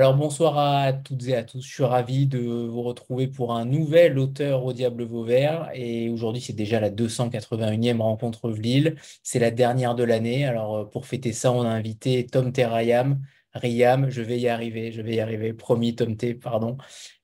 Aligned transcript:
Alors 0.00 0.14
bonsoir 0.16 0.56
à 0.56 0.94
toutes 0.94 1.28
et 1.28 1.36
à 1.36 1.44
tous. 1.44 1.60
Je 1.62 1.68
suis 1.68 1.84
ravi 1.84 2.26
de 2.26 2.38
vous 2.38 2.80
retrouver 2.80 3.28
pour 3.28 3.52
un 3.52 3.66
nouvel 3.66 4.18
auteur 4.18 4.64
au 4.64 4.72
Diable 4.72 5.04
Vauvert. 5.04 5.70
Et 5.74 6.08
aujourd'hui, 6.08 6.40
c'est 6.40 6.54
déjà 6.54 6.80
la 6.80 6.88
281e 6.88 8.00
rencontre 8.00 8.50
Lille. 8.50 8.96
C'est 9.22 9.38
la 9.38 9.50
dernière 9.50 9.94
de 9.94 10.02
l'année. 10.02 10.46
Alors 10.46 10.74
euh, 10.74 10.84
pour 10.86 11.04
fêter 11.04 11.34
ça, 11.34 11.52
on 11.52 11.64
a 11.64 11.68
invité 11.68 12.24
Tom 12.24 12.50
Terrayam. 12.50 13.20
Riam, 13.52 14.08
je 14.08 14.22
vais 14.22 14.38
y 14.38 14.48
arriver, 14.48 14.90
je 14.90 15.02
vais 15.02 15.16
y 15.16 15.20
arriver, 15.20 15.52
promis 15.52 15.94
Tom 15.94 16.16
T, 16.16 16.34
pardon, 16.34 16.78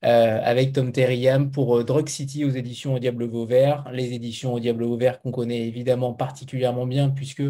euh, 0.04 0.40
avec 0.42 0.72
Tom 0.74 0.92
T. 0.92 1.06
Riam 1.06 1.50
pour 1.50 1.78
euh, 1.78 1.84
Drug 1.84 2.08
City 2.08 2.44
aux 2.44 2.50
éditions 2.50 2.94
au 2.94 2.98
Diable 2.98 3.24
Vauvert. 3.24 3.88
Les 3.90 4.12
éditions 4.12 4.52
au 4.52 4.60
Diable 4.60 4.84
Vauvert 4.84 5.22
qu'on 5.22 5.30
connaît 5.30 5.66
évidemment 5.66 6.12
particulièrement 6.12 6.86
bien 6.86 7.08
puisque 7.08 7.44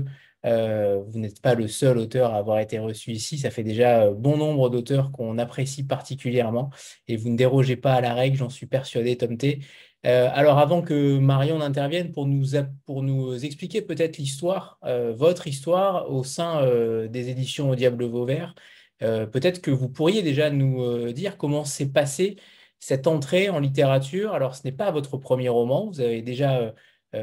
euh, 0.47 1.03
vous 1.09 1.19
n'êtes 1.19 1.41
pas 1.41 1.55
le 1.55 1.69
seul 1.69 1.99
auteur 1.99 2.33
à 2.35 2.39
avoir 2.39 2.61
été 2.61 2.79
reçu 2.79 3.13
ici. 3.13 3.39
Ça 3.39 3.51
fait 3.51 3.65
déjà 3.65 4.05
euh, 4.05 4.15
bon 4.15 4.37
nombre 4.37 4.71
d'auteurs 4.71 5.11
qu'on 5.13 5.39
apprécie 5.39 5.85
particulièrement 5.85 6.71
et 7.09 7.17
vous 7.17 7.31
ne 7.31 7.37
dérogez 7.37 7.77
pas 7.77 7.95
à 7.95 8.01
la 8.01 8.15
règle, 8.15 8.37
j'en 8.37 8.49
suis 8.49 8.67
persuadé, 8.67 9.17
Tom 9.17 9.37
T. 9.37 9.61
Euh, 10.07 10.29
alors, 10.33 10.59
avant 10.59 10.83
que 10.83 11.19
Marion 11.19 11.59
n'intervienne 11.59 12.13
pour 12.13 12.27
nous, 12.27 12.51
pour 12.85 13.03
nous 13.03 13.45
expliquer 13.45 13.83
peut-être 13.83 14.19
l'histoire, 14.19 14.79
votre 15.16 15.49
histoire 15.49 16.11
au 16.13 16.23
sein 16.23 16.65
des 17.09 17.29
éditions 17.31 17.71
au 17.71 17.75
Diable 17.75 18.05
Vauvert, 18.05 18.55
peut-être 19.01 19.60
que 19.60 19.71
vous 19.73 19.88
pourriez 19.88 20.23
déjà 20.23 20.51
nous 20.51 21.13
dire 21.13 21.37
comment 21.37 21.65
s'est 21.65 21.91
passée 21.91 22.37
cette 22.79 23.07
entrée 23.09 23.49
en 23.49 23.59
littérature. 23.59 24.33
Alors, 24.33 24.55
ce 24.55 24.63
n'est 24.65 24.73
pas 24.73 24.93
votre 24.93 25.16
premier 25.16 25.49
roman, 25.49 25.88
vous 25.88 26.01
avez 26.01 26.23
déjà 26.23 26.73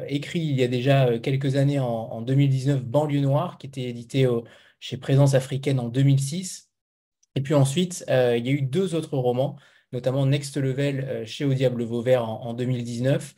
écrit 0.08 0.40
il 0.40 0.60
y 0.60 0.64
a 0.64 0.68
déjà 0.68 1.08
euh, 1.08 1.20
quelques 1.20 1.56
années 1.56 1.80
en, 1.80 2.22
2019, 2.22 2.84
Banlieue 2.84 3.22
Noire, 3.22 3.58
qui 3.58 3.68
était 3.68 3.84
édité 3.84 4.28
chez 4.80 4.98
Présence 4.98 5.34
Africaine 5.34 5.80
en 5.80 5.90
2006. 5.90 6.70
Et 7.36 7.42
puis 7.42 7.54
ensuite, 7.54 8.06
euh, 8.10 8.38
il 8.38 8.46
y 8.46 8.50
a 8.50 8.54
eu 8.54 8.62
deux 8.62 8.96
autres 8.96 9.18
romans, 9.18 9.58
notamment 9.92 10.26
Next 10.26 10.58
Level 10.58 11.26
chez 11.26 11.46
Au 11.46 11.54
Diable 11.54 11.84
Vauvert 11.84 12.28
en, 12.28 12.46
en 12.46 12.54
2019. 12.54 13.36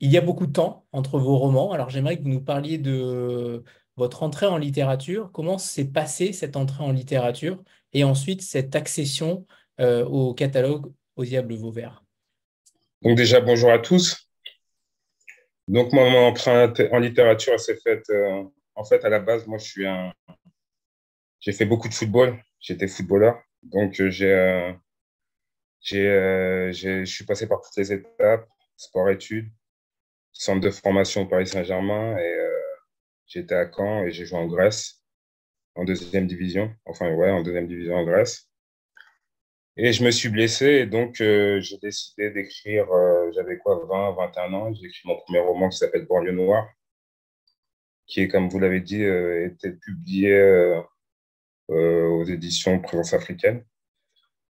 Il 0.00 0.10
y 0.10 0.16
a 0.16 0.20
beaucoup 0.20 0.46
de 0.46 0.52
temps 0.52 0.86
entre 0.92 1.18
vos 1.18 1.36
romans. 1.38 1.72
Alors 1.72 1.90
j'aimerais 1.90 2.16
que 2.16 2.22
vous 2.22 2.28
nous 2.28 2.44
parliez 2.44 2.78
de 2.78 3.64
votre 3.96 4.22
entrée 4.22 4.46
en 4.46 4.58
littérature. 4.58 5.30
Comment 5.32 5.58
s'est 5.58 5.90
passée 5.90 6.32
cette 6.32 6.56
entrée 6.56 6.84
en 6.84 6.92
littérature 6.92 7.62
et 7.92 8.04
ensuite 8.04 8.42
cette 8.42 8.76
accession 8.76 9.46
au 9.80 10.34
catalogue 10.34 10.92
Au 11.16 11.24
Diable 11.24 11.54
Vauvert? 11.54 12.04
Donc 13.02 13.16
déjà, 13.16 13.40
bonjour 13.40 13.70
à 13.70 13.78
tous. 13.78 14.27
Donc, 15.68 15.92
mon 15.92 16.26
empreinte 16.26 16.80
en 16.92 16.98
littérature 16.98 17.60
s'est 17.60 17.76
faite. 17.76 18.08
Euh, 18.10 18.42
en 18.74 18.84
fait, 18.84 19.04
à 19.04 19.10
la 19.10 19.20
base, 19.20 19.46
moi, 19.46 19.58
je 19.58 19.64
suis 19.64 19.86
un. 19.86 20.12
J'ai 21.40 21.52
fait 21.52 21.66
beaucoup 21.66 21.88
de 21.88 21.94
football. 21.94 22.38
J'étais 22.60 22.88
footballeur. 22.88 23.40
Donc, 23.62 24.00
euh, 24.00 24.10
j'ai. 24.10 24.32
Euh, 24.32 24.72
j'ai, 25.80 27.04
je 27.04 27.04
suis 27.04 27.24
passé 27.24 27.46
par 27.46 27.60
toutes 27.60 27.76
les 27.76 27.92
étapes 27.92 28.48
sport-études, 28.76 29.50
centre 30.32 30.60
de 30.60 30.70
formation 30.70 31.26
Paris 31.26 31.46
Saint-Germain. 31.46 32.18
Et 32.18 32.36
j'étais 33.26 33.54
à 33.54 33.70
Caen 33.70 34.04
et 34.04 34.10
j'ai 34.10 34.24
joué 34.26 34.38
en 34.38 34.46
Grèce, 34.46 35.02
en 35.74 35.84
deuxième 35.84 36.26
division. 36.26 36.74
Enfin, 36.86 37.12
ouais, 37.14 37.30
en 37.30 37.42
deuxième 37.42 37.68
division 37.68 37.94
en 37.96 38.04
Grèce. 38.04 38.47
Et 39.80 39.92
je 39.92 40.02
me 40.02 40.10
suis 40.10 40.28
blessé, 40.28 40.86
donc 40.86 41.20
euh, 41.20 41.60
j'ai 41.60 41.78
décidé 41.78 42.30
d'écrire, 42.30 42.90
euh, 42.92 43.30
j'avais 43.32 43.58
quoi, 43.58 43.80
20, 43.88 44.10
21 44.16 44.52
ans, 44.54 44.74
j'ai 44.74 44.86
écrit 44.86 45.02
mon 45.04 45.16
premier 45.20 45.38
roman 45.38 45.68
qui 45.68 45.78
s'appelle 45.78 46.04
Banlieue 46.04 46.32
Noire, 46.32 46.68
qui 48.08 48.22
est, 48.22 48.28
comme 48.28 48.48
vous 48.48 48.58
l'avez 48.58 48.80
dit, 48.80 49.04
euh, 49.04 49.46
était 49.46 49.70
publié 49.70 50.34
aux 51.68 52.24
éditions 52.24 52.80
Présence 52.80 53.12
africaine. 53.12 53.64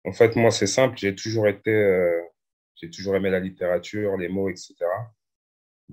En 0.07 0.13
fait, 0.13 0.35
moi, 0.35 0.51
c'est 0.51 0.67
simple, 0.67 0.97
j'ai 0.97 1.15
toujours 1.15 1.47
été, 1.47 1.73
j'ai 2.77 2.89
toujours 2.89 3.15
aimé 3.17 3.29
la 3.29 3.41
littérature, 3.41 4.17
les 4.17 4.29
mots, 4.29 4.49
etc. 4.49 4.77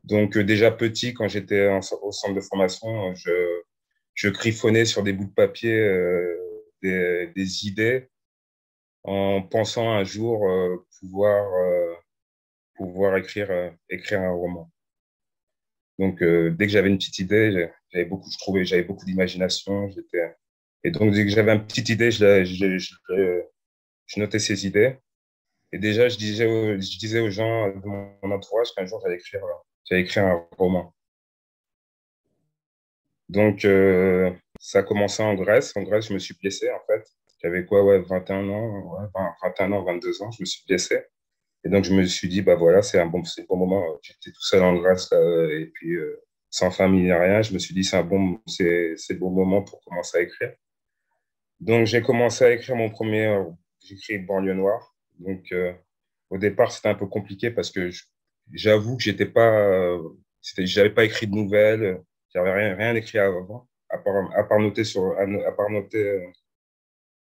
Donc, 0.05 0.37
déjà 0.37 0.71
petit, 0.71 1.13
quand 1.13 1.27
j'étais 1.27 1.67
au 2.01 2.11
centre 2.11 2.35
de 2.35 2.41
formation, 2.41 3.13
je, 3.15 3.31
je 4.13 4.29
griffonnais 4.29 4.85
sur 4.85 5.03
des 5.03 5.11
bouts 5.11 5.25
de 5.25 5.33
papier 5.33 5.75
des 6.81 7.67
idées 7.67 8.07
en 9.05 9.41
pensant 9.43 9.91
un 9.91 10.03
jour 10.03 10.49
euh, 10.49 10.83
pouvoir, 10.99 11.53
euh, 11.53 11.93
pouvoir 12.75 13.17
écrire, 13.17 13.51
euh, 13.51 13.69
écrire 13.89 14.21
un 14.21 14.31
roman. 14.31 14.71
Donc, 15.99 16.21
dès 16.21 16.65
que 16.65 16.67
j'avais 16.67 16.89
une 16.89 16.97
petite 16.97 17.19
idée, 17.19 17.69
j'avais 17.89 18.03
beaucoup, 18.03 18.29
je 18.29 18.37
trouvais, 18.37 18.65
j'avais 18.65 18.83
beaucoup 18.83 19.05
d'imagination. 19.05 19.89
Et 20.83 20.91
donc, 20.91 21.13
dès 21.13 21.23
que 21.23 21.31
j'avais 21.31 21.53
une 21.53 21.65
petite 21.65 21.87
idée, 21.87 22.11
je, 22.11 22.43
je, 22.43 24.19
notais 24.19 24.39
ces 24.39 24.67
idées. 24.67 24.97
Et 25.71 25.77
déjà, 25.77 26.09
je 26.09 26.17
disais, 26.17 26.45
aux, 26.45 26.73
je 26.73 26.97
disais 26.99 27.21
aux 27.21 27.29
gens 27.29 27.69
de 27.69 27.85
mon 27.85 28.31
entourage 28.31 28.73
qu'un 28.75 28.85
jour, 28.85 28.99
j'allais 29.03 29.15
écrire, 29.15 29.41
écrire 29.89 30.25
un 30.25 30.45
roman. 30.57 30.93
Donc, 33.29 33.65
ça 34.59 34.79
a 34.79 34.83
commencé 34.83 35.23
en 35.23 35.33
Grèce. 35.35 35.71
En 35.77 35.83
Grèce, 35.83 36.09
je 36.09 36.13
me 36.13 36.19
suis 36.19 36.35
blessé, 36.35 36.69
en 36.71 36.81
fait. 36.87 37.07
J'avais 37.41 37.65
quoi, 37.65 37.83
ouais, 37.83 37.99
21 37.99 38.49
ans, 38.49 38.99
ouais, 38.99 39.07
21 39.43 39.71
ans, 39.73 39.83
22 39.83 40.21
ans, 40.23 40.31
je 40.31 40.41
me 40.41 40.45
suis 40.45 40.63
blessé. 40.67 40.99
Et 41.63 41.69
donc, 41.69 41.83
je 41.83 41.93
me 41.93 42.05
suis 42.05 42.27
dit, 42.29 42.41
bah 42.41 42.55
voilà, 42.55 42.81
c'est 42.81 42.99
un 42.99 43.07
bon, 43.07 43.23
c'est 43.23 43.47
bon 43.47 43.57
moment. 43.57 43.83
J'étais 44.01 44.31
tout 44.31 44.41
seul 44.43 44.63
en 44.63 44.75
Grèce, 44.75 45.11
et 45.11 45.71
puis 45.73 45.95
euh, 45.95 46.21
sans 46.49 46.71
famille 46.71 47.03
ni 47.03 47.11
rien. 47.13 47.41
Je 47.41 47.53
me 47.53 47.59
suis 47.59 47.73
dit, 47.73 47.83
c'est 47.83 47.97
un 47.97 48.03
bon, 48.03 48.39
c'est, 48.47 48.93
c'est 48.97 49.15
bon 49.15 49.31
moment 49.31 49.63
pour 49.63 49.81
commencer 49.83 50.17
à 50.19 50.21
écrire. 50.21 50.53
Donc, 51.59 51.87
j'ai 51.87 52.01
commencé 52.01 52.45
à 52.45 52.51
écrire 52.53 52.75
mon 52.75 52.89
premier, 52.89 53.43
j'ai 53.81 53.95
écrit 53.95 54.19
Banlieue 54.19 54.53
Noire. 54.53 54.95
Donc, 55.19 55.51
euh, 55.51 55.73
au 56.29 56.37
départ, 56.37 56.71
c'était 56.71 56.89
un 56.89 56.95
peu 56.95 57.07
compliqué 57.07 57.51
parce 57.51 57.71
que 57.71 57.89
j'avoue 58.53 58.97
que 58.97 59.03
j'étais 59.03 59.25
pas, 59.25 59.57
euh, 59.59 60.01
c'était, 60.41 60.65
j'avais 60.67 60.89
pas 60.91 61.05
écrit 61.05 61.27
de 61.27 61.33
nouvelles, 61.35 62.01
j'avais 62.33 62.51
rien, 62.51 62.75
rien 62.75 62.95
écrit 62.95 63.19
avant, 63.19 63.67
à 63.89 63.97
part, 63.97 64.29
à 64.37 64.43
part 64.43 64.59
noter 64.59 64.83
sur, 64.83 65.17
à 65.17 65.51
part 65.53 65.69
noter 65.69 66.27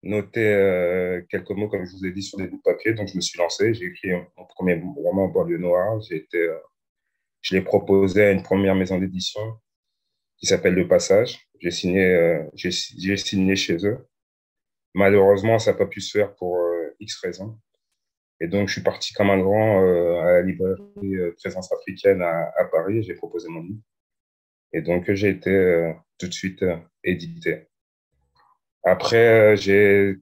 noter 0.06 0.54
euh, 0.54 1.22
quelques 1.30 1.52
mots, 1.52 1.68
comme 1.68 1.86
je 1.86 1.92
vous 1.92 2.06
ai 2.06 2.12
dit, 2.12 2.24
sur 2.24 2.38
des 2.38 2.48
bouts 2.48 2.58
de 2.58 2.62
papier. 2.62 2.94
Donc, 2.94 3.08
je 3.08 3.16
me 3.16 3.22
suis 3.22 3.38
lancé. 3.38 3.74
J'ai 3.74 3.86
écrit 3.86 4.12
mon 4.12 4.46
premier 4.46 4.82
roman, 4.96 5.28
Banlieue 5.28 5.58
Noire. 5.58 6.00
Été, 6.12 6.38
euh, 6.38 6.58
je 7.42 7.56
l'ai 7.56 7.62
proposé 7.62 8.24
à 8.24 8.32
une 8.32 8.44
première 8.44 8.76
maison 8.76 8.98
d'édition 8.98 9.42
qui 10.38 10.46
s'appelle 10.46 10.76
Le 10.76 10.88
Passage. 10.88 11.50
J'ai 11.60 11.72
signé, 11.72 12.06
euh, 12.06 12.44
j'ai, 12.54 12.72
signé 12.72 13.56
chez 13.56 13.86
eux. 13.86 14.08
Malheureusement, 14.94 15.60
ça 15.60 15.72
n'a 15.72 15.78
pas 15.78 15.88
pu 15.88 16.02
se 16.02 16.18
faire 16.18 16.36
pour 16.36 16.58
X 17.00 17.18
raisons. 17.18 17.58
Et 18.40 18.48
donc, 18.48 18.68
je 18.68 18.74
suis 18.74 18.84
parti 18.84 19.14
comme 19.14 19.30
un 19.30 19.40
grand 19.40 19.80
à 20.22 20.34
la 20.34 20.42
librairie 20.42 21.32
Présence 21.38 21.72
africaine 21.72 22.22
à, 22.22 22.52
à 22.58 22.66
Paris. 22.66 23.04
J'ai 23.04 23.16
proposé 23.16 23.50
mon 23.50 23.62
livre. 23.62 23.82
Et 24.74 24.82
donc, 24.82 25.12
j'ai 25.14 25.30
été 25.30 25.94
tout 26.18 26.28
de 26.28 26.34
suite 26.34 26.64
édité. 27.04 27.68
Après, 28.86 29.58
j'ai, 29.58 30.16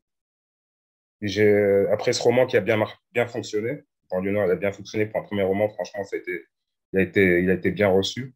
j'ai, 1.21 1.85
après 1.91 2.13
ce 2.13 2.23
roman 2.23 2.47
qui 2.47 2.57
a 2.57 2.61
bien, 2.61 2.81
bien 3.11 3.27
fonctionné, 3.27 3.83
Banlieue 4.09 4.31
Noire, 4.31 4.47
il 4.47 4.51
a 4.51 4.55
bien 4.55 4.71
fonctionné 4.71 5.05
pour 5.05 5.19
un 5.19 5.23
premier 5.23 5.43
roman, 5.43 5.69
franchement, 5.69 6.03
ça 6.05 6.15
a 6.15 6.19
été, 6.19 6.45
il, 6.93 6.99
a 6.99 7.01
été, 7.01 7.41
il 7.41 7.49
a 7.49 7.53
été 7.53 7.71
bien 7.71 7.89
reçu. 7.89 8.33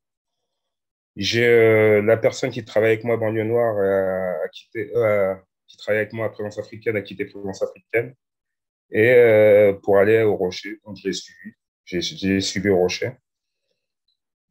J'ai 1.16 1.48
euh, 1.48 2.02
la 2.02 2.18
personne 2.18 2.52
qui 2.52 2.64
travaille 2.66 2.92
avec 2.92 3.04
moi, 3.04 3.18
Banlieue 3.18 3.44
Noire, 3.44 3.78
a, 4.44 4.50
quitté, 4.50 4.92
euh, 4.96 5.34
qui 5.68 5.78
travaille 5.78 6.02
avec 6.02 6.14
moi 6.14 6.28
à 6.28 6.30
Présence 6.30 6.60
Africaine, 6.60 6.98
a 6.98 7.02
quitté 7.02 7.26
Présence 7.26 7.62
Africaine, 7.62 8.14
et 8.92 9.12
euh, 9.12 9.74
pour 9.74 9.98
aller 9.98 10.22
au 10.24 10.36
Rocher. 10.36 10.80
Donc, 10.86 10.98
je 10.98 11.08
l'ai 11.08 11.14
suivi. 11.14 11.56
J'ai, 11.86 12.02
j'ai 12.02 12.42
suivi 12.42 12.70
au 12.70 12.78
Rocher. 12.78 13.12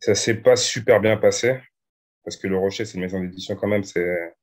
Ça 0.00 0.14
s'est 0.14 0.36
pas 0.42 0.56
super 0.56 1.00
bien 1.00 1.16
passé, 1.16 1.58
parce 2.24 2.36
que 2.36 2.48
le 2.48 2.56
Rocher, 2.56 2.84
c'est 2.84 2.94
une 2.94 3.02
maison 3.02 3.20
d'édition 3.20 3.56
quand 3.56 3.68
même, 3.68 3.84
c'est 3.84 4.34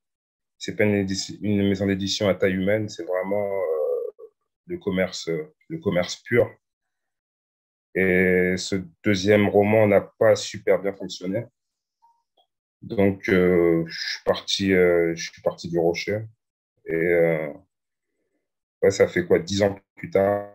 c'est 0.58 0.76
pas 0.76 0.84
une, 0.84 1.68
maison 1.68 1.86
d'édition 1.86 2.28
à 2.28 2.34
taille 2.34 2.54
humaine, 2.54 2.88
c'est 2.88 3.04
vraiment 3.04 3.44
euh, 3.44 4.24
le 4.66 4.78
commerce, 4.78 5.28
le 5.68 5.78
commerce 5.78 6.16
pur. 6.16 6.50
Et 7.94 8.54
ce 8.56 8.76
deuxième 9.04 9.48
roman 9.48 9.86
n'a 9.86 10.00
pas 10.00 10.36
super 10.36 10.80
bien 10.80 10.92
fonctionné. 10.92 11.46
Donc, 12.82 13.28
euh, 13.28 13.84
je, 13.86 13.98
suis 13.98 14.24
parti, 14.24 14.72
euh, 14.72 15.14
je 15.14 15.30
suis 15.30 15.42
parti 15.42 15.68
du 15.68 15.78
Rocher. 15.78 16.22
Et 16.86 17.50
ça 18.90 19.08
fait 19.08 19.26
quoi, 19.26 19.38
dix 19.38 19.62
ans 19.62 19.78
plus 19.94 20.10
tard, 20.10 20.50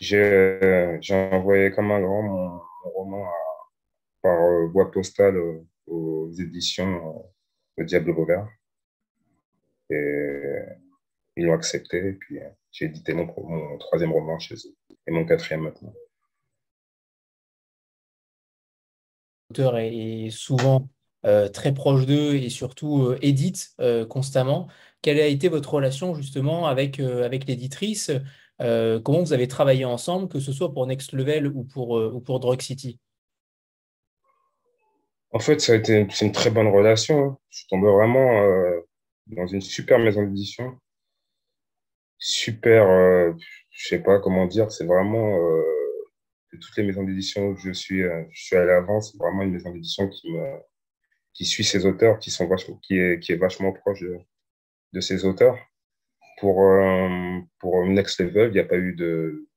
j'ai 0.00 0.98
envoyé 1.10 1.70
comme 1.70 1.90
un 1.90 2.00
grand 2.00 2.22
mon, 2.22 2.60
roman 2.84 3.26
par 4.22 4.68
boîte 4.68 4.92
postale 4.92 5.36
aux 5.86 6.30
éditions 6.32 7.31
le 7.76 7.84
Diable 7.84 8.12
Vauvert. 8.12 8.48
Et 9.90 10.62
ils 11.36 11.46
l'ont 11.46 11.54
accepté. 11.54 11.98
Et 11.98 12.12
puis 12.12 12.38
euh, 12.38 12.48
j'ai 12.70 12.86
édité 12.86 13.14
mon, 13.14 13.26
troisième 13.78 14.12
roman 14.12 14.38
chez 14.38 14.54
eux 14.54 14.76
et 15.06 15.10
mon 15.10 15.24
quatrième 15.24 15.62
maintenant. 15.62 15.92
L'auteur 19.50 19.78
est 19.78 20.30
souvent 20.30 20.88
euh, 21.26 21.48
très 21.48 21.74
proche 21.74 22.06
d'eux 22.06 22.34
et 22.34 22.48
surtout 22.48 23.02
euh, 23.02 23.18
édite 23.20 23.76
constamment. 24.08 24.68
quelle 25.02 25.20
a 25.20 25.26
été 25.26 25.48
votre 25.48 25.74
relation 25.74 26.14
justement 26.14 26.66
avec, 26.66 27.00
avec 27.00 27.46
l'éditrice? 27.46 28.10
Comment 28.58 29.22
vous 29.24 29.32
avez 29.32 29.48
travaillé 29.48 29.84
ensemble, 29.84 30.28
que 30.28 30.38
ce 30.38 30.52
soit 30.52 30.72
pour 30.72 30.86
Next 30.86 31.12
Level 31.12 31.48
ou 31.48 31.64
pour, 31.64 31.90
ou 31.90 32.20
pour 32.20 32.38
Drug 32.38 32.60
City? 32.62 33.00
En 35.32 35.38
fait, 35.38 35.60
ça 35.60 35.72
a 35.72 35.76
été 35.76 36.06
c'est 36.10 36.26
une 36.26 36.32
très 36.32 36.50
bonne 36.50 36.68
relation. 36.68 37.24
Hein. 37.24 37.38
Je 37.50 37.58
suis 37.58 37.66
tombé 37.68 37.88
vraiment 37.90 38.42
dans 39.28 39.46
une 39.46 39.60
super 39.60 39.98
maison 39.98 40.22
d'édition. 40.22 40.78
Super, 42.18 42.86
je 43.70 43.88
sais 43.88 43.98
pas 44.00 44.20
comment 44.20 44.46
dire, 44.46 44.70
c'est 44.70 44.86
vraiment 44.86 45.36
de 46.52 46.58
toutes 46.58 46.76
les 46.76 46.84
maisons 46.84 47.02
d'édition 47.02 47.48
où 47.48 47.56
je 47.56 47.72
suis, 47.72 48.02
je 48.02 48.42
suis 48.44 48.56
allé 48.56 48.72
avant, 48.72 49.00
c'est 49.00 49.18
vraiment 49.18 49.42
une 49.42 49.52
maison 49.52 49.70
d'édition 49.70 50.08
qui 50.08 50.30
me 50.32 50.58
qui 51.34 51.44
suit 51.44 51.64
ses 51.64 51.86
auteurs, 51.86 52.18
qui, 52.18 52.30
sont 52.30 52.46
vachement, 52.46 52.76
qui, 52.82 52.98
est, 52.98 53.20
qui 53.20 53.32
est 53.32 53.36
vachement 53.36 53.72
proche 53.72 54.00
de, 54.00 54.18
de 54.92 55.00
ses 55.00 55.24
auteurs. 55.24 55.58
Pour, 56.38 56.62
euh, 56.62 57.38
pour 57.58 57.86
Next 57.86 58.20
Level, 58.20 58.50
il 58.50 58.54
n'y 58.54 58.60
a 58.60 58.64
pas 58.64 58.76
eu 58.76 58.94
de. 58.94 59.48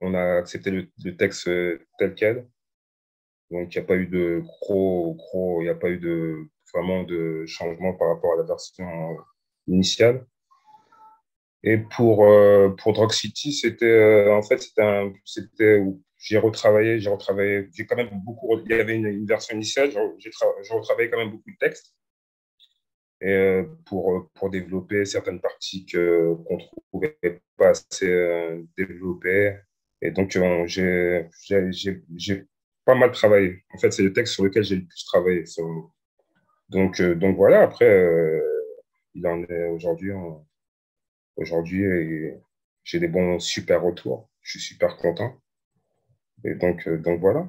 On 0.00 0.14
a 0.14 0.36
accepté 0.36 0.70
le, 0.70 0.88
le 1.04 1.16
texte 1.16 1.50
tel 1.98 2.14
quel. 2.14 2.48
Donc, 3.50 3.74
il 3.74 3.78
n'y 3.78 3.84
a 3.84 3.86
pas 3.86 3.96
eu 3.96 4.06
de 4.06 4.42
gros, 4.44 5.14
gros, 5.14 5.60
il 5.62 5.64
n'y 5.64 5.70
a 5.70 5.74
pas 5.74 5.88
eu 5.88 5.98
de, 5.98 6.48
vraiment 6.74 7.02
de 7.04 7.44
changement 7.46 7.94
par 7.94 8.08
rapport 8.08 8.34
à 8.34 8.36
la 8.36 8.42
version 8.44 9.16
initiale. 9.66 10.26
Et 11.64 11.78
pour, 11.78 12.24
euh, 12.24 12.70
pour 12.70 12.92
Drug 12.92 13.10
City, 13.10 13.52
c'était, 13.52 13.84
euh, 13.86 14.34
en 14.34 14.42
fait, 14.42 14.62
c'était, 15.24 15.82
j'ai 16.16 16.38
retravaillé, 16.38 17.00
j'ai 17.00 17.10
retravaillé, 17.10 17.68
j'ai 17.72 17.86
quand 17.86 17.96
même 17.96 18.10
beaucoup, 18.24 18.58
il 18.64 18.70
y 18.70 18.74
avait 18.74 18.96
une, 18.96 19.26
version 19.26 19.54
initiale, 19.56 19.90
j'ai, 20.18 20.30
retravaillé 20.70 21.10
quand 21.10 21.18
même 21.18 21.30
beaucoup 21.30 21.50
de 21.50 21.56
textes 21.58 21.94
et, 23.20 23.30
euh, 23.30 23.64
pour, 23.86 24.30
pour 24.34 24.50
développer 24.50 25.04
certaines 25.04 25.40
parties 25.40 25.86
que, 25.86 26.34
qu'on 26.46 26.56
ne 26.56 26.62
trouvait 26.90 27.40
pas 27.56 27.70
assez 27.70 28.08
euh, 28.08 28.62
développées. 28.76 29.56
Et 30.00 30.10
donc, 30.12 30.36
euh, 30.36 30.64
j'ai 30.66 31.28
pas 32.88 32.94
mal 32.94 33.12
travaillé. 33.12 33.62
En 33.74 33.78
fait, 33.78 33.90
c'est 33.90 34.02
le 34.02 34.14
texte 34.14 34.32
sur 34.32 34.44
lequel 34.44 34.64
j'ai 34.64 34.76
le 34.76 34.86
plus 34.86 35.04
travaillé. 35.04 35.44
Donc, 36.70 37.02
donc 37.02 37.36
voilà, 37.36 37.60
après, 37.60 37.86
il 39.14 39.26
en 39.26 39.42
est 39.42 39.68
aujourd'hui. 39.68 40.12
Aujourd'hui, 41.36 41.84
j'ai 42.84 42.98
des 42.98 43.08
bons 43.08 43.38
super 43.40 43.82
retours. 43.82 44.30
Je 44.40 44.52
suis 44.52 44.60
super 44.60 44.96
content. 44.96 45.38
Et 46.44 46.54
donc, 46.54 46.88
euh, 46.88 46.96
donc 46.96 47.20
voilà. 47.20 47.44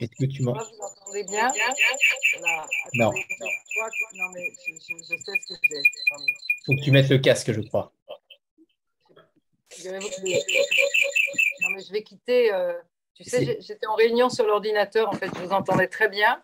Est-ce 0.00 0.16
que 0.16 0.26
tu 0.26 0.42
m'entends 0.44 0.64
bien 1.28 1.52
Non. 2.94 3.12
Non, 4.14 4.28
mais 4.32 4.48
je, 4.64 4.72
je, 4.74 4.94
je 4.96 5.22
sais 5.22 5.32
ce 5.40 5.54
que 5.54 5.58
c'est. 5.68 5.82
Faut 6.66 6.76
que 6.76 6.84
tu 6.84 6.92
mettes 6.92 7.08
le 7.08 7.18
casque, 7.18 7.52
je 7.52 7.60
crois. 7.62 7.92
Non, 9.84 11.70
mais 11.74 11.82
je 11.82 11.92
vais 11.92 12.02
quitter. 12.02 12.52
Euh, 12.52 12.74
tu 13.14 13.24
sais, 13.24 13.58
j'étais 13.60 13.86
en 13.86 13.94
réunion 13.94 14.28
sur 14.28 14.46
l'ordinateur. 14.46 15.08
En 15.08 15.12
fait, 15.12 15.26
je 15.34 15.40
vous 15.40 15.52
entendais 15.52 15.88
très 15.88 16.08
bien. 16.08 16.42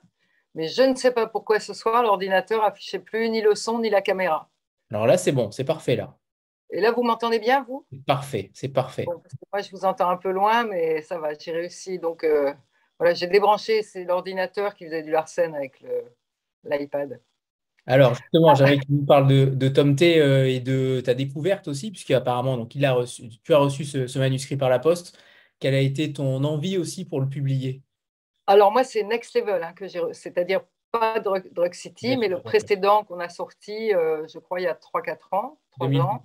Mais 0.54 0.68
je 0.68 0.82
ne 0.82 0.94
sais 0.94 1.12
pas 1.12 1.26
pourquoi 1.26 1.60
ce 1.60 1.74
soir, 1.74 2.02
l'ordinateur 2.02 2.64
affichait 2.64 2.98
plus 2.98 3.28
ni 3.30 3.40
le 3.40 3.54
son 3.54 3.78
ni 3.78 3.90
la 3.90 4.02
caméra. 4.02 4.50
Alors 4.90 5.06
là, 5.06 5.18
c'est 5.18 5.32
bon, 5.32 5.50
c'est 5.50 5.64
parfait 5.64 5.96
là. 5.96 6.16
Et 6.70 6.80
là, 6.80 6.90
vous 6.90 7.02
m'entendez 7.02 7.38
bien, 7.38 7.62
vous? 7.62 7.86
Parfait, 8.06 8.50
c'est 8.54 8.68
parfait. 8.68 9.06
moi, 9.52 9.62
je 9.62 9.70
vous 9.70 9.84
entends 9.84 10.08
un 10.10 10.16
peu 10.16 10.30
loin, 10.30 10.64
mais 10.64 11.00
ça 11.02 11.18
va, 11.18 11.32
j'ai 11.38 11.52
réussi. 11.52 11.98
Donc, 11.98 12.24
euh, 12.24 12.52
voilà, 12.98 13.14
j'ai 13.14 13.26
débranché, 13.26 13.82
c'est 13.82 14.04
l'ordinateur 14.04 14.74
qui 14.74 14.84
faisait 14.84 15.02
du 15.02 15.10
Larsen 15.10 15.54
avec 15.54 15.82
l'iPad. 16.64 17.20
Alors, 17.88 18.14
justement, 18.14 18.54
j'aimerais 18.54 18.76
que 18.76 18.84
tu 18.84 18.92
nous 18.92 19.06
parles 19.06 19.26
de, 19.26 19.46
de 19.46 19.68
Tom 19.68 19.96
T 19.96 20.20
euh, 20.20 20.46
et 20.46 20.60
de 20.60 21.00
ta 21.00 21.14
découverte 21.14 21.68
aussi, 21.68 21.90
puisque 21.90 22.10
apparemment, 22.10 22.58
donc, 22.58 22.74
il 22.74 22.84
a 22.84 22.92
reçu, 22.92 23.30
tu 23.42 23.54
as 23.54 23.58
reçu 23.58 23.86
ce, 23.86 24.18
manuscrit 24.18 24.58
par 24.58 24.68
la 24.68 24.78
poste. 24.78 25.18
Quelle 25.58 25.74
a 25.74 25.80
été 25.80 26.12
ton 26.12 26.44
envie 26.44 26.76
aussi 26.76 27.06
pour 27.06 27.18
le 27.18 27.28
publier? 27.28 27.82
Alors, 28.46 28.72
moi, 28.72 28.84
c'est 28.84 29.02
Next 29.04 29.34
Level, 29.34 29.62
hein, 29.62 29.72
que 29.72 29.88
j'ai, 29.88 30.02
c'est-à-dire 30.12 30.60
pas 30.92 31.18
Drug, 31.18 31.72
City, 31.72 32.18
mais 32.18 32.28
le 32.28 32.42
précédent 32.42 33.04
qu'on 33.04 33.20
a 33.20 33.30
sorti, 33.30 33.94
euh, 33.94 34.26
je 34.28 34.38
crois, 34.38 34.60
il 34.60 34.64
y 34.64 34.68
a 34.68 34.74
3-4 34.74 35.16
ans, 35.32 35.58
3 35.72 35.88
ans, 36.00 36.22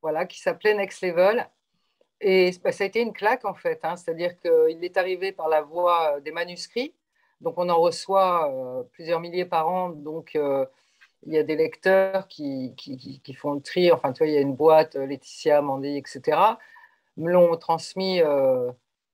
voilà, 0.00 0.24
qui 0.24 0.40
s'appelait 0.40 0.74
Next 0.74 1.02
Level. 1.02 1.46
Et 2.22 2.50
bah, 2.64 2.72
ça 2.72 2.84
a 2.84 2.86
été 2.86 3.02
une 3.02 3.12
claque, 3.12 3.44
en 3.44 3.54
fait. 3.54 3.80
Hein, 3.82 3.96
c'est-à-dire 3.96 4.40
qu'il 4.40 4.82
est 4.82 4.96
arrivé 4.96 5.32
par 5.32 5.50
la 5.50 5.60
voie 5.60 6.16
euh, 6.16 6.20
des 6.20 6.32
manuscrits. 6.32 6.94
Donc, 7.40 7.54
on 7.58 7.68
en 7.68 7.80
reçoit 7.80 8.50
euh, 8.50 8.82
plusieurs 8.92 9.20
milliers 9.20 9.44
par 9.44 9.68
an. 9.68 9.90
Donc, 9.90 10.34
il 10.34 11.32
y 11.32 11.38
a 11.38 11.42
des 11.42 11.56
lecteurs 11.56 12.28
qui, 12.28 12.74
qui, 12.76 13.20
qui, 13.22 13.34
font 13.34 13.52
le 13.52 13.60
tri. 13.60 13.92
Enfin, 13.92 14.12
tu 14.12 14.18
vois, 14.18 14.28
il 14.28 14.34
y 14.34 14.38
a 14.38 14.40
une 14.40 14.54
boîte, 14.54 14.94
Laetitia, 14.94 15.60
Mandy, 15.62 15.96
etc. 15.96 16.38
Me 17.16 17.30
l'ont 17.30 17.56
transmis 17.56 18.20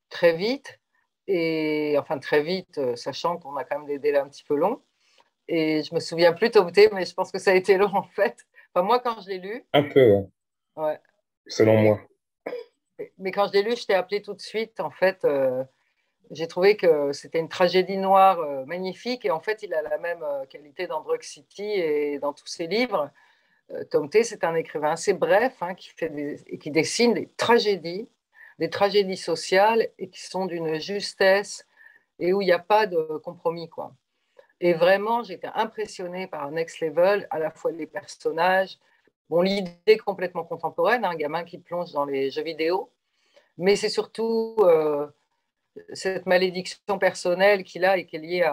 très 0.08 0.34
vite 0.34 0.78
et 1.26 1.96
enfin 1.98 2.18
très 2.18 2.42
vite, 2.42 2.78
euh, 2.78 2.96
sachant 2.96 3.38
qu'on 3.38 3.56
a 3.56 3.64
quand 3.64 3.78
même 3.78 3.86
des 3.86 3.98
délais 3.98 4.18
un 4.18 4.28
petit 4.28 4.44
peu 4.44 4.54
longs. 4.54 4.80
Et 5.48 5.82
je 5.82 5.94
me 5.94 6.00
souviens 6.00 6.32
plus 6.32 6.50
Tom 6.50 6.70
mais 6.92 7.04
je 7.04 7.14
pense 7.14 7.32
que 7.32 7.38
ça 7.38 7.50
a 7.50 7.54
été 7.54 7.76
long 7.76 7.94
en 7.94 8.04
fait. 8.04 8.36
Enfin, 8.74 8.86
moi, 8.86 9.00
quand 9.00 9.20
je 9.22 9.28
l'ai 9.28 9.38
lu. 9.38 9.64
Un 9.72 9.82
peu, 9.82 10.16
hein. 10.16 10.28
ouais. 10.76 11.00
Selon 11.46 11.76
moi. 11.78 12.00
Mais 13.18 13.32
quand 13.32 13.48
je 13.48 13.52
l'ai 13.54 13.62
lu, 13.62 13.76
je 13.76 13.86
t'ai 13.86 13.94
appelé 13.94 14.22
tout 14.22 14.34
de 14.34 14.40
suite. 14.40 14.80
En 14.80 14.90
fait, 14.90 15.24
euh, 15.24 15.64
j'ai 16.32 16.48
trouvé 16.48 16.76
que 16.76 17.12
c'était 17.12 17.38
une 17.38 17.48
tragédie 17.48 17.98
noire 17.98 18.40
euh, 18.40 18.64
magnifique. 18.64 19.24
Et 19.24 19.30
en 19.30 19.40
fait, 19.40 19.62
il 19.62 19.72
a 19.74 19.82
la 19.82 19.98
même 19.98 20.24
qualité 20.50 20.86
dans 20.86 21.00
Drug 21.00 21.22
City 21.22 21.64
et 21.64 22.18
dans 22.18 22.32
tous 22.32 22.46
ses 22.46 22.66
livres. 22.66 23.10
Tom 23.90 24.10
T, 24.10 24.22
c'est 24.22 24.44
un 24.44 24.54
écrivain 24.54 24.90
assez 24.90 25.14
bref 25.14 25.54
hein, 25.62 25.74
qui, 25.74 25.88
fait 25.90 26.12
qui 26.60 26.70
dessine 26.70 27.14
des 27.14 27.28
tragédies 27.38 28.08
des 28.58 28.70
tragédies 28.70 29.16
sociales 29.16 29.88
et 29.98 30.08
qui 30.08 30.22
sont 30.22 30.46
d'une 30.46 30.78
justesse 30.78 31.66
et 32.18 32.32
où 32.32 32.40
il 32.42 32.46
n'y 32.46 32.52
a 32.52 32.58
pas 32.58 32.86
de 32.86 33.18
compromis. 33.24 33.68
Quoi. 33.68 33.92
Et 34.60 34.72
vraiment, 34.72 35.24
j'étais 35.24 35.50
impressionnée 35.54 36.26
par 36.26 36.50
Next 36.52 36.80
Level, 36.80 37.26
à 37.30 37.38
la 37.38 37.50
fois 37.50 37.72
les 37.72 37.86
personnages, 37.86 38.78
bon, 39.28 39.42
l'idée 39.42 39.96
complètement 40.04 40.44
contemporaine, 40.44 41.04
un 41.04 41.16
gamin 41.16 41.42
qui 41.42 41.58
plonge 41.58 41.92
dans 41.92 42.04
les 42.04 42.30
jeux 42.30 42.44
vidéo, 42.44 42.90
mais 43.58 43.74
c'est 43.74 43.88
surtout 43.88 44.54
euh, 44.60 45.08
cette 45.92 46.26
malédiction 46.26 46.98
personnelle 46.98 47.64
qu'il 47.64 47.84
a 47.84 47.96
et 47.96 48.06
qui 48.06 48.16
est 48.16 48.20
liée 48.20 48.50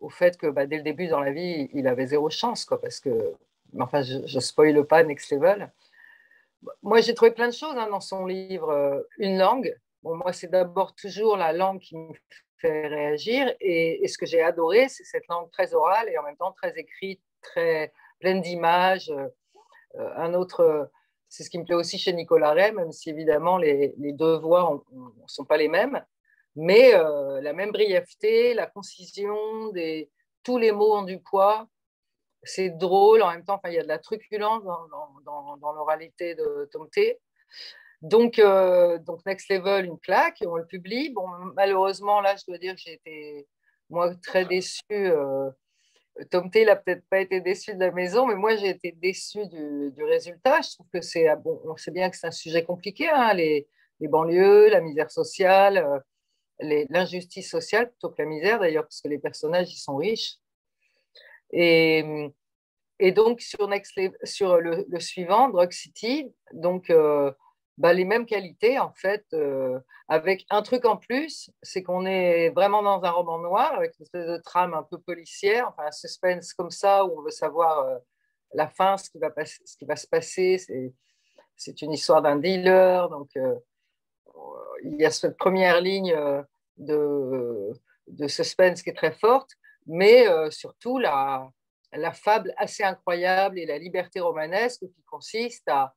au 0.00 0.10
fait 0.10 0.36
que 0.36 0.46
bah, 0.46 0.66
dès 0.66 0.76
le 0.76 0.82
début 0.82 1.08
dans 1.08 1.20
la 1.20 1.32
vie, 1.32 1.68
il 1.72 1.86
avait 1.86 2.06
zéro 2.06 2.30
chance, 2.30 2.64
quoi, 2.64 2.80
parce 2.80 3.00
que, 3.00 3.34
enfin, 3.78 4.02
je 4.02 4.18
ne 4.18 4.40
spoile 4.40 4.84
pas 4.84 5.02
Next 5.02 5.32
Level, 5.32 5.70
moi, 6.82 7.00
j'ai 7.00 7.14
trouvé 7.14 7.30
plein 7.30 7.48
de 7.48 7.54
choses 7.54 7.76
hein, 7.76 7.88
dans 7.90 8.00
son 8.00 8.26
livre. 8.26 8.70
Euh, 8.70 9.02
une 9.18 9.38
langue. 9.38 9.76
Bon, 10.02 10.16
moi, 10.16 10.32
c'est 10.32 10.48
d'abord 10.48 10.94
toujours 10.94 11.36
la 11.36 11.52
langue 11.52 11.80
qui 11.80 11.96
me 11.96 12.12
fait 12.58 12.86
réagir. 12.86 13.54
Et, 13.60 14.06
ce 14.08 14.18
que 14.18 14.26
j'ai 14.26 14.42
adoré, 14.42 14.88
c'est 14.88 15.04
cette 15.04 15.26
langue 15.28 15.50
très 15.50 15.74
orale 15.74 16.08
et 16.08 16.18
en 16.18 16.22
même 16.22 16.36
temps 16.36 16.52
très 16.52 16.76
écrite, 16.78 17.20
très 17.42 17.92
pleine 18.20 18.40
d'images. 18.40 19.10
Euh, 19.10 20.10
un 20.16 20.34
autre, 20.34 20.90
c'est 21.28 21.42
ce 21.42 21.50
qui 21.50 21.58
me 21.58 21.64
plaît 21.64 21.74
aussi 21.74 21.98
chez 21.98 22.12
Nicolas 22.12 22.52
Ray, 22.52 22.72
même 22.72 22.92
si 22.92 23.10
évidemment 23.10 23.58
les, 23.58 23.94
deux 23.96 24.36
voix 24.38 24.82
ne 24.92 25.26
sont 25.26 25.44
pas 25.44 25.56
les 25.56 25.68
mêmes. 25.68 26.04
Mais 26.56 26.94
euh, 26.94 27.40
la 27.40 27.52
même 27.52 27.70
brièveté, 27.70 28.54
la 28.54 28.66
concision, 28.66 29.36
tous 30.42 30.58
les 30.58 30.72
mots 30.72 30.96
ont 30.96 31.02
du 31.02 31.20
poids 31.20 31.68
c'est 32.46 32.70
drôle, 32.70 33.22
en 33.22 33.30
même 33.30 33.44
temps, 33.44 33.60
il 33.66 33.72
y 33.72 33.78
a 33.78 33.82
de 33.82 33.88
la 33.88 33.98
truculence 33.98 34.62
dans, 34.64 35.72
l'oralité 35.72 36.34
de 36.34 36.68
Tom 36.72 36.88
T. 36.90 37.18
Donc, 38.02 38.38
euh, 38.38 38.98
donc, 38.98 39.24
Next 39.26 39.50
Level, 39.50 39.86
une 39.86 39.98
claque, 39.98 40.42
on 40.46 40.56
le 40.56 40.66
publie. 40.66 41.10
Bon, 41.10 41.26
malheureusement, 41.54 42.20
là, 42.20 42.36
je 42.36 42.44
dois 42.46 42.58
dire 42.58 42.74
que 42.74 42.80
j'ai 42.80 42.94
été, 42.94 43.48
moi, 43.90 44.14
très 44.16 44.44
déçue. 44.44 44.82
Euh, 44.90 45.50
Tom 46.30 46.50
T, 46.50 46.62
il 46.62 46.66
n'a 46.66 46.76
peut-être 46.76 47.06
pas 47.08 47.20
été 47.20 47.40
déçu 47.40 47.74
de 47.74 47.80
la 47.80 47.90
maison, 47.90 48.26
mais 48.26 48.36
moi, 48.36 48.56
j'ai 48.56 48.68
été 48.68 48.92
déçue 48.92 49.46
du, 49.48 50.04
résultat. 50.04 50.60
Je 50.62 50.74
trouve 50.74 50.86
que 50.92 51.00
c'est, 51.00 51.28
ah, 51.28 51.36
bon, 51.36 51.60
on 51.64 51.76
sait 51.76 51.90
bien 51.90 52.10
que 52.10 52.16
c'est 52.16 52.26
un 52.26 52.30
sujet 52.30 52.64
compliqué, 52.64 53.08
hein, 53.08 53.34
les, 53.34 53.66
banlieues, 54.00 54.68
la 54.68 54.80
misère 54.80 55.10
sociale, 55.10 56.02
l'injustice 56.60 57.50
sociale 57.50 57.90
plutôt 57.90 58.10
que 58.10 58.22
la 58.22 58.28
misère, 58.28 58.58
d'ailleurs, 58.58 58.84
parce 58.84 59.00
que 59.00 59.08
les 59.08 59.18
personnages, 59.18 59.72
ils 59.72 59.78
sont 59.78 59.96
riches. 59.96 60.36
Et, 61.52 62.32
et 62.98 63.12
donc, 63.12 63.40
sur, 63.40 63.68
Next 63.68 63.98
sur 64.24 64.58
le, 64.58 65.00
suivant, 65.00 65.48
Drug 65.48 65.70
City, 65.72 66.32
donc, 66.52 66.90
euh, 66.90 67.30
bah, 67.78 67.92
les 67.92 68.04
mêmes 68.04 68.26
qualités, 68.26 68.78
en 68.78 68.92
fait, 68.94 69.26
euh, 69.34 69.78
avec 70.08 70.46
un 70.50 70.62
truc 70.62 70.86
en 70.86 70.96
plus, 70.96 71.50
c'est 71.62 71.82
qu'on 71.82 72.06
est 72.06 72.50
vraiment 72.50 72.82
dans 72.82 73.02
un 73.02 73.10
roman 73.10 73.38
noir, 73.38 73.74
avec 73.74 73.98
une 73.98 74.04
espèce 74.04 74.26
de 74.26 74.38
trame 74.38 74.72
un 74.72 74.82
peu 74.82 74.98
policière, 74.98 75.68
enfin, 75.68 75.88
un 75.88 75.92
suspense 75.92 76.54
comme 76.54 76.70
ça, 76.70 77.04
où 77.04 77.18
on 77.18 77.22
veut 77.22 77.30
savoir 77.30 77.80
euh, 77.80 77.98
la 78.54 78.68
fin, 78.68 78.96
ce 78.96 79.10
qui 79.10 79.18
va, 79.18 79.30
ce 79.44 79.76
qui 79.76 79.84
va 79.84 79.96
se 79.96 80.06
passer. 80.06 80.58
C'est 81.56 81.82
une 81.82 81.92
histoire 81.92 82.22
d'un 82.22 82.36
dealer, 82.36 83.08
donc 83.10 83.30
il 84.84 85.00
y 85.00 85.04
a 85.04 85.10
cette 85.10 85.36
première 85.36 85.80
ligne 85.80 86.16
de, 86.76 87.72
de 88.08 88.28
suspense 88.28 88.82
qui 88.82 88.90
est 88.90 88.96
très 88.96 89.12
forte, 89.12 89.50
mais 89.86 90.26
surtout 90.50 90.98
la, 90.98 91.50
fable 92.12 92.54
assez 92.56 92.82
incroyable 92.82 93.58
et 93.58 93.66
la 93.66 93.78
liberté 93.78 94.20
romanesque 94.20 94.80
qui 94.80 95.02
consiste 95.04 95.68
à, 95.68 95.94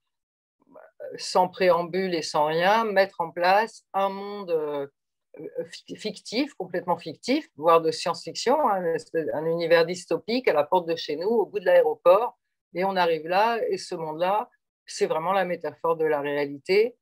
sans 1.17 1.47
préambule 1.47 2.13
et 2.15 2.21
sans 2.21 2.45
rien, 2.45 2.85
mettre 2.85 3.21
en 3.21 3.31
place 3.31 3.83
un 3.93 4.09
monde 4.09 4.51
euh, 4.51 4.87
fictif, 5.95 6.53
complètement 6.55 6.97
fictif, 6.97 7.49
voire 7.55 7.81
de 7.81 7.91
science-fiction, 7.91 8.69
hein, 8.69 8.95
un, 9.33 9.45
univers 9.45 9.85
dystopique 9.85 10.47
à 10.47 10.53
la 10.53 10.63
porte 10.63 10.87
de 10.87 10.95
chez 10.95 11.15
nous, 11.15 11.29
au 11.29 11.45
bout 11.45 11.59
de 11.59 11.65
l'aéroport. 11.65 12.37
Et 12.73 12.83
on 12.83 12.95
arrive 12.95 13.27
là, 13.27 13.59
et 13.69 13.77
ce 13.77 13.95
monde-là, 13.95 14.49
c'est 14.85 15.07
vraiment 15.07 15.33
la 15.33 15.45
métaphore 15.45 15.95
de 15.95 16.05
la 16.05 16.21
réalité. 16.21 16.95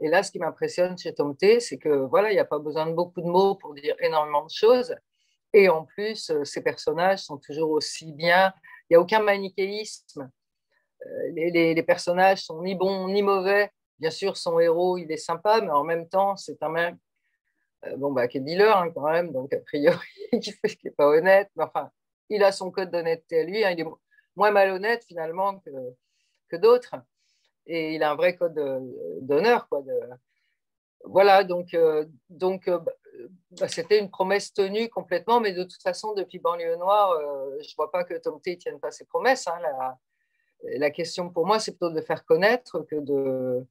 Et 0.00 0.08
là, 0.08 0.22
ce 0.22 0.30
qui 0.30 0.38
m'impressionne 0.38 0.96
chez 0.96 1.12
Tom 1.14 1.36
T, 1.36 1.60
c'est 1.60 1.78
que 1.78 1.88
voilà, 1.88 2.30
il 2.30 2.34
n'y 2.34 2.40
a 2.40 2.44
pas 2.44 2.58
besoin 2.58 2.86
de 2.86 2.92
beaucoup 2.92 3.20
de 3.20 3.26
mots 3.26 3.56
pour 3.56 3.74
dire 3.74 3.96
énormément 4.00 4.44
de 4.44 4.50
choses. 4.50 4.94
Et 5.52 5.68
en 5.68 5.84
plus, 5.84 6.30
euh, 6.30 6.44
ces 6.44 6.62
personnages 6.62 7.20
sont 7.20 7.38
toujours 7.38 7.70
aussi 7.70 8.12
bien. 8.12 8.52
Il 8.88 8.92
n'y 8.92 8.96
a 8.96 9.00
aucun 9.00 9.20
manichéisme. 9.20 10.30
Euh, 11.06 11.30
les, 11.32 11.82
personnages 11.82 12.44
sont 12.44 12.62
ni 12.62 12.74
bons 12.74 13.08
ni 13.08 13.22
mauvais. 13.22 13.70
Bien 13.98 14.10
sûr, 14.10 14.36
son 14.36 14.60
héros, 14.60 14.98
il 14.98 15.10
est 15.10 15.16
sympa, 15.16 15.60
mais 15.60 15.70
en 15.70 15.84
même 15.84 16.08
temps, 16.08 16.36
c'est 16.36 16.62
un 16.62 16.68
mec 16.68 16.94
euh, 17.86 17.96
bon, 17.96 18.12
bah, 18.12 18.28
qui 18.28 18.38
est 18.38 18.40
dealer 18.40 18.76
hein, 18.76 18.90
quand 18.94 19.10
même, 19.10 19.32
donc 19.32 19.52
a 19.52 19.60
priori, 19.60 20.06
qui 20.40 20.54
n'est 20.84 20.90
pas 20.92 21.08
honnête. 21.08 21.50
Mais 21.56 21.64
enfin, 21.64 21.90
il 22.28 22.44
a 22.44 22.52
son 22.52 22.70
code 22.70 22.90
d'honnêteté 22.90 23.40
à 23.40 23.44
lui. 23.44 23.64
Hein, 23.64 23.70
il 23.70 23.80
est 23.80 23.86
moins 24.36 24.50
malhonnête 24.50 25.04
finalement 25.04 25.58
que, 25.60 25.70
que 26.48 26.56
d'autres. 26.56 26.94
Et 27.68 27.94
il 27.94 28.02
a 28.02 28.10
un 28.10 28.16
vrai 28.16 28.34
code 28.36 28.54
d'honneur. 29.20 29.68
Quoi, 29.68 29.82
de... 29.82 29.94
Voilà, 31.04 31.44
donc, 31.44 31.76
donc 32.28 32.68
bah, 33.52 33.68
c'était 33.68 33.98
une 33.98 34.10
promesse 34.10 34.52
tenue 34.52 34.88
complètement, 34.88 35.40
mais 35.40 35.52
de 35.52 35.64
toute 35.64 35.82
façon, 35.82 36.12
depuis 36.14 36.38
Banlieue 36.38 36.76
Noire, 36.76 37.12
euh, 37.12 37.56
je 37.60 37.70
ne 37.70 37.76
vois 37.76 37.90
pas 37.90 38.04
que 38.04 38.14
Tom 38.14 38.40
T 38.40 38.52
ne 38.52 38.56
tienne 38.56 38.80
pas 38.80 38.90
ses 38.90 39.04
promesses. 39.04 39.46
Hein. 39.48 39.58
La, 39.62 39.98
la, 40.78 40.90
question 40.90 41.30
pour 41.30 41.46
moi, 41.46 41.58
c'est 41.58 41.72
plutôt 41.72 41.90
de 41.90 42.00
faire 42.00 42.24
connaître 42.24 42.80
que 42.82 42.96
de. 42.96 43.66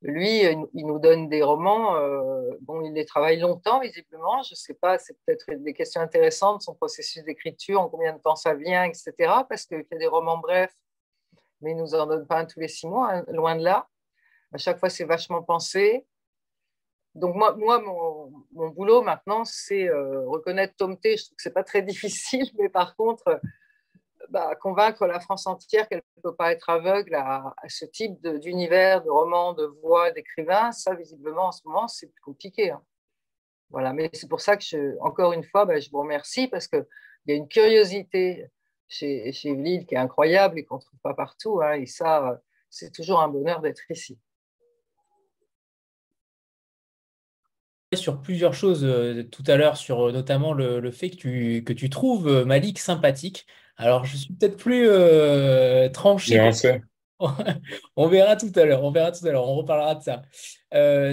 Lui, 0.00 0.42
il 0.74 0.86
nous 0.86 1.00
donne 1.00 1.28
des 1.28 1.42
romans. 1.42 1.96
Euh, 1.96 2.56
bon, 2.60 2.82
il 2.82 2.92
les 2.92 3.04
travaille 3.04 3.38
longtemps, 3.40 3.80
visiblement. 3.80 4.42
Je 4.44 4.52
ne 4.52 4.56
sais 4.56 4.74
pas, 4.74 4.96
c'est 4.98 5.16
peut-être 5.26 5.50
des 5.50 5.74
questions 5.74 6.00
intéressantes, 6.00 6.62
son 6.62 6.74
processus 6.74 7.24
d'écriture, 7.24 7.80
en 7.80 7.88
combien 7.88 8.12
de 8.12 8.20
temps 8.20 8.36
ça 8.36 8.54
vient, 8.54 8.84
etc. 8.84 9.12
Parce 9.48 9.66
qu'il 9.66 9.84
a 9.90 9.96
des 9.96 10.06
romans 10.06 10.38
brefs, 10.38 10.76
mais 11.60 11.72
il 11.72 11.76
ne 11.76 11.82
nous 11.82 11.94
en 11.94 12.06
donne 12.06 12.26
pas 12.26 12.38
un 12.38 12.44
tous 12.44 12.60
les 12.60 12.68
six 12.68 12.86
mois, 12.86 13.12
hein, 13.12 13.24
loin 13.28 13.56
de 13.56 13.64
là. 13.64 13.88
À 14.52 14.58
chaque 14.58 14.78
fois, 14.78 14.88
c'est 14.88 15.04
vachement 15.04 15.42
pensé 15.42 16.06
donc 17.18 17.34
moi, 17.34 17.54
moi 17.56 17.80
mon, 17.80 18.68
boulot 18.68 19.02
maintenant, 19.02 19.44
c'est 19.44 19.88
euh, 19.88 20.26
reconnaître 20.28 20.74
Tom 20.76 20.98
T. 20.98 21.16
Je 21.16 21.24
trouve 21.24 21.36
que 21.36 21.42
c'est 21.42 21.52
pas 21.52 21.64
très 21.64 21.82
difficile, 21.92 22.50
mais 22.58 22.68
par 22.68 22.96
contre, 22.96 23.28
euh, 23.28 23.38
bah, 24.30 24.54
convaincre 24.56 25.06
la 25.06 25.20
France 25.20 25.46
entière 25.46 25.88
qu'elle 25.88 26.02
ne 26.16 26.22
peut 26.22 26.34
pas 26.34 26.52
être 26.52 26.68
aveugle 26.70 27.14
à, 27.14 27.54
ce 27.68 27.84
type 27.86 28.20
d'univers, 28.40 29.02
de, 29.02 29.10
romans, 29.10 29.52
de 29.52 29.64
voix, 29.64 30.10
d'écrivains, 30.10 30.72
ça 30.72 30.94
visiblement 30.94 31.46
en 31.46 31.52
ce 31.52 31.62
moment 31.64 31.88
c'est 31.88 32.08
plus 32.08 32.20
compliqué. 32.20 32.70
Hein. 32.70 32.82
Voilà, 33.70 33.92
mais 33.92 34.10
c'est 34.12 34.28
pour 34.28 34.40
ça 34.40 34.56
que 34.56 34.98
encore 35.00 35.32
une 35.32 35.44
fois, 35.44 35.64
bah, 35.64 35.80
je 35.80 35.90
vous 35.90 35.98
remercie 35.98 36.48
parce 36.48 36.68
qu'il 36.68 36.86
y 37.26 37.32
a 37.32 37.34
une 37.34 37.48
curiosité 37.48 38.48
chez, 38.88 39.32
chez 39.32 39.54
Lille 39.54 39.86
qui 39.86 39.94
est 39.94 39.98
incroyable 39.98 40.58
et 40.58 40.64
qu'on 40.64 40.76
ne 40.76 40.80
trouve 40.80 41.00
pas 41.00 41.14
partout. 41.14 41.60
Hein, 41.62 41.74
et 41.74 41.86
ça, 41.86 42.30
euh, 42.30 42.36
c'est 42.70 42.92
toujours 42.92 43.20
un 43.20 43.28
bonheur 43.28 43.60
d'être 43.60 43.82
ici. 43.90 44.18
sur 47.96 48.20
plusieurs 48.20 48.54
choses 48.54 48.84
euh, 48.84 49.22
tout 49.24 49.44
à 49.46 49.56
l'heure, 49.56 49.76
sur 49.76 50.08
euh, 50.08 50.12
notamment 50.12 50.52
le, 50.52 50.90
fait 50.90 51.10
que 51.10 51.16
tu, 51.16 51.64
que 51.64 51.72
tu 51.72 51.88
trouves 51.88 52.28
euh, 52.28 52.44
Malik 52.44 52.78
sympathique. 52.78 53.46
Alors, 53.76 54.04
je 54.04 54.16
suis 54.16 54.34
peut-être 54.34 54.56
plus 54.56 54.88
tranché. 55.92 56.50
on 57.96 58.08
verra 58.08 58.36
tout 58.36 58.52
à 58.56 58.64
l'heure, 58.64 58.82
on 58.82 58.90
verra 58.90 59.12
tout 59.12 59.24
à 59.26 59.30
l'heure, 59.30 59.48
on 59.48 59.54
reparlera 59.54 59.94
de 59.94 60.02
ça. 60.02 60.22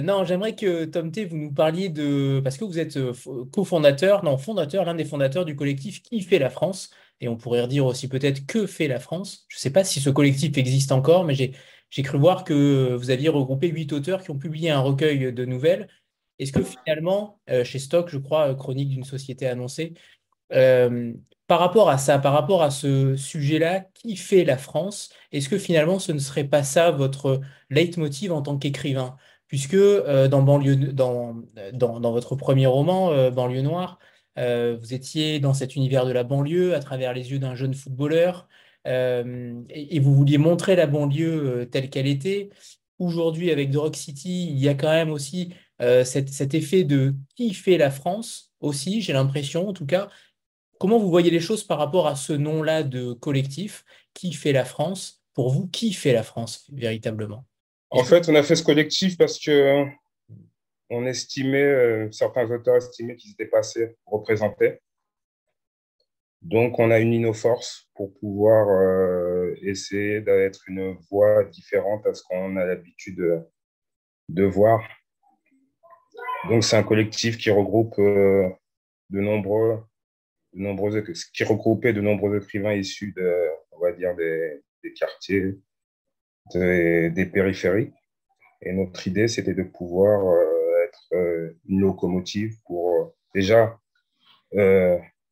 non, 0.02 0.24
j'aimerais 0.24 0.56
que 0.56 0.84
Tom 0.84 1.12
T, 1.12 1.26
vous 1.26 1.36
nous 1.36 1.52
parliez 1.52 1.88
de... 1.88 2.40
Parce 2.42 2.56
que 2.56 2.64
vous 2.64 2.80
êtes 2.80 2.98
cofondateur, 3.52 4.24
non, 4.24 4.36
fondateur, 4.36 4.84
l'un 4.84 4.96
des 4.96 5.04
fondateurs 5.04 5.44
du 5.44 5.54
collectif 5.54 6.02
Qui 6.02 6.22
fait 6.22 6.40
la 6.40 6.50
France 6.50 6.90
Et 7.20 7.28
on 7.28 7.36
pourrait 7.36 7.62
redire 7.62 7.86
aussi 7.86 8.08
peut-être 8.08 8.46
Que 8.46 8.66
fait 8.66 8.88
la 8.88 9.00
France. 9.00 9.46
Je 9.48 9.56
ne 9.56 9.60
sais 9.60 9.70
pas 9.70 9.84
si 9.84 10.00
ce 10.00 10.10
collectif 10.10 10.56
existe 10.58 10.92
encore, 10.92 11.24
mais 11.24 11.34
j'ai 11.34 12.02
cru 12.02 12.18
voir 12.18 12.44
que 12.44 12.94
vous 12.94 13.10
aviez 13.10 13.28
regroupé 13.28 13.68
huit 13.68 13.92
auteurs 13.92 14.22
qui 14.22 14.30
ont 14.30 14.38
publié 14.38 14.70
un 14.70 14.80
recueil 14.80 15.32
de 15.32 15.44
nouvelles. 15.44 15.88
Est-ce 16.38 16.52
que 16.52 16.62
finalement, 16.62 17.40
euh, 17.50 17.64
chez 17.64 17.78
Stock, 17.78 18.08
je 18.10 18.18
crois, 18.18 18.50
euh, 18.50 18.54
chronique 18.54 18.90
d'une 18.90 19.04
société 19.04 19.46
annoncée, 19.46 19.94
euh, 20.52 21.12
par 21.46 21.60
rapport 21.60 21.88
à 21.88 21.98
ça, 21.98 22.18
par 22.18 22.32
rapport 22.32 22.62
à 22.62 22.70
ce 22.70 23.16
sujet-là, 23.16 23.86
qui 23.94 24.16
fait 24.16 24.44
la 24.44 24.58
France 24.58 25.10
Est-ce 25.32 25.48
que 25.48 25.58
finalement, 25.58 25.98
ce 25.98 26.12
ne 26.12 26.18
serait 26.18 26.44
pas 26.44 26.62
ça 26.62 26.90
votre 26.90 27.40
leitmotiv 27.70 28.32
en 28.32 28.42
tant 28.42 28.58
qu'écrivain? 28.58 29.16
Puisque 29.48 29.76
dans, 29.76 30.42
banlieue, 30.42 30.74
dans, 30.74 31.36
dans, 31.72 32.10
votre 32.10 32.34
premier 32.34 32.66
roman, 32.66 33.30
Banlieue 33.30 33.62
Noire, 33.62 34.00
vous 34.36 34.94
étiez 34.94 35.40
dans 35.40 35.54
cet 35.54 35.76
univers 35.76 36.06
de 36.06 36.12
la 36.12 36.24
banlieue 36.24 36.74
à 36.74 36.80
travers 36.80 37.12
les 37.14 37.30
yeux 37.30 37.38
d'un 37.38 37.54
jeune 37.54 37.74
footballeur 37.74 38.48
et, 38.84 40.00
vous 40.00 40.14
vouliez 40.14 40.38
montrer 40.38 40.76
la 40.76 40.86
banlieue 40.86 41.68
telle 41.70 41.90
qu'elle 41.90 42.06
était. 42.06 42.50
Aujourd'hui, 42.98 43.50
avec 43.50 43.70
The 43.70 43.76
Rock 43.76 43.96
City, 43.96 44.48
il 44.48 44.58
y 44.58 44.68
a 44.68 44.74
quand 44.74 44.90
même 44.90 45.10
aussi 45.10 45.52
euh, 45.82 46.04
cet, 46.04 46.54
effet 46.54 46.84
de 46.84 47.14
qui 47.34 47.52
fait 47.52 47.76
la 47.76 47.90
France 47.90 48.52
aussi, 48.60 49.02
j'ai 49.02 49.12
l'impression 49.12 49.68
en 49.68 49.72
tout 49.72 49.84
cas. 49.84 50.08
Comment 50.78 50.98
vous 50.98 51.10
voyez 51.10 51.30
les 51.30 51.40
choses 51.40 51.64
par 51.64 51.78
rapport 51.78 52.06
à 52.06 52.16
ce 52.16 52.32
nom-là 52.32 52.82
de 52.82 53.12
collectif 53.12 53.84
Qui 54.14 54.32
fait 54.32 54.52
la 54.52 54.64
France 54.64 55.22
Pour 55.34 55.50
vous, 55.50 55.66
qui 55.66 55.92
fait 55.92 56.12
la 56.12 56.22
France 56.22 56.66
véritablement? 56.72 57.44
En 57.90 58.04
fait, 58.04 58.28
on 58.28 58.34
a 58.34 58.42
fait 58.42 58.56
ce 58.56 58.62
collectif 58.62 59.16
parce 59.18 59.38
que 59.38 59.84
on 60.90 61.06
estimait, 61.06 61.62
euh, 61.62 62.10
certains 62.12 62.50
auteurs 62.50 62.76
estimaient 62.76 63.16
qu'ils 63.16 63.34
pas 63.50 63.58
assez 63.58 63.96
représentés. 64.06 64.80
Donc, 66.42 66.78
on 66.78 66.90
a 66.90 67.00
uni 67.00 67.18
nos 67.18 67.32
forces 67.32 67.88
pour 67.94 68.14
pouvoir 68.18 68.68
euh, 68.68 69.54
essayer 69.62 70.20
d'être 70.20 70.68
une 70.68 70.96
voix 71.10 71.44
différente 71.44 72.06
à 72.06 72.14
ce 72.14 72.22
qu'on 72.22 72.56
a 72.56 72.64
l'habitude 72.64 73.44
de, 74.28 74.44
voir. 74.44 74.80
Donc, 76.48 76.62
c'est 76.62 76.76
un 76.76 76.84
collectif 76.84 77.36
qui 77.36 77.50
regroupe 77.50 77.98
euh, 77.98 78.48
de 79.10 79.20
nombreux, 79.20 79.82
de 80.52 80.60
nombreux, 80.60 81.02
qui 81.34 81.44
regroupait 81.44 81.92
de 81.92 82.00
nombreux 82.00 82.36
écrivains 82.36 82.74
issus 82.74 83.12
de, 83.16 83.48
on 83.72 83.80
va 83.80 83.92
dire, 83.92 84.14
des, 84.14 84.62
quartiers, 84.94 85.58
des, 86.54 87.30
périphéries. 87.32 87.92
Et 88.62 88.72
notre 88.72 89.04
idée, 89.08 89.26
c'était 89.26 89.54
de 89.54 89.64
pouvoir 89.64 90.22
euh, 91.12 91.52
une 91.68 91.80
locomotive 91.80 92.56
pour 92.64 93.14
déjà 93.34 93.78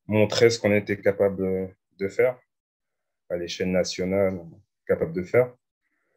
montrer 0.06 0.50
ce 0.50 0.58
qu'on 0.58 0.74
était 0.74 1.00
capable 1.00 1.72
de 1.98 2.08
faire 2.08 2.38
à 3.30 3.36
l'échelle 3.36 3.70
nationale, 3.70 4.38
capable 4.86 5.12
de 5.12 5.22
faire, 5.22 5.54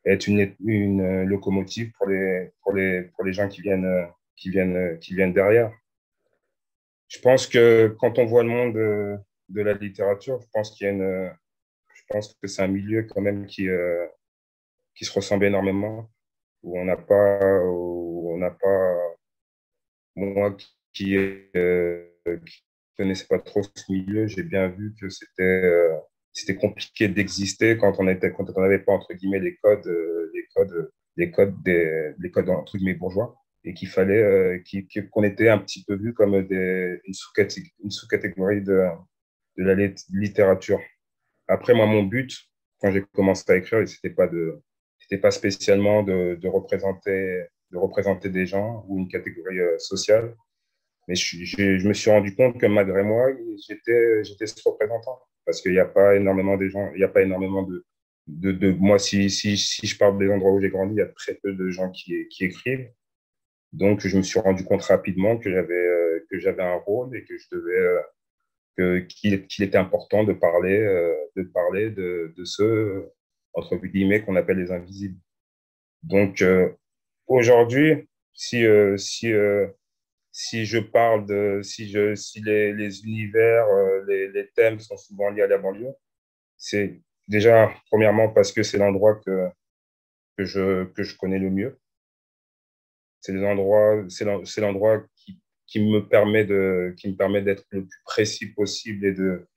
être 0.05 0.27
une, 0.27 0.53
une 0.65 1.23
locomotive 1.23 1.91
pour 1.93 2.07
les, 2.07 2.51
pour, 2.61 2.73
les, 2.73 3.03
pour 3.03 3.23
les 3.23 3.31
gens 3.31 3.47
qui 3.47 3.61
viennent 3.61 4.07
qui 4.37 4.51
viennent, 4.51 4.97
qui 4.99 5.15
viennent 5.15 5.33
derrière. 5.33 5.73
Je 7.09 7.19
pense 7.19 7.47
que 7.47 7.95
quand 7.99 8.19
on 8.19 8.25
voit 8.25 8.43
le 8.43 8.49
monde 8.49 8.73
de, 8.73 9.61
la 9.61 9.73
littérature, 9.73 10.39
je 10.41 10.47
pense 10.53 10.71
qu'il 10.71 10.87
y 10.87 10.89
a 10.89 11.37
je 11.93 12.03
pense 12.13 12.33
que 12.41 12.47
c'est 12.47 12.61
un 12.61 12.67
milieu 12.67 13.03
quand 13.03 13.21
même 13.21 13.45
qui, 13.47 13.67
euh, 13.67 14.05
qui 14.95 15.03
se 15.03 15.11
ressemble 15.11 15.45
énormément, 15.45 16.09
où 16.63 16.79
on 16.79 16.85
n'a 16.85 16.95
pas, 16.95 17.63
où 17.65 18.33
on 18.33 18.37
n'a 18.37 18.51
pas, 18.51 18.95
moi 20.17 20.55
qui, 20.93 21.15
euh, 21.55 22.03
connaissais 22.97 23.27
pas 23.27 23.39
trop 23.39 23.61
ce 23.63 23.91
milieu, 23.91 24.27
j'ai 24.27 24.43
bien 24.43 24.67
vu 24.69 24.93
que 24.99 25.09
c'était, 25.09 25.43
euh, 25.43 25.95
c'était 26.33 26.55
compliqué 26.55 27.07
d'exister 27.07 27.77
quand 27.77 27.95
on 27.99 28.07
était, 28.07 28.31
quand 28.31 28.45
on 28.55 28.61
n'avait 28.61 28.79
pas 28.79 28.93
entre 28.93 29.13
guillemets 29.13 29.39
les 29.39 29.55
codes, 29.57 29.87
euh, 29.87 30.31
les 30.33 30.45
codes, 30.55 30.91
les 31.15 31.31
codes 31.31 31.61
des, 31.63 32.13
les 32.19 32.31
codes 32.31 32.49
entre 32.49 32.77
guillemets 32.77 32.95
bourgeois 32.95 33.35
et 33.63 33.73
qu'il 33.73 33.87
fallait 33.87 34.21
euh, 34.21 34.59
qu'on 35.11 35.23
était 35.23 35.49
un 35.49 35.57
petit 35.59 35.83
peu 35.83 35.95
vu 35.95 36.13
comme 36.13 36.41
des, 36.47 36.99
une 37.05 37.91
sous-catégorie 37.91 38.61
de, 38.61 38.85
de 39.57 39.63
la 39.63 39.75
littérature. 40.13 40.81
Après, 41.47 41.73
moi, 41.73 41.85
mon 41.85 42.03
but, 42.03 42.35
quand 42.79 42.91
j'ai 42.91 43.03
commencé 43.13 43.43
à 43.51 43.57
écrire, 43.57 43.87
c'était 43.87 44.09
pas 44.09 44.29
c'était 44.99 45.21
pas 45.21 45.31
spécialement 45.31 46.03
de, 46.03 46.35
de, 46.35 46.47
représenter, 46.47 47.45
de 47.71 47.77
représenter 47.77 48.29
des 48.29 48.45
gens 48.45 48.85
ou 48.87 48.99
une 48.99 49.07
catégorie 49.07 49.59
euh, 49.59 49.77
sociale, 49.77 50.35
mais 51.07 51.15
je, 51.15 51.87
me 51.87 51.93
suis 51.93 52.11
rendu 52.11 52.35
compte 52.35 52.59
que 52.59 52.65
malgré 52.65 53.03
moi, 53.03 53.27
j'étais, 53.67 54.23
j'étais 54.23 54.47
ce 54.47 54.61
représentant 54.67 55.19
parce 55.45 55.61
qu'il 55.61 55.71
n'y 55.71 55.79
a 55.79 55.85
pas 55.85 56.15
énormément 56.15 56.57
de 56.57 56.67
gens, 56.67 56.91
il 56.93 56.97
n'y 56.97 57.03
a 57.05 57.09
pas 57.09 57.21
énormément 57.21 57.63
de, 57.63 57.85
de, 58.27 58.51
de 58.51 58.71
moi, 58.71 58.99
si, 58.99 59.29
si, 59.29 59.57
si, 59.57 59.87
je 59.87 59.97
parle 59.97 60.17
des 60.19 60.29
endroits 60.29 60.51
où 60.51 60.61
j'ai 60.61 60.69
grandi, 60.69 60.95
il 60.95 60.97
y 60.97 61.01
a 61.01 61.07
très 61.07 61.35
peu 61.35 61.53
de 61.53 61.69
gens 61.69 61.89
qui, 61.91 62.27
qui 62.27 62.45
écrivent. 62.45 62.91
Donc, 63.71 64.05
je 64.05 64.17
me 64.17 64.23
suis 64.23 64.39
rendu 64.39 64.65
compte 64.65 64.83
rapidement 64.83 65.37
que 65.37 65.49
j'avais 65.49 65.73
euh, 65.73 66.25
que 66.29 66.61
un 66.61 66.75
rôle 66.75 67.15
et 67.15 67.23
que 67.23 67.37
je 67.37 67.47
devais, 67.51 69.07
qu'il 69.07 69.63
était 69.63 69.77
important 69.77 70.23
de 70.25 70.33
parler, 70.33 70.79
de 71.35 71.43
parler 71.43 71.89
de, 71.89 72.33
de 72.35 72.43
ceux 72.43 73.11
entre 73.53 73.75
guillemets 73.77 74.21
qu'on 74.21 74.35
appelle 74.35 74.57
les 74.57 74.71
invisibles. 74.71 75.19
Donc 76.03 76.43
aujourd'hui, 77.27 78.07
si 78.33 78.65
si 78.97 79.33
si 80.31 80.65
je 80.65 80.79
parle 80.79 81.25
de 81.25 81.61
si 81.63 81.89
je 81.89 82.15
si 82.15 82.41
les, 82.43 82.73
les 82.73 83.03
univers, 83.05 83.65
les, 84.07 84.29
les, 84.29 84.47
thèmes 84.55 84.79
sont 84.79 84.97
souvent 84.97 85.29
liés 85.31 85.43
à 85.43 85.47
la 85.47 85.57
banlieue, 85.57 85.93
c'est 86.57 86.99
déjà 87.27 87.73
premièrement 87.91 88.29
parce 88.29 88.51
que 88.51 88.63
c'est 88.63 88.77
l'endroit 88.77 89.15
que 89.25 89.49
que 90.37 90.45
je 90.45 90.85
que 90.85 91.03
je 91.03 91.17
connais 91.17 91.39
le 91.39 91.49
mieux 91.49 91.79
c'est 93.21 93.33
l'endroit, 93.33 94.05
c'est 94.09 94.61
l'endroit 94.61 95.03
qui, 95.15 95.39
qui, 95.65 95.81
me 95.81 96.07
permet 96.07 96.45
de, 96.45 96.93
qui 96.97 97.09
me 97.09 97.15
permet 97.15 97.41
d'être 97.41 97.65
le 97.71 97.85
plus 97.85 98.01
précis 98.05 98.47
possible 98.53 99.05
et 99.05 99.13
de, 99.13 99.47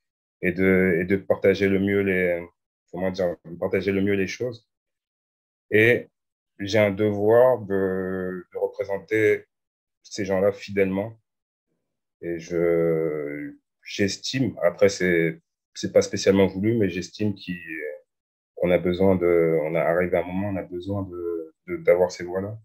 et 0.42 0.52
de, 0.52 0.98
et 1.00 1.04
de 1.04 1.16
partager 1.16 1.68
le 1.68 1.78
mieux 1.78 2.00
les, 2.00 2.44
comment 2.90 3.10
dire, 3.10 3.36
partager 3.58 3.92
le 3.92 4.02
mieux 4.02 4.14
les 4.14 4.26
choses. 4.26 4.68
Et 5.70 6.08
j'ai 6.60 6.78
un 6.78 6.90
devoir 6.90 7.58
de, 7.60 8.44
représenter 8.54 9.46
ces 10.02 10.24
gens-là 10.24 10.52
fidèlement. 10.52 11.18
Et 12.22 12.38
je, 12.38 13.54
j'estime, 13.82 14.56
après 14.62 14.88
c'est, 14.88 15.40
c'est 15.74 15.92
pas 15.92 16.02
spécialement 16.02 16.46
voulu, 16.46 16.76
mais 16.76 16.88
j'estime 16.88 17.34
qu'on 17.34 18.70
a 18.70 18.78
besoin 18.78 19.16
de, 19.16 19.58
on 19.64 19.74
a 19.74 19.80
arrivé 19.80 20.16
à 20.16 20.20
un 20.20 20.26
moment, 20.26 20.48
on 20.48 20.56
a 20.56 20.62
besoin 20.62 21.02
de, 21.04 21.76
d'avoir 21.78 22.10
ces 22.10 22.24
voix-là. 22.24 22.58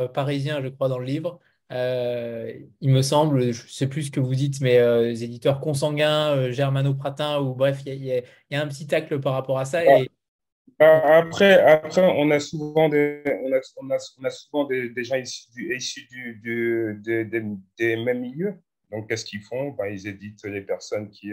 Euh, 0.00 0.08
parisien, 0.08 0.62
je 0.62 0.68
crois, 0.68 0.88
dans 0.88 0.98
le 0.98 1.04
livre. 1.04 1.40
Euh, 1.70 2.52
il 2.80 2.90
me 2.90 3.02
semble, 3.02 3.52
je 3.52 3.62
ne 3.62 3.68
sais 3.68 3.88
plus 3.88 4.04
ce 4.04 4.10
que 4.10 4.20
vous 4.20 4.34
dites, 4.34 4.60
mais 4.60 4.78
euh, 4.78 5.02
les 5.02 5.24
éditeurs 5.24 5.60
consanguins, 5.60 6.50
germano-pratin, 6.50 7.40
ou 7.40 7.54
bref, 7.54 7.82
il 7.84 8.04
y, 8.04 8.54
a 8.54 8.62
un 8.62 8.68
petit 8.68 8.86
tacle 8.86 9.20
par 9.20 9.34
rapport 9.34 9.58
à 9.58 9.64
ça. 9.64 9.80
Après, 10.80 11.60
après, 11.60 12.02
on 12.02 12.30
a 12.30 12.40
souvent 12.40 12.88
des, 12.88 13.22
on 13.42 13.52
a, 13.52 13.60
on 13.82 14.24
a, 14.24 14.30
souvent 14.30 14.64
des, 14.64 15.04
gens 15.04 15.16
issus, 15.16 16.08
du, 16.40 17.00
des, 17.02 17.24
des, 17.76 17.96
mêmes 17.96 18.20
milieux. 18.20 18.54
Donc, 18.90 19.08
qu'est-ce 19.08 19.24
qu'ils 19.24 19.42
font? 19.42 19.72
Ben, 19.72 19.86
Ils 19.86 20.06
éditent 20.06 20.44
les 20.44 20.62
personnes 20.62 21.10
qui, 21.10 21.32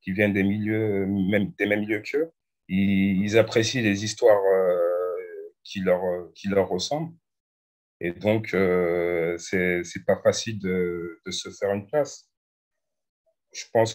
qui 0.00 0.12
viennent 0.12 0.32
des 0.32 0.44
milieux, 0.44 1.04
même, 1.06 1.52
des 1.58 1.66
mêmes 1.66 1.80
milieux 1.80 2.00
qu'eux. 2.00 2.30
Ils, 2.68 3.24
ils, 3.24 3.36
apprécient 3.36 3.82
les 3.82 4.04
histoires 4.04 4.40
qui, 5.64 5.80
leur, 5.80 6.00
qui 6.34 6.48
leur 6.48 6.68
ressemblent. 6.68 7.12
Et 8.00 8.12
donc, 8.12 8.54
euh, 8.54 9.36
c'est 9.38 9.84
c'est 9.84 10.04
pas 10.04 10.20
facile 10.22 10.58
de, 10.58 11.20
de, 11.26 11.30
se 11.30 11.50
faire 11.50 11.72
une 11.72 11.86
place. 11.86 12.30
Je 13.52 13.64
pense 13.72 13.94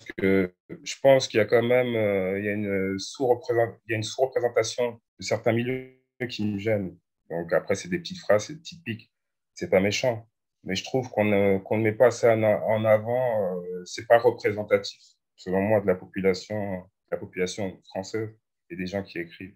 qu'il 1.28 1.38
y 1.38 1.42
a 1.42 1.46
quand 1.46 1.64
même 1.64 1.96
euh, 1.96 2.40
il 2.40 2.46
y 2.46 2.50
a 2.50 2.54
une 2.54 3.00
sous-représentation 3.00 5.02
de 5.20 5.24
certains 5.24 5.54
milieux 5.54 6.02
qui 6.30 6.46
me 6.46 6.60
gênent. 6.60 6.98
Donc 7.30 7.54
après, 7.54 7.76
c'est 7.76 7.90
des 7.90 8.00
petites 8.00 8.20
phrases, 8.20 8.46
c'est 8.48 8.62
typique, 8.62 9.12
c'est 9.54 9.70
pas 9.70 9.80
méchant. 9.80 10.28
Mais 10.64 10.76
je 10.76 10.84
trouve 10.84 11.10
qu'on 11.10 11.26
ne, 11.26 11.58
qu'on 11.60 11.78
ne 11.78 11.84
met 11.84 11.94
pas 11.94 12.12
ça 12.12 12.36
en 12.36 12.86
avant, 12.86 13.56
euh, 13.56 13.84
c'est 13.86 14.08
pas 14.08 14.20
représentatif, 14.20 15.00
selon 15.36 15.62
moi, 15.62 15.82
de 15.82 15.88
la 15.88 15.96
population, 15.96 16.84
la 17.12 17.18
population 17.18 17.80
française 17.90 18.30
et 18.70 18.76
des 18.76 18.88
gens 18.88 19.04
qui 19.04 19.20
écrivent. 19.20 19.56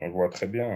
On 0.00 0.06
le 0.06 0.12
voit 0.12 0.28
très 0.28 0.46
bien. 0.46 0.68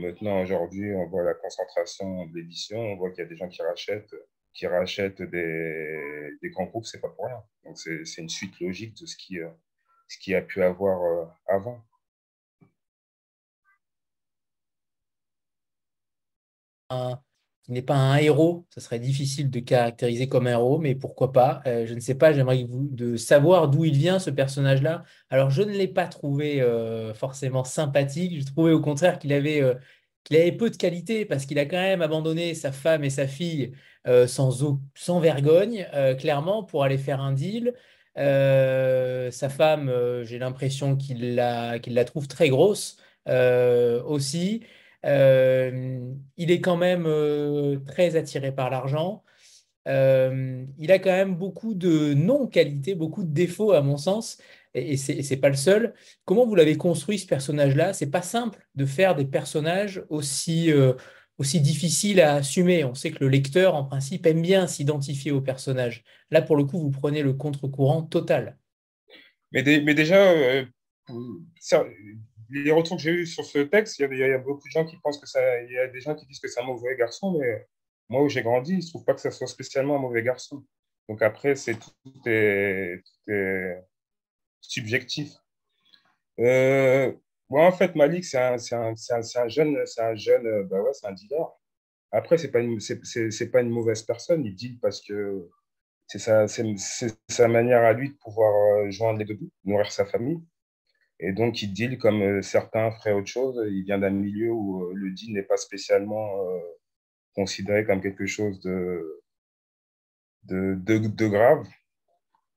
maintenant, 0.00 0.42
aujourd'hui, 0.42 0.94
on 0.94 1.06
voit 1.06 1.24
la 1.24 1.34
concentration 1.34 2.26
de 2.26 2.36
l'édition. 2.36 2.78
On 2.78 2.96
voit 2.96 3.10
qu'il 3.10 3.22
y 3.22 3.26
a 3.26 3.28
des 3.28 3.36
gens 3.36 3.48
qui 3.48 3.62
rachètent, 3.62 4.14
qui 4.54 4.66
rachètent 4.66 5.22
des, 5.22 6.38
grands 6.44 6.66
groupes. 6.66 6.86
C'est 6.86 7.00
pas 7.00 7.08
pour 7.08 7.26
rien. 7.26 7.42
Donc, 7.64 7.78
c'est 7.78 8.18
une 8.18 8.28
suite 8.28 8.58
logique 8.60 8.94
de 9.00 9.06
ce 9.06 9.16
qui, 9.16 9.40
euh, 9.40 10.38
a 10.38 10.42
pu 10.42 10.62
avoir 10.62 11.02
euh, 11.02 11.26
avant. 11.46 11.84
N'est 17.72 17.82
pas 17.82 17.94
un 17.96 18.16
héros. 18.16 18.66
Ça 18.70 18.80
serait 18.80 18.98
difficile 18.98 19.50
de 19.50 19.60
caractériser 19.60 20.28
comme 20.28 20.46
un 20.46 20.52
héros, 20.52 20.78
mais 20.78 20.94
pourquoi 20.94 21.32
pas? 21.32 21.62
Euh, 21.66 21.86
Je 21.86 21.94
ne 21.94 22.00
sais 22.00 22.14
pas, 22.14 22.32
j'aimerais 22.32 22.64
de 22.68 23.16
savoir 23.16 23.68
d'où 23.68 23.84
il 23.84 23.96
vient 23.96 24.18
ce 24.18 24.30
personnage-là. 24.30 25.04
Alors, 25.30 25.50
je 25.50 25.62
ne 25.62 25.72
l'ai 25.72 25.88
pas 25.88 26.06
trouvé 26.06 26.60
euh, 26.62 27.14
forcément 27.14 27.64
sympathique. 27.64 28.40
Je 28.40 28.46
trouvais 28.46 28.72
au 28.72 28.80
contraire 28.80 29.18
qu'il 29.18 29.32
avait, 29.32 29.62
euh, 29.62 29.74
qu'il 30.24 30.36
avait 30.36 30.52
peu 30.52 30.70
de 30.70 30.76
qualité 30.76 31.24
parce 31.24 31.46
qu'il 31.46 31.58
a 31.58 31.66
quand 31.66 31.76
même 31.76 32.02
abandonné 32.02 32.54
sa 32.54 32.72
femme 32.72 33.04
et 33.04 33.10
sa 33.10 33.26
fille 33.26 33.72
sans, 34.26 34.78
sans 34.94 35.20
vergogne, 35.20 35.86
clairement, 36.18 36.64
pour 36.64 36.84
aller 36.84 36.98
faire 36.98 37.20
un 37.20 37.32
deal. 37.32 37.74
sa 38.16 39.48
femme, 39.48 39.92
j'ai 40.24 40.38
l'impression 40.38 40.96
qu'il 40.96 41.34
la, 41.34 41.78
qu'il 41.78 41.94
la 41.94 42.04
trouve 42.04 42.26
très 42.28 42.48
grosse 42.48 42.96
aussi. 44.06 44.62
Euh, 45.06 45.98
il 46.36 46.50
est 46.50 46.60
quand 46.60 46.76
même 46.76 47.06
euh, 47.06 47.78
très 47.86 48.16
attiré 48.16 48.52
par 48.52 48.70
l'argent. 48.70 49.24
Euh, 49.88 50.64
il 50.78 50.92
a 50.92 50.98
quand 50.98 51.10
même 51.10 51.36
beaucoup 51.36 51.74
de 51.74 52.12
non-qualités, 52.12 52.94
beaucoup 52.94 53.24
de 53.24 53.32
défauts 53.32 53.72
à 53.72 53.80
mon 53.80 53.96
sens, 53.96 54.38
et, 54.74 54.92
et 54.92 54.96
c'est 54.96 55.36
pas 55.38 55.48
le 55.48 55.56
seul. 55.56 55.94
Comment 56.24 56.46
vous 56.46 56.54
l'avez 56.54 56.76
construit 56.76 57.18
ce 57.18 57.26
personnage-là? 57.26 57.92
C'est 57.92 58.10
pas 58.10 58.22
simple 58.22 58.66
de 58.74 58.84
faire 58.84 59.16
des 59.16 59.24
personnages 59.24 60.04
aussi, 60.10 60.70
aussi 61.38 61.60
difficiles 61.60 62.20
à 62.20 62.34
assumer. 62.34 62.84
On 62.84 62.94
sait 62.94 63.10
que 63.10 63.24
le 63.24 63.30
lecteur, 63.30 63.74
en 63.74 63.84
principe, 63.84 64.26
aime 64.26 64.42
bien 64.42 64.66
s'identifier 64.66 65.32
au 65.32 65.40
personnage. 65.40 66.04
Là, 66.30 66.42
pour 66.42 66.56
le 66.56 66.64
coup, 66.64 66.78
vous 66.78 66.90
prenez 66.90 67.22
le 67.22 67.32
contre-courant 67.32 68.02
total. 68.02 68.58
Mais, 69.50 69.62
déjà, 69.62 70.32
les 72.50 72.72
retours 72.72 72.96
que 72.96 73.02
j'ai 73.02 73.12
eus 73.12 73.26
sur 73.26 73.44
ce 73.44 73.58
texte, 73.58 73.98
il 73.98 74.18
y, 74.18 74.24
a, 74.24 74.38
beaucoup 74.38 74.66
de 74.66 74.72
gens 74.72 74.84
qui 74.84 74.96
pensent 74.98 75.18
que 75.18 75.26
ça. 75.26 75.40
Il 75.62 75.72
y 75.72 75.78
a 75.78 75.88
des 75.88 76.00
gens 76.00 76.14
qui 76.14 76.26
disent 76.26 76.40
que 76.40 76.48
c'est 76.48 76.60
un 76.60 76.64
mauvais 76.64 76.96
garçon, 76.96 77.38
mais 77.38 77.66
moi 78.08 78.22
où 78.22 78.28
j'ai 78.28 78.42
grandi, 78.42 78.80
je 78.80 78.86
ne 78.86 78.90
trouve 78.90 79.04
pas 79.04 79.14
que 79.14 79.20
ça 79.20 79.30
soit 79.30 79.46
spécialement 79.46 79.96
un 79.96 80.00
mauvais 80.00 80.22
garçon. 80.22 80.64
Donc 81.08 81.22
après, 81.22 81.54
c'est 81.56 81.74
tout, 81.74 81.92
est, 82.26 83.02
subjectif. 84.60 85.32
Euh, 86.40 87.12
en 87.50 87.72
fait, 87.72 87.94
Malik, 87.96 88.24
c'est 88.24 88.38
un, 88.38 88.56
un, 88.72 88.94
un, 88.94 89.48
jeune, 89.48 89.78
c'est 89.86 90.02
un 90.02 90.14
jeune, 90.14 90.62
bah 90.64 90.80
ouais, 90.82 90.92
c'est 90.92 91.06
un 91.06 91.12
dealer. 91.12 91.46
Après, 92.12 92.38
c'est 92.38 92.50
pas 92.50 92.60
une, 92.60 92.78
pas 93.52 93.60
une 93.60 93.70
mauvaise 93.70 94.02
personne. 94.02 94.44
Il 94.44 94.54
deal 94.54 94.78
parce 94.80 95.00
que 95.00 95.48
c'est 96.06 96.18
sa, 96.18 96.46
sa 96.48 97.48
manière 97.48 97.82
à 97.82 97.92
lui 97.92 98.10
de 98.10 98.14
pouvoir 98.16 98.52
euh, 98.52 98.90
joindre 98.90 99.20
les 99.20 99.24
deux 99.24 99.34
bouts, 99.34 99.50
nourrir 99.64 99.92
sa 99.92 100.04
famille. 100.04 100.40
Et 101.22 101.32
donc, 101.32 101.62
il 101.62 101.72
deal 101.72 101.98
comme 101.98 102.22
euh, 102.22 102.42
certains 102.42 102.90
feraient 102.90 103.12
autre 103.12 103.28
chose. 103.28 103.62
Il 103.70 103.84
vient 103.84 103.98
d'un 103.98 104.10
milieu 104.10 104.52
où 104.52 104.84
euh, 104.84 104.92
le 104.94 105.10
deal 105.10 105.34
n'est 105.34 105.42
pas 105.42 105.58
spécialement 105.58 106.48
euh, 106.48 106.58
considéré 107.34 107.84
comme 107.84 108.00
quelque 108.00 108.26
chose 108.26 108.60
de, 108.60 109.22
de, 110.44 111.28
grave. 111.28 111.66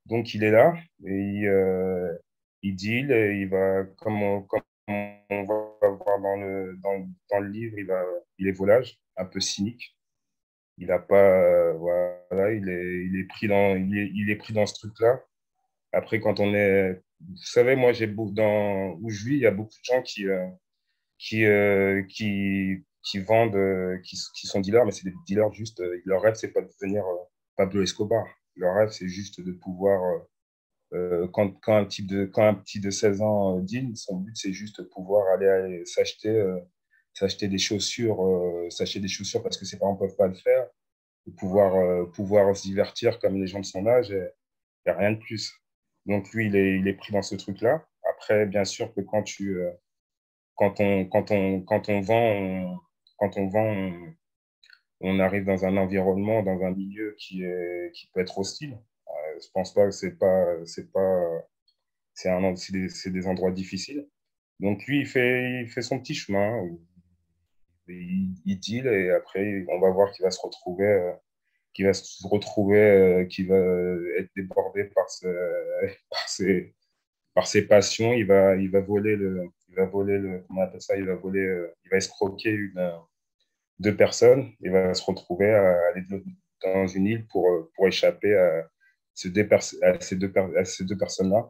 Donc, 0.05 0.33
il 0.33 0.43
est 0.43 0.51
là 0.51 0.75
et 1.05 1.45
il, 2.61 2.75
deal 2.75 3.11
et 3.11 3.41
il 3.41 3.49
va, 3.49 3.83
comme 3.97 4.21
on, 4.23 4.41
comme 4.41 4.61
on 4.87 5.43
va 5.43 5.89
voir 5.89 6.19
dans 6.21 6.37
le, 6.37 6.77
dans, 6.77 7.39
le 7.39 7.47
livre, 7.49 7.77
il, 7.77 7.85
va, 7.85 8.03
il 8.37 8.47
est 8.47 8.51
volage, 8.53 8.97
un 9.17 9.25
peu 9.25 9.39
cynique. 9.41 9.97
Il 10.77 10.91
a 10.91 10.99
pas, 10.99 11.73
voilà, 11.73 12.53
il 12.53 12.69
est, 12.69 13.05
il 13.05 13.19
est 13.19 13.27
pris 13.27 13.47
dans, 13.47 13.75
il 13.75 13.97
est, 13.97 14.09
il 14.13 14.29
est 14.31 14.35
pris 14.37 14.53
dans 14.53 14.65
ce 14.65 14.73
truc-là. 14.75 15.21
Après, 15.91 16.19
quand 16.19 16.39
on 16.39 16.53
est 16.55 17.01
vous 17.29 17.43
savez, 17.43 17.75
moi, 17.75 17.93
j'ai 17.93 18.07
dans 18.07 18.97
où 19.01 19.09
je 19.09 19.25
vis, 19.25 19.35
il 19.35 19.41
y 19.41 19.45
a 19.45 19.51
beaucoup 19.51 19.69
de 19.69 19.83
gens 19.83 20.01
qui, 20.01 20.27
euh, 20.27 20.47
qui, 21.17 21.45
euh, 21.45 22.03
qui, 22.03 22.83
qui, 23.03 23.19
vendent, 23.19 23.55
euh, 23.55 23.97
qui, 24.03 24.17
qui, 24.35 24.47
sont 24.47 24.59
dealers, 24.59 24.85
mais 24.85 24.91
c'est 24.91 25.05
des 25.05 25.15
dealers 25.27 25.53
juste. 25.53 25.81
leur 26.05 26.21
rêve, 26.21 26.35
c'est 26.35 26.51
pas 26.51 26.61
de 26.61 26.67
devenir 26.67 27.03
Pablo 27.57 27.81
Escobar. 27.83 28.25
Leur 28.55 28.75
rêve, 28.75 28.89
c'est 28.91 29.07
juste 29.07 29.41
de 29.41 29.51
pouvoir, 29.51 30.01
quand, 31.31 31.51
quand, 31.61 31.75
un 31.77 31.85
type 31.85 32.07
de, 32.07 32.25
quand 32.25 32.47
un 32.47 32.53
petit 32.53 32.79
de 32.79 32.91
16 32.91 33.21
ans 33.21 33.59
deal, 33.59 33.95
son 33.97 34.17
but, 34.17 34.35
c'est 34.35 34.53
juste 34.53 34.81
de 34.81 34.85
pouvoir 34.85 35.27
aller, 35.33 35.83
s'acheter 35.85 36.53
s'acheter 37.13 37.47
des 37.47 37.59
chaussures, 37.59 38.19
s'acheter 38.69 38.99
des 38.99 39.07
chaussures 39.07 39.43
parce 39.43 39.57
que 39.57 39.65
ses 39.65 39.77
parents 39.77 39.95
peuvent 39.95 40.15
pas 40.15 40.27
le 40.27 40.35
faire, 40.35 40.67
de 41.27 41.31
pouvoir, 41.31 42.09
pouvoir 42.11 42.55
se 42.55 42.63
divertir 42.63 43.19
comme 43.19 43.39
les 43.39 43.47
gens 43.47 43.59
de 43.59 43.65
son 43.65 43.87
âge, 43.87 44.09
n'y 44.85 44.91
a 44.91 44.97
rien 44.97 45.11
de 45.13 45.19
plus. 45.19 45.62
Donc 46.05 46.31
lui, 46.33 46.47
il 46.47 46.55
est, 46.55 46.77
il 46.79 46.87
est 46.87 46.93
pris 46.93 47.13
dans 47.13 47.21
ce 47.21 47.35
truc-là. 47.35 47.85
Après, 48.09 48.45
bien 48.45 48.65
sûr 48.65 48.93
que 48.93 49.01
quand 49.01 49.23
tu, 49.23 49.57
euh, 49.57 49.71
quand 50.55 50.79
on, 50.79 51.05
quand 51.05 51.31
on, 51.31 51.61
quand 51.61 51.89
on 51.89 52.01
vend, 52.01 52.15
on, 52.15 52.79
quand 53.17 53.37
on 53.37 53.47
vend, 53.47 53.91
on, 55.01 55.19
arrive 55.19 55.45
dans 55.45 55.65
un 55.65 55.77
environnement, 55.77 56.43
dans 56.43 56.61
un 56.63 56.71
milieu 56.71 57.15
qui 57.19 57.43
est, 57.43 57.91
qui 57.93 58.07
peut 58.13 58.21
être 58.21 58.37
hostile. 58.37 58.77
Euh, 59.07 59.39
je 59.41 59.47
pense 59.53 59.73
pas 59.73 59.85
que 59.85 59.91
c'est 59.91 60.17
pas, 60.17 60.65
c'est 60.65 60.91
pas, 60.91 61.29
c'est 62.13 62.29
un, 62.29 62.55
c'est 62.55 62.73
des, 62.73 62.89
des, 63.11 63.27
endroits 63.27 63.51
difficiles. 63.51 64.07
Donc 64.59 64.85
lui, 64.85 65.01
il 65.01 65.07
fait, 65.07 65.61
il 65.63 65.69
fait 65.69 65.81
son 65.81 65.99
petit 65.99 66.15
chemin. 66.15 66.63
Il 66.67 66.79
il, 67.87 68.59
deal 68.59 68.87
et 68.87 69.11
après, 69.11 69.65
on 69.69 69.79
va 69.79 69.89
voir 69.91 70.11
qu'il 70.11 70.23
va 70.23 70.31
se 70.31 70.41
retrouver, 70.41 71.13
qui 71.73 71.83
va 71.83 71.93
se 71.93 72.27
retrouver, 72.27 73.27
qui 73.29 73.43
va 73.43 73.57
être 74.17 74.29
débordé 74.35 74.85
par, 74.85 75.05
par, 76.09 76.29
ses, 76.29 76.75
par 77.33 77.47
ses 77.47 77.67
passions. 77.67 78.13
Il 78.13 78.25
va, 78.25 78.55
il 78.55 78.69
va 78.69 78.81
voler 78.81 79.15
le, 79.15 79.49
il 79.69 79.75
va 79.75 79.85
voler 79.85 80.17
le, 80.17 80.43
comment 80.47 80.61
on 80.61 80.63
appelle 80.63 80.81
ça, 80.81 80.95
il 80.97 81.05
va 81.05 81.15
voler, 81.15 81.45
il 81.85 81.89
va 81.89 81.97
escroquer 81.97 82.51
une, 82.51 82.93
deux 83.79 83.95
personnes. 83.95 84.51
Il 84.61 84.71
va 84.71 84.93
se 84.93 85.03
retrouver 85.03 85.51
à 85.53 85.77
aller 85.89 86.03
dans 86.63 86.87
une 86.87 87.07
île 87.07 87.27
pour, 87.27 87.69
pour 87.75 87.87
échapper 87.87 88.35
à, 88.35 88.67
ces 89.13 89.29
deux, 89.29 89.47
à 89.51 89.99
ces 89.99 90.15
deux, 90.15 90.33
à 90.57 90.65
ces 90.65 90.85
deux 90.85 90.97
personnes-là. 90.97 91.49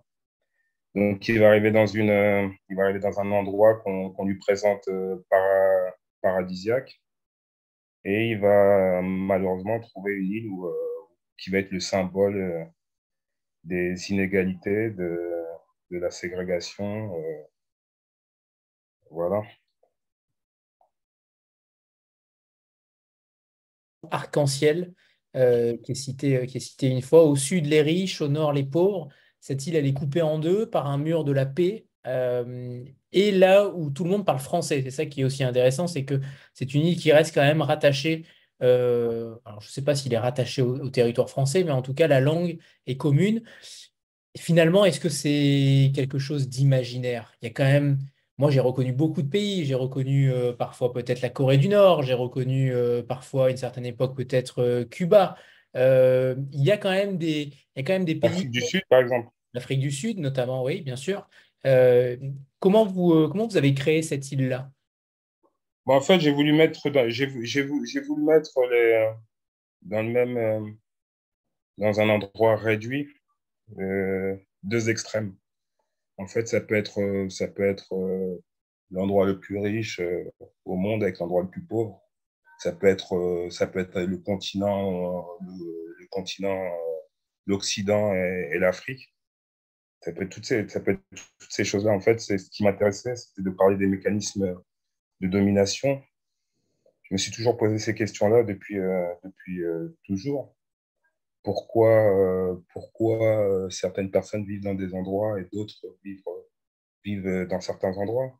Donc, 0.95 1.27
il 1.27 1.39
va 1.39 1.47
arriver 1.49 1.71
dans, 1.71 1.87
une, 1.87 2.11
euh, 2.11 2.47
il 2.69 2.75
va 2.75 2.83
arriver 2.83 2.99
dans 2.99 3.19
un 3.19 3.31
endroit 3.31 3.75
qu'on 3.79 4.25
lui 4.25 4.37
présente 4.37 4.87
euh, 4.89 5.17
paradisiaque. 6.21 7.01
Et 8.05 8.31
il 8.31 8.39
va 8.39 9.01
malheureusement 9.01 9.79
trouver 9.79 10.13
une 10.13 10.31
île 10.31 10.47
euh, 10.47 10.71
qui 11.37 11.49
va 11.51 11.59
être 11.59 11.71
le 11.71 11.79
symbole 11.79 12.69
des 13.63 14.11
inégalités, 14.11 14.91
de, 14.91 15.19
la 15.91 16.11
ségrégation. 16.11 17.11
voilà. 19.11 19.43
Arc-en-ciel, 24.11 24.93
qui, 25.33 25.39
est 25.91 26.59
cité, 26.59 26.89
une 26.89 27.01
fois. 27.01 27.23
Au 27.23 27.35
sud, 27.35 27.65
les 27.67 27.81
riches, 27.81 28.21
au 28.21 28.27
nord, 28.27 28.53
les 28.53 28.65
pauvres. 28.65 29.09
Cette 29.43 29.67
île, 29.67 29.75
elle 29.75 29.85
est 29.85 29.93
coupée 29.93 30.21
en 30.21 30.39
deux 30.39 30.69
par 30.69 30.87
un 30.87 30.97
mur 30.97 31.25
de 31.25 31.33
la 31.33 31.45
paix. 31.45 31.85
Euh, 32.07 32.85
et 33.13 33.31
là 33.31 33.69
où 33.69 33.91
tout 33.91 34.03
le 34.03 34.09
monde 34.09 34.25
parle 34.25 34.39
français, 34.39 34.81
c'est 34.83 34.91
ça 34.91 35.05
qui 35.05 35.21
est 35.21 35.23
aussi 35.23 35.43
intéressant, 35.43 35.87
c'est 35.87 36.03
que 36.03 36.19
c'est 36.53 36.73
une 36.73 36.85
île 36.85 36.97
qui 36.97 37.11
reste 37.11 37.33
quand 37.33 37.41
même 37.41 37.61
rattachée. 37.61 38.25
Euh, 38.61 39.35
alors 39.45 39.61
je 39.61 39.67
ne 39.67 39.71
sais 39.71 39.83
pas 39.83 39.95
s'il 39.95 40.13
est 40.13 40.17
rattaché 40.17 40.61
au, 40.61 40.89
territoire 40.89 41.29
français, 41.29 41.63
mais 41.63 41.71
en 41.71 41.81
tout 41.81 41.93
cas, 41.93 42.07
la 42.07 42.19
langue 42.19 42.57
est 42.87 42.97
commune. 42.97 43.43
finalement, 44.37 44.85
est-ce 44.85 44.99
que 44.99 45.09
c'est 45.09 45.91
quelque 45.93 46.19
chose 46.19 46.49
d'imaginaire? 46.49 47.33
Il 47.41 47.45
y 47.45 47.49
a 47.49 47.53
quand 47.53 47.63
même. 47.65 47.99
Moi, 48.39 48.49
j'ai 48.49 48.59
reconnu 48.59 48.93
beaucoup 48.93 49.21
de 49.21 49.29
pays. 49.29 49.63
J'ai 49.65 49.75
reconnu 49.75 50.31
euh, 50.31 50.53
parfois 50.53 50.91
peut-être 50.91 51.21
la 51.21 51.29
Corée 51.29 51.57
du 51.57 51.69
Nord. 51.69 52.01
J'ai 52.03 52.15
reconnu 52.15 52.73
parfois, 53.07 53.47
à 53.47 53.49
une 53.51 53.57
certaine 53.57 53.85
époque, 53.85 54.17
peut-être 54.17 54.83
Cuba. 54.89 55.35
il 55.75 56.63
y 56.63 56.71
a 56.71 56.77
quand 56.77 56.91
même 56.91 57.17
des, 57.17 57.51
il 57.75 57.77
y 57.77 57.79
a 57.79 57.83
quand 57.83 57.93
même 57.93 58.05
des 58.05 58.15
pays. 58.15 58.49
du 58.49 58.61
Sud, 58.61 58.83
par 58.89 59.01
exemple. 59.01 59.29
L'Afrique 59.53 59.79
du 59.79 59.91
Sud, 59.91 60.19
notamment, 60.19 60.63
oui, 60.63 60.81
bien 60.81 60.95
sûr. 60.95 61.27
Euh, 61.65 62.17
comment, 62.63 62.85
vous, 62.85 63.11
euh, 63.11 63.27
comment 63.27 63.45
vous 63.45 63.57
avez 63.57 63.73
créé 63.73 64.01
cette 64.01 64.31
île-là? 64.31 64.71
En 65.85 65.99
fait, 65.99 66.21
j'ai 66.21 66.31
voulu 66.31 66.53
mettre, 66.53 66.79
j'ai, 67.09 67.25
voulu 67.61 68.23
mettre 68.23 68.57
les, 68.71 69.11
dans 69.81 70.01
le 70.01 70.09
même, 70.09 70.37
euh, 70.37 70.71
dans 71.77 71.99
un 71.99 72.07
endroit 72.07 72.55
réduit, 72.55 73.09
deux 73.67 74.89
extrêmes. 74.89 75.35
En 76.17 76.25
fait, 76.25 76.47
ça 76.47 76.61
peut 76.61 76.75
être, 76.75 77.27
ça 77.29 77.49
peut 77.49 77.65
être 77.65 77.93
l'endroit 78.91 79.25
le 79.25 79.41
plus 79.41 79.57
riche 79.57 79.99
au 80.63 80.77
monde 80.77 81.03
avec 81.03 81.19
l'endroit 81.19 81.41
le 81.41 81.49
plus 81.49 81.65
pauvre. 81.65 82.01
Ça 82.59 82.71
peut 82.71 82.87
être, 82.87 83.47
ça 83.49 83.67
peut 83.67 83.79
être 83.79 83.99
le 83.99 84.19
continent, 84.19 85.27
le, 85.41 86.07
continent, 86.11 86.71
l'Occident 87.45 88.13
et 88.13 88.57
l'Afrique 88.57 89.12
ça 90.03 90.11
peut 90.11 90.23
être 90.23 90.29
toutes 90.29 90.45
ces, 90.45 91.63
choses-là. 91.63 91.91
En 91.91 92.01
fait, 92.01 92.19
c'est 92.19 92.37
ce 92.37 92.49
qui 92.49 92.63
m'intéressait, 92.63 93.15
c'était 93.15 93.41
de 93.41 93.49
parler 93.49 93.77
des 93.77 93.87
mécanismes 93.87 94.61
de 95.21 95.27
domination. 95.27 96.01
Je 97.03 97.13
me 97.13 97.17
suis 97.17 97.31
toujours 97.31 97.57
posé 97.57 97.79
ces 97.79 97.95
questions-là 97.95 98.43
depuis, 98.43 98.79
euh, 98.79 99.05
depuis 99.23 99.63
euh, 99.63 99.97
toujours. 100.05 100.55
Pourquoi, 101.41 101.89
euh, 101.89 102.55
pourquoi 102.73 103.69
certaines 103.69 104.11
personnes 104.11 104.45
vivent 104.45 104.63
dans 104.63 104.75
des 104.75 104.93
endroits 104.93 105.39
et 105.39 105.47
d'autres 105.51 105.97
vivent, 107.05 107.47
dans 107.47 107.61
certains 107.61 107.93
endroits? 107.97 108.37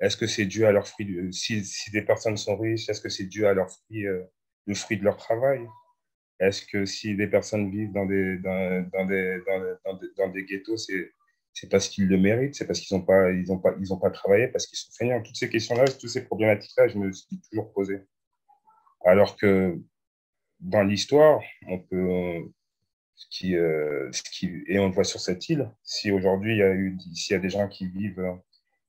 Est-ce 0.00 0.16
que 0.16 0.26
c'est 0.26 0.46
dû 0.46 0.64
à 0.64 0.72
leur 0.72 0.88
fruit 0.88 1.32
si, 1.32 1.64
si, 1.64 1.90
des 1.90 2.02
personnes 2.02 2.36
sont 2.36 2.56
riches, 2.56 2.88
est-ce 2.88 3.00
que 3.00 3.08
c'est 3.08 3.26
dû 3.26 3.46
à 3.46 3.54
leur 3.54 3.70
fruit, 3.70 4.04
le 4.66 4.74
fruit 4.74 4.96
de 4.96 5.04
leur 5.04 5.16
travail? 5.16 5.66
Est-ce 6.40 6.64
que 6.66 6.86
si 6.86 7.14
des 7.14 7.26
personnes 7.26 7.70
vivent 7.70 7.92
dans 7.92 8.06
des, 8.06 8.38
dans, 8.38 8.88
dans 8.92 9.06
des, 9.06 9.38
dans, 10.16 10.28
des, 10.28 10.44
ghettos, 10.44 10.78
c'est 10.78 11.12
c'est 11.52 11.68
parce 11.68 11.88
qu'ils 11.88 12.06
le 12.06 12.16
méritent, 12.16 12.54
c'est 12.54 12.66
parce 12.66 12.80
qu'ils 12.80 12.96
n'ont 12.96 13.02
pas, 13.02 13.26
pas, 13.62 13.96
pas 14.00 14.10
travaillé, 14.10 14.48
parce 14.48 14.66
qu'ils 14.66 14.78
sont 14.78 14.92
feignants? 14.96 15.20
Toutes 15.22 15.36
ces 15.36 15.50
questions-là, 15.50 15.84
toutes 15.86 16.08
ces 16.08 16.24
problématiques-là, 16.24 16.88
je 16.88 16.96
me 16.96 17.12
suis 17.12 17.40
toujours 17.50 17.72
posé. 17.72 18.00
Alors 19.04 19.36
que 19.36 19.78
dans 20.60 20.82
l'histoire, 20.82 21.40
on 21.66 21.78
peut, 21.80 22.44
qui, 23.30 23.56
euh, 23.56 24.10
qui, 24.32 24.62
et 24.66 24.78
on 24.78 24.88
le 24.88 24.94
voit 24.94 25.04
sur 25.04 25.20
cette 25.20 25.48
île, 25.48 25.70
si 25.82 26.10
aujourd'hui 26.10 26.54
il 26.54 26.58
y 26.58 26.62
a 26.62 26.72
eu, 26.72 26.96
s'il 27.14 27.34
y 27.34 27.36
a 27.36 27.40
des 27.40 27.50
gens 27.50 27.68
qui 27.68 27.88
vivent, 27.88 28.38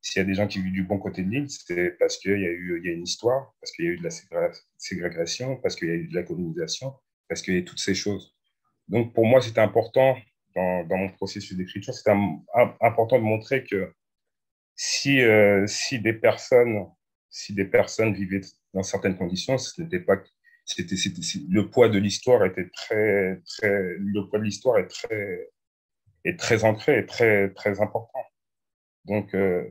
s'il 0.01 0.19
y 0.19 0.23
a 0.23 0.25
des 0.25 0.33
gens 0.33 0.47
qui 0.47 0.61
vivent 0.61 0.73
du 0.73 0.83
bon 0.83 0.99
côté 0.99 1.23
de 1.23 1.29
l'île, 1.29 1.49
c'est 1.49 1.97
parce 1.99 2.17
qu'il 2.17 2.31
y 2.31 2.45
a 2.45 2.51
eu, 2.51 2.79
il 2.81 2.87
y 2.87 2.89
a 2.91 2.93
une 2.93 3.03
histoire, 3.03 3.53
parce 3.59 3.71
qu'il 3.71 3.85
y 3.85 3.87
a 3.89 3.91
eu 3.91 3.97
de 3.97 4.03
la 4.03 4.51
ségrégation, 4.77 5.57
parce 5.57 5.75
qu'il 5.75 5.87
y 5.89 5.91
a 5.91 5.95
eu 5.95 6.07
de 6.07 6.15
la 6.15 6.23
colonisation, 6.23 6.93
parce 7.31 7.41
qu'il 7.41 7.55
y 7.55 7.59
a 7.59 7.61
toutes 7.61 7.79
ces 7.79 7.95
choses. 7.95 8.35
Donc, 8.89 9.13
pour 9.13 9.25
moi, 9.25 9.41
c'était 9.41 9.61
important 9.61 10.17
dans, 10.53 10.85
mon 10.89 11.07
processus 11.13 11.55
d'écriture, 11.55 11.93
c'était 11.93 12.11
important 12.81 13.17
de 13.17 13.23
montrer 13.23 13.63
que 13.63 13.93
si, 14.75 15.21
euh, 15.21 15.65
si, 15.65 15.97
des 15.99 16.11
personnes, 16.11 16.87
si 17.29 17.53
des 17.53 17.63
personnes 17.63 18.13
vivaient 18.13 18.41
dans 18.73 18.83
certaines 18.83 19.17
conditions, 19.17 19.57
ce 19.57 19.81
n'était 19.81 20.01
pas 20.01 20.17
c'était, 20.65 20.95
le 21.49 21.69
poids 21.69 21.87
de 21.87 21.99
l'histoire 21.99 22.43
était 22.43 22.67
très, 22.67 23.39
très, 23.45 23.95
le 23.97 24.27
poids 24.27 24.39
de 24.39 24.43
l'histoire 24.43 24.77
est 24.79 24.87
très, 24.87 25.51
est 26.25 26.37
très 26.37 26.65
ancré 26.65 26.99
et 26.99 27.05
très, 27.05 27.53
très 27.53 27.79
important. 27.79 28.25
Donc, 29.05 29.33
euh, 29.35 29.69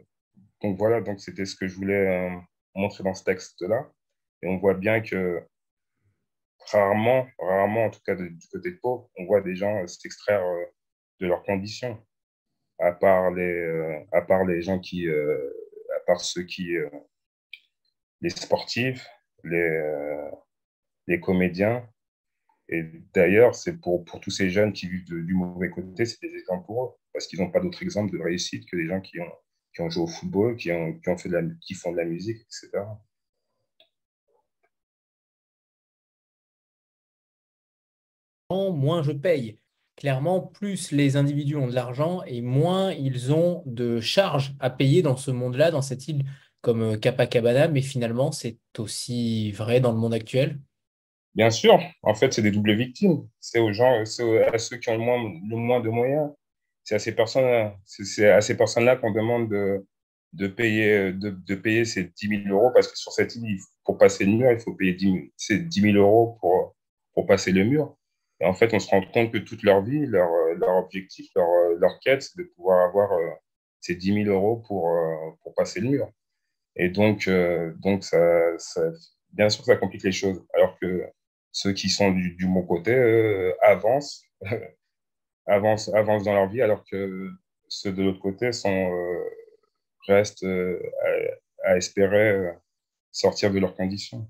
donc 0.63 0.79
voilà, 0.79 1.03
donc 1.03 1.21
c'était 1.21 1.45
ce 1.45 1.57
que 1.57 1.69
je 1.69 1.75
voulais 1.75 2.09
euh, 2.09 2.31
montrer 2.75 3.05
dans 3.05 3.13
ce 3.13 3.25
texte-là. 3.25 3.87
Et 4.43 4.49
on 4.49 4.57
voit 4.57 4.73
bien 4.73 5.03
que 5.03 5.43
rarement, 6.67 7.27
rarement 7.39 7.87
en 7.87 7.91
tout 7.91 8.01
cas 8.05 8.15
du 8.15 8.49
côté 8.51 8.71
de 8.73 8.77
pauvre, 8.77 9.11
on 9.17 9.25
voit 9.27 9.41
des 9.41 9.57
gens 9.57 9.87
s'extraire 9.87 10.43
euh, 10.45 10.65
de 11.21 11.27
leurs 11.27 11.43
conditions, 11.43 11.99
à 12.79 12.93
part 12.93 13.31
les, 13.31 13.43
euh, 13.43 14.01
à 14.13 14.23
part 14.23 14.45
les 14.45 14.63
gens 14.63 14.79
qui, 14.79 15.09
euh, 15.09 15.51
à 15.97 16.01
part 16.07 16.21
ceux 16.21 16.43
qui, 16.43 16.75
les 18.21 18.31
sportifs, 18.31 19.07
les, 19.45 20.29
les 21.07 21.21
comédiens. 21.21 21.89
Et 22.69 22.85
d'ailleurs, 23.15 23.55
c'est 23.55 23.79
pour, 23.81 24.05
pour 24.05 24.21
tous 24.21 24.31
ces 24.31 24.51
jeunes 24.51 24.73
qui 24.73 24.89
vivent 24.89 25.25
du 25.25 25.35
mauvais 25.35 25.71
côté, 25.71 26.05
c'est 26.05 26.21
des 26.21 26.35
exemples 26.37 26.67
pour 26.67 26.85
eux, 26.85 26.91
parce 27.13 27.27
qu'ils 27.27 27.41
n'ont 27.41 27.51
pas 27.51 27.61
d'autres 27.61 27.83
exemples 27.83 28.17
de 28.17 28.23
réussite 28.23 28.69
que 28.71 28.77
les 28.77 28.87
gens 28.87 29.01
qui 29.01 29.19
ont, 29.21 29.33
qui 29.75 29.83
ont 29.83 29.91
joué 29.91 30.05
au 30.05 30.07
football, 30.07 30.57
qui, 30.57 30.71
ont, 30.71 30.93
qui, 31.01 31.09
ont 31.09 31.19
fait 31.19 31.29
de 31.29 31.37
la, 31.37 31.43
qui 31.61 31.75
font 31.75 31.93
de 31.93 31.97
la 31.97 32.05
musique, 32.05 32.39
etc. 32.43 32.85
moins 38.51 39.03
je 39.03 39.13
paye. 39.13 39.57
Clairement, 39.97 40.41
plus 40.41 40.93
les 40.93 41.17
individus 41.17 41.57
ont 41.57 41.67
de 41.67 41.75
l'argent 41.75 42.23
et 42.27 42.41
moins 42.41 42.93
ils 42.93 43.33
ont 43.33 43.63
de 43.67 44.01
charges 44.01 44.55
à 44.59 44.71
payer 44.71 45.03
dans 45.03 45.17
ce 45.17 45.31
monde-là, 45.31 45.71
dans 45.71 45.83
cette 45.83 46.09
île 46.09 46.25
comme 46.63 46.83
euh, 46.83 46.97
Capacabana, 46.97 47.69
mais 47.69 47.83
finalement, 47.83 48.33
c'est 48.33 48.59
aussi 48.79 49.53
vrai 49.53 49.81
dans 49.81 49.93
le 49.93 49.99
monde 49.99 50.15
actuel? 50.15 50.59
Bien 51.35 51.51
sûr, 51.51 51.79
en 52.03 52.15
fait, 52.15 52.33
c'est 52.33 52.43
des 52.43 52.51
doubles 52.51 52.75
victimes. 52.75 53.29
C'est 53.39 53.61
aux 53.61 53.73
gens, 53.73 54.05
c'est 54.05 54.45
à 54.45 54.59
ceux 54.59 54.79
qui 54.79 54.91
ont 54.91 54.99
le 54.99 55.05
moins, 55.05 55.23
le 55.49 55.57
moins 55.57 55.81
de 55.81 55.89
moyens. 55.89 56.31
C'est 56.83 56.97
à 56.97 56.99
ces 56.99 57.15
personnes-là 58.57 58.97
qu'on 58.97 59.13
demande 59.13 59.49
de, 60.33 60.47
payer, 60.49 61.13
de, 61.13 61.55
payer 61.55 61.85
ces 61.85 62.05
10 62.05 62.45
000 62.45 62.49
euros 62.49 62.71
parce 62.75 62.89
que 62.89 62.99
sur 62.99 63.13
cette 63.13 63.37
île, 63.37 63.59
pour 63.85 63.97
passer 63.97 64.25
le 64.25 64.33
mur, 64.33 64.51
il 64.51 64.59
faut 64.59 64.75
payer 64.75 64.95
10 64.95 65.31
000, 65.37 65.61
10 65.63 65.81
000 65.81 65.97
euros 65.97 66.39
pour 67.15 67.27
passer 67.27 67.53
le 67.53 67.65
mur. 67.65 67.97
Et 68.41 68.47
en 68.47 68.55
fait, 68.55 68.73
on 68.73 68.79
se 68.79 68.89
rend 68.89 69.03
compte 69.03 69.33
que 69.33 69.39
toute 69.39 69.63
leur 69.63 69.83
vie, 69.83 70.07
leur, 70.07 70.31
euh, 70.31 70.79
objectif, 70.79 71.31
leur, 71.37 71.49
euh, 71.49 71.77
leur 71.79 72.01
quête, 72.01 72.23
c'est 72.23 72.39
de 72.39 72.45
pouvoir 72.57 72.89
avoir 72.89 73.13
euh, 73.13 73.31
ces 73.81 73.95
10 73.95 74.25
000 74.25 74.31
euros 74.31 74.57
pour, 74.67 74.91
passer 75.57 75.81
le 75.81 75.89
mur. 75.89 76.11
Et 76.77 76.89
donc, 76.89 77.29
bien 79.33 79.49
sûr, 79.49 79.65
ça 79.65 79.77
complique 79.77 80.05
les 80.05 80.13
choses. 80.13 80.43
Alors 80.55 80.79
que 80.79 81.05
ceux 81.53 81.73
qui 81.73 81.89
sont 81.89 82.11
du, 82.13 82.47
bon 82.47 82.63
côté 82.63 82.95
avancent, 83.63 84.25
avancent, 85.47 85.91
dans 86.25 86.35
leur 86.35 86.49
vie, 86.49 86.63
alors 86.63 86.85
que 86.91 87.31
ceux 87.69 87.93
de 87.93 88.03
l'autre 88.05 88.21
côté 88.21 88.51
restent 90.07 90.47
à 91.65 91.77
espérer 91.77 92.55
sortir 93.11 93.51
de 93.51 93.59
leurs 93.59 93.75
conditions. 93.75 94.29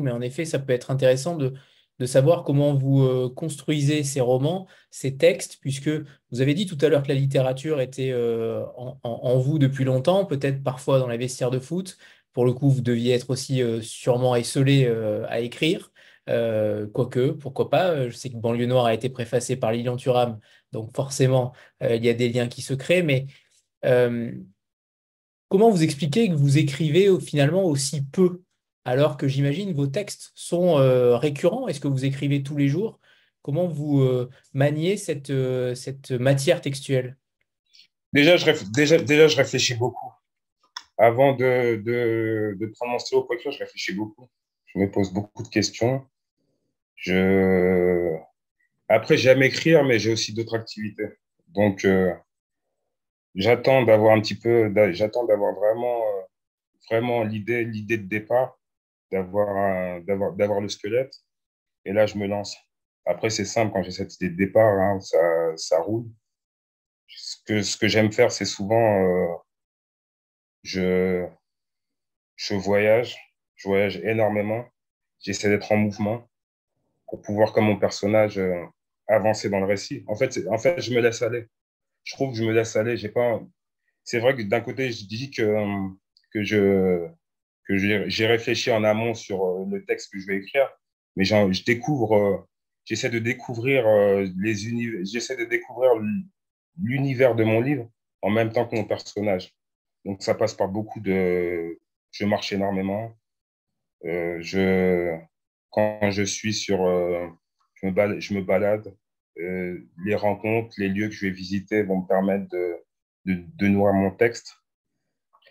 Mais 0.00 0.10
en 0.10 0.20
effet, 0.20 0.44
ça 0.44 0.58
peut 0.58 0.72
être 0.72 0.90
intéressant 0.90 1.36
de, 1.36 1.54
de 2.02 2.06
savoir 2.06 2.42
comment 2.42 2.74
vous 2.74 3.02
euh, 3.02 3.32
construisez 3.34 4.02
ces 4.02 4.20
romans, 4.20 4.66
ces 4.90 5.16
textes, 5.16 5.58
puisque 5.60 5.88
vous 6.32 6.40
avez 6.40 6.52
dit 6.54 6.66
tout 6.66 6.78
à 6.80 6.88
l'heure 6.88 7.04
que 7.04 7.08
la 7.08 7.14
littérature 7.14 7.80
était 7.80 8.10
euh, 8.10 8.64
en, 8.76 9.38
vous 9.38 9.58
depuis 9.60 9.84
longtemps, 9.84 10.24
peut-être 10.24 10.62
parfois 10.64 10.98
dans 10.98 11.06
la 11.06 11.16
vestiaire 11.16 11.50
de 11.50 11.60
foot. 11.60 11.98
Pour 12.32 12.44
le 12.44 12.52
coup, 12.54 12.70
vous 12.70 12.80
deviez 12.80 13.14
être 13.14 13.30
aussi 13.30 13.62
euh, 13.62 13.80
sûrement 13.82 14.34
esselé 14.34 14.86
à 15.28 15.40
écrire. 15.40 15.92
quoique, 16.26 17.30
pourquoi 17.30 17.70
pas. 17.70 18.08
Je 18.08 18.16
sais 18.16 18.30
que 18.30 18.36
Banlieue 18.36 18.66
Noire 18.66 18.86
a 18.86 18.94
été 18.94 19.08
préfacé 19.08 19.56
par 19.56 19.70
Lilian 19.72 19.96
Thuram, 19.96 20.38
donc 20.72 20.94
forcément, 20.96 21.52
il 21.80 22.04
y 22.04 22.08
a 22.08 22.14
des 22.14 22.30
liens 22.30 22.48
qui 22.48 22.62
se 22.62 22.74
créent. 22.74 23.02
Mais 23.02 23.26
comment 25.48 25.70
vous 25.70 25.82
expliquez 25.84 26.28
que 26.28 26.34
vous 26.34 26.58
écrivez 26.58 27.08
finalement 27.20 27.64
aussi 27.64 28.02
peu 28.02 28.42
alors 28.84 29.16
que 29.16 29.28
j'imagine 29.28 29.72
vos 29.72 29.86
textes 29.86 30.32
sont 30.34 30.78
euh, 30.78 31.16
récurrents. 31.16 31.68
Est-ce 31.68 31.80
que 31.80 31.88
vous 31.88 32.04
écrivez 32.04 32.42
tous 32.42 32.56
les 32.56 32.68
jours? 32.68 33.00
Comment 33.42 33.66
vous 33.66 34.00
euh, 34.00 34.30
maniez 34.52 34.96
cette, 34.96 35.30
euh, 35.30 35.74
cette 35.74 36.10
matière 36.10 36.60
textuelle? 36.60 37.16
Déjà 38.12 38.36
je, 38.36 38.50
déjà, 38.72 38.98
déjà, 38.98 39.28
je 39.28 39.36
réfléchis 39.36 39.74
beaucoup. 39.74 40.12
Avant 40.98 41.34
de, 41.34 41.76
de, 41.76 42.56
de 42.58 42.66
prendre 42.66 42.92
mon 42.92 42.98
stylo 42.98 43.26
je 43.30 43.58
réfléchis 43.58 43.94
beaucoup. 43.94 44.28
Je 44.66 44.78
me 44.78 44.90
pose 44.90 45.12
beaucoup 45.12 45.42
de 45.42 45.48
questions. 45.48 46.04
Je... 46.96 48.16
Après, 48.88 49.16
j'aime 49.16 49.42
écrire, 49.42 49.84
mais 49.84 49.98
j'ai 49.98 50.12
aussi 50.12 50.34
d'autres 50.34 50.54
activités. 50.54 51.08
Donc, 51.48 51.86
j'attends 53.34 53.82
d'avoir 53.82 54.14
un 54.14 54.20
petit 54.20 54.34
peu, 54.34 54.72
j'attends 54.92 55.24
d'avoir 55.24 55.54
vraiment, 55.54 56.00
vraiment 56.88 57.24
l'idée 57.24 57.64
de 57.64 58.06
départ 58.06 58.58
d'avoir, 59.12 60.00
d'avoir, 60.02 60.32
d'avoir 60.32 60.60
le 60.60 60.68
squelette. 60.68 61.14
Et 61.84 61.92
là, 61.92 62.06
je 62.06 62.16
me 62.16 62.26
lance. 62.26 62.56
Après, 63.04 63.30
c'est 63.30 63.44
simple, 63.44 63.72
quand 63.72 63.82
j'ai 63.82 63.90
cette 63.90 64.14
idée 64.16 64.30
de 64.30 64.36
départ, 64.36 64.78
hein, 64.78 65.00
ça, 65.00 65.56
ça 65.56 65.80
roule. 65.80 66.06
Ce 67.08 67.36
que, 67.44 67.62
ce 67.62 67.76
que 67.76 67.88
j'aime 67.88 68.12
faire, 68.12 68.32
c'est 68.32 68.44
souvent, 68.44 69.04
euh, 69.04 69.34
je, 70.62 71.26
je 72.36 72.54
voyage, 72.54 73.16
je 73.56 73.68
voyage 73.68 73.96
énormément. 73.98 74.64
J'essaie 75.20 75.48
d'être 75.50 75.70
en 75.72 75.76
mouvement 75.76 76.28
pour 77.06 77.20
pouvoir, 77.20 77.52
comme 77.52 77.66
mon 77.66 77.78
personnage, 77.78 78.38
euh, 78.38 78.64
avancer 79.08 79.50
dans 79.50 79.60
le 79.60 79.66
récit. 79.66 80.04
En 80.06 80.16
fait, 80.16 80.38
en 80.48 80.58
fait, 80.58 80.80
je 80.80 80.94
me 80.94 81.00
laisse 81.00 81.22
aller. 81.22 81.48
Je 82.04 82.14
trouve 82.14 82.32
que 82.32 82.38
je 82.38 82.44
me 82.44 82.52
laisse 82.52 82.76
aller. 82.76 82.96
Pas. 83.10 83.40
C'est 84.04 84.20
vrai 84.20 84.34
que 84.34 84.42
d'un 84.42 84.60
côté, 84.60 84.90
je 84.90 85.06
dis 85.06 85.30
que, 85.30 85.66
que 86.32 86.42
je, 86.42 87.08
que 87.66 87.76
j'ai 87.76 88.26
réfléchi 88.26 88.70
en 88.70 88.84
amont 88.84 89.14
sur 89.14 89.44
euh, 89.44 89.66
le 89.70 89.84
texte 89.84 90.12
que 90.12 90.18
je 90.18 90.26
vais 90.26 90.36
écrire, 90.38 90.68
mais 91.16 91.24
je 91.24 91.64
découvre, 91.64 92.16
euh, 92.16 92.38
j'essaie 92.84 93.10
de 93.10 93.18
découvrir 93.18 93.86
euh, 93.86 94.26
les 94.38 95.04
j'essaie 95.04 95.36
de 95.36 95.44
découvrir 95.44 95.90
l'univers 96.78 97.34
de 97.34 97.44
mon 97.44 97.60
livre 97.60 97.88
en 98.22 98.30
même 98.30 98.52
temps 98.52 98.66
que 98.66 98.76
mon 98.76 98.84
personnage. 98.84 99.54
Donc 100.04 100.22
ça 100.22 100.34
passe 100.34 100.54
par 100.54 100.68
beaucoup 100.68 101.00
de, 101.00 101.78
je 102.10 102.24
marche 102.24 102.52
énormément. 102.52 103.14
je, 104.02 105.16
quand 105.70 106.10
je 106.10 106.22
suis 106.22 106.54
sur, 106.54 106.78
je 107.74 107.86
me 107.86 108.42
balade, 108.42 108.94
les 109.36 110.14
rencontres, 110.14 110.74
les 110.78 110.88
lieux 110.88 111.08
que 111.08 111.14
je 111.14 111.26
vais 111.26 111.32
visiter 111.32 111.82
vont 111.84 112.02
me 112.02 112.06
permettre 112.06 112.48
de, 112.48 112.76
de, 113.26 113.44
de 113.56 113.68
mon 113.68 114.10
texte. 114.10 114.56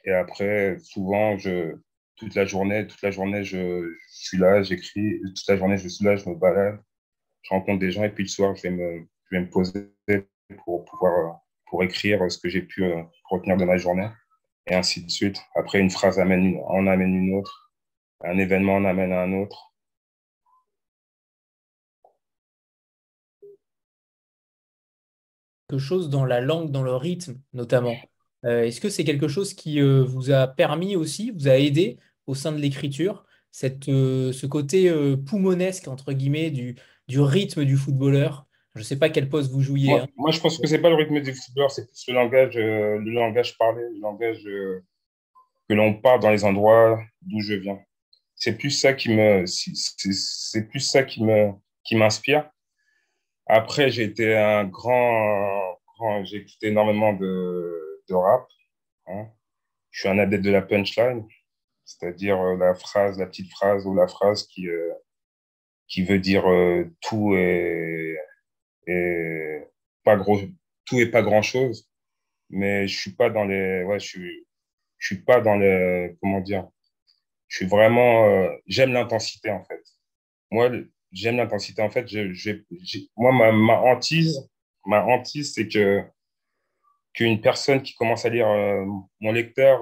Et 0.04 0.12
après, 0.12 0.78
souvent, 0.80 1.38
je, 1.38 1.76
toute 2.16 2.36
la 2.36 2.46
journée, 2.46 2.88
toute 2.88 3.02
la 3.02 3.12
journée, 3.12 3.44
je, 3.44 3.96
suis 4.10 4.38
là, 4.38 4.62
j'écris, 4.62 5.20
toute 5.36 5.48
la 5.48 5.58
journée, 5.58 5.78
je 5.78 5.88
suis 5.88 6.06
là, 6.06 6.16
je 6.16 6.30
me 6.30 6.36
balade, 6.36 6.80
je 7.44 7.50
rencontre 7.50 7.80
des 7.80 7.92
gens 7.92 8.04
et 8.04 8.10
puis 8.10 8.24
le 8.26 8.30
soir, 8.30 8.56
je 8.56 8.64
vais 8.64 8.72
me, 8.72 9.50
poser 9.50 9.94
pour 10.66 10.86
pouvoir 10.86 11.40
pour 11.68 11.84
écrire 11.84 12.30
ce 12.30 12.38
que 12.38 12.50
j'ai 12.50 12.62
pu 12.64 12.84
euh, 12.84 13.02
retenir 13.30 13.56
de 13.56 13.64
ma 13.64 13.78
journée 13.78 14.10
et 14.68 14.76
ainsi 14.76 15.04
de 15.04 15.10
suite. 15.10 15.42
Après, 15.56 15.80
une 15.80 15.90
phrase 15.90 16.20
amène, 16.20 16.60
en 16.68 16.86
amène 16.88 17.16
une 17.16 17.34
autre, 17.36 17.72
un 18.24 18.38
événement 18.38 18.76
en 18.76 18.86
amène 18.86 19.14
un 19.14 19.34
autre. 19.34 19.74
Quelque 25.70 25.80
chose 25.80 26.10
dans 26.10 26.26
la 26.26 26.42
langue, 26.42 26.72
dans 26.72 26.84
le 26.84 26.94
rythme 26.94 27.40
notamment. 27.54 27.96
Euh, 28.46 28.64
est-ce 28.64 28.82
que 28.82 28.90
c'est 28.90 29.04
quelque 29.04 29.28
chose 29.28 29.54
qui 29.54 29.80
euh, 29.80 30.04
vous 30.04 30.32
a 30.32 30.48
permis 30.48 30.96
aussi, 30.96 31.32
vous 31.32 31.48
a 31.48 31.58
aidé 31.58 31.98
au 32.28 32.36
sein 32.36 32.52
de 32.52 32.58
l'écriture, 32.58 33.26
cette, 33.52 33.90
euh, 33.90 34.32
ce 34.32 34.46
côté 34.46 34.92
poumonesque, 35.26 35.88
entre 35.88 36.14
guillemets, 36.14 36.52
du, 36.52 36.76
du 37.08 37.20
rythme 37.20 37.66
du 37.66 37.78
footballeur? 37.78 38.46
Je 38.74 38.80
ne 38.80 38.86
sais 38.86 38.98
pas 38.98 39.10
quel 39.10 39.28
poste 39.28 39.52
vous 39.52 39.62
jouiez. 39.62 39.90
Moi, 39.90 40.30
hein. 40.30 40.32
je 40.32 40.40
pense 40.40 40.58
que 40.58 40.66
ce 40.66 40.74
n'est 40.74 40.82
pas 40.82 40.90
le 40.90 40.96
rythme 40.96 41.20
du 41.20 41.34
footballeur, 41.34 41.72
c'est 41.72 41.88
plus 41.88 42.06
le 42.08 42.14
langage, 42.14 42.56
le 42.56 43.12
langage 43.12 43.58
parlé, 43.58 43.84
le 43.94 44.00
langage 44.00 44.44
que 44.44 45.74
l'on 45.74 45.94
parle 45.94 46.22
dans 46.22 46.30
les 46.30 46.46
endroits 46.46 47.02
d'où 47.22 47.42
je 47.42 47.56
viens. 47.56 47.80
C'est 48.36 48.58
plus 48.58 48.72
ça 48.72 48.94
qui 48.94 49.10
me, 49.10 49.46
c'est 49.46 50.68
plus 50.70 50.80
ça 50.80 51.04
qui 51.04 51.24
me, 51.24 51.52
qui 51.84 51.96
m'inspire. 51.96 52.50
Après, 53.46 53.92
j'ai 53.92 54.04
été 54.04 54.38
un 54.38 54.64
grand, 54.64 55.76
grand 55.98 56.24
j'ai 56.24 56.38
écouté 56.38 56.68
énormément 56.68 57.12
de, 57.12 57.91
de 58.08 58.14
rap. 58.14 58.48
Hein. 59.08 59.28
Je 59.92 60.02
suis 60.02 60.10
un 60.10 60.20
adepte 60.20 60.44
de 60.44 60.52
la 60.52 60.62
punchline 60.62 61.26
c'est-à-dire 61.92 62.40
euh, 62.40 62.58
la 62.58 62.74
phrase, 62.74 63.20
la 63.20 63.26
petite 63.26 63.52
phrase 63.52 63.86
ou 63.86 63.94
la 63.96 64.08
phrase 64.08 64.48
qui, 64.48 64.68
euh, 64.68 64.94
qui 65.88 66.04
veut 66.04 66.20
dire 66.20 66.50
euh, 66.50 66.86
tout 67.02 67.34
et, 67.36 68.18
et 68.88 69.62
pas 70.04 70.16
gros, 70.16 70.40
tout 70.86 71.00
et 71.00 71.08
pas 71.08 71.22
grand-chose. 71.22 71.90
Mais 72.50 72.88
je 72.88 72.98
suis 72.98 73.12
pas 73.12 73.30
dans 73.30 73.46
les, 73.46 73.84
ouais, 73.84 74.00
je 74.00 74.08
suis, 74.08 74.48
je 74.98 75.08
suis 75.08 75.24
pas 75.24 75.42
dans 75.42 75.56
les, 75.56 76.16
comment 76.22 76.42
dire, 76.42 76.68
je 77.48 77.58
suis 77.58 77.66
vraiment, 77.66 78.50
j'aime 78.68 78.94
l'intensité 78.94 79.52
en 79.52 79.64
fait. 79.64 79.82
Moi, 80.52 80.70
j'aime 81.12 81.38
l'intensité 81.38 81.82
en 81.82 81.90
fait. 81.90 82.08
Je, 82.08 82.62
moi, 83.16 83.32
ma, 83.32 83.52
ma 83.52 83.80
hantise, 83.80 84.50
ma 84.86 85.04
hantise, 85.04 85.54
c'est 85.54 85.68
que 85.68 86.04
qu'une 87.14 87.42
personne 87.42 87.82
qui 87.82 87.94
commence 87.96 88.26
à 88.26 88.30
lire 88.30 88.48
mon 89.20 89.32
lecteur 89.32 89.80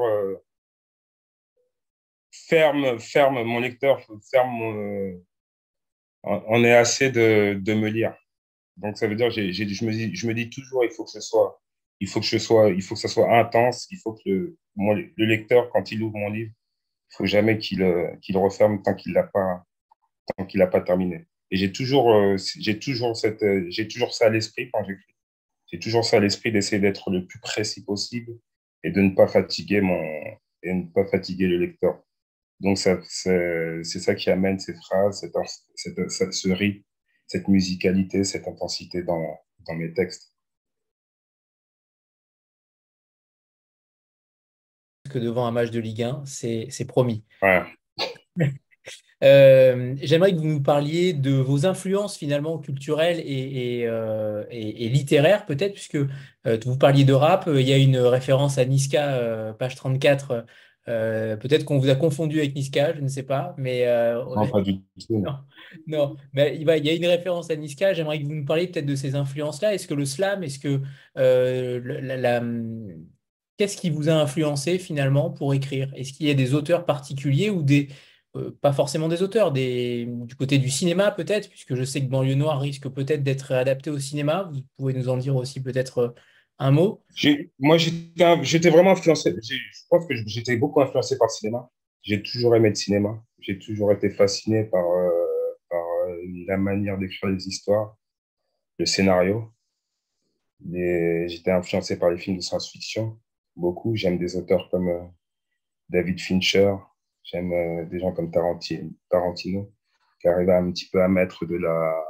ferme, 2.31 2.99
ferme, 2.99 3.43
mon 3.43 3.59
lecteur 3.59 4.01
ferme, 4.31 5.21
on 6.23 6.63
est 6.63 6.73
assez 6.73 7.11
de, 7.11 7.59
de, 7.61 7.73
me 7.73 7.89
lire. 7.89 8.15
Donc 8.77 8.97
ça 8.97 9.07
veut 9.07 9.15
dire, 9.15 9.29
je, 9.29 9.41
me 9.41 9.91
dis, 9.91 10.15
je 10.15 10.27
me 10.27 10.33
dis 10.33 10.49
toujours, 10.49 10.83
il 10.83 10.91
faut 10.91 11.03
que 11.03 11.11
ce 11.11 11.21
soit, 11.21 11.61
il 11.99 12.07
faut 12.07 12.19
que 12.19 12.73
il 12.73 12.81
faut 12.81 12.95
que 12.95 13.01
ça 13.01 13.07
soit 13.07 13.37
intense, 13.37 13.87
il 13.91 13.97
faut 13.97 14.13
que 14.13 14.55
le, 14.77 15.11
le 15.15 15.25
lecteur, 15.25 15.69
quand 15.71 15.91
il 15.91 16.01
ouvre 16.01 16.17
mon 16.17 16.29
livre, 16.29 16.51
il 17.11 17.15
faut 17.15 17.25
jamais 17.25 17.57
qu'il, 17.57 17.83
qu'il 18.21 18.37
referme 18.37 18.81
tant 18.81 18.93
qu'il 18.93 19.13
l'a 19.13 19.23
pas, 19.23 19.63
tant 20.37 20.45
qu'il 20.45 20.59
l'a 20.59 20.67
pas 20.67 20.81
terminé. 20.81 21.27
Et 21.51 21.57
j'ai 21.57 21.71
toujours, 21.71 22.13
euh, 22.13 22.37
j'ai 22.59 22.79
toujours 22.79 23.17
cette, 23.17 23.43
j'ai 23.69 23.87
toujours 23.87 24.13
ça 24.13 24.27
à 24.27 24.29
l'esprit 24.29 24.69
quand 24.71 24.83
j'écris. 24.83 25.15
J'ai 25.71 25.79
toujours 25.79 26.03
ça 26.03 26.17
à 26.17 26.19
l'esprit 26.19 26.51
d'essayer 26.51 26.81
d'être 26.81 27.11
le 27.11 27.25
plus 27.25 27.39
précis 27.39 27.83
possible 27.83 28.37
et 28.83 28.91
de 28.91 29.01
ne 29.01 29.11
pas 29.11 29.27
fatiguer 29.27 29.81
mon, 29.81 30.01
et 30.63 30.73
ne 30.73 30.83
pas 30.87 31.05
fatiguer 31.05 31.47
le 31.47 31.57
lecteur. 31.57 32.01
Donc, 32.59 32.77
c'est 32.77 33.83
ça 33.83 34.15
qui 34.15 34.29
amène 34.29 34.59
ces 34.59 34.73
phrases, 34.73 35.21
cette, 35.75 36.09
cette, 36.09 36.33
ce 36.33 36.49
rythme, 36.49 36.83
cette 37.27 37.47
musicalité, 37.47 38.23
cette 38.23 38.47
intensité 38.47 39.03
dans, 39.03 39.39
dans 39.67 39.75
mes 39.75 39.93
textes. 39.93 40.33
Que 45.09 45.19
devant 45.19 45.47
un 45.47 45.51
match 45.51 45.71
de 45.71 45.79
Ligue 45.79 46.03
1, 46.03 46.23
c'est 46.25 46.85
promis. 46.87 47.23
Euh, 49.21 49.95
j'aimerais 50.01 50.31
que 50.31 50.37
vous 50.37 50.47
nous 50.47 50.61
parliez 50.61 51.13
de 51.13 51.31
vos 51.31 51.65
influences 51.65 52.17
finalement 52.17 52.57
culturelles 52.57 53.19
et, 53.19 53.79
et, 53.79 53.87
euh, 53.87 54.45
et, 54.49 54.87
littéraires 54.87 55.45
peut-être, 55.45 55.73
puisque 55.73 55.95
euh, 55.95 56.57
vous 56.65 56.77
parliez 56.77 57.03
de 57.03 57.13
rap, 57.13 57.49
il 57.53 57.67
y 57.67 57.73
a 57.73 57.77
une 57.77 57.97
référence 57.97 58.57
à 58.57 58.65
Niska, 58.65 59.55
page 59.59 59.75
34, 59.75 60.45
euh, 60.87 61.35
peut-être 61.35 61.65
qu'on 61.65 61.77
vous 61.77 61.89
a 61.89 61.95
confondu 61.95 62.39
avec 62.39 62.55
Niska, 62.55 62.95
je 62.95 63.01
ne 63.01 63.09
sais 63.09 63.23
pas. 63.23 63.53
Mais, 63.57 63.85
non, 64.13 64.47
pas 64.47 64.61
du 64.61 64.79
tout. 64.79 65.25
Non, 65.85 66.15
mais 66.33 66.57
il, 66.59 66.63
y 66.63 66.89
a 66.89 66.93
une 66.93 67.05
référence 67.05 67.51
à 67.51 67.55
Niska. 67.55 67.93
J'aimerais 67.93 68.19
que 68.19 68.25
vous 68.25 68.33
nous 68.33 68.45
parliez 68.45 68.67
peut-être 68.67 68.87
de 68.87 68.95
ces 68.95 69.13
influences-là. 69.13 69.75
Est-ce 69.75 69.87
que 69.87 69.93
le 69.93 70.05
slam, 70.05 70.41
est-ce 70.43 70.57
que 70.57 70.81
la, 71.15 72.41
qu'est-ce 73.57 73.77
qui 73.77 73.91
vous 73.91 74.09
a 74.09 74.13
influencé 74.13 74.79
finalement 74.79 75.29
pour 75.29 75.53
écrire? 75.53 75.91
Est-ce 75.95 76.13
qu'il 76.13 76.25
y 76.25 76.31
a 76.31 76.33
des 76.33 76.55
auteurs 76.55 76.85
particuliers 76.85 77.51
ou 77.51 77.61
des 77.61 77.89
pas 78.61 78.73
forcément 78.73 79.07
des 79.07 79.23
auteurs, 79.23 79.51
des, 79.51 80.05
du 80.07 80.35
côté 80.35 80.57
du 80.57 80.69
cinéma 80.69 81.11
peut-être, 81.11 81.49
puisque 81.49 81.75
je 81.75 81.83
sais 81.83 82.01
que 82.01 82.09
Banlieue 82.09 82.35
Noire 82.35 82.59
risque 82.59 82.87
peut-être 82.89 83.23
d'être 83.23 83.51
adapté 83.53 83.89
au 83.89 83.99
cinéma. 83.99 84.49
Vous 84.53 84.61
pouvez 84.77 84.93
nous 84.93 85.09
en 85.09 85.17
dire 85.17 85.35
aussi 85.35 85.61
peut-être 85.61 86.13
un 86.59 86.71
mot 86.71 87.03
Moi, 87.59 87.77
j'étais 87.77 88.69
vraiment 88.69 88.91
influencé. 88.91 89.33
Je 89.41 89.55
pense 89.89 90.05
que 90.05 90.13
j'étais 90.25 90.57
beaucoup 90.57 90.81
influencé 90.81 91.17
par 91.17 91.27
le 91.27 91.33
cinéma. 91.33 91.69
J'ai 92.03 92.21
toujours 92.21 92.55
aimé 92.55 92.69
le 92.69 92.75
cinéma. 92.75 93.23
J'ai 93.39 93.57
toujours 93.57 93.91
été 93.91 94.09
fasciné 94.09 94.65
par, 94.65 94.85
euh, 94.85 95.09
par 95.69 95.85
la 96.47 96.57
manière 96.57 96.97
d'écrire 96.97 97.29
les 97.29 97.47
histoires, 97.47 97.97
le 98.77 98.85
scénario. 98.85 99.51
J'étais 100.61 101.51
influencé 101.51 101.97
par 101.97 102.11
les 102.11 102.17
films 102.17 102.37
de 102.37 102.41
science-fiction, 102.41 103.17
beaucoup. 103.55 103.95
J'aime 103.95 104.17
des 104.17 104.35
auteurs 104.35 104.69
comme 104.69 104.89
euh, 104.89 105.03
David 105.87 106.19
Fincher, 106.19 106.75
j'aime 107.31 107.51
euh, 107.51 107.85
des 107.85 107.99
gens 107.99 108.11
comme 108.11 108.31
Tarantino, 108.31 109.71
qui 110.19 110.27
arrivent 110.27 110.49
un 110.49 110.71
petit 110.71 110.89
peu 110.89 111.01
à 111.01 111.07
mettre 111.07 111.45
de 111.45 111.55
la, 111.55 112.05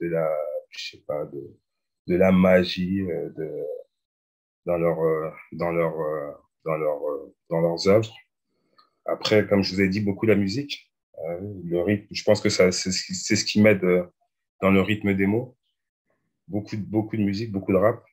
de 0.00 0.08
la, 0.08 0.30
je 0.70 0.90
sais 0.90 1.02
pas, 1.06 1.24
de, 1.26 1.56
de 2.06 2.16
la 2.16 2.32
magie 2.32 3.00
euh, 3.02 3.30
de, 3.30 3.50
dans 4.66 4.76
leur, 4.76 4.96
dans 5.52 5.70
leur, 5.70 5.94
dans 6.64 6.76
leur, 6.76 7.00
dans 7.50 7.60
leurs 7.60 7.88
œuvres. 7.88 8.12
Après, 9.06 9.46
comme 9.46 9.62
je 9.62 9.74
vous 9.74 9.80
ai 9.82 9.88
dit, 9.88 10.00
beaucoup 10.00 10.26
la 10.26 10.34
musique, 10.36 10.90
le 11.28 11.80
rythme. 11.80 12.06
Je 12.10 12.24
pense 12.24 12.40
que 12.40 12.48
ça, 12.48 12.72
c'est 12.72 12.90
ce 12.90 13.44
qui 13.44 13.60
m'aide 13.60 13.84
dans 14.62 14.70
le 14.70 14.80
rythme 14.80 15.14
des 15.14 15.26
mots 15.26 15.56
beaucoup, 16.48 16.76
beaucoup 16.76 17.16
de 17.16 17.22
musique, 17.22 17.52
beaucoup 17.52 17.72
de 17.72 17.78
rap. 17.78 18.04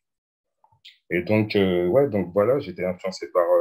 Et 1.10 1.22
donc, 1.24 1.56
euh, 1.56 1.88
ouais, 1.88 2.10
donc 2.10 2.32
voilà, 2.34 2.60
j'étais 2.60 2.86
influencé 2.86 3.30
par, 3.32 3.44
euh, 3.44 3.61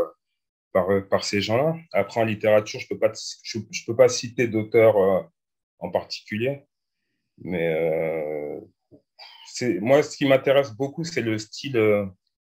par, 0.72 0.90
euh, 0.90 1.00
par 1.00 1.24
ces 1.24 1.40
gens-là. 1.40 1.76
Après, 1.92 2.20
en 2.20 2.24
littérature, 2.24 2.80
je 2.80 2.87
ne 2.87 2.88
peux, 2.88 2.98
pas, 2.98 3.12
je, 3.42 3.59
peux 3.87 3.96
pas 3.96 4.09
citer 4.09 4.48
d'auteurs 4.48 4.96
en 5.78 5.90
particulier, 5.90 6.62
mais 7.38 8.61
c'est 9.46 9.80
moi, 9.80 10.02
ce 10.02 10.16
qui 10.16 10.26
m'intéresse 10.26 10.72
beaucoup, 10.72 11.04
c'est 11.04 11.22
le 11.22 11.38
style, 11.38 11.78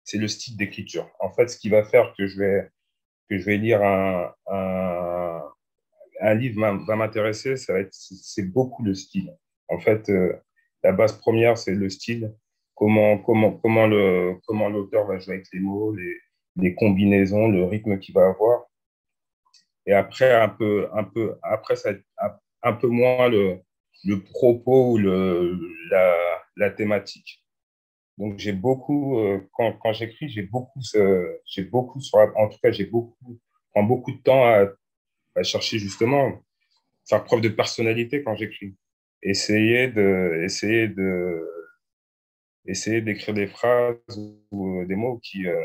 c'est 0.03 0.17
le 0.17 0.27
style 0.27 0.57
d'écriture. 0.57 1.09
En 1.19 1.31
fait, 1.31 1.47
ce 1.47 1.57
qui 1.57 1.69
va 1.69 1.83
faire 1.83 2.13
que 2.17 2.27
je 2.27 2.39
vais, 2.39 2.69
que 3.29 3.37
je 3.37 3.45
vais 3.45 3.57
lire 3.57 3.81
un, 3.83 4.33
un, 4.47 5.41
un 6.21 6.33
livre 6.35 6.59
va 6.87 6.95
m'intéresser, 6.95 7.55
c'est 7.57 8.43
beaucoup 8.43 8.83
le 8.83 8.93
style. 8.93 9.33
En 9.69 9.79
fait, 9.79 10.11
la 10.83 10.91
base 10.91 11.17
première, 11.17 11.57
c'est 11.57 11.75
le 11.75 11.89
style, 11.89 12.33
comment, 12.75 13.17
comment, 13.17 13.51
comment, 13.51 13.87
le, 13.87 14.37
comment 14.45 14.69
l'auteur 14.69 15.05
va 15.07 15.19
jouer 15.19 15.35
avec 15.35 15.47
les 15.53 15.59
mots, 15.59 15.93
les, 15.93 16.17
les 16.55 16.75
combinaisons, 16.75 17.47
le 17.47 17.63
rythme 17.65 17.99
qu'il 17.99 18.15
va 18.15 18.27
avoir. 18.27 18.65
Et 19.85 19.93
après, 19.93 20.31
un 20.33 20.49
peu, 20.49 20.87
un 20.93 21.03
peu, 21.03 21.37
après 21.41 21.75
ça, 21.75 21.91
un 22.63 22.73
peu 22.73 22.87
moins 22.87 23.29
le, 23.29 23.59
le 24.03 24.23
propos 24.23 24.91
ou 24.91 24.97
le, 24.97 25.59
la, 25.89 26.15
la 26.55 26.69
thématique. 26.69 27.43
Donc, 28.17 28.37
j'ai 28.37 28.51
beaucoup, 28.51 29.19
euh, 29.19 29.47
quand, 29.53 29.73
quand 29.73 29.93
j'écris, 29.93 30.29
j'ai 30.29 30.43
beaucoup, 30.43 30.81
j'ai 31.45 31.63
beaucoup 31.63 32.01
sur, 32.01 32.19
en 32.19 32.49
tout 32.49 32.59
cas, 32.61 32.71
j'ai 32.71 32.85
beaucoup, 32.85 33.39
prends 33.71 33.83
beaucoup 33.83 34.11
de 34.11 34.21
temps 34.21 34.45
à, 34.45 34.67
à 35.35 35.43
chercher 35.43 35.79
justement, 35.79 36.43
faire 37.07 37.23
preuve 37.23 37.41
de 37.41 37.49
personnalité 37.49 38.23
quand 38.23 38.35
j'écris 38.35 38.75
essayer 39.21 39.89
de 39.89 40.41
essayer 40.43 40.87
de 40.87 41.45
essayer 42.65 43.01
d'écrire 43.01 43.33
des 43.33 43.47
phrases 43.47 43.97
ou 44.51 44.85
des 44.85 44.95
mots 44.95 45.19
qui 45.23 45.45
euh, 45.47 45.61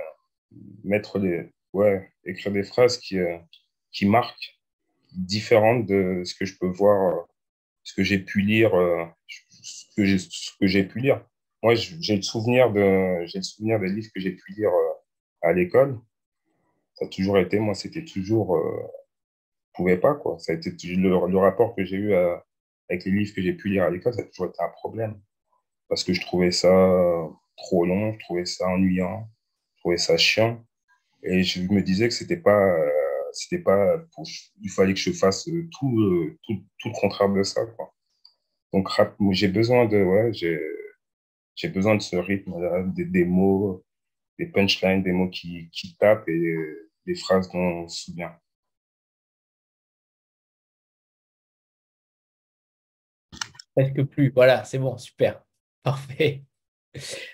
mettre 0.85 1.19
les 1.19 1.51
ouais 1.73 2.11
écrire 2.25 2.53
des 2.53 2.63
phrases 2.63 2.99
qui 2.99 3.19
euh, 3.19 3.39
qui 3.93 4.07
marquent 4.07 4.59
différentes 5.13 5.87
de 5.87 6.23
ce 6.25 6.35
que 6.35 6.45
je 6.45 6.57
peux 6.59 6.67
voir 6.67 7.27
ce 7.83 7.95
que 7.95 8.03
j'ai 8.03 8.19
pu 8.19 8.41
lire 8.41 8.75
euh, 8.75 9.05
ce 9.29 9.87
que 9.97 10.05
j'ai 10.05 10.19
ce 10.19 10.53
que 10.61 10.67
j'ai 10.67 10.85
pu 10.85 11.01
lire. 11.01 11.25
Moi 11.63 11.75
j'ai 11.75 12.17
le 12.17 12.23
souvenir 12.23 12.73
de 12.73 13.25
j'ai 13.27 13.39
le 13.39 13.45
souvenir 13.45 13.81
des 13.81 13.89
livres 13.89 14.11
que 14.15 14.21
j'ai 14.21 14.33
pu 14.33 14.53
lire 14.53 14.71
à 15.43 15.53
l'école. 15.53 15.99
Ça 16.95 17.07
a 17.07 17.09
toujours 17.09 17.39
été 17.39 17.59
moi 17.59 17.75
c'était 17.75 18.05
toujours 18.05 18.57
je 18.57 19.73
pouvais 19.75 19.99
pas 19.99 20.15
quoi. 20.15 20.39
Ça 20.39 20.53
a 20.53 20.57
été 20.57 20.71
le, 20.71 21.29
le 21.29 21.39
rapport 21.39 21.75
que 21.75 21.85
j'ai 21.85 21.97
eu 21.97 22.15
avec 22.89 23.05
les 23.05 23.13
livres 23.13 23.35
que 23.35 23.43
j'ai 23.43 23.55
pu 23.55 23.71
lire 23.71 23.85
à 23.85 23.91
l'école, 23.91 24.15
ça 24.15 24.21
a 24.23 24.25
toujours 24.25 24.47
été 24.47 24.63
un 24.63 24.69
problème. 24.69 25.21
Parce 25.89 26.05
que 26.05 26.13
je 26.13 26.21
trouvais 26.21 26.51
ça 26.51 26.71
trop 27.57 27.87
long, 27.87 28.13
je 28.13 28.19
trouvais 28.21 28.45
ça 28.45 28.69
ennuyant, 28.69 29.29
trouvais 29.85 29.99
ça 29.99 30.17
chiant. 30.17 30.65
Et 31.23 31.43
je 31.43 31.63
me 31.63 31.83
disais 31.83 32.09
que 32.09 32.15
c'était 32.15 32.39
pas, 32.39 32.79
euh, 32.79 32.91
c'était 33.33 33.59
pas, 33.63 33.97
il 34.63 34.71
fallait 34.71 34.95
que 34.95 35.01
je 35.01 35.13
fasse 35.13 35.45
tout, 35.45 36.01
euh, 36.01 36.39
tout, 36.43 36.65
tout 36.79 36.89
le 36.89 37.01
contraire 37.01 37.31
de 37.31 37.43
ça, 37.43 37.65
quoi. 37.67 37.93
Donc, 38.73 38.89
j'ai 39.33 39.49
besoin 39.49 39.87
de, 39.87 40.03
ouais, 40.03 40.33
j'ai, 40.33 41.69
besoin 41.69 41.95
de 41.97 42.03
ce 42.03 42.17
rythme, 42.17 42.55
des, 42.95 43.25
mots, 43.25 43.85
des 44.39 44.47
punchlines, 44.47 45.03
des 45.03 45.13
mots 45.13 45.31
qui, 45.31 45.71
qui 45.71 45.97
tapent 45.97 46.29
et 46.29 46.57
des 47.07 47.15
phrases 47.15 47.49
dont 47.53 47.59
on 47.85 47.89
se 47.89 48.07
souvient. 48.07 48.35
Presque 53.77 54.03
plus. 54.05 54.31
Voilà, 54.35 54.65
c'est 54.65 54.79
bon, 54.79 54.97
super. 54.99 55.45
Parfait. 55.83 56.43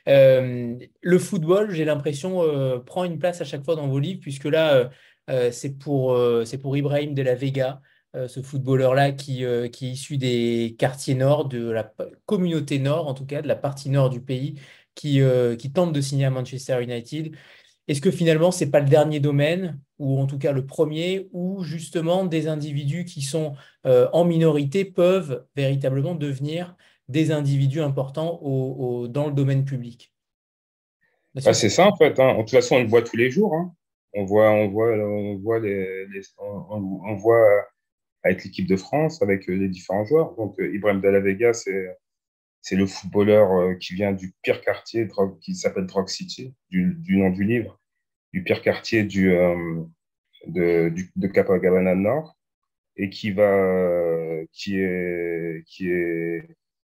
Euh, 0.08 0.76
le 1.00 1.18
football, 1.18 1.70
j'ai 1.70 1.84
l'impression, 1.84 2.42
euh, 2.42 2.78
prend 2.78 3.04
une 3.04 3.18
place 3.18 3.40
à 3.40 3.44
chaque 3.44 3.64
fois 3.64 3.76
dans 3.76 3.88
vos 3.88 3.98
livres, 3.98 4.20
puisque 4.20 4.44
là, 4.44 4.90
euh, 5.30 5.50
c'est 5.52 5.78
pour, 5.78 6.18
pour 6.62 6.76
Ibrahim 6.76 7.14
de 7.14 7.22
la 7.22 7.34
Vega, 7.34 7.80
ce 8.14 8.42
footballeur-là 8.42 9.12
qui, 9.12 9.44
qui 9.72 9.86
est 9.86 9.92
issu 9.92 10.16
des 10.18 10.74
quartiers 10.78 11.14
nord, 11.14 11.46
de 11.48 11.70
la 11.70 11.92
communauté 12.26 12.80
nord, 12.80 13.06
en 13.06 13.14
tout 13.14 13.26
cas, 13.26 13.40
de 13.40 13.48
la 13.48 13.54
partie 13.54 13.90
nord 13.90 14.10
du 14.10 14.20
pays, 14.20 14.56
qui, 14.96 15.20
qui 15.58 15.72
tente 15.72 15.92
de 15.92 16.00
signer 16.00 16.24
à 16.24 16.30
Manchester 16.30 16.82
United. 16.82 17.36
Est-ce 17.86 18.00
que 18.00 18.10
finalement, 18.10 18.50
ce 18.50 18.64
n'est 18.64 18.70
pas 18.70 18.80
le 18.80 18.88
dernier 18.88 19.20
domaine, 19.20 19.80
ou 19.98 20.18
en 20.18 20.26
tout 20.26 20.38
cas 20.38 20.50
le 20.50 20.66
premier, 20.66 21.28
où 21.32 21.62
justement 21.62 22.24
des 22.24 22.48
individus 22.48 23.04
qui 23.04 23.22
sont 23.22 23.54
en 23.84 24.24
minorité 24.24 24.84
peuvent 24.84 25.46
véritablement 25.54 26.16
devenir 26.16 26.74
des 27.10 27.32
individus 27.32 27.80
importants 27.80 28.40
dans 29.08 29.26
le 29.26 29.32
domaine 29.32 29.64
public 29.64 30.14
bah, 31.34 31.52
C'est 31.52 31.68
ça 31.68 31.86
en 31.86 31.96
fait. 31.96 32.18
Hein. 32.20 32.34
De 32.34 32.40
toute 32.40 32.50
façon, 32.50 32.76
on 32.76 32.82
le 32.82 32.88
voit 32.88 33.02
tous 33.02 33.16
les 33.16 33.30
jours. 33.30 33.54
Hein. 33.54 33.74
On 34.14 34.24
voit, 34.24 34.50
on 34.50 34.68
voit, 34.68 34.92
on 34.92 35.36
voit, 35.38 35.60
les, 35.60 36.06
on, 36.38 37.14
voit 37.14 37.64
avec 38.24 38.44
l'équipe 38.44 38.66
de 38.66 38.76
France, 38.76 39.22
avec 39.22 39.46
les 39.46 39.68
différents 39.68 40.04
joueurs. 40.04 40.34
Donc, 40.36 40.58
euh, 40.58 40.74
Ibrahim 40.74 41.00
Dallavega, 41.00 41.52
c'est 41.52 41.96
c'est 42.62 42.76
le 42.76 42.86
footballeur 42.86 43.52
euh, 43.52 43.74
qui 43.74 43.94
vient 43.94 44.12
du 44.12 44.34
pire 44.42 44.60
quartier 44.60 45.08
qui 45.40 45.54
s'appelle 45.54 45.86
Drug 45.86 46.08
City, 46.08 46.54
du, 46.68 47.16
nom 47.16 47.30
du 47.30 47.44
livre 47.44 47.80
du 48.32 48.44
pire 48.44 48.62
quartier 48.62 49.02
du, 49.02 49.32
euh, 49.32 49.82
de, 50.46 50.90
du, 50.90 51.10
de 51.16 51.26
Capagabana 51.26 51.94
Nord 51.94 52.36
et 52.96 53.08
qui 53.08 53.30
va 53.30 54.44
qui 54.52 54.78
est 54.78 55.64
qui 55.66 55.90
est 55.90 56.46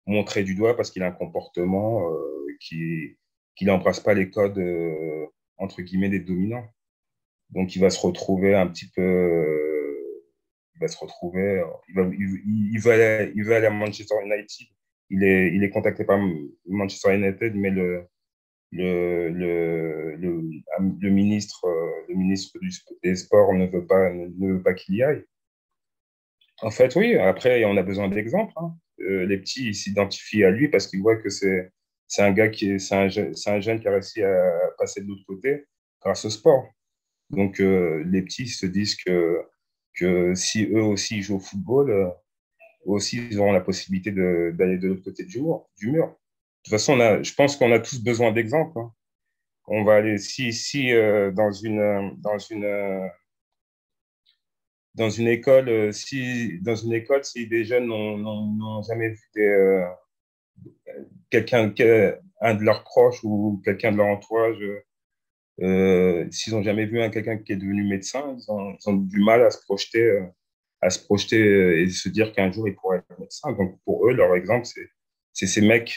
montré 0.09 0.43
du 0.43 0.55
doigt 0.55 0.75
parce 0.75 0.91
qu'il 0.91 1.03
a 1.03 1.07
un 1.07 1.11
comportement 1.11 2.11
euh, 2.11 2.47
qui 2.59 3.17
qui 3.55 3.65
n'embrasse 3.65 3.99
pas 3.99 4.13
les 4.13 4.29
codes 4.29 4.57
euh, 4.57 5.25
entre 5.57 5.81
guillemets 5.81 6.09
des 6.09 6.19
dominants. 6.19 6.67
Donc 7.51 7.75
il 7.75 7.79
va 7.79 7.89
se 7.89 7.99
retrouver 7.99 8.55
un 8.55 8.67
petit 8.67 8.89
peu 8.89 9.03
il 10.75 10.79
va 10.81 10.87
se 10.87 10.97
retrouver 10.97 11.63
il 11.89 11.95
va 11.95 12.03
il, 12.13 13.43
va 13.43 13.55
aller, 13.55 13.67
à 13.67 13.69
Manchester 13.69 14.15
United. 14.23 14.67
Il 15.09 15.23
est 15.23 15.53
il 15.53 15.63
est 15.63 15.69
contacté 15.69 16.03
par 16.05 16.19
Manchester 16.65 17.15
United 17.15 17.55
mais 17.55 17.71
le 17.71 18.05
le, 18.71 19.29
le, 19.29 20.15
le, 20.15 21.09
ministre, 21.09 21.65
le 22.07 22.13
ministre 22.13 22.59
des 23.03 23.15
Sports 23.15 23.53
ne 23.53 23.65
veut 23.65 23.85
pas, 23.85 24.11
pas 24.63 24.73
qu'il 24.75 24.95
y 24.95 25.03
aille. 25.03 25.25
En 26.61 26.71
fait, 26.71 26.95
oui, 26.95 27.15
après, 27.15 27.63
on 27.65 27.77
a 27.77 27.83
besoin 27.83 28.09
d'exemples. 28.09 28.53
Hein. 28.57 28.75
Euh, 29.01 29.25
les 29.25 29.37
petits 29.37 29.73
s'identifient 29.73 30.43
à 30.43 30.51
lui 30.51 30.67
parce 30.67 30.87
qu'ils 30.87 31.01
voient 31.01 31.17
que 31.17 31.29
c'est 31.29 31.71
un 32.17 32.31
gars 32.31 32.49
qui 32.49 32.79
c'est 32.79 32.95
un, 32.95 33.07
un, 33.07 33.59
jeune 33.61 33.79
qui 33.79 33.87
a 33.87 33.91
réussi 33.91 34.23
à 34.23 34.51
passer 34.77 35.01
de 35.01 35.07
l'autre 35.07 35.25
côté 35.27 35.65
grâce 36.01 36.25
au 36.25 36.29
sport. 36.29 36.67
Donc, 37.29 37.59
euh, 37.59 38.03
les 38.07 38.21
petits 38.21 38.47
se 38.47 38.65
disent 38.65 38.95
que, 38.95 39.41
que 39.95 40.33
si 40.35 40.65
eux 40.65 40.81
aussi 40.81 41.21
jouent 41.21 41.37
au 41.37 41.39
football, 41.39 41.91
euh, 41.91 42.09
aussi, 42.85 43.17
ils 43.29 43.39
auront 43.39 43.51
la 43.51 43.61
possibilité 43.61 44.11
d'aller 44.11 44.77
de, 44.77 44.87
l'autre 44.87 45.03
côté 45.03 45.23
du 45.23 45.41
mur. 45.41 45.67
Du 45.77 45.91
mur 45.91 46.15
toute 46.63 46.71
façon, 46.71 46.93
on 46.93 46.99
a, 46.99 47.21
je 47.21 47.33
pense 47.33 47.55
qu'on 47.55 47.71
a 47.71 47.79
tous 47.79 48.01
besoin 48.01 48.31
d'exemples. 48.31 48.79
Hein. 48.79 48.91
On 49.67 49.83
va 49.83 49.95
aller, 49.95 50.17
si, 50.17 50.51
si 50.51 50.91
dans 51.33 51.51
une, 51.51 52.15
dans 52.17 52.37
une, 52.37 52.65
dans 54.95 55.09
une 55.09 55.27
école, 55.27 55.69
euh, 55.69 55.91
si, 55.91 56.59
dans 56.61 56.75
une 56.75 56.93
école, 56.93 57.23
si 57.23 57.47
des 57.47 57.63
jeunes 57.63 57.87
n'ont 57.87 58.83
jamais 58.83 59.09
vu 59.09 59.21
des, 59.35 59.85
quelqu'un, 61.29 61.73
un 62.41 62.53
de 62.55 62.63
leurs 62.63 62.83
proches 62.83 63.23
ou 63.23 63.61
quelqu'un 63.63 63.91
de 63.91 63.97
leur 63.97 64.07
entourage, 64.07 64.57
s'ils 66.31 66.53
n'ont 66.53 66.63
jamais 66.63 66.85
vu 66.85 67.01
un 67.01 67.09
quelqu'un 67.09 67.37
qui 67.37 67.53
est 67.53 67.57
devenu 67.57 67.83
médecin, 67.83 68.35
ils 68.37 68.51
ont, 68.51 68.75
ils 68.79 68.89
ont, 68.89 68.93
du 68.93 69.19
mal 69.19 69.43
à 69.43 69.51
se 69.51 69.59
projeter, 69.61 70.19
à 70.81 70.89
se 70.89 71.03
projeter 71.03 71.81
et 71.81 71.89
se 71.89 72.09
dire 72.09 72.31
qu'un 72.33 72.51
jour 72.51 72.67
ils 72.67 72.75
pourraient 72.75 72.99
être 72.99 73.19
médecin. 73.19 73.51
Donc 73.53 73.79
pour 73.85 74.07
eux, 74.07 74.13
leur 74.13 74.35
exemple, 74.35 74.67
c'est 75.33 75.47
ces 75.47 75.61
mecs 75.61 75.95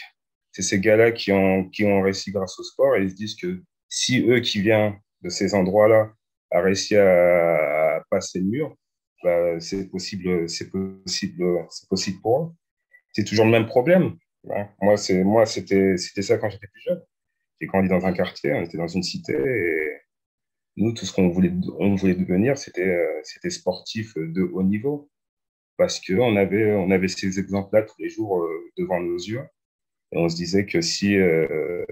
c'est 0.53 0.61
ces 0.61 0.79
gars-là 0.79 1.11
qui 1.11 1.31
ont, 1.31 1.67
qui 1.69 1.83
ont 1.83 2.01
réussi 2.01 2.31
grâce 2.31 2.57
au 2.59 2.63
sport 2.63 2.95
et 2.95 3.03
ils 3.03 3.09
se 3.09 3.15
disent 3.15 3.35
que 3.35 3.61
si 3.89 4.23
eux 4.29 4.39
qui 4.39 4.61
viennent 4.61 4.93
de 5.23 5.29
ces 5.29 5.55
endroits-là 5.55 6.13
a 6.51 6.61
réussi 6.61 6.95
à, 6.95 8.03
passer 8.09 8.39
le 8.39 8.45
mur, 8.45 8.75
bah, 9.23 9.59
c'est 9.59 9.89
possible, 9.89 10.49
c'est 10.49 10.69
possible, 10.69 11.67
c'est 11.69 11.89
possible 11.89 12.21
pour 12.21 12.41
eux. 12.43 12.51
c'est 13.13 13.23
toujours 13.25 13.45
le 13.45 13.51
même 13.51 13.67
problème. 13.67 14.17
Moi, 14.81 14.97
c'est 14.97 15.23
moi, 15.23 15.45
c'était 15.45 15.97
c'était 15.97 16.21
ça 16.21 16.37
quand 16.37 16.49
j'étais 16.49 16.67
plus 16.67 16.81
jeune. 16.81 17.01
J'ai 17.61 17.67
grandi 17.67 17.89
dans 17.89 18.05
un 18.05 18.13
quartier, 18.13 18.53
on 18.53 18.63
était 18.63 18.77
dans 18.77 18.87
une 18.87 19.03
cité 19.03 19.33
et 19.33 20.03
nous, 20.77 20.93
tout 20.93 21.05
ce 21.05 21.13
qu'on 21.13 21.29
voulait, 21.29 21.51
on 21.79 21.95
voulait 21.95 22.15
devenir, 22.15 22.57
c'était 22.57 22.87
euh, 22.87 23.19
c'était 23.23 23.49
sportif 23.51 24.13
de 24.17 24.41
haut 24.41 24.63
niveau 24.63 25.09
parce 25.77 25.99
qu'on 25.99 26.35
avait, 26.35 26.73
on 26.73 26.91
avait 26.91 27.07
ces 27.07 27.39
exemples-là 27.39 27.83
tous 27.83 27.95
les 27.99 28.09
jours 28.09 28.41
euh, 28.43 28.71
devant 28.77 28.99
nos 28.99 29.17
yeux. 29.17 29.43
Et 30.11 30.17
on 30.17 30.29
se 30.29 30.35
disait 30.35 30.65
que 30.65 30.81
si, 30.81 31.15
euh, 31.17 31.85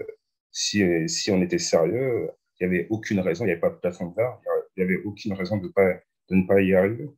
si, 0.52 0.84
si 1.10 1.32
on 1.32 1.42
était 1.42 1.58
sérieux, 1.60 2.30
il 2.60 2.68
n'y 2.68 2.76
avait 2.76 2.88
aucune 2.90 3.20
raison, 3.20 3.46
il 3.46 3.48
n'y 3.48 3.54
avait 3.54 3.62
pas 3.62 3.70
de 3.72 3.76
plafond 3.76 4.08
de 4.08 4.16
verre, 4.16 4.40
il 4.78 4.84
n'y 4.86 4.92
avait 4.92 5.04
aucune 5.04 5.34
raison 5.34 5.58
de, 5.58 5.68
pas, 5.70 5.94
de 6.30 6.36
ne 6.36 6.48
pas 6.48 6.62
y 6.62 6.76
arriver. 6.76 7.10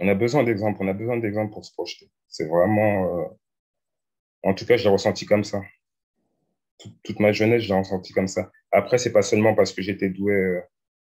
On 0.00 0.08
a 0.08 0.14
besoin 0.14 0.44
d'exemples, 0.44 0.78
on 0.82 0.88
a 0.88 0.92
besoin 0.92 1.16
d'exemples 1.18 1.52
pour 1.52 1.64
se 1.64 1.72
projeter. 1.72 2.10
C'est 2.28 2.46
vraiment. 2.46 3.18
Euh, 3.18 3.24
en 4.42 4.54
tout 4.54 4.66
cas, 4.66 4.76
je 4.76 4.84
l'ai 4.84 4.90
ressenti 4.90 5.26
comme 5.26 5.44
ça. 5.44 5.62
Toute, 7.02 7.20
ma 7.20 7.32
jeunesse, 7.32 7.62
je 7.62 7.68
l'ai 7.68 7.78
ressenti 7.78 8.12
comme 8.12 8.28
ça. 8.28 8.50
Après, 8.70 8.98
c'est 8.98 9.12
pas 9.12 9.22
seulement 9.22 9.54
parce 9.54 9.72
que 9.72 9.82
j'étais 9.82 10.10
doué 10.10 10.60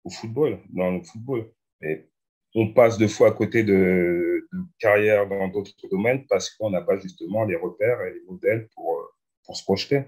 au 0.03 0.09
football, 0.09 0.59
dans 0.69 0.91
le 0.91 1.01
football. 1.03 1.49
Mais 1.81 2.07
on 2.55 2.73
passe 2.73 2.97
deux 2.97 3.07
fois 3.07 3.29
à 3.29 3.31
côté 3.31 3.63
de, 3.63 4.47
de 4.51 4.59
carrière 4.79 5.27
dans 5.27 5.47
d'autres 5.47 5.87
domaines 5.89 6.25
parce 6.27 6.49
qu'on 6.51 6.69
n'a 6.69 6.81
pas 6.81 6.97
justement 6.97 7.45
les 7.45 7.55
repères 7.55 8.01
et 8.01 8.13
les 8.13 8.21
modèles 8.27 8.67
pour, 8.75 8.99
euh, 8.99 9.03
pour 9.45 9.57
se 9.57 9.63
projeter. 9.63 10.03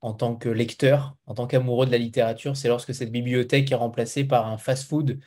En 0.00 0.14
tant 0.14 0.36
que 0.36 0.48
lecteur, 0.48 1.16
en 1.26 1.34
tant 1.34 1.46
qu'amoureux 1.46 1.86
de 1.86 1.92
la 1.92 1.98
littérature, 1.98 2.56
c'est 2.56 2.68
lorsque 2.68 2.94
cette 2.94 3.12
bibliothèque 3.12 3.72
est 3.72 3.76
remplacée 3.76 4.24
par 4.24 4.46
un 4.46 4.58
fast-food. 4.58 5.20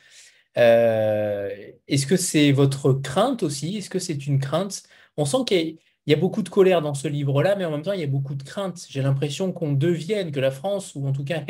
Euh, 0.58 1.50
est-ce 1.88 2.06
que 2.06 2.16
c'est 2.16 2.52
votre 2.52 2.92
crainte 2.92 3.42
aussi? 3.42 3.76
Est-ce 3.78 3.90
que 3.90 3.98
c'est 3.98 4.26
une 4.26 4.38
crainte? 4.38 4.82
On 5.16 5.24
sent 5.24 5.38
qu'il 5.46 5.78
y, 6.06 6.12
a 6.12 6.16
beaucoup 6.16 6.42
de 6.42 6.48
colère 6.48 6.82
dans 6.82 6.94
ce 6.94 7.08
livre-là, 7.08 7.56
mais 7.56 7.64
en 7.64 7.70
même 7.70 7.82
temps, 7.82 7.92
il 7.92 8.00
y 8.00 8.04
a 8.04 8.06
beaucoup 8.06 8.34
de 8.34 8.42
crainte. 8.42 8.86
J'ai 8.88 9.02
l'impression 9.02 9.52
qu'on 9.52 9.72
devienne, 9.72 10.32
que 10.32 10.40
la 10.40 10.50
France, 10.50 10.94
ou 10.94 11.06
en 11.06 11.12
tout 11.12 11.24
cas 11.24 11.40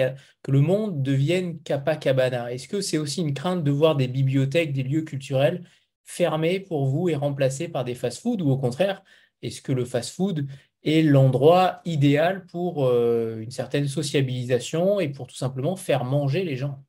que 0.42 0.50
le 0.50 0.60
monde 0.60 1.02
devienne 1.02 1.60
Cabana. 1.62 2.52
Est-ce 2.52 2.68
que 2.68 2.80
c'est 2.80 2.98
aussi 2.98 3.20
une 3.22 3.34
crainte 3.34 3.64
de 3.64 3.70
voir 3.70 3.96
des 3.96 4.08
bibliothèques, 4.08 4.72
des 4.72 4.82
lieux 4.82 5.02
culturels 5.02 5.64
fermés 6.04 6.60
pour 6.60 6.86
vous 6.86 7.08
et 7.08 7.14
remplacés 7.14 7.68
par 7.68 7.84
des 7.84 7.94
fast-foods, 7.94 8.42
ou 8.42 8.50
au 8.50 8.58
contraire, 8.58 9.02
est-ce 9.42 9.62
que 9.62 9.72
le 9.72 9.84
fast-food 9.84 10.46
est 10.84 11.02
l'endroit 11.02 11.80
idéal 11.84 12.46
pour 12.46 12.86
euh, 12.86 13.40
une 13.40 13.50
certaine 13.50 13.86
sociabilisation 13.86 15.00
et 15.00 15.08
pour 15.08 15.26
tout 15.26 15.36
simplement 15.36 15.76
faire 15.76 16.04
manger 16.04 16.44
les 16.44 16.56
gens. 16.56 16.82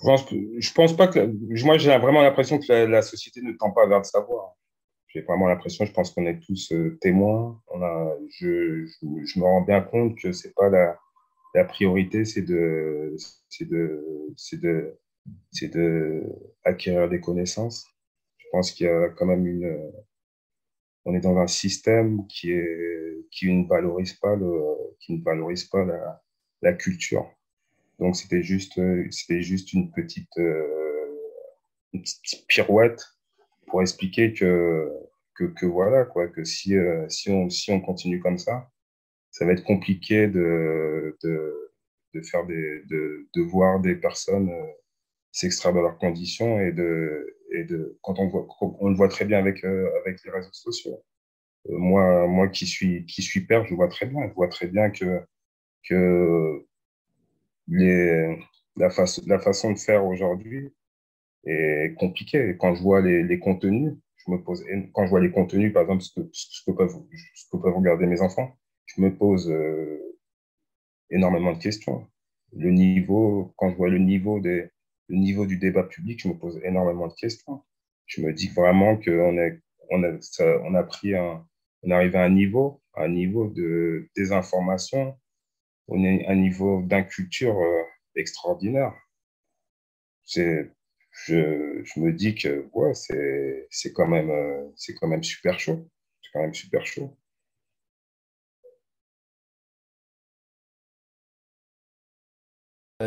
Je 0.00 0.06
pense, 0.06 0.26
je 0.30 0.94
pas 0.96 1.08
que. 1.08 1.64
Moi, 1.64 1.78
j'ai 1.78 1.96
vraiment 1.98 2.22
l'impression 2.22 2.58
que 2.58 2.72
la, 2.72 3.02
société 3.02 3.40
ne 3.42 3.52
tend 3.52 3.70
pas 3.70 3.86
vers 3.86 3.98
le 3.98 4.04
savoir. 4.04 4.54
J'ai 5.08 5.22
vraiment 5.22 5.46
l'impression, 5.46 5.84
je 5.84 5.92
pense 5.92 6.10
qu'on 6.10 6.26
est 6.26 6.40
tous 6.40 6.72
euh, 6.72 6.98
témoins. 7.00 7.60
On 7.68 7.82
a, 7.82 8.16
je, 8.40 8.84
je, 8.86 9.38
me 9.38 9.44
rends 9.44 9.62
bien 9.62 9.80
compte 9.80 10.18
que 10.18 10.32
c'est 10.32 10.52
pas 10.54 10.68
la, 10.68 10.98
la 11.54 11.64
priorité, 11.64 12.24
c'est 12.24 12.42
de, 12.42 13.14
c'est 13.48 13.68
de, 13.68 14.32
c'est 14.36 14.60
de, 14.60 14.98
c'est 15.52 15.72
de 15.72 16.24
des 17.08 17.20
connaissances. 17.20 17.86
Je 18.38 18.46
pense 18.50 18.72
qu'il 18.72 18.86
y 18.86 18.90
a 18.90 19.08
quand 19.10 19.26
même 19.26 19.46
une, 19.46 19.92
on 21.04 21.14
est 21.14 21.20
dans 21.20 21.36
un 21.38 21.46
système 21.46 22.26
qui, 22.26 22.52
est, 22.52 23.26
qui 23.30 23.52
ne 23.52 23.66
valorise 23.66 24.14
pas, 24.14 24.36
le, 24.36 24.74
qui 25.00 25.14
ne 25.14 25.22
valorise 25.22 25.64
pas 25.64 25.84
la, 25.84 26.22
la 26.62 26.72
culture. 26.72 27.30
Donc 27.98 28.16
c'était 28.16 28.42
juste, 28.42 28.80
c'était 29.10 29.42
juste 29.42 29.72
une 29.72 29.92
petite, 29.92 30.36
euh, 30.38 31.16
une 31.92 32.02
petite 32.02 32.46
pirouette 32.46 33.04
pour 33.66 33.82
expliquer 33.82 34.32
que, 34.32 34.90
que, 35.36 35.44
que, 35.44 35.66
voilà 35.66 36.04
quoi, 36.04 36.28
que 36.28 36.44
si, 36.44 36.76
euh, 36.76 37.08
si, 37.08 37.30
on, 37.30 37.50
si 37.50 37.70
on 37.70 37.80
continue 37.80 38.20
comme 38.20 38.38
ça, 38.38 38.70
ça 39.30 39.44
va 39.44 39.52
être 39.52 39.64
compliqué 39.64 40.26
de, 40.26 41.16
de, 41.22 41.72
de 42.14 42.22
faire 42.22 42.46
des, 42.46 42.82
de, 42.86 43.28
de 43.34 43.42
voir 43.42 43.80
des 43.80 43.96
personnes 43.96 44.50
euh, 44.50 44.66
s'extraire 45.32 45.72
de 45.74 45.80
leurs 45.80 45.98
conditions 45.98 46.60
et 46.60 46.72
de, 46.72 47.33
et 47.50 47.64
de 47.64 47.98
quand 48.02 48.18
on 48.18 48.48
on 48.80 48.88
le 48.88 48.96
voit 48.96 49.08
très 49.08 49.24
bien 49.24 49.38
avec, 49.38 49.64
euh, 49.64 49.90
avec 50.00 50.22
les 50.24 50.30
réseaux 50.30 50.52
sociaux. 50.52 51.02
Euh, 51.68 51.78
moi, 51.78 52.26
moi 52.26 52.48
qui 52.48 52.66
suis, 52.66 53.04
qui 53.06 53.22
suis 53.22 53.40
père, 53.46 53.64
je 53.66 53.74
vois 53.74 53.88
très 53.88 54.06
bien, 54.06 54.28
je 54.28 54.34
vois 54.34 54.48
très 54.48 54.66
bien 54.66 54.90
que, 54.90 55.20
que 55.88 56.66
les, 57.68 58.36
la, 58.76 58.88
la 59.26 59.38
façon 59.38 59.72
de 59.72 59.78
faire 59.78 60.04
aujourd'hui 60.04 60.72
est 61.46 61.94
compliquée. 61.98 62.56
Quand 62.58 62.74
je 62.74 62.82
vois 62.82 63.00
les, 63.00 63.22
les 63.22 63.38
contenus, 63.38 63.94
je 64.16 64.30
me 64.30 64.38
pose, 64.42 64.64
quand 64.92 65.04
je 65.04 65.10
vois 65.10 65.20
les 65.20 65.30
contenus, 65.30 65.72
par 65.72 65.82
exemple, 65.82 66.02
ce 66.02 66.12
que, 66.20 66.28
ce 66.32 66.62
que, 66.64 66.72
peuvent, 66.72 66.96
ce 67.34 67.44
que 67.50 67.56
peuvent 67.56 67.76
regarder 67.76 68.06
mes 68.06 68.20
enfants, 68.20 68.56
je 68.86 69.00
me 69.00 69.14
pose 69.14 69.50
euh, 69.50 70.00
énormément 71.10 71.52
de 71.52 71.58
questions. 71.58 72.06
Le 72.52 72.70
niveau, 72.70 73.52
quand 73.56 73.70
je 73.70 73.76
vois 73.76 73.88
le 73.88 73.98
niveau 73.98 74.40
des, 74.40 74.70
le 75.08 75.16
niveau 75.16 75.46
du 75.46 75.58
débat 75.58 75.84
public, 75.84 76.20
je 76.20 76.28
me 76.28 76.34
pose 76.34 76.60
énormément 76.64 77.08
de 77.08 77.14
questions. 77.14 77.62
Je 78.06 78.22
me 78.22 78.32
dis 78.32 78.48
vraiment 78.48 78.96
qu'on 78.96 79.38
est, 79.38 79.60
on 79.90 80.02
a, 80.04 80.18
on 80.64 80.74
a 80.74 80.82
pris 80.82 81.14
un, 81.14 81.46
on 81.82 81.90
arrive 81.90 82.16
à 82.16 82.24
un 82.24 82.30
niveau, 82.30 82.82
un 82.94 83.08
niveau 83.08 83.48
de 83.48 84.08
désinformation, 84.16 85.16
un 85.90 86.34
niveau 86.34 86.82
d'inculture 86.82 87.58
euh, 87.58 87.82
extraordinaire. 88.16 88.94
C'est, 90.24 90.70
je, 91.26 91.82
je, 91.84 92.00
me 92.00 92.12
dis 92.12 92.34
que 92.34 92.68
ouais, 92.72 92.94
c'est, 92.94 93.66
c'est 93.70 93.92
quand 93.92 94.08
même, 94.08 94.30
euh, 94.30 94.70
c'est 94.76 94.94
quand 94.94 95.08
même 95.08 95.22
super 95.22 95.60
chaud. 95.60 95.88
C'est 96.22 96.30
quand 96.32 96.40
même 96.40 96.54
super 96.54 96.86
chaud. 96.86 97.16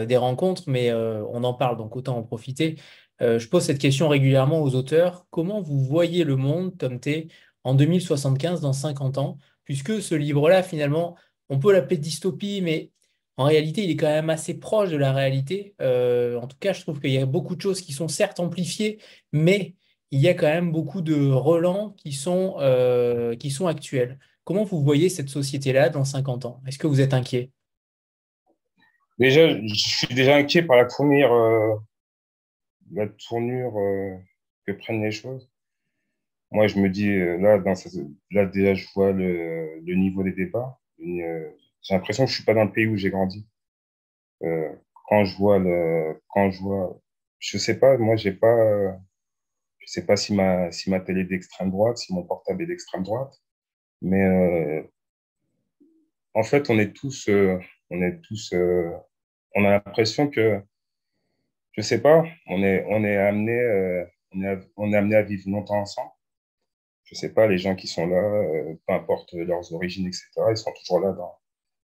Des 0.05 0.17
rencontres, 0.17 0.63
mais 0.67 0.89
euh, 0.91 1.23
on 1.31 1.43
en 1.43 1.53
parle, 1.53 1.77
donc 1.77 1.95
autant 1.95 2.17
en 2.17 2.23
profiter. 2.23 2.77
Euh, 3.21 3.39
je 3.39 3.47
pose 3.49 3.63
cette 3.63 3.79
question 3.79 4.09
régulièrement 4.09 4.61
aux 4.61 4.75
auteurs. 4.75 5.25
Comment 5.29 5.61
vous 5.61 5.79
voyez 5.79 6.23
le 6.23 6.35
monde, 6.35 6.77
Tom 6.77 6.99
T, 6.99 7.29
en 7.63 7.73
2075, 7.73 8.61
dans 8.61 8.73
50 8.73 9.17
ans? 9.17 9.37
Puisque 9.63 10.01
ce 10.01 10.15
livre-là, 10.15 10.63
finalement, 10.63 11.15
on 11.49 11.59
peut 11.59 11.73
l'appeler 11.73 11.97
dystopie, 11.97 12.61
mais 12.61 12.91
en 13.37 13.45
réalité, 13.45 13.83
il 13.83 13.91
est 13.91 13.95
quand 13.95 14.07
même 14.07 14.29
assez 14.29 14.59
proche 14.59 14.89
de 14.89 14.97
la 14.97 15.13
réalité. 15.13 15.75
en 15.79 16.47
tout 16.47 16.57
cas, 16.59 16.73
je 16.73 16.81
trouve 16.81 16.99
qu'il 16.99 17.11
y 17.11 17.17
a 17.19 17.25
beaucoup 17.25 17.55
de 17.55 17.61
choses 17.61 17.81
qui 17.81 17.93
sont 17.93 18.07
certes 18.07 18.39
amplifiées, 18.39 18.99
mais 19.31 19.75
il 20.11 20.21
y 20.21 20.27
a 20.27 20.33
quand 20.33 20.47
même 20.47 20.71
beaucoup 20.71 21.01
de 21.01 21.29
relents 21.31 21.91
qui 21.97 22.13
sont, 22.13 22.55
qui 23.39 23.51
sont 23.51 23.67
actuels. 23.67 24.19
Comment 24.43 24.63
vous 24.63 24.81
voyez 24.81 25.09
cette 25.09 25.29
société-là 25.29 25.89
dans 25.89 26.05
50 26.05 26.45
ans? 26.45 26.61
Est-ce 26.65 26.79
que 26.79 26.87
vous 26.87 27.01
êtes 27.01 27.13
inquiet? 27.13 27.51
Déjà, 29.18 29.49
je 29.49 29.74
suis 29.74 30.13
déjà 30.13 30.36
inquiet 30.36 30.61
par 30.63 30.78
la 30.78 30.86
tournure, 30.86 31.34
euh, 31.34 31.76
la 32.91 33.07
tournure 33.07 33.78
euh, 33.78 34.15
que 34.65 34.72
prennent 34.74 35.01
les 35.03 35.11
choses. 35.11 35.49
Moi, 36.51 36.68
je 36.68 36.80
me 36.80 36.89
dis, 36.89 37.09
euh, 37.09 37.38
là, 37.38 37.57
dans 37.57 37.74
là 38.32 38.45
déjà, 38.45 38.74
je 38.76 38.86
vois 38.93 39.11
le, 39.11 39.80
le 39.80 39.95
niveau 39.95 40.24
des 40.24 40.34
débats. 40.34 40.80
Euh, 40.99 41.49
j'ai 41.82 41.93
l'impression 41.95 42.26
que 42.26 42.30
je 42.30 42.36
suis 42.36 42.45
pas 42.45 42.53
dans 42.53 42.65
le 42.65 42.72
pays 42.72 42.88
où 42.88 42.95
j'ai 42.95 43.09
grandi. 43.09 43.47
Euh, 44.43 44.72
quand 45.09 45.26
je 45.26 45.36
vois 45.38 45.57
le, 45.57 46.22
quand 46.30 46.51
je 46.51 46.61
vois, 46.61 47.01
je 47.39 47.57
sais 47.57 47.80
pas, 47.80 47.97
moi, 47.97 48.15
j'ai 48.18 48.34
pas, 48.34 48.99
je 49.80 49.88
sais 49.88 50.05
pas 50.05 50.15
si 50.15 50.34
ma, 50.34 50.72
si 50.72 50.89
ma 50.89 50.99
télé 50.99 51.22
est 51.22 51.26
d'extrême 51.26 51.72
droite, 51.72 51.97
si 51.97 52.13
mon 52.13 52.24
portable 52.24 52.63
est 52.63 52.68
d'extrême 52.68 53.03
droite, 53.03 53.34
mais 54.01 54.88
en 56.34 56.43
fait, 56.43 56.70
on 56.70 56.78
est 56.78 56.93
tous, 56.93 57.30
on 57.89 58.01
est 58.01 58.19
tous 58.21 58.53
on 59.57 59.65
a 59.65 59.71
l'impression 59.71 60.29
que, 60.29 60.61
je 61.73 61.81
sais 61.81 62.01
pas, 62.01 62.23
on 62.47 62.63
est, 62.63 62.85
on 62.89 63.03
est 63.03 63.17
amené, 63.17 63.59
euh, 63.59 64.05
on, 64.33 64.61
on 64.77 64.93
est 64.93 64.97
amené 64.97 65.15
à 65.15 65.23
vivre 65.23 65.49
longtemps 65.49 65.79
ensemble. 65.79 66.11
Je 67.05 67.15
sais 67.15 67.33
pas, 67.33 67.47
les 67.47 67.57
gens 67.57 67.75
qui 67.75 67.88
sont 67.88 68.05
là, 68.07 68.17
euh, 68.17 68.75
peu 68.85 68.93
importe 68.93 69.33
leurs 69.33 69.73
origines, 69.73 70.07
etc., 70.07 70.27
ils 70.51 70.57
sont 70.57 70.73
toujours 70.73 70.99
là 70.99 71.13
dans, 71.13 71.39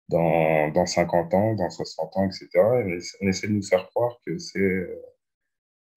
dans, 0.10 0.70
dans 0.72 0.86
50 0.86 1.34
ans, 1.34 1.56
dans 1.56 1.70
60 1.70 2.18
ans, 2.18 2.26
etc. 2.26 2.50
Et 2.86 3.00
on 3.22 3.28
essaie 3.28 3.48
de 3.48 3.54
nous 3.54 3.64
faire 3.64 3.90
croire 3.90 4.20
que 4.26 4.38
c'est 4.38 4.88